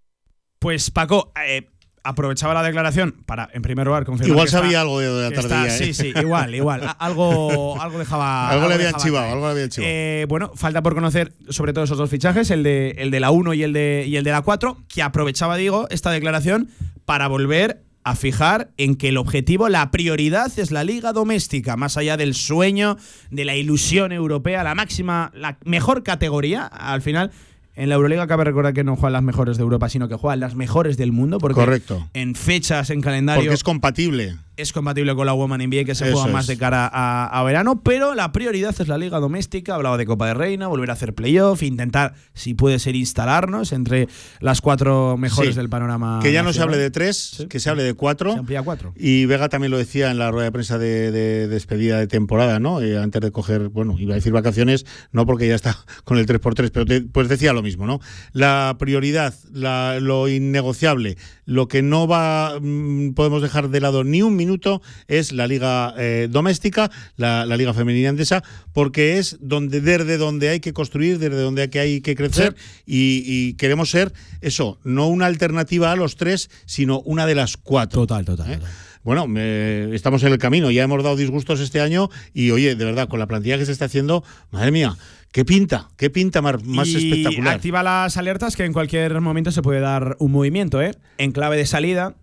Pues 0.59 0.91
Paco, 0.91 1.33
eh, 1.45 1.67
aprovechaba 2.03 2.53
la 2.53 2.63
declaración 2.63 3.15
para, 3.25 3.49
en 3.53 3.61
primer 3.61 3.87
lugar, 3.87 4.05
confirmar. 4.05 4.29
Igual 4.29 4.45
que 4.45 4.49
está- 4.49 4.59
sabía 4.61 4.81
algo 4.81 4.99
de 4.99 5.23
la 5.23 5.29
que 5.31 5.39
está- 5.39 5.67
¿eh? 5.67 5.71
Sí, 5.71 5.93
sí, 5.93 6.13
igual, 6.15 6.53
igual. 6.53 6.81
Algo, 6.99 7.81
algo 7.81 7.97
dejaba. 7.99 8.49
Algo 8.51 8.67
le 8.67 8.73
habían 8.75 8.93
chivado, 8.95 9.31
algo 9.31 9.45
le 9.45 9.51
habían 9.51 9.69
chivado. 9.69 9.91
Eh, 9.93 10.25
bueno, 10.27 10.51
falta 10.55 10.81
por 10.83 10.93
conocer 10.95 11.33
sobre 11.49 11.71
todo 11.73 11.85
esos 11.85 11.97
dos 11.97 12.09
fichajes, 12.09 12.51
el 12.51 12.63
de, 12.63 12.91
el 12.97 13.09
de 13.11 13.19
la 13.19 13.31
1 13.31 13.53
y 13.53 13.63
el 13.63 13.73
de, 13.73 14.05
y 14.07 14.17
el 14.17 14.23
de 14.23 14.31
la 14.31 14.41
4, 14.41 14.77
que 14.87 15.01
aprovechaba, 15.01 15.55
digo, 15.55 15.87
esta 15.89 16.11
declaración 16.11 16.69
para 17.05 17.27
volver 17.27 17.83
a 18.05 18.15
fijar 18.17 18.69
en 18.75 18.95
que 18.95 19.07
el 19.07 19.15
objetivo, 19.17 19.69
la 19.69 19.89
prioridad 19.89 20.51
es 20.59 20.71
la 20.71 20.83
liga 20.83 21.13
doméstica, 21.13 21.77
más 21.77 21.95
allá 21.95 22.17
del 22.17 22.33
sueño, 22.33 22.97
de 23.31 23.45
la 23.45 23.55
ilusión 23.55 24.11
europea, 24.11 24.61
la 24.65 24.75
máxima, 24.75 25.31
la 25.33 25.57
mejor 25.63 26.03
categoría, 26.03 26.65
al 26.65 27.01
final. 27.01 27.31
En 27.75 27.89
la 27.89 27.95
Euroliga 27.95 28.27
cabe 28.27 28.43
recordar 28.43 28.73
que 28.73 28.83
no 28.83 28.95
juegan 28.95 29.13
las 29.13 29.23
mejores 29.23 29.57
de 29.57 29.63
Europa, 29.63 29.89
sino 29.89 30.07
que 30.07 30.15
juegan 30.15 30.39
las 30.39 30.55
mejores 30.55 30.95
del 30.95 31.11
mundo, 31.11 31.39
porque 31.39 31.55
Correcto. 31.55 32.07
en 32.13 32.35
fechas, 32.35 32.89
en 32.91 33.01
calendario 33.01 33.41
Porque 33.41 33.55
es 33.55 33.63
compatible. 33.63 34.35
Es 34.55 34.71
compatible 34.73 35.15
con 35.15 35.25
la 35.25 35.33
Woman 35.33 35.61
NBA 35.61 35.83
que 35.85 35.95
se 35.95 36.05
Eso 36.07 36.13
juega 36.17 36.31
más 36.31 36.43
es. 36.45 36.47
de 36.49 36.57
cara 36.57 36.87
a, 36.91 37.25
a 37.25 37.43
verano, 37.43 37.81
pero 37.81 38.13
la 38.15 38.31
prioridad 38.31 38.75
es 38.79 38.87
la 38.87 38.97
liga 38.97 39.19
doméstica. 39.19 39.75
Hablaba 39.75 39.97
de 39.97 40.05
Copa 40.05 40.27
de 40.27 40.33
Reina, 40.35 40.67
volver 40.67 40.89
a 40.89 40.93
hacer 40.93 41.13
playoff, 41.13 41.63
intentar, 41.63 42.13
si 42.33 42.53
puede 42.53 42.77
ser, 42.79 42.95
instalarnos 42.95 43.71
entre 43.71 44.07
las 44.39 44.61
cuatro 44.61 45.17
mejores 45.17 45.55
Sí. 45.55 45.57
del 45.57 45.69
panorama. 45.69 46.19
Que 46.21 46.31
ya 46.31 46.43
no 46.43 46.53
se 46.53 46.61
hable 46.61 46.77
de 46.77 46.91
tres, 46.91 47.45
que 47.49 47.59
se 47.59 47.69
hable 47.69 47.83
de 47.83 47.93
cuatro. 47.95 48.33
Se 48.33 48.39
amplía 48.39 48.61
cuatro. 48.61 48.93
Y 48.95 49.25
Vega 49.25 49.49
también 49.49 49.71
lo 49.71 49.77
decía 49.77 50.11
en 50.11 50.17
la 50.19 50.29
rueda 50.31 50.45
de 50.45 50.51
prensa 50.51 50.77
de, 50.77 51.11
de 51.11 51.47
despedida 51.47 51.97
de 51.99 52.07
temporada, 52.07 52.59
¿no? 52.59 52.81
Eh, 52.81 52.97
antes 52.97 53.21
de 53.21 53.31
coger, 53.31 53.69
bueno, 53.69 53.95
iba 53.97 54.13
a 54.13 54.15
decir 54.15 54.33
vacaciones, 54.33 54.85
no 55.11 55.25
porque 55.25 55.47
ya 55.47 55.55
está 55.55 55.77
con 56.03 56.17
el 56.17 56.25
3x3, 56.27 56.69
pero 56.71 56.85
te- 56.85 57.01
pues 57.01 57.27
decía 57.27 57.53
lo 57.53 57.63
mismo, 57.63 57.87
¿no? 57.87 57.99
La 58.33 58.75
prioridad, 58.77 59.33
la- 59.51 59.99
lo 59.99 60.27
innegociable, 60.27 61.17
lo 61.45 61.67
que 61.67 61.81
no 61.81 62.07
va 62.07 62.59
mm, 62.61 63.13
podemos 63.13 63.41
dejar 63.41 63.69
de 63.69 63.81
lado 63.81 64.03
ni 64.03 64.21
un 64.21 64.35
minuto 64.43 64.81
es 65.07 65.31
la 65.31 65.47
liga 65.47 65.93
eh, 65.97 66.27
doméstica, 66.29 66.89
la, 67.17 67.45
la 67.45 67.55
liga 67.57 67.73
femenina 67.73 68.09
andesa, 68.09 68.43
porque 68.73 69.17
es 69.17 69.37
donde 69.39 69.81
desde 69.81 70.17
donde 70.17 70.49
hay 70.49 70.59
que 70.59 70.73
construir, 70.73 71.17
desde 71.19 71.41
donde 71.41 71.61
hay 71.63 71.69
que, 71.69 71.79
hay 71.79 72.01
que 72.01 72.15
crecer 72.15 72.55
y, 72.85 73.23
y 73.25 73.53
queremos 73.55 73.89
ser 73.89 74.11
eso, 74.41 74.79
no 74.83 75.07
una 75.07 75.25
alternativa 75.27 75.91
a 75.91 75.95
los 75.95 76.15
tres, 76.15 76.49
sino 76.65 76.99
una 77.01 77.25
de 77.25 77.35
las 77.35 77.57
cuatro. 77.57 78.01
Total, 78.01 78.25
total. 78.25 78.59
Bueno, 79.03 79.27
me- 79.27 79.93
estamos 79.93 80.23
en 80.23 80.31
el 80.31 80.37
camino, 80.37 80.71
ya 80.71 80.83
hemos 80.83 81.03
dado 81.03 81.17
disgustos 81.17 81.59
este 81.59 81.81
año 81.81 82.09
y 82.33 82.51
oye, 82.51 82.75
de 82.75 82.85
verdad, 82.85 83.07
con 83.09 83.19
la 83.19 83.27
plantilla 83.27 83.57
que 83.57 83.65
se 83.65 83.71
está 83.73 83.85
haciendo, 83.85 84.23
madre 84.51 84.71
mía, 84.71 84.95
qué 85.33 85.43
pinta, 85.43 85.89
qué 85.97 86.09
pinta 86.09 86.41
más 86.41 86.61
y 86.87 87.09
espectacular. 87.09 87.55
activa 87.55 87.83
las 87.83 88.15
alertas 88.15 88.55
que 88.55 88.63
en 88.63 88.71
cualquier 88.71 89.19
momento 89.19 89.51
se 89.51 89.61
puede 89.61 89.81
dar 89.81 90.15
un 90.19 90.31
movimiento, 90.31 90.81
¿eh? 90.81 90.91
En 91.17 91.33
clave 91.33 91.57
de 91.57 91.65
salida, 91.65 92.15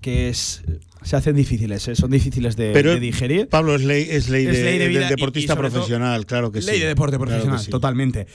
que 0.00 0.28
es. 0.28 0.62
Se 1.02 1.14
hacen 1.16 1.36
difíciles, 1.36 1.86
¿eh? 1.88 1.94
son 1.94 2.10
difíciles 2.10 2.56
de, 2.56 2.72
Pero 2.72 2.90
de 2.92 3.00
digerir. 3.00 3.48
Pablo 3.48 3.74
es 3.76 3.84
ley, 3.84 4.06
es 4.10 4.28
ley, 4.28 4.46
Es 4.46 4.56
de- 4.58 4.64
ley 4.64 4.78
de 4.78 4.88
vida 4.88 5.00
del 5.00 5.08
y- 5.08 5.10
deportista 5.16 5.52
y 5.52 5.56
profesional, 5.56 6.26
claro 6.26 6.50
que 6.50 6.60
sí. 6.60 6.66
Ley 6.70 6.80
de 6.80 6.86
deporte 6.88 7.16
Claro 7.16 7.30
profesional, 7.30 7.60
sí. 7.60 7.70
totalmente. 7.70 8.26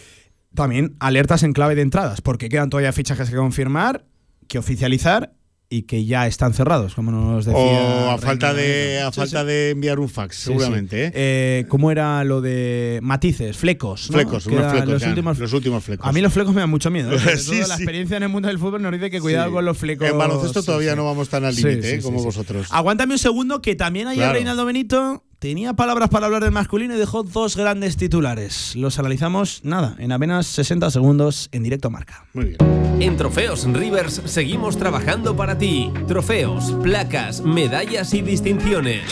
También 0.56 0.96
alertas 1.00 1.44
en 1.44 1.52
clave 1.54 1.76
de 1.76 1.82
entradas, 1.82 2.22
porque 2.22 2.48
quedan 2.50 2.70
todavía 2.70 2.94
fichajes 2.94 3.30
que 3.30 3.36
confirmar, 3.36 4.06
que 4.48 4.58
oficializar 4.60 5.34
y 5.74 5.84
que 5.84 6.06
ya 6.06 6.28
están 6.28 6.54
cerrados, 6.54 6.94
como 6.94 7.12
nos 7.12 7.46
decía. 7.46 7.60
O 7.60 8.12
a 8.12 8.18
falta 8.20 8.54
de 8.54 9.02
a 9.02 9.12
Sí, 9.12 9.20
falta 9.20 9.42
sí. 9.42 9.48
de 9.48 9.70
enviar 9.72 10.00
un 10.00 10.08
fax, 10.08 10.36
Sí, 10.36 10.44
seguramente. 10.44 11.06
¿eh? 11.06 11.12
Eh, 11.16 11.66
¿Cómo 11.68 11.90
era 11.90 12.24
lo 12.24 12.42
de 12.42 13.00
matices, 13.02 13.58
flecos? 13.58 14.10
¿no? 14.12 14.18
Flecos, 14.18 14.46
unos 14.46 14.72
flecos 14.72 14.90
los, 14.90 15.02
ya, 15.02 15.10
últimos, 15.10 15.40
los 15.40 15.54
últimos 15.54 15.84
flecos. 15.84 16.08
A 16.08 16.12
mí 16.12 16.22
los 16.22 16.32
flecos 16.32 16.54
me 16.54 16.62
dan 16.62 16.70
mucho 16.70 16.92
miedo. 16.92 17.12
¿eh? 17.12 17.18
La 17.68 17.76
experiencia 17.76 18.18
en 18.18 18.24
el 18.24 18.30
mundo 18.30 18.48
del 18.50 18.60
fútbol 18.60 18.82
nos 18.82 18.92
dice 18.92 19.10
que 19.10 19.20
cuidado 19.20 19.52
con 19.52 19.66
los 19.66 19.78
flecos. 19.78 20.08
En 20.08 20.18
baloncesto 20.18 20.62
todavía 20.62 20.96
no 20.96 21.06
vamos 21.06 21.30
tan 21.30 21.44
al 21.44 21.56
límite, 21.56 21.96
¿eh? 21.96 22.02
como 22.02 22.24
vosotros. 22.24 22.68
Aguántame 22.70 23.14
un 23.16 23.20
segundo, 23.20 23.62
que 23.62 23.76
también 23.76 24.08
ayer 24.08 24.24
Claro. 24.24 24.34
Reinaldo 24.34 24.66
Benito 24.66 25.24
tenía 25.44 25.74
palabras 25.74 26.08
para 26.08 26.28
hablar 26.28 26.42
del 26.42 26.54
masculino 26.54 26.96
y 26.96 26.98
dejó 26.98 27.24
dos 27.24 27.58
grandes 27.58 27.98
titulares. 27.98 28.78
Los 28.78 28.98
analizamos, 28.98 29.60
nada, 29.66 29.98
en 30.00 30.14
apenas 30.14 30.48
60 30.48 30.90
segundos 30.90 31.50
en 31.52 31.64
directo 31.64 31.90
a 31.90 31.92
marca. 31.92 32.26
Muy 32.32 32.46
bien. 32.46 32.56
En 33.02 33.18
Trofeos 33.18 33.66
Rivers 33.66 34.22
seguimos 34.24 34.78
trabajando 34.78 35.36
para 35.36 35.58
ti. 35.58 35.92
Trofeos, 36.08 36.72
placas, 36.82 37.42
medallas 37.42 38.14
y 38.14 38.22
distinciones. 38.22 39.04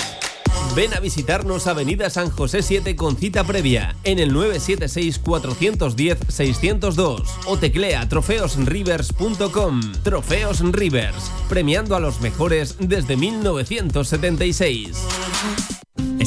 Ven 0.74 0.94
a 0.94 1.02
visitarnos 1.02 1.68
Avenida 1.68 2.10
San 2.10 2.30
José 2.30 2.62
7 2.62 2.96
con 2.96 3.18
cita 3.18 3.44
previa 3.44 3.98
en 4.06 4.18
el 4.18 4.34
976-410-602 4.34 7.24
o 7.46 7.58
teclea 7.58 8.08
trofeosrivers.com. 8.08 9.82
Trofeos 10.02 10.62
Rivers, 10.62 11.30
premiando 11.50 11.98
a 11.98 12.00
los 12.00 12.22
mejores 12.22 12.78
desde 12.80 13.18
1976. 13.18 15.81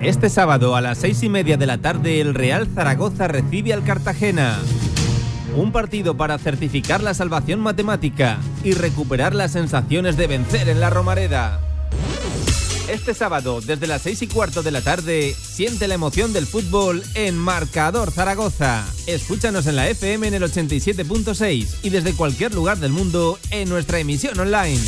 Este 0.00 0.30
sábado 0.30 0.76
a 0.76 0.80
las 0.80 0.98
seis 0.98 1.22
y 1.22 1.28
media 1.28 1.58
de 1.58 1.66
la 1.66 1.78
tarde 1.78 2.20
el 2.22 2.34
Real 2.34 2.66
Zaragoza 2.74 3.28
recibe 3.28 3.74
al 3.74 3.84
Cartagena. 3.84 4.58
Un 5.56 5.72
partido 5.72 6.16
para 6.16 6.38
certificar 6.38 7.02
la 7.02 7.12
salvación 7.12 7.60
matemática 7.60 8.38
y 8.64 8.72
recuperar 8.72 9.34
las 9.34 9.52
sensaciones 9.52 10.16
de 10.16 10.26
vencer 10.26 10.70
en 10.70 10.80
la 10.80 10.88
Romareda. 10.88 11.60
Este 12.88 13.12
sábado, 13.12 13.60
desde 13.60 13.86
las 13.86 14.02
seis 14.02 14.22
y 14.22 14.26
cuarto 14.26 14.62
de 14.62 14.70
la 14.70 14.80
tarde, 14.80 15.34
siente 15.34 15.86
la 15.86 15.94
emoción 15.94 16.32
del 16.32 16.46
fútbol 16.46 17.02
en 17.14 17.36
Marcador 17.36 18.10
Zaragoza. 18.10 18.84
Escúchanos 19.06 19.66
en 19.66 19.76
la 19.76 19.88
FM 19.88 20.28
en 20.28 20.34
el 20.34 20.42
87.6 20.42 21.76
y 21.82 21.90
desde 21.90 22.14
cualquier 22.14 22.54
lugar 22.54 22.78
del 22.78 22.92
mundo 22.92 23.38
en 23.50 23.68
nuestra 23.68 23.98
emisión 23.98 24.38
online. 24.40 24.80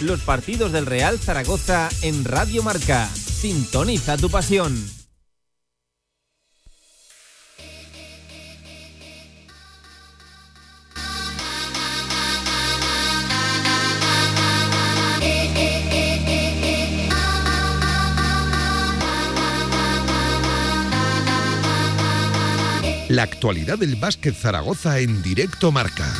Los 0.00 0.22
partidos 0.22 0.72
del 0.72 0.86
Real 0.86 1.18
Zaragoza 1.18 1.90
en 2.02 2.24
Radio 2.24 2.62
Marca. 2.62 3.10
Sintoniza 3.44 4.16
tu 4.16 4.30
pasión. 4.30 4.74
La 23.10 23.24
actualidad 23.24 23.76
del 23.76 23.96
básquet 23.96 24.34
Zaragoza 24.34 25.00
en 25.00 25.22
directo 25.22 25.70
marca. 25.70 26.10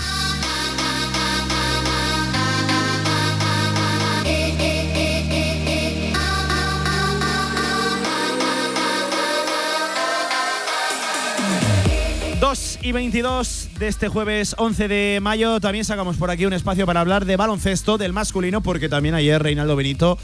Y 12.85 12.93
22 12.93 13.71
de 13.79 13.89
este 13.89 14.09
jueves 14.09 14.55
11 14.59 14.89
de 14.89 15.19
mayo 15.23 15.59
también 15.59 15.87
sacamos 15.87 16.19
por 16.19 16.31
aquí 16.31 16.45
un 16.45 16.53
espacio 16.53 16.85
para 16.85 17.01
hablar 17.01 17.25
de 17.25 17.37
baloncesto 17.37 17.97
del 17.97 18.13
masculino 18.13 18.63
porque 18.63 18.91
también 18.91 19.15
ayer 19.15 19.43
Reinaldo 19.43 19.75
Benito, 19.75 20.19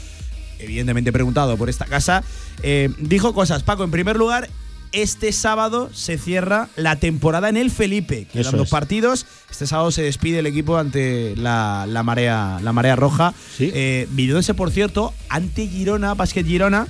evidentemente 0.59 1.11
preguntado 1.11 1.57
por 1.57 1.69
esta 1.69 1.85
casa, 1.85 2.23
eh, 2.61 2.89
dijo 2.99 3.33
cosas. 3.33 3.63
Paco, 3.63 3.83
en 3.83 3.89
primer 3.89 4.15
lugar, 4.15 4.47
este 4.91 5.31
sábado 5.31 5.89
se 5.91 6.19
cierra 6.19 6.69
la 6.75 6.97
temporada 6.97 7.49
en 7.49 7.57
el 7.57 7.71
Felipe. 7.71 8.27
Quedan 8.31 8.55
dos 8.55 8.67
es. 8.67 8.69
partidos. 8.69 9.25
Este 9.49 9.65
sábado 9.65 9.89
se 9.89 10.03
despide 10.03 10.39
el 10.39 10.45
equipo 10.45 10.77
ante 10.77 11.35
la, 11.37 11.85
la 11.87 12.03
marea, 12.03 12.59
la 12.61 12.73
marea 12.73 12.95
roja. 12.95 13.33
Eh, 13.59 14.07
midiéndose, 14.11 14.53
por 14.53 14.69
cierto, 14.69 15.15
ante 15.29 15.67
Girona, 15.67 16.13
Basket 16.13 16.45
Girona, 16.45 16.87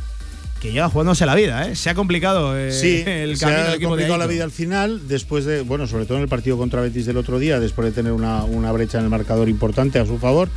que 0.61 0.71
llega 0.71 0.87
jugándose 0.89 1.25
la 1.25 1.35
vida. 1.35 1.67
¿eh? 1.67 1.75
Se 1.75 1.89
ha 1.89 1.95
complicado 1.95 2.57
eh, 2.57 2.71
Sí, 2.71 3.03
el 3.05 3.35
se 3.35 3.45
camino 3.45 3.61
ha 3.61 3.65
del 3.65 3.73
equipo 3.75 3.95
de 3.95 4.03
complicado 4.03 4.17
la 4.19 4.27
vida 4.27 4.43
al 4.43 4.51
final, 4.51 5.07
después 5.07 5.43
de, 5.45 5.61
bueno, 5.61 5.87
sobre 5.87 6.05
todo 6.05 6.17
en 6.17 6.23
el 6.23 6.29
partido 6.29 6.57
contra 6.57 6.81
Betis 6.81 7.07
del 7.07 7.17
otro 7.17 7.39
día, 7.39 7.59
después 7.59 7.87
de 7.87 7.91
tener 7.91 8.13
una, 8.13 8.43
una 8.43 8.71
brecha 8.71 8.99
en 8.99 9.05
el 9.05 9.09
marcador 9.09 9.49
importante 9.49 9.99
a 9.99 10.05
su 10.05 10.19
favor, 10.19 10.49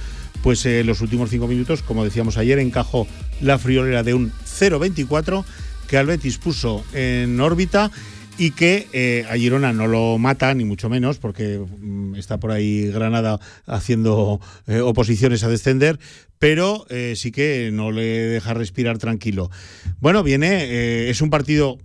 pues 0.43 0.64
eh, 0.66 0.85
los 0.85 1.01
últimos 1.01 1.31
cinco 1.31 1.48
minutos, 1.48 1.82
como 1.82 2.05
decíamos 2.05 2.36
ayer, 2.36 2.59
encajó 2.59 3.09
la 3.40 3.59
friolera 3.59 4.02
de 4.02 4.12
un 4.12 4.31
0-24 4.47 5.43
que 5.89 5.97
al 5.97 6.06
Betis 6.06 6.36
puso 6.39 6.85
en 6.93 7.40
órbita 7.40 7.90
y 8.39 8.51
que 8.52 8.86
eh, 8.93 9.24
a 9.31 9.36
Girona 9.36 9.73
no 9.73 9.86
lo 9.86 10.19
mata, 10.19 10.55
ni 10.55 10.65
mucho 10.65 10.89
menos, 10.89 11.19
porque 11.19 11.59
mm, 11.59 12.15
está 12.16 12.39
por 12.39 12.51
ahí 12.51 12.89
Granada 12.89 13.39
haciendo 13.66 14.40
eh, 14.66 14.81
oposiciones 14.81 15.44
a 15.44 15.48
descender, 15.48 15.98
pero 16.39 16.86
eh, 16.90 17.15
sí 17.16 17.31
que 17.32 17.70
no 17.73 17.90
le 17.90 18.02
deja 18.05 18.55
respirar 18.55 18.98
tranquilo. 18.98 19.51
Bueno, 20.01 20.23
viene, 20.23 21.09
es 21.09 21.20
un 21.23 21.31
partido 21.31 21.78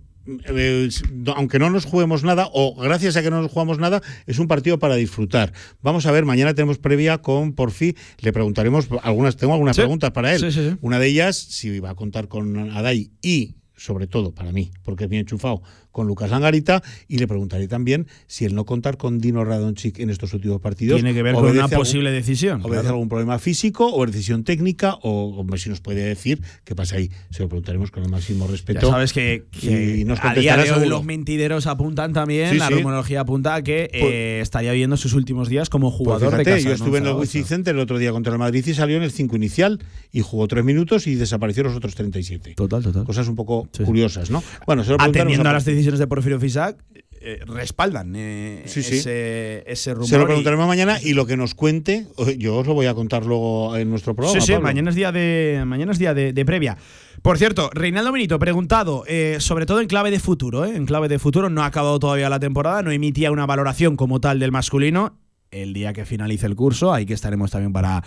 aunque 1.34 1.58
no 1.58 1.70
nos 1.70 1.86
juguemos 1.86 2.22
nada, 2.22 2.48
o 2.52 2.76
gracias 2.76 3.16
a 3.16 3.22
que 3.22 3.30
no 3.30 3.40
nos 3.42 3.50
jugamos 3.50 3.78
nada, 3.78 4.00
es 4.26 4.38
un 4.38 4.46
partido 4.48 4.78
para 4.78 4.94
disfrutar. 4.94 5.52
Vamos 5.82 6.06
a 6.06 6.12
ver, 6.12 6.24
mañana 6.24 6.54
tenemos 6.54 6.78
previa 6.78 7.18
con 7.18 7.52
Porfi, 7.54 7.96
le 8.18 8.32
preguntaremos 8.32 8.88
algunas, 9.02 9.36
tengo 9.36 9.54
algunas 9.54 9.76
Sí. 9.76 9.82
preguntas 9.82 10.10
para 10.12 10.32
él. 10.32 10.40
Sí, 10.40 10.52
sí, 10.52 10.70
sí. 10.70 10.76
Una 10.82 10.98
de 10.98 11.06
ellas, 11.08 11.36
si 11.36 11.80
va 11.80 11.90
a 11.90 11.94
contar 11.94 12.28
con 12.28 12.70
Adai 12.70 13.10
y, 13.22 13.56
sobre 13.76 14.06
todo 14.06 14.32
para 14.34 14.52
mí, 14.52 14.70
porque 14.84 15.04
es 15.04 15.10
bien 15.10 15.20
enchufado, 15.20 15.62
con 15.92 16.06
Lucas 16.06 16.30
Langarita, 16.30 16.82
y 17.08 17.18
le 17.18 17.26
preguntaré 17.26 17.68
también 17.68 18.06
si 18.26 18.44
el 18.44 18.54
no 18.54 18.64
contar 18.64 18.96
con 18.96 19.18
Dino 19.18 19.44
Radonchik 19.44 19.98
en 20.00 20.10
estos 20.10 20.32
últimos 20.34 20.60
partidos 20.60 20.96
Tiene 20.96 21.14
que 21.14 21.22
ver 21.22 21.34
con 21.34 21.44
una 21.50 21.64
algún- 21.64 21.78
posible 21.78 22.10
decisión. 22.10 22.60
obedece 22.62 22.80
claro. 22.82 22.94
algún 22.96 23.08
problema 23.08 23.38
físico 23.38 23.92
o 23.92 24.06
decisión 24.06 24.44
técnica, 24.44 24.94
o, 25.02 25.44
o 25.46 25.56
si 25.56 25.68
nos 25.68 25.80
puede 25.80 26.02
decir 26.02 26.40
qué 26.64 26.74
pasa 26.74 26.96
ahí. 26.96 27.10
Se 27.30 27.42
lo 27.42 27.48
preguntaremos 27.48 27.90
con 27.90 28.02
el 28.02 28.08
máximo 28.10 28.46
respeto. 28.46 28.80
Ya 28.86 28.92
sabes 28.92 29.12
que, 29.12 29.44
que 29.50 29.98
y 29.98 30.04
nos 30.04 30.18
a 30.24 30.34
día 30.34 30.56
de 30.56 30.70
hoy 30.72 30.88
los 30.88 31.04
mentideros 31.04 31.66
apuntan 31.66 32.12
también, 32.12 32.50
Sí, 32.52 32.58
la 32.58 32.68
sí. 32.68 32.74
rumorología 32.74 33.20
apunta 33.20 33.54
a 33.56 33.62
que 33.62 33.88
Pues- 33.90 34.04
eh, 34.04 34.40
estaría 34.40 34.72
viviendo 34.72 34.96
sus 34.96 35.12
últimos 35.14 35.48
días 35.48 35.68
como 35.68 35.88
Pues 35.90 35.98
jugador 35.98 36.30
fíjate, 36.30 36.50
de 36.50 36.56
casa. 36.56 36.68
yo 36.68 36.74
estuve 36.74 36.98
en 36.98 37.06
el. 37.06 37.14
Wizzing 37.14 37.44
Center 37.44 37.74
el 37.74 37.80
otro 37.80 37.98
día 37.98 38.12
contra 38.12 38.32
el 38.32 38.38
Madrid 38.38 38.64
y 38.66 38.74
salió 38.74 38.96
en 38.96 39.02
el 39.02 39.10
5 39.10 39.36
inicial 39.36 39.80
y 40.12 40.20
jugó 40.20 40.46
3 40.48 40.64
minutos 40.64 41.06
y 41.06 41.16
desapareció 41.16 41.62
los 41.64 41.74
otros 41.76 41.94
37. 41.94 42.54
Total, 42.54 42.82
total. 42.82 43.04
Cosas 43.04 43.26
un 43.28 43.36
poco 43.36 43.68
curiosas, 43.84 44.30
¿no? 44.30 44.42
Bueno, 44.66 44.84
se 44.84 44.90
lo 44.90 45.00
Atendiendo 45.00 45.48
a 45.48 45.50
a 45.50 45.54
las 45.54 45.64
decisiones 45.64 45.79
de 45.84 46.06
Porfirio 46.06 46.38
Fisac, 46.40 46.82
eh, 47.22 47.40
respaldan 47.46 48.14
eh, 48.16 48.62
Sí, 48.66 48.82
sí. 48.82 48.96
ese, 48.96 49.62
ese 49.66 49.92
rumor. 49.92 50.08
Se 50.08 50.16
lo 50.16 50.22
y- 50.22 50.26
preguntaremos 50.26 50.66
mañana 50.66 50.98
y 51.02 51.12
lo 51.12 51.26
que 51.26 51.36
nos 51.36 51.54
cuente, 51.54 52.06
yo 52.38 52.56
os 52.58 52.66
lo 52.66 52.74
voy 52.74 52.86
a 52.86 52.94
contar 52.94 53.26
luego 53.26 53.76
en 53.76 53.90
nuestro 53.90 54.14
programa. 54.14 54.40
Sí, 54.40 54.46
sí, 54.46 54.52
Pablo. 54.52 54.66
mañana 54.68 54.90
es 54.90 54.96
día 54.96 55.12
de 55.12 55.62
mañana 55.66 55.92
es 55.92 55.98
día 55.98 56.14
de, 56.14 56.32
de 56.32 56.44
previa. 56.44 56.76
Por 57.22 57.36
cierto, 57.36 57.68
Reinaldo 57.74 58.12
Benito, 58.12 58.38
preguntado, 58.38 59.04
eh, 59.06 59.36
sobre 59.40 59.66
todo 59.66 59.80
en 59.82 59.86
clave 59.88 60.10
de 60.10 60.18
futuro, 60.20 60.64
en 60.64 60.86
clave 60.86 61.08
de 61.08 61.18
futuro, 61.18 61.50
no 61.50 61.62
ha 61.62 61.66
acabado 61.66 61.98
todavía 61.98 62.30
la 62.30 62.40
temporada, 62.40 62.82
no 62.82 62.90
emitía 62.90 63.30
una 63.30 63.44
valoración 63.44 63.96
como 63.96 64.20
tal 64.20 64.38
del 64.38 64.52
masculino. 64.52 65.18
El 65.50 65.72
día 65.74 65.92
que 65.92 66.04
finalice 66.06 66.46
el 66.46 66.54
curso, 66.54 66.92
ahí 66.94 67.04
que 67.06 67.12
estaremos 67.12 67.50
también 67.50 67.72
para, 67.72 68.02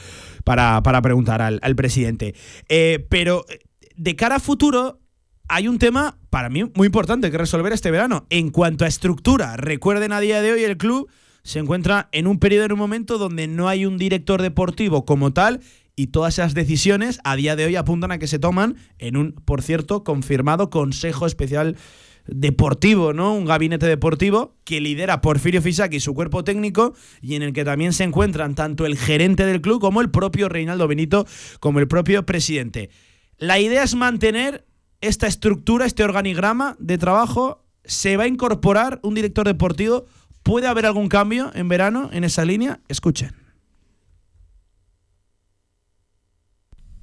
para, 0.46 0.82
para 0.82 1.02
preguntar 1.02 1.42
al, 1.42 1.60
al 1.62 1.76
presidente. 1.76 2.34
Pero 3.10 3.46
de 3.98 4.16
cara 4.16 4.38
a 4.38 4.40
futuro, 4.40 5.00
hay 5.48 5.68
un 5.68 5.80
tema 5.80 6.18
para 6.30 6.50
mí 6.50 6.64
muy 6.76 6.88
importante 6.88 7.30
que 7.30 7.38
resolver 7.38 7.74
este 7.74 7.92
verano. 7.92 8.26
En 8.30 8.50
cuanto 8.50 8.86
a 8.86 8.88
estructura, 8.88 9.58
recuerden 9.58 10.12
a 10.12 10.20
día 10.20 10.42
de 10.42 10.52
hoy 10.52 10.64
el 10.64 10.78
club 10.78 11.10
se 11.44 11.60
encuentra 11.60 12.10
en 12.12 12.28
un 12.28 12.40
periodo, 12.40 12.66
en 12.66 12.72
un 12.72 12.80
momento 12.80 13.18
donde 13.18 13.48
no 13.48 13.68
hay 13.68 13.86
un 13.86 13.98
director 13.98 14.42
deportivo 14.42 15.06
como 15.06 15.34
tal 15.34 15.60
y 15.96 16.08
todas 16.08 16.36
esas 16.36 16.54
decisiones 16.54 17.20
a 17.24 17.36
día 17.36 17.56
de 17.56 17.66
hoy 17.66 17.76
apuntan 17.76 18.12
a 18.12 18.18
que 18.18 18.28
se 18.28 18.40
toman 18.40 18.78
en 18.98 19.18
un, 19.18 19.34
por 19.34 19.62
cierto, 19.62 20.04
confirmado 20.04 20.70
Consejo 20.70 21.26
Especial 21.26 21.76
Deportivo, 22.26 23.12
¿no? 23.12 23.36
Un 23.36 23.44
gabinete 23.44 23.86
deportivo 23.86 24.56
que 24.64 24.80
lidera 24.80 25.20
Porfirio 25.20 25.62
Fisac 25.62 25.94
y 25.94 26.00
su 26.00 26.14
cuerpo 26.14 26.46
técnico 26.46 26.96
y 27.22 27.36
en 27.36 27.44
el 27.44 27.52
que 27.52 27.66
también 27.66 27.92
se 27.92 28.06
encuentran 28.06 28.56
tanto 28.56 28.86
el 28.86 28.98
gerente 28.98 29.46
del 29.46 29.60
club 29.60 29.82
como 29.82 30.00
el 30.00 30.10
propio 30.10 30.48
Reinaldo 30.48 30.88
Benito, 30.88 31.28
como 31.60 31.80
el 31.80 31.90
propio 31.90 32.26
presidente. 32.26 32.90
La 33.38 33.60
idea 33.60 33.84
es 33.84 33.94
mantener 33.96 34.66
esta 35.04 35.28
estructura, 35.28 35.86
este 35.86 36.04
organigrama 36.04 36.76
de 36.80 36.98
trabajo. 36.98 37.64
¿Se 37.84 38.16
va 38.16 38.24
a 38.24 38.28
incorporar 38.28 39.00
un 39.04 39.14
director 39.14 39.46
deportivo? 39.46 40.06
¿Puede 40.42 40.68
haber 40.68 40.86
algún 40.86 41.10
cambio 41.10 41.52
en 41.54 41.68
verano 41.68 42.10
en 42.14 42.24
esa 42.24 42.46
línea? 42.46 42.80
Escuchen. 42.88 43.32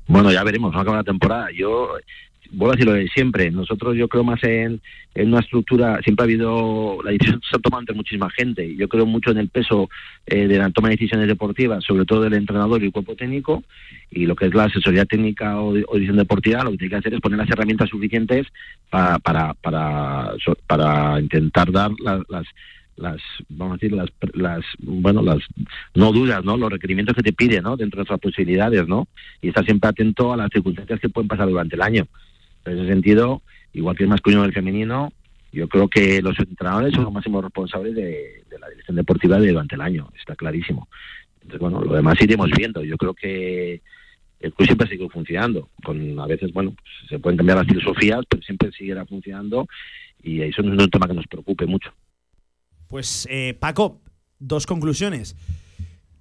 Bueno, 0.07 0.33
ya 0.33 0.43
veremos, 0.43 0.73
no 0.73 0.81
acaba 0.81 0.97
la 0.97 1.05
temporada. 1.05 1.49
Yo 1.55 1.91
vuelvo 2.53 2.73
a 2.73 2.77
decir 2.77 2.87
lo 2.87 2.93
de 2.95 3.09
siempre. 3.09 3.51
Nosotros 3.51 3.97
yo 3.97 4.09
creo 4.09 4.25
más 4.25 4.43
en, 4.45 4.81
en 5.15 5.29
una 5.29 5.41
estructura, 5.41 6.01
siempre 6.03 6.25
ha 6.25 6.27
habido, 6.27 6.99
la 7.05 7.13
decisión 7.13 7.41
se 7.49 7.57
ha 7.57 7.61
tomado 7.61 7.81
entre 7.81 7.95
muchísima 7.97 8.31
gente. 8.31 8.75
Yo 8.77 8.89
creo 8.89 9.07
mucho 9.07 9.31
en 9.31 9.39
el 9.39 9.49
peso 9.49 9.89
eh, 10.27 10.47
de 10.47 10.59
la 10.59 10.71
toma 10.71 10.89
de 10.89 10.97
decisiones 10.97 11.29
deportivas, 11.29 11.85
sobre 11.85 12.05
todo 12.05 12.23
del 12.23 12.35
entrenador 12.35 12.83
y 12.83 12.87
el 12.87 12.93
cuerpo 12.93 13.15
técnico, 13.17 13.63
y 14.11 14.27
lo 14.27 14.35
que 14.37 14.47
es 14.47 14.55
la 14.55 14.65
asesoría 14.65 15.05
técnica 15.05 15.61
o, 15.61 15.73
decisión 15.75 16.17
deportiva, 16.17 16.65
lo 16.65 16.73
que 16.73 16.79
tiene 16.79 16.91
que 16.91 16.97
hacer 16.97 17.15
es 17.15 17.21
poner 17.21 17.39
las 17.39 17.51
herramientas 17.51 17.89
suficientes 17.89 18.47
para, 18.91 19.19
para, 19.19 19.55
para, 19.55 20.33
para 20.67 21.21
intentar 21.21 21.71
dar 21.73 21.91
la- 22.03 22.23
las 22.29 22.47
las 22.97 23.17
vamos 23.49 23.73
a 23.73 23.77
decir 23.79 23.93
las 23.97 24.11
las 24.35 24.63
bueno 24.79 25.23
las 25.23 25.39
no 25.95 26.13
dudas 26.13 26.45
no 26.45 26.59
los 26.59 26.71
requerimientos 26.71 27.15
que 27.17 27.23
te 27.23 27.33
pide 27.33 27.63
no 27.63 27.75
dentro 27.75 27.97
de 27.97 28.01
nuestras 28.01 28.21
posibilidades 28.21 28.87
no 28.89 29.09
y 29.41 29.49
estar 29.49 29.65
siempre 29.65 29.89
atento 29.89 30.35
a 30.35 30.37
las 30.37 30.51
circunstancias 30.53 31.01
que 31.01 31.09
pueden 31.09 31.27
pasar 31.29 31.49
durante 31.49 31.77
el 31.77 31.83
año 31.83 32.07
en 32.65 32.79
ese 32.79 32.89
sentido 32.89 33.43
igual 33.73 33.97
que 33.97 34.05
el 34.05 34.09
masculino 34.09 34.43
y 34.45 34.49
el 34.49 34.53
femenino 34.53 35.13
yo 35.53 35.69
creo 35.69 35.89
que 35.89 36.23
los 36.23 36.39
entrenadores 36.39 36.95
son 36.95 37.05
los 37.05 37.13
máximos 37.13 37.43
responsables 37.43 37.95
de, 37.95 38.45
de 38.49 38.59
la 38.59 38.69
dirección 38.69 38.97
deportiva 38.97 39.39
de 39.39 39.49
durante 39.49 39.75
el 39.75 39.81
año 39.81 40.09
está 40.19 40.37
clarísimo. 40.37 40.89
Entonces 41.35 41.61
bueno 41.61 41.83
lo 41.83 41.95
demás 41.95 42.21
iremos 42.21 42.51
viendo. 42.57 42.85
Yo 42.85 42.97
creo 42.97 43.15
que 43.15 43.83
el 44.39 44.53
club 44.55 44.67
siempre 44.67 44.89
seguido 44.89 45.09
funcionando. 45.09 45.69
Con 45.85 46.19
a 46.21 46.27
veces 46.27 46.53
bueno 46.53 46.73
pues, 46.73 47.09
se 47.09 47.19
pueden 47.19 47.37
cambiar 47.37 47.59
las 47.59 47.67
filosofías 47.67 48.21
pero 48.29 48.43
siempre 48.43 48.71
seguirá 48.73 49.05
funcionando 49.07 49.67
y 50.23 50.43
eso 50.43 50.63
no 50.63 50.75
es 50.75 50.83
un 50.83 50.91
tema 50.91 51.09
que 51.09 51.15
nos 51.15 51.27
preocupe 51.27 51.67
mucho. 51.67 51.93
Pues 52.89 53.27
eh, 53.31 53.55
Paco, 53.59 54.01
dos 54.39 54.67
conclusiones. 54.67 55.37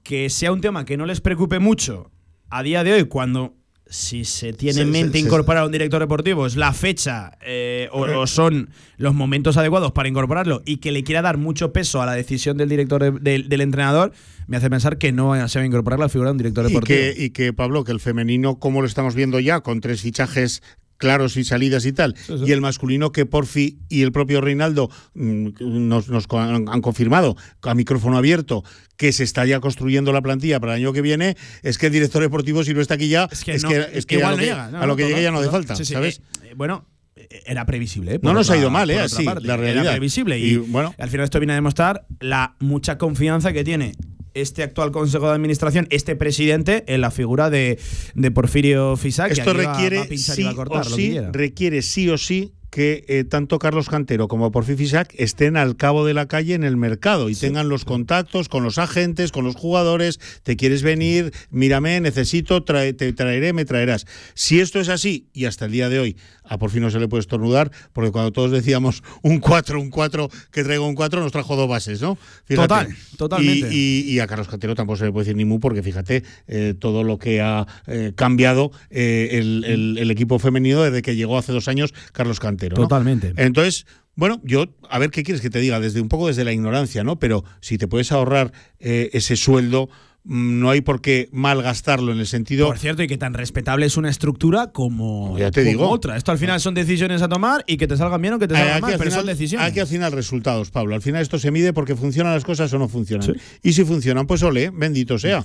Que 0.04 0.30
sea 0.30 0.52
un 0.52 0.62
tema 0.62 0.86
que 0.86 0.98
no 0.98 1.06
les 1.06 1.22
preocupe 1.22 1.60
mucho 1.60 2.12
a 2.50 2.64
día 2.64 2.84
de 2.84 2.94
hoy, 2.94 3.04
cuando 3.06 3.54
si 3.90 4.24
se 4.24 4.54
tiene 4.54 4.74
Sí, 4.76 4.82
en 4.82 4.92
mente 4.92 5.18
sí. 5.20 5.26
incorporar 5.26 5.64
a 5.64 5.66
un 5.66 5.72
director 5.72 6.00
deportivo, 6.00 6.46
es 6.46 6.56
la 6.56 6.74
fecha 6.74 7.32
eh, 7.42 7.90
o, 7.92 8.02
o 8.04 8.28
son 8.28 8.70
los 8.98 9.16
momentos 9.16 9.58
adecuados 9.58 9.92
para 9.94 10.08
incorporarlo 10.08 10.62
y 10.66 10.78
que 10.78 10.92
le 10.92 11.04
quiera 11.04 11.22
dar 11.24 11.38
mucho 11.38 11.74
peso 11.74 12.02
a 12.02 12.06
la 12.06 12.14
decisión 12.14 12.56
del 12.58 12.70
director 12.70 13.02
de- 13.04 13.20
del, 13.20 13.50
del 13.50 13.62
entrenador, 13.62 14.12
me 14.48 14.58
hace 14.58 14.70
pensar 14.70 14.98
que 15.00 15.12
no 15.12 15.34
se 15.48 15.60
va 15.60 15.64
a 15.64 15.66
incorporar 15.66 16.00
la 16.00 16.08
figura 16.10 16.30
de 16.30 16.32
un 16.34 16.38
director 16.38 16.66
Y 16.66 16.68
deportivo. 16.70 16.98
que, 17.00 17.16
y 17.18 17.30
que, 17.32 17.52
Pablo, 17.52 17.84
que 17.84 17.92
el 17.92 18.00
femenino, 18.00 18.60
como 18.60 18.82
lo 18.82 18.88
estamos 18.88 19.16
viendo 19.16 19.40
ya, 19.40 19.62
con 19.62 19.82
tres 19.82 20.02
fichajes 20.02 20.62
claros 21.00 21.36
y 21.38 21.44
salidas 21.44 21.86
y 21.88 21.94
tal, 21.94 22.16
sí. 22.16 22.36
y 22.46 22.52
el 22.52 22.62
masculino 22.62 23.12
que 23.12 23.26
Porfi 23.26 23.80
y 23.90 24.04
el 24.04 24.12
propio 24.12 24.42
Reinaldo 24.42 24.92
mm, 25.16 25.48
nos, 25.88 26.06
han 26.30 26.82
confirmado 26.82 27.36
a 27.64 27.74
micrófono 27.74 28.18
abierto 28.18 28.64
que 28.98 29.12
se 29.14 29.24
está 29.24 29.46
ya 29.46 29.60
construyendo 29.60 30.12
la 30.14 30.22
plantilla 30.22 30.60
para 30.60 30.76
el 30.76 30.82
año 30.84 30.94
que 30.94 31.02
viene, 31.02 31.38
es 31.64 31.78
que 31.78 31.88
el 31.88 31.94
director 31.94 32.22
deportivo, 32.22 32.64
si 32.64 32.74
no 32.76 32.82
está 32.82 32.94
aquí 32.96 33.08
ya, 33.08 33.28
es 33.32 33.44
que 33.44 33.54
es 33.54 33.64
no- 33.64 33.70
que, 33.70 33.88
es 33.94 34.06
que 34.06 34.16
igual 34.16 34.34
a 34.34 34.36
lo 34.36 34.38
no 34.38 34.42
que, 34.42 34.46
llega, 34.46 34.70
no, 34.72 34.82
a 34.82 34.86
lo 34.86 34.96
que 34.96 35.08
llegue 35.08 35.24
ya 35.24 35.32
no 35.32 35.40
hace 35.40 35.50
falta, 35.50 35.76
Sí, 35.76 35.86
sí, 35.86 35.94
¿sabes? 35.94 36.20
eh, 36.44 36.50
eh, 36.50 36.54
bueno, 36.56 36.86
eh, 37.16 37.28
era 37.46 37.66
previsible. 37.66 38.16
¿eh? 38.16 38.20
No 38.22 38.34
nos 38.34 38.50
ha 38.50 38.58
ido 38.58 38.70
mal, 38.70 38.90
¿eh? 38.92 39.00
parte. 39.26 39.48
la 39.48 39.56
realidad. 39.58 39.84
Era 39.86 39.92
previsible. 39.94 40.38
Y, 40.38 40.52
Y, 40.52 40.58
bueno. 40.58 40.94
al 40.98 41.10
final 41.10 41.24
esto 41.24 41.40
viene 41.40 41.54
a 41.54 41.56
demostrar 41.56 42.06
la 42.20 42.56
mucha 42.60 42.98
confianza 42.98 43.54
que 43.54 43.64
tiene 43.64 43.94
este 44.34 44.64
actual 44.64 44.92
Consejo 44.92 45.28
de 45.28 45.34
Administración, 45.36 45.88
este 45.90 46.16
presidente, 46.16 46.84
en 46.88 47.02
la 47.02 47.12
figura 47.12 47.50
de, 47.50 47.80
de 48.16 48.32
Porfirio 48.32 48.96
Fisac. 48.98 49.32
Esto 49.32 49.54
requiere 49.54 49.98
va 50.00 50.06
sí 50.18 50.44
va 50.44 50.52
a 50.52 50.56
cortar 50.56 50.82
o 50.82 50.90
sí, 50.96 51.18
requiere 51.32 51.82
sí 51.82 52.10
o 52.10 52.18
sí 52.18 52.54
que 52.70 53.04
eh, 53.08 53.24
tanto 53.24 53.58
Carlos 53.58 53.90
Cantero 53.90 54.28
como 54.28 54.52
por 54.52 54.64
Fifisac 54.64 55.12
estén 55.18 55.58
al 55.58 55.76
cabo 55.76 56.06
de 56.06 56.14
la 56.14 56.28
calle 56.28 56.54
en 56.54 56.64
el 56.64 56.78
mercado 56.78 57.28
y 57.32 57.34
tengan 57.36 57.68
los 57.68 57.84
contactos 57.84 58.48
con 58.48 58.64
los 58.64 58.78
agentes, 58.78 59.32
con 59.32 59.44
los 59.44 59.56
jugadores, 59.56 60.20
te 60.44 60.56
quieres 60.56 60.84
venir, 60.84 61.32
mírame, 61.50 62.00
necesito, 62.00 62.64
trae- 62.64 62.94
te 62.96 63.12
traeré, 63.12 63.54
me 63.54 63.66
traerás. 63.66 64.06
Si 64.36 64.60
esto 64.60 64.80
es 64.80 64.90
así, 64.90 65.30
y 65.34 65.46
hasta 65.46 65.66
el 65.66 65.72
día 65.72 65.90
de 65.90 65.98
hoy 65.98 66.18
a 66.50 66.58
por 66.58 66.70
fin 66.72 66.82
no 66.82 66.90
se 66.92 67.00
le 67.00 67.08
puede 67.08 67.22
estornudar, 67.22 67.72
porque 67.94 68.12
cuando 68.12 68.32
todos 68.32 68.52
decíamos 68.52 69.04
un 69.22 69.40
4, 69.40 69.80
un 69.80 69.90
4, 69.90 70.30
que 70.52 70.64
traigo 70.64 70.86
un 70.88 70.96
4, 70.96 71.22
nos 71.22 71.32
trajo 71.32 71.56
dos 71.56 71.70
bases, 71.70 72.02
¿no? 72.02 72.18
Total, 72.48 72.88
totalmente. 73.18 73.70
Y, 73.74 74.04
y- 74.10 74.12
y 74.16 74.20
a 74.20 74.28
Carlos 74.28 74.48
Cantero 74.48 74.76
tampoco 74.76 74.98
se 74.98 75.06
le 75.06 75.12
puede 75.12 75.26
decir 75.26 75.38
ni 75.38 75.46
mu, 75.46 75.60
porque 75.60 75.84
fíjate 75.84 76.24
eh, 76.48 76.74
todo 76.78 77.04
lo 77.04 77.18
que 77.18 77.40
ha 77.42 77.66
eh, 77.88 78.12
cambiado 78.16 78.72
eh, 78.90 79.30
el, 79.34 79.64
el- 79.66 79.98
el 80.00 80.12
equipo 80.12 80.40
femenino 80.40 80.82
desde 80.84 81.02
que 81.02 81.16
llegó 81.16 81.38
hace 81.38 81.52
dos 81.54 81.68
años 81.68 81.94
Carlos 82.12 82.40
Cantero. 82.40 82.76
¿no? 82.76 82.84
Totalmente. 82.84 83.34
Entonces, 83.38 83.86
bueno, 84.16 84.42
yo, 84.44 84.66
a 84.90 85.00
ver 85.00 85.12
qué 85.12 85.24
quieres 85.24 85.42
que 85.42 85.50
te 85.50 85.60
diga, 85.60 85.80
desde 85.80 86.02
un 86.02 86.10
poco 86.10 86.28
desde 86.28 86.44
la 86.44 86.52
ignorancia, 86.52 87.04
¿no? 87.06 87.20
Pero 87.20 87.46
si 87.62 87.78
te 87.78 87.88
puedes 87.88 88.12
ahorrar 88.12 88.52
ese 88.80 89.36
sueldo, 89.38 89.90
no 90.26 90.70
hay 90.70 90.82
por 90.82 91.02
qué 91.02 91.30
malgastarlo 91.32 92.12
en 92.12 92.20
el 92.20 92.28
sentido. 92.28 92.68
Por 92.68 92.78
cierto, 92.78 93.02
y 93.04 93.08
que 93.08 93.18
tan 93.18 93.34
respetable 93.34 93.86
es 93.86 93.98
una 93.98 94.10
estructura 94.10 94.72
como, 94.72 95.38
Ya 95.38 95.50
te 95.52 95.62
como 95.62 95.70
digo. 95.72 95.90
otra. 95.90 96.18
Esto 96.18 96.32
al 96.32 96.38
final 96.38 96.60
son 96.60 96.74
decisiones 96.74 97.22
a 97.22 97.30
tomar 97.30 97.64
y 97.68 97.78
que 97.78 97.88
te 97.88 97.96
salgan 97.98 98.22
bien 98.22 98.34
o 98.36 98.40
que 98.40 98.48
te 98.48 98.54
salgan 98.56 98.74
Aquí 98.74 98.82
mal, 98.82 98.92
al 98.94 98.98
pero 99.00 99.10
final- 99.12 99.20
son 99.22 99.28
decisiones. 99.28 99.68
Aquí 99.68 99.80
al 99.80 99.88
final 99.88 100.12
resultados, 100.12 100.72
Pablo. 100.72 100.94
Al 100.96 101.02
final 101.02 101.22
esto 101.22 101.40
se 101.40 101.52
mide 101.52 101.74
porque 101.74 101.96
funcionan 101.96 102.34
las 102.34 102.44
cosas 102.44 102.72
o 102.74 102.78
no 102.80 102.88
funcionan. 102.90 103.34
Y 103.64 103.74
si 103.74 103.84
funcionan, 103.86 104.28
pues 104.28 104.44
ole, 104.44 104.70
bendito 104.72 105.18
sea. 105.18 105.44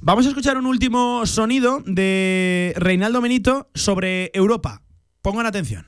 Vamos 0.00 0.24
a 0.26 0.30
escuchar 0.30 0.56
un 0.56 0.66
último 0.66 1.26
sonido 1.26 1.82
de 1.86 2.72
Reinaldo 2.76 3.20
Benito 3.20 3.70
sobre 3.74 4.30
Europa. 4.34 4.82
Pongan 5.20 5.46
atención. 5.46 5.86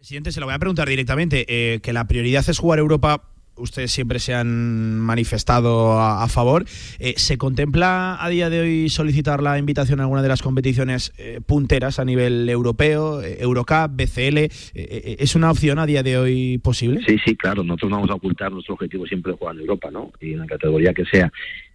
Siguiente, 0.00 0.32
se 0.32 0.40
lo 0.40 0.46
voy 0.46 0.54
a 0.54 0.58
preguntar 0.58 0.88
directamente. 0.88 1.46
eh, 1.48 1.80
que 1.80 1.92
la 1.92 2.06
prioridad 2.08 2.44
es 2.48 2.58
jugar 2.58 2.78
Europa. 2.80 3.31
Ustedes 3.56 3.92
siempre 3.92 4.18
se 4.18 4.34
han 4.34 4.98
manifestado 4.98 5.92
a, 5.92 6.24
a 6.24 6.28
favor. 6.28 6.64
Eh, 6.98 7.14
¿Se 7.16 7.36
contempla 7.36 8.16
a 8.18 8.28
día 8.28 8.48
de 8.48 8.60
hoy 8.60 8.88
solicitar 8.88 9.42
la 9.42 9.58
invitación 9.58 10.00
a 10.00 10.04
alguna 10.04 10.22
de 10.22 10.28
las 10.28 10.42
competiciones 10.42 11.12
eh, 11.18 11.40
punteras 11.44 11.98
a 11.98 12.04
nivel 12.04 12.48
europeo, 12.48 13.22
eh, 13.22 13.38
Eurocup, 13.40 13.90
BCL? 13.94 14.38
Eh, 14.38 14.50
eh, 14.74 15.16
¿Es 15.18 15.34
una 15.34 15.50
opción 15.50 15.78
a 15.78 15.86
día 15.86 16.02
de 16.02 16.16
hoy 16.16 16.58
posible? 16.58 17.00
Sí, 17.06 17.16
sí, 17.24 17.36
claro. 17.36 17.62
Nosotros 17.62 17.90
no 17.90 17.96
vamos 17.96 18.10
a 18.10 18.14
ocultar 18.14 18.50
nuestro 18.52 18.74
objetivo 18.74 19.06
siempre 19.06 19.32
de 19.32 19.38
jugar 19.38 19.54
en 19.54 19.60
Europa, 19.60 19.90
¿no? 19.90 20.12
Y 20.20 20.32
en 20.32 20.38
la 20.38 20.46
categoría 20.46 20.94
que 20.94 21.04
sea. 21.04 21.30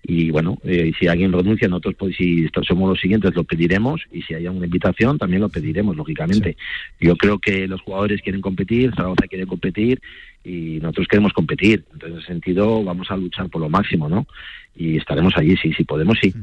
Y 0.10 0.32
bueno, 0.32 0.58
eh, 0.64 0.94
si 0.98 1.08
alguien 1.08 1.34
renuncia, 1.34 1.68
nosotros, 1.68 1.96
pues, 2.00 2.16
si 2.16 2.48
somos 2.66 2.90
los 2.90 3.00
siguientes, 3.00 3.36
lo 3.36 3.44
pediremos. 3.44 4.02
Y 4.12 4.22
si 4.22 4.34
hay 4.34 4.48
una 4.48 4.66
invitación, 4.66 5.18
también 5.18 5.42
lo 5.42 5.50
pediremos, 5.50 5.98
lógicamente. 5.98 6.56
Yo 7.00 7.18
creo 7.18 7.40
que 7.40 7.68
los 7.68 7.82
jugadores 7.82 8.22
quieren 8.22 8.42
competir, 8.42 8.94
Zaragoza 8.96 9.28
quiere 9.28 9.46
competir 9.46 10.02
y 10.48 10.80
nosotros 10.80 11.08
queremos 11.10 11.34
competir. 11.34 11.86
Entonces, 11.92 12.12
en 12.12 12.18
ese 12.20 12.28
sentido, 12.28 12.84
vamos 12.84 13.12
a 13.12 13.18
luchar 13.18 13.50
por 13.50 13.62
lo 13.62 13.70
máximo, 13.70 14.08
¿no? 14.08 14.26
Y 14.76 14.98
estaremos 14.98 15.34
allí, 15.36 15.56
sí, 15.58 15.74
si 15.74 15.84
podemos, 15.84 16.18
sí. 16.22 16.34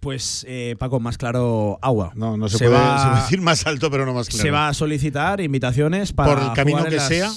Pues 0.00 0.44
eh, 0.48 0.74
Paco, 0.78 0.98
más 0.98 1.16
claro, 1.16 1.78
agua. 1.80 2.12
No, 2.16 2.36
no 2.36 2.48
se, 2.48 2.58
puede, 2.58 2.76
se 2.76 3.06
puede 3.08 3.14
decir 3.22 3.40
más 3.40 3.64
alto, 3.66 3.88
pero 3.90 4.04
no 4.04 4.14
más 4.14 4.28
claro. 4.28 4.42
Se 4.42 4.50
va 4.50 4.68
a 4.68 4.74
solicitar 4.74 5.40
invitaciones 5.40 6.12
para 6.12 6.34
Por 6.34 6.42
el 6.42 6.52
camino 6.54 6.78
jugar 6.78 6.86
en 6.86 6.90
que 6.90 6.96
las 6.96 7.08
sea, 7.08 7.30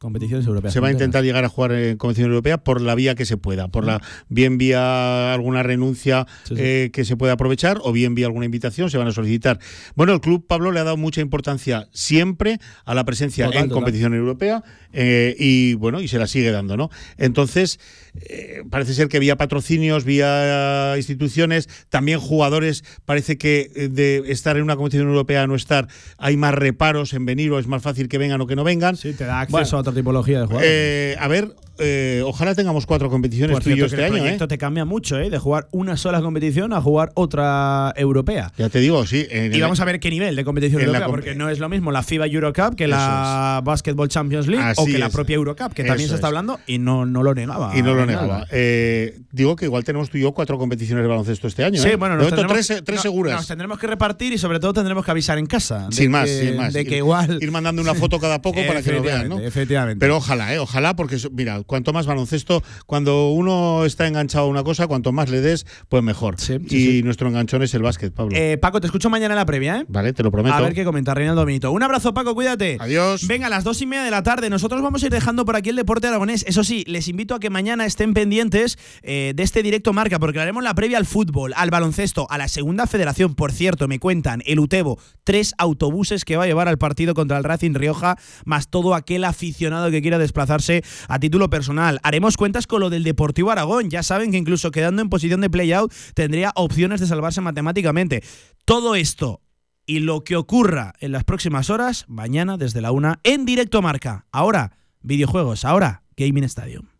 competiciones 0.00 0.46
europeas. 0.46 0.72
Se 0.72 0.80
va 0.80 0.88
a 0.88 0.92
intentar 0.92 1.22
llegar 1.22 1.44
a 1.44 1.48
jugar 1.48 1.72
en 1.72 1.98
competición 1.98 2.30
europea 2.30 2.64
por 2.64 2.80
la 2.80 2.94
vía 2.94 3.14
que 3.14 3.26
se 3.26 3.36
pueda, 3.36 3.68
por 3.68 3.84
la 3.84 4.00
bien 4.28 4.56
vía 4.56 5.32
alguna 5.34 5.62
renuncia 5.62 6.26
eh, 6.56 6.90
que 6.92 7.04
se 7.04 7.16
pueda 7.16 7.34
aprovechar 7.34 7.78
o 7.82 7.92
bien 7.92 8.14
vía 8.14 8.26
alguna 8.26 8.46
invitación 8.46 8.90
se 8.90 8.96
van 8.96 9.08
a 9.08 9.12
solicitar. 9.12 9.60
Bueno, 9.94 10.14
el 10.14 10.20
club 10.20 10.46
Pablo 10.46 10.72
le 10.72 10.80
ha 10.80 10.84
dado 10.84 10.96
mucha 10.96 11.20
importancia 11.20 11.88
siempre 11.92 12.58
a 12.86 12.94
la 12.94 13.04
presencia 13.04 13.44
Total, 13.44 13.62
en 13.62 13.68
total. 13.68 13.82
competición 13.82 14.14
europea 14.14 14.64
eh, 14.92 15.34
y 15.38 15.74
bueno 15.74 16.00
y 16.00 16.08
se 16.08 16.18
la 16.18 16.26
sigue 16.26 16.50
dando, 16.50 16.76
¿no? 16.76 16.90
Entonces 17.18 17.78
eh, 18.14 18.62
parece 18.68 18.94
ser 18.94 19.08
que 19.08 19.18
vía 19.18 19.36
patrocinios, 19.36 20.04
vía 20.04 20.94
instituciones, 20.96 21.68
también 21.88 22.18
jugadores 22.18 22.84
parece 23.04 23.38
que 23.38 23.70
eh, 23.74 23.88
de 23.88 24.24
estar 24.26 24.56
en 24.56 24.64
una 24.64 24.76
competición 24.76 25.08
europea 25.08 25.42
a 25.42 25.46
no 25.46 25.54
estar 25.54 25.88
hay 26.18 26.36
más 26.36 26.54
reparos 26.54 27.12
en 27.12 27.24
venir 27.24 27.50
o 27.52 27.58
es 27.58 27.66
más 27.66 27.82
fácil 27.82 28.08
que 28.08 28.18
vengan 28.18 28.40
o 28.40 28.46
que 28.46 28.56
no 28.56 28.64
vengan. 28.64 28.96
Sí, 28.96 29.12
te 29.12 29.24
da 29.24 29.40
acceso 29.40 29.76
a 29.76 29.80
otra 29.80 29.92
tipología 29.92 30.40
de 30.40 30.46
jugadores. 30.46 30.70
Eh, 30.72 31.16
a 31.18 31.28
ver, 31.28 31.54
eh, 31.80 32.22
ojalá 32.24 32.54
tengamos 32.54 32.86
cuatro 32.86 33.10
competiciones 33.10 33.54
Por 33.54 33.62
tú 33.62 33.70
y 33.70 33.76
yo 33.76 33.86
este 33.86 33.96
el 33.98 34.04
año, 34.04 34.16
¿eh? 34.16 34.20
proyecto 34.20 34.48
te 34.48 34.58
cambia 34.58 34.84
mucho, 34.84 35.18
¿eh? 35.18 35.30
De 35.30 35.38
jugar 35.38 35.68
una 35.72 35.96
sola 35.96 36.20
competición 36.20 36.72
a 36.72 36.80
jugar 36.80 37.10
otra 37.14 37.92
europea. 37.96 38.52
Ya 38.58 38.68
te 38.68 38.80
digo, 38.80 39.06
sí. 39.06 39.26
en 39.30 39.54
Y 39.54 39.60
vamos 39.60 39.80
a 39.80 39.84
ver 39.84 40.00
qué 40.00 40.10
nivel 40.10 40.36
de 40.36 40.44
competición 40.44 40.82
europea, 40.82 41.06
porque 41.08 41.34
no 41.34 41.48
es 41.48 41.58
lo 41.58 41.68
mismo 41.68 41.90
la 41.92 42.02
FIBA 42.02 42.26
Eurocup 42.26 42.74
que 42.76 42.86
la 42.86 43.60
Basketball 43.64 44.08
Champions 44.08 44.46
League 44.46 44.74
o 44.76 44.84
que 44.86 44.98
la 44.98 45.10
propia 45.10 45.36
Eurocup, 45.36 45.72
que 45.72 45.84
también 45.84 46.08
se 46.08 46.14
está 46.14 46.26
es. 46.26 46.30
hablando 46.30 46.58
y 46.66 46.78
no, 46.78 47.06
no 47.06 47.22
lo 47.22 47.34
negaba. 47.34 47.76
Y 47.76 47.82
no 47.82 47.94
lo 47.94 48.06
negaba. 48.06 48.46
Eh, 48.50 49.18
digo 49.32 49.56
que 49.56 49.64
igual 49.66 49.84
tenemos 49.84 50.10
tú 50.10 50.18
y 50.18 50.22
yo 50.22 50.32
cuatro 50.32 50.58
competiciones 50.58 51.02
de 51.02 51.08
baloncesto 51.08 51.46
este 51.48 51.64
año. 51.64 51.80
Sí, 51.80 51.88
¿eh? 51.88 51.96
bueno, 51.96 52.16
nos 52.16 52.28
tendremos, 52.28 52.66
tres, 52.66 52.82
tres 52.84 52.96
no, 52.96 53.02
seguras. 53.02 53.36
Nos 53.36 53.46
tendremos 53.46 53.78
que 53.78 53.86
repartir 53.86 54.32
y 54.32 54.38
sobre 54.38 54.60
todo 54.60 54.72
tendremos 54.74 55.04
que 55.04 55.10
avisar 55.10 55.38
en 55.38 55.46
casa. 55.46 55.86
de 55.88 55.96
sin 55.96 56.10
más, 56.10 56.28
que- 56.28 56.40
sin 56.40 56.56
más. 56.56 56.72
De 56.72 56.84
que 56.84 56.98
igual. 56.98 57.38
Ir 57.40 57.50
mandando 57.50 57.82
una 57.82 57.94
foto 58.00 58.18
cada 58.18 58.42
poco 58.42 58.60
para 58.66 58.82
que 58.82 58.92
lo 58.92 59.02
vean, 59.02 59.28
¿no? 59.28 59.38
Efectivamente. 59.38 60.00
Pero 60.00 60.16
ojalá, 60.16 60.54
¿eh? 60.54 60.58
Ojalá, 60.58 60.94
porque 60.96 61.16
mira, 61.32 61.62
cuanto 61.70 61.92
más 61.92 62.04
baloncesto, 62.04 62.64
cuando 62.84 63.30
uno 63.30 63.84
está 63.84 64.08
enganchado 64.08 64.46
a 64.46 64.48
una 64.48 64.64
cosa, 64.64 64.88
cuanto 64.88 65.12
más 65.12 65.30
le 65.30 65.40
des, 65.40 65.64
pues 65.88 66.02
mejor. 66.02 66.34
y 66.68 67.02
nuestro 67.04 67.28
enganchón 67.28 67.62
es 67.62 67.72
el 67.74 67.82
básquet, 67.82 68.12
Pablo. 68.12 68.36
Eh, 68.36 68.58
Paco, 68.58 68.80
te 68.80 68.88
escucho 68.88 69.08
mañana 69.08 69.34
en 69.34 69.38
la 69.38 69.46
previa, 69.46 69.78
¿eh? 69.78 69.84
vale, 69.86 70.12
te 70.12 70.24
lo 70.24 70.32
prometo. 70.32 70.56
A 70.56 70.60
ver 70.60 70.74
qué 70.74 70.84
comenta 70.84 71.14
Reinaldo 71.14 71.46
Benito. 71.46 71.70
Un 71.70 71.84
abrazo, 71.84 72.12
Paco, 72.12 72.34
cuídate. 72.34 72.76
Adiós. 72.80 73.24
Venga, 73.28 73.46
a 73.46 73.50
las 73.50 73.62
dos 73.62 73.80
y 73.82 73.86
media 73.86 74.02
de 74.02 74.10
la 74.10 74.24
tarde. 74.24 74.50
Nosotros 74.50 74.82
vamos 74.82 75.04
a 75.04 75.06
ir 75.06 75.12
dejando 75.12 75.44
por 75.44 75.54
aquí 75.54 75.70
el 75.70 75.76
deporte 75.76 76.08
aragonés. 76.08 76.44
Eso 76.48 76.64
sí, 76.64 76.82
les 76.88 77.06
invito 77.06 77.36
a 77.36 77.40
que 77.40 77.50
mañana 77.50 77.86
estén 77.86 78.14
pendientes 78.14 78.76
eh, 79.02 79.32
de 79.36 79.42
este 79.44 79.62
directo 79.62 79.92
marca, 79.92 80.18
porque 80.18 80.40
haremos 80.40 80.64
la 80.64 80.74
previa 80.74 80.98
al 80.98 81.06
fútbol, 81.06 81.52
al 81.54 81.70
baloncesto, 81.70 82.26
a 82.30 82.38
la 82.38 82.48
segunda 82.48 82.88
federación. 82.88 83.36
Por 83.36 83.52
cierto, 83.52 83.86
me 83.86 84.00
cuentan 84.00 84.42
el 84.44 84.58
Utebo, 84.58 84.98
tres 85.22 85.54
autobuses 85.56 86.24
que 86.24 86.36
va 86.36 86.44
a 86.44 86.46
llevar 86.46 86.66
al 86.66 86.78
partido 86.78 87.14
contra 87.14 87.38
el 87.38 87.44
Racing 87.44 87.74
Rioja, 87.74 88.16
más 88.44 88.68
todo 88.68 88.96
aquel 88.96 89.22
aficionado 89.22 89.92
que 89.92 90.02
quiera 90.02 90.18
desplazarse 90.18 90.82
a 91.06 91.20
título 91.20 91.49
personal. 91.50 92.00
Haremos 92.02 92.36
cuentas 92.36 92.66
con 92.66 92.80
lo 92.80 92.90
del 92.90 93.04
Deportivo 93.04 93.50
Aragón. 93.50 93.90
Ya 93.90 94.02
saben 94.02 94.30
que 94.30 94.38
incluso 94.38 94.70
quedando 94.70 95.02
en 95.02 95.10
posición 95.10 95.40
de 95.40 95.50
play-out 95.50 95.92
tendría 96.14 96.52
opciones 96.54 97.00
de 97.00 97.06
salvarse 97.06 97.40
matemáticamente. 97.40 98.22
Todo 98.64 98.94
esto 98.94 99.42
y 99.86 99.98
lo 99.98 100.22
que 100.22 100.36
ocurra 100.36 100.94
en 101.00 101.12
las 101.12 101.24
próximas 101.24 101.68
horas, 101.68 102.04
mañana 102.08 102.56
desde 102.56 102.80
la 102.80 102.92
una 102.92 103.20
en 103.24 103.44
directo 103.44 103.82
marca. 103.82 104.26
Ahora, 104.30 104.76
videojuegos, 105.02 105.64
ahora, 105.64 106.04
Gaming 106.16 106.44
Stadium. 106.44 106.99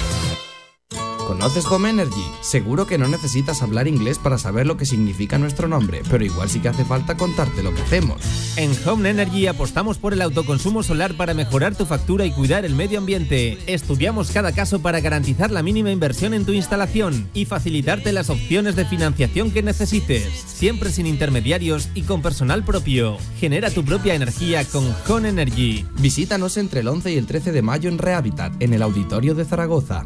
¿Conoces 1.31 1.65
Home 1.67 1.89
Energy? 1.89 2.25
Seguro 2.41 2.85
que 2.85 2.97
no 2.97 3.07
necesitas 3.07 3.61
hablar 3.61 3.87
inglés 3.87 4.19
para 4.19 4.37
saber 4.37 4.67
lo 4.67 4.75
que 4.75 4.85
significa 4.85 5.37
nuestro 5.37 5.69
nombre, 5.69 6.01
pero 6.09 6.25
igual 6.25 6.49
sí 6.49 6.59
que 6.59 6.67
hace 6.67 6.83
falta 6.83 7.15
contarte 7.15 7.63
lo 7.63 7.73
que 7.73 7.81
hacemos. 7.81 8.21
En 8.57 8.73
Home 8.85 9.09
Energy 9.09 9.47
apostamos 9.47 9.97
por 9.97 10.11
el 10.11 10.21
autoconsumo 10.23 10.83
solar 10.83 11.15
para 11.15 11.33
mejorar 11.33 11.73
tu 11.73 11.85
factura 11.85 12.25
y 12.25 12.33
cuidar 12.33 12.65
el 12.65 12.75
medio 12.75 12.99
ambiente. 12.99 13.57
Estudiamos 13.65 14.29
cada 14.31 14.51
caso 14.51 14.81
para 14.81 14.99
garantizar 14.99 15.51
la 15.51 15.63
mínima 15.63 15.89
inversión 15.89 16.33
en 16.33 16.43
tu 16.43 16.51
instalación 16.51 17.29
y 17.33 17.45
facilitarte 17.45 18.11
las 18.11 18.29
opciones 18.29 18.75
de 18.75 18.83
financiación 18.83 19.51
que 19.51 19.63
necesites, 19.63 20.27
siempre 20.33 20.91
sin 20.91 21.07
intermediarios 21.07 21.87
y 21.95 22.01
con 22.01 22.21
personal 22.21 22.65
propio. 22.65 23.15
Genera 23.39 23.69
tu 23.69 23.85
propia 23.85 24.15
energía 24.15 24.65
con 24.65 24.93
Home 25.07 25.29
Energy. 25.29 25.85
Visítanos 25.99 26.57
entre 26.57 26.81
el 26.81 26.89
11 26.89 27.13
y 27.13 27.17
el 27.17 27.25
13 27.25 27.53
de 27.53 27.61
mayo 27.61 27.89
en 27.89 27.99
Rehabitat, 27.99 28.61
en 28.61 28.73
el 28.73 28.81
Auditorio 28.81 29.33
de 29.33 29.45
Zaragoza. 29.45 30.05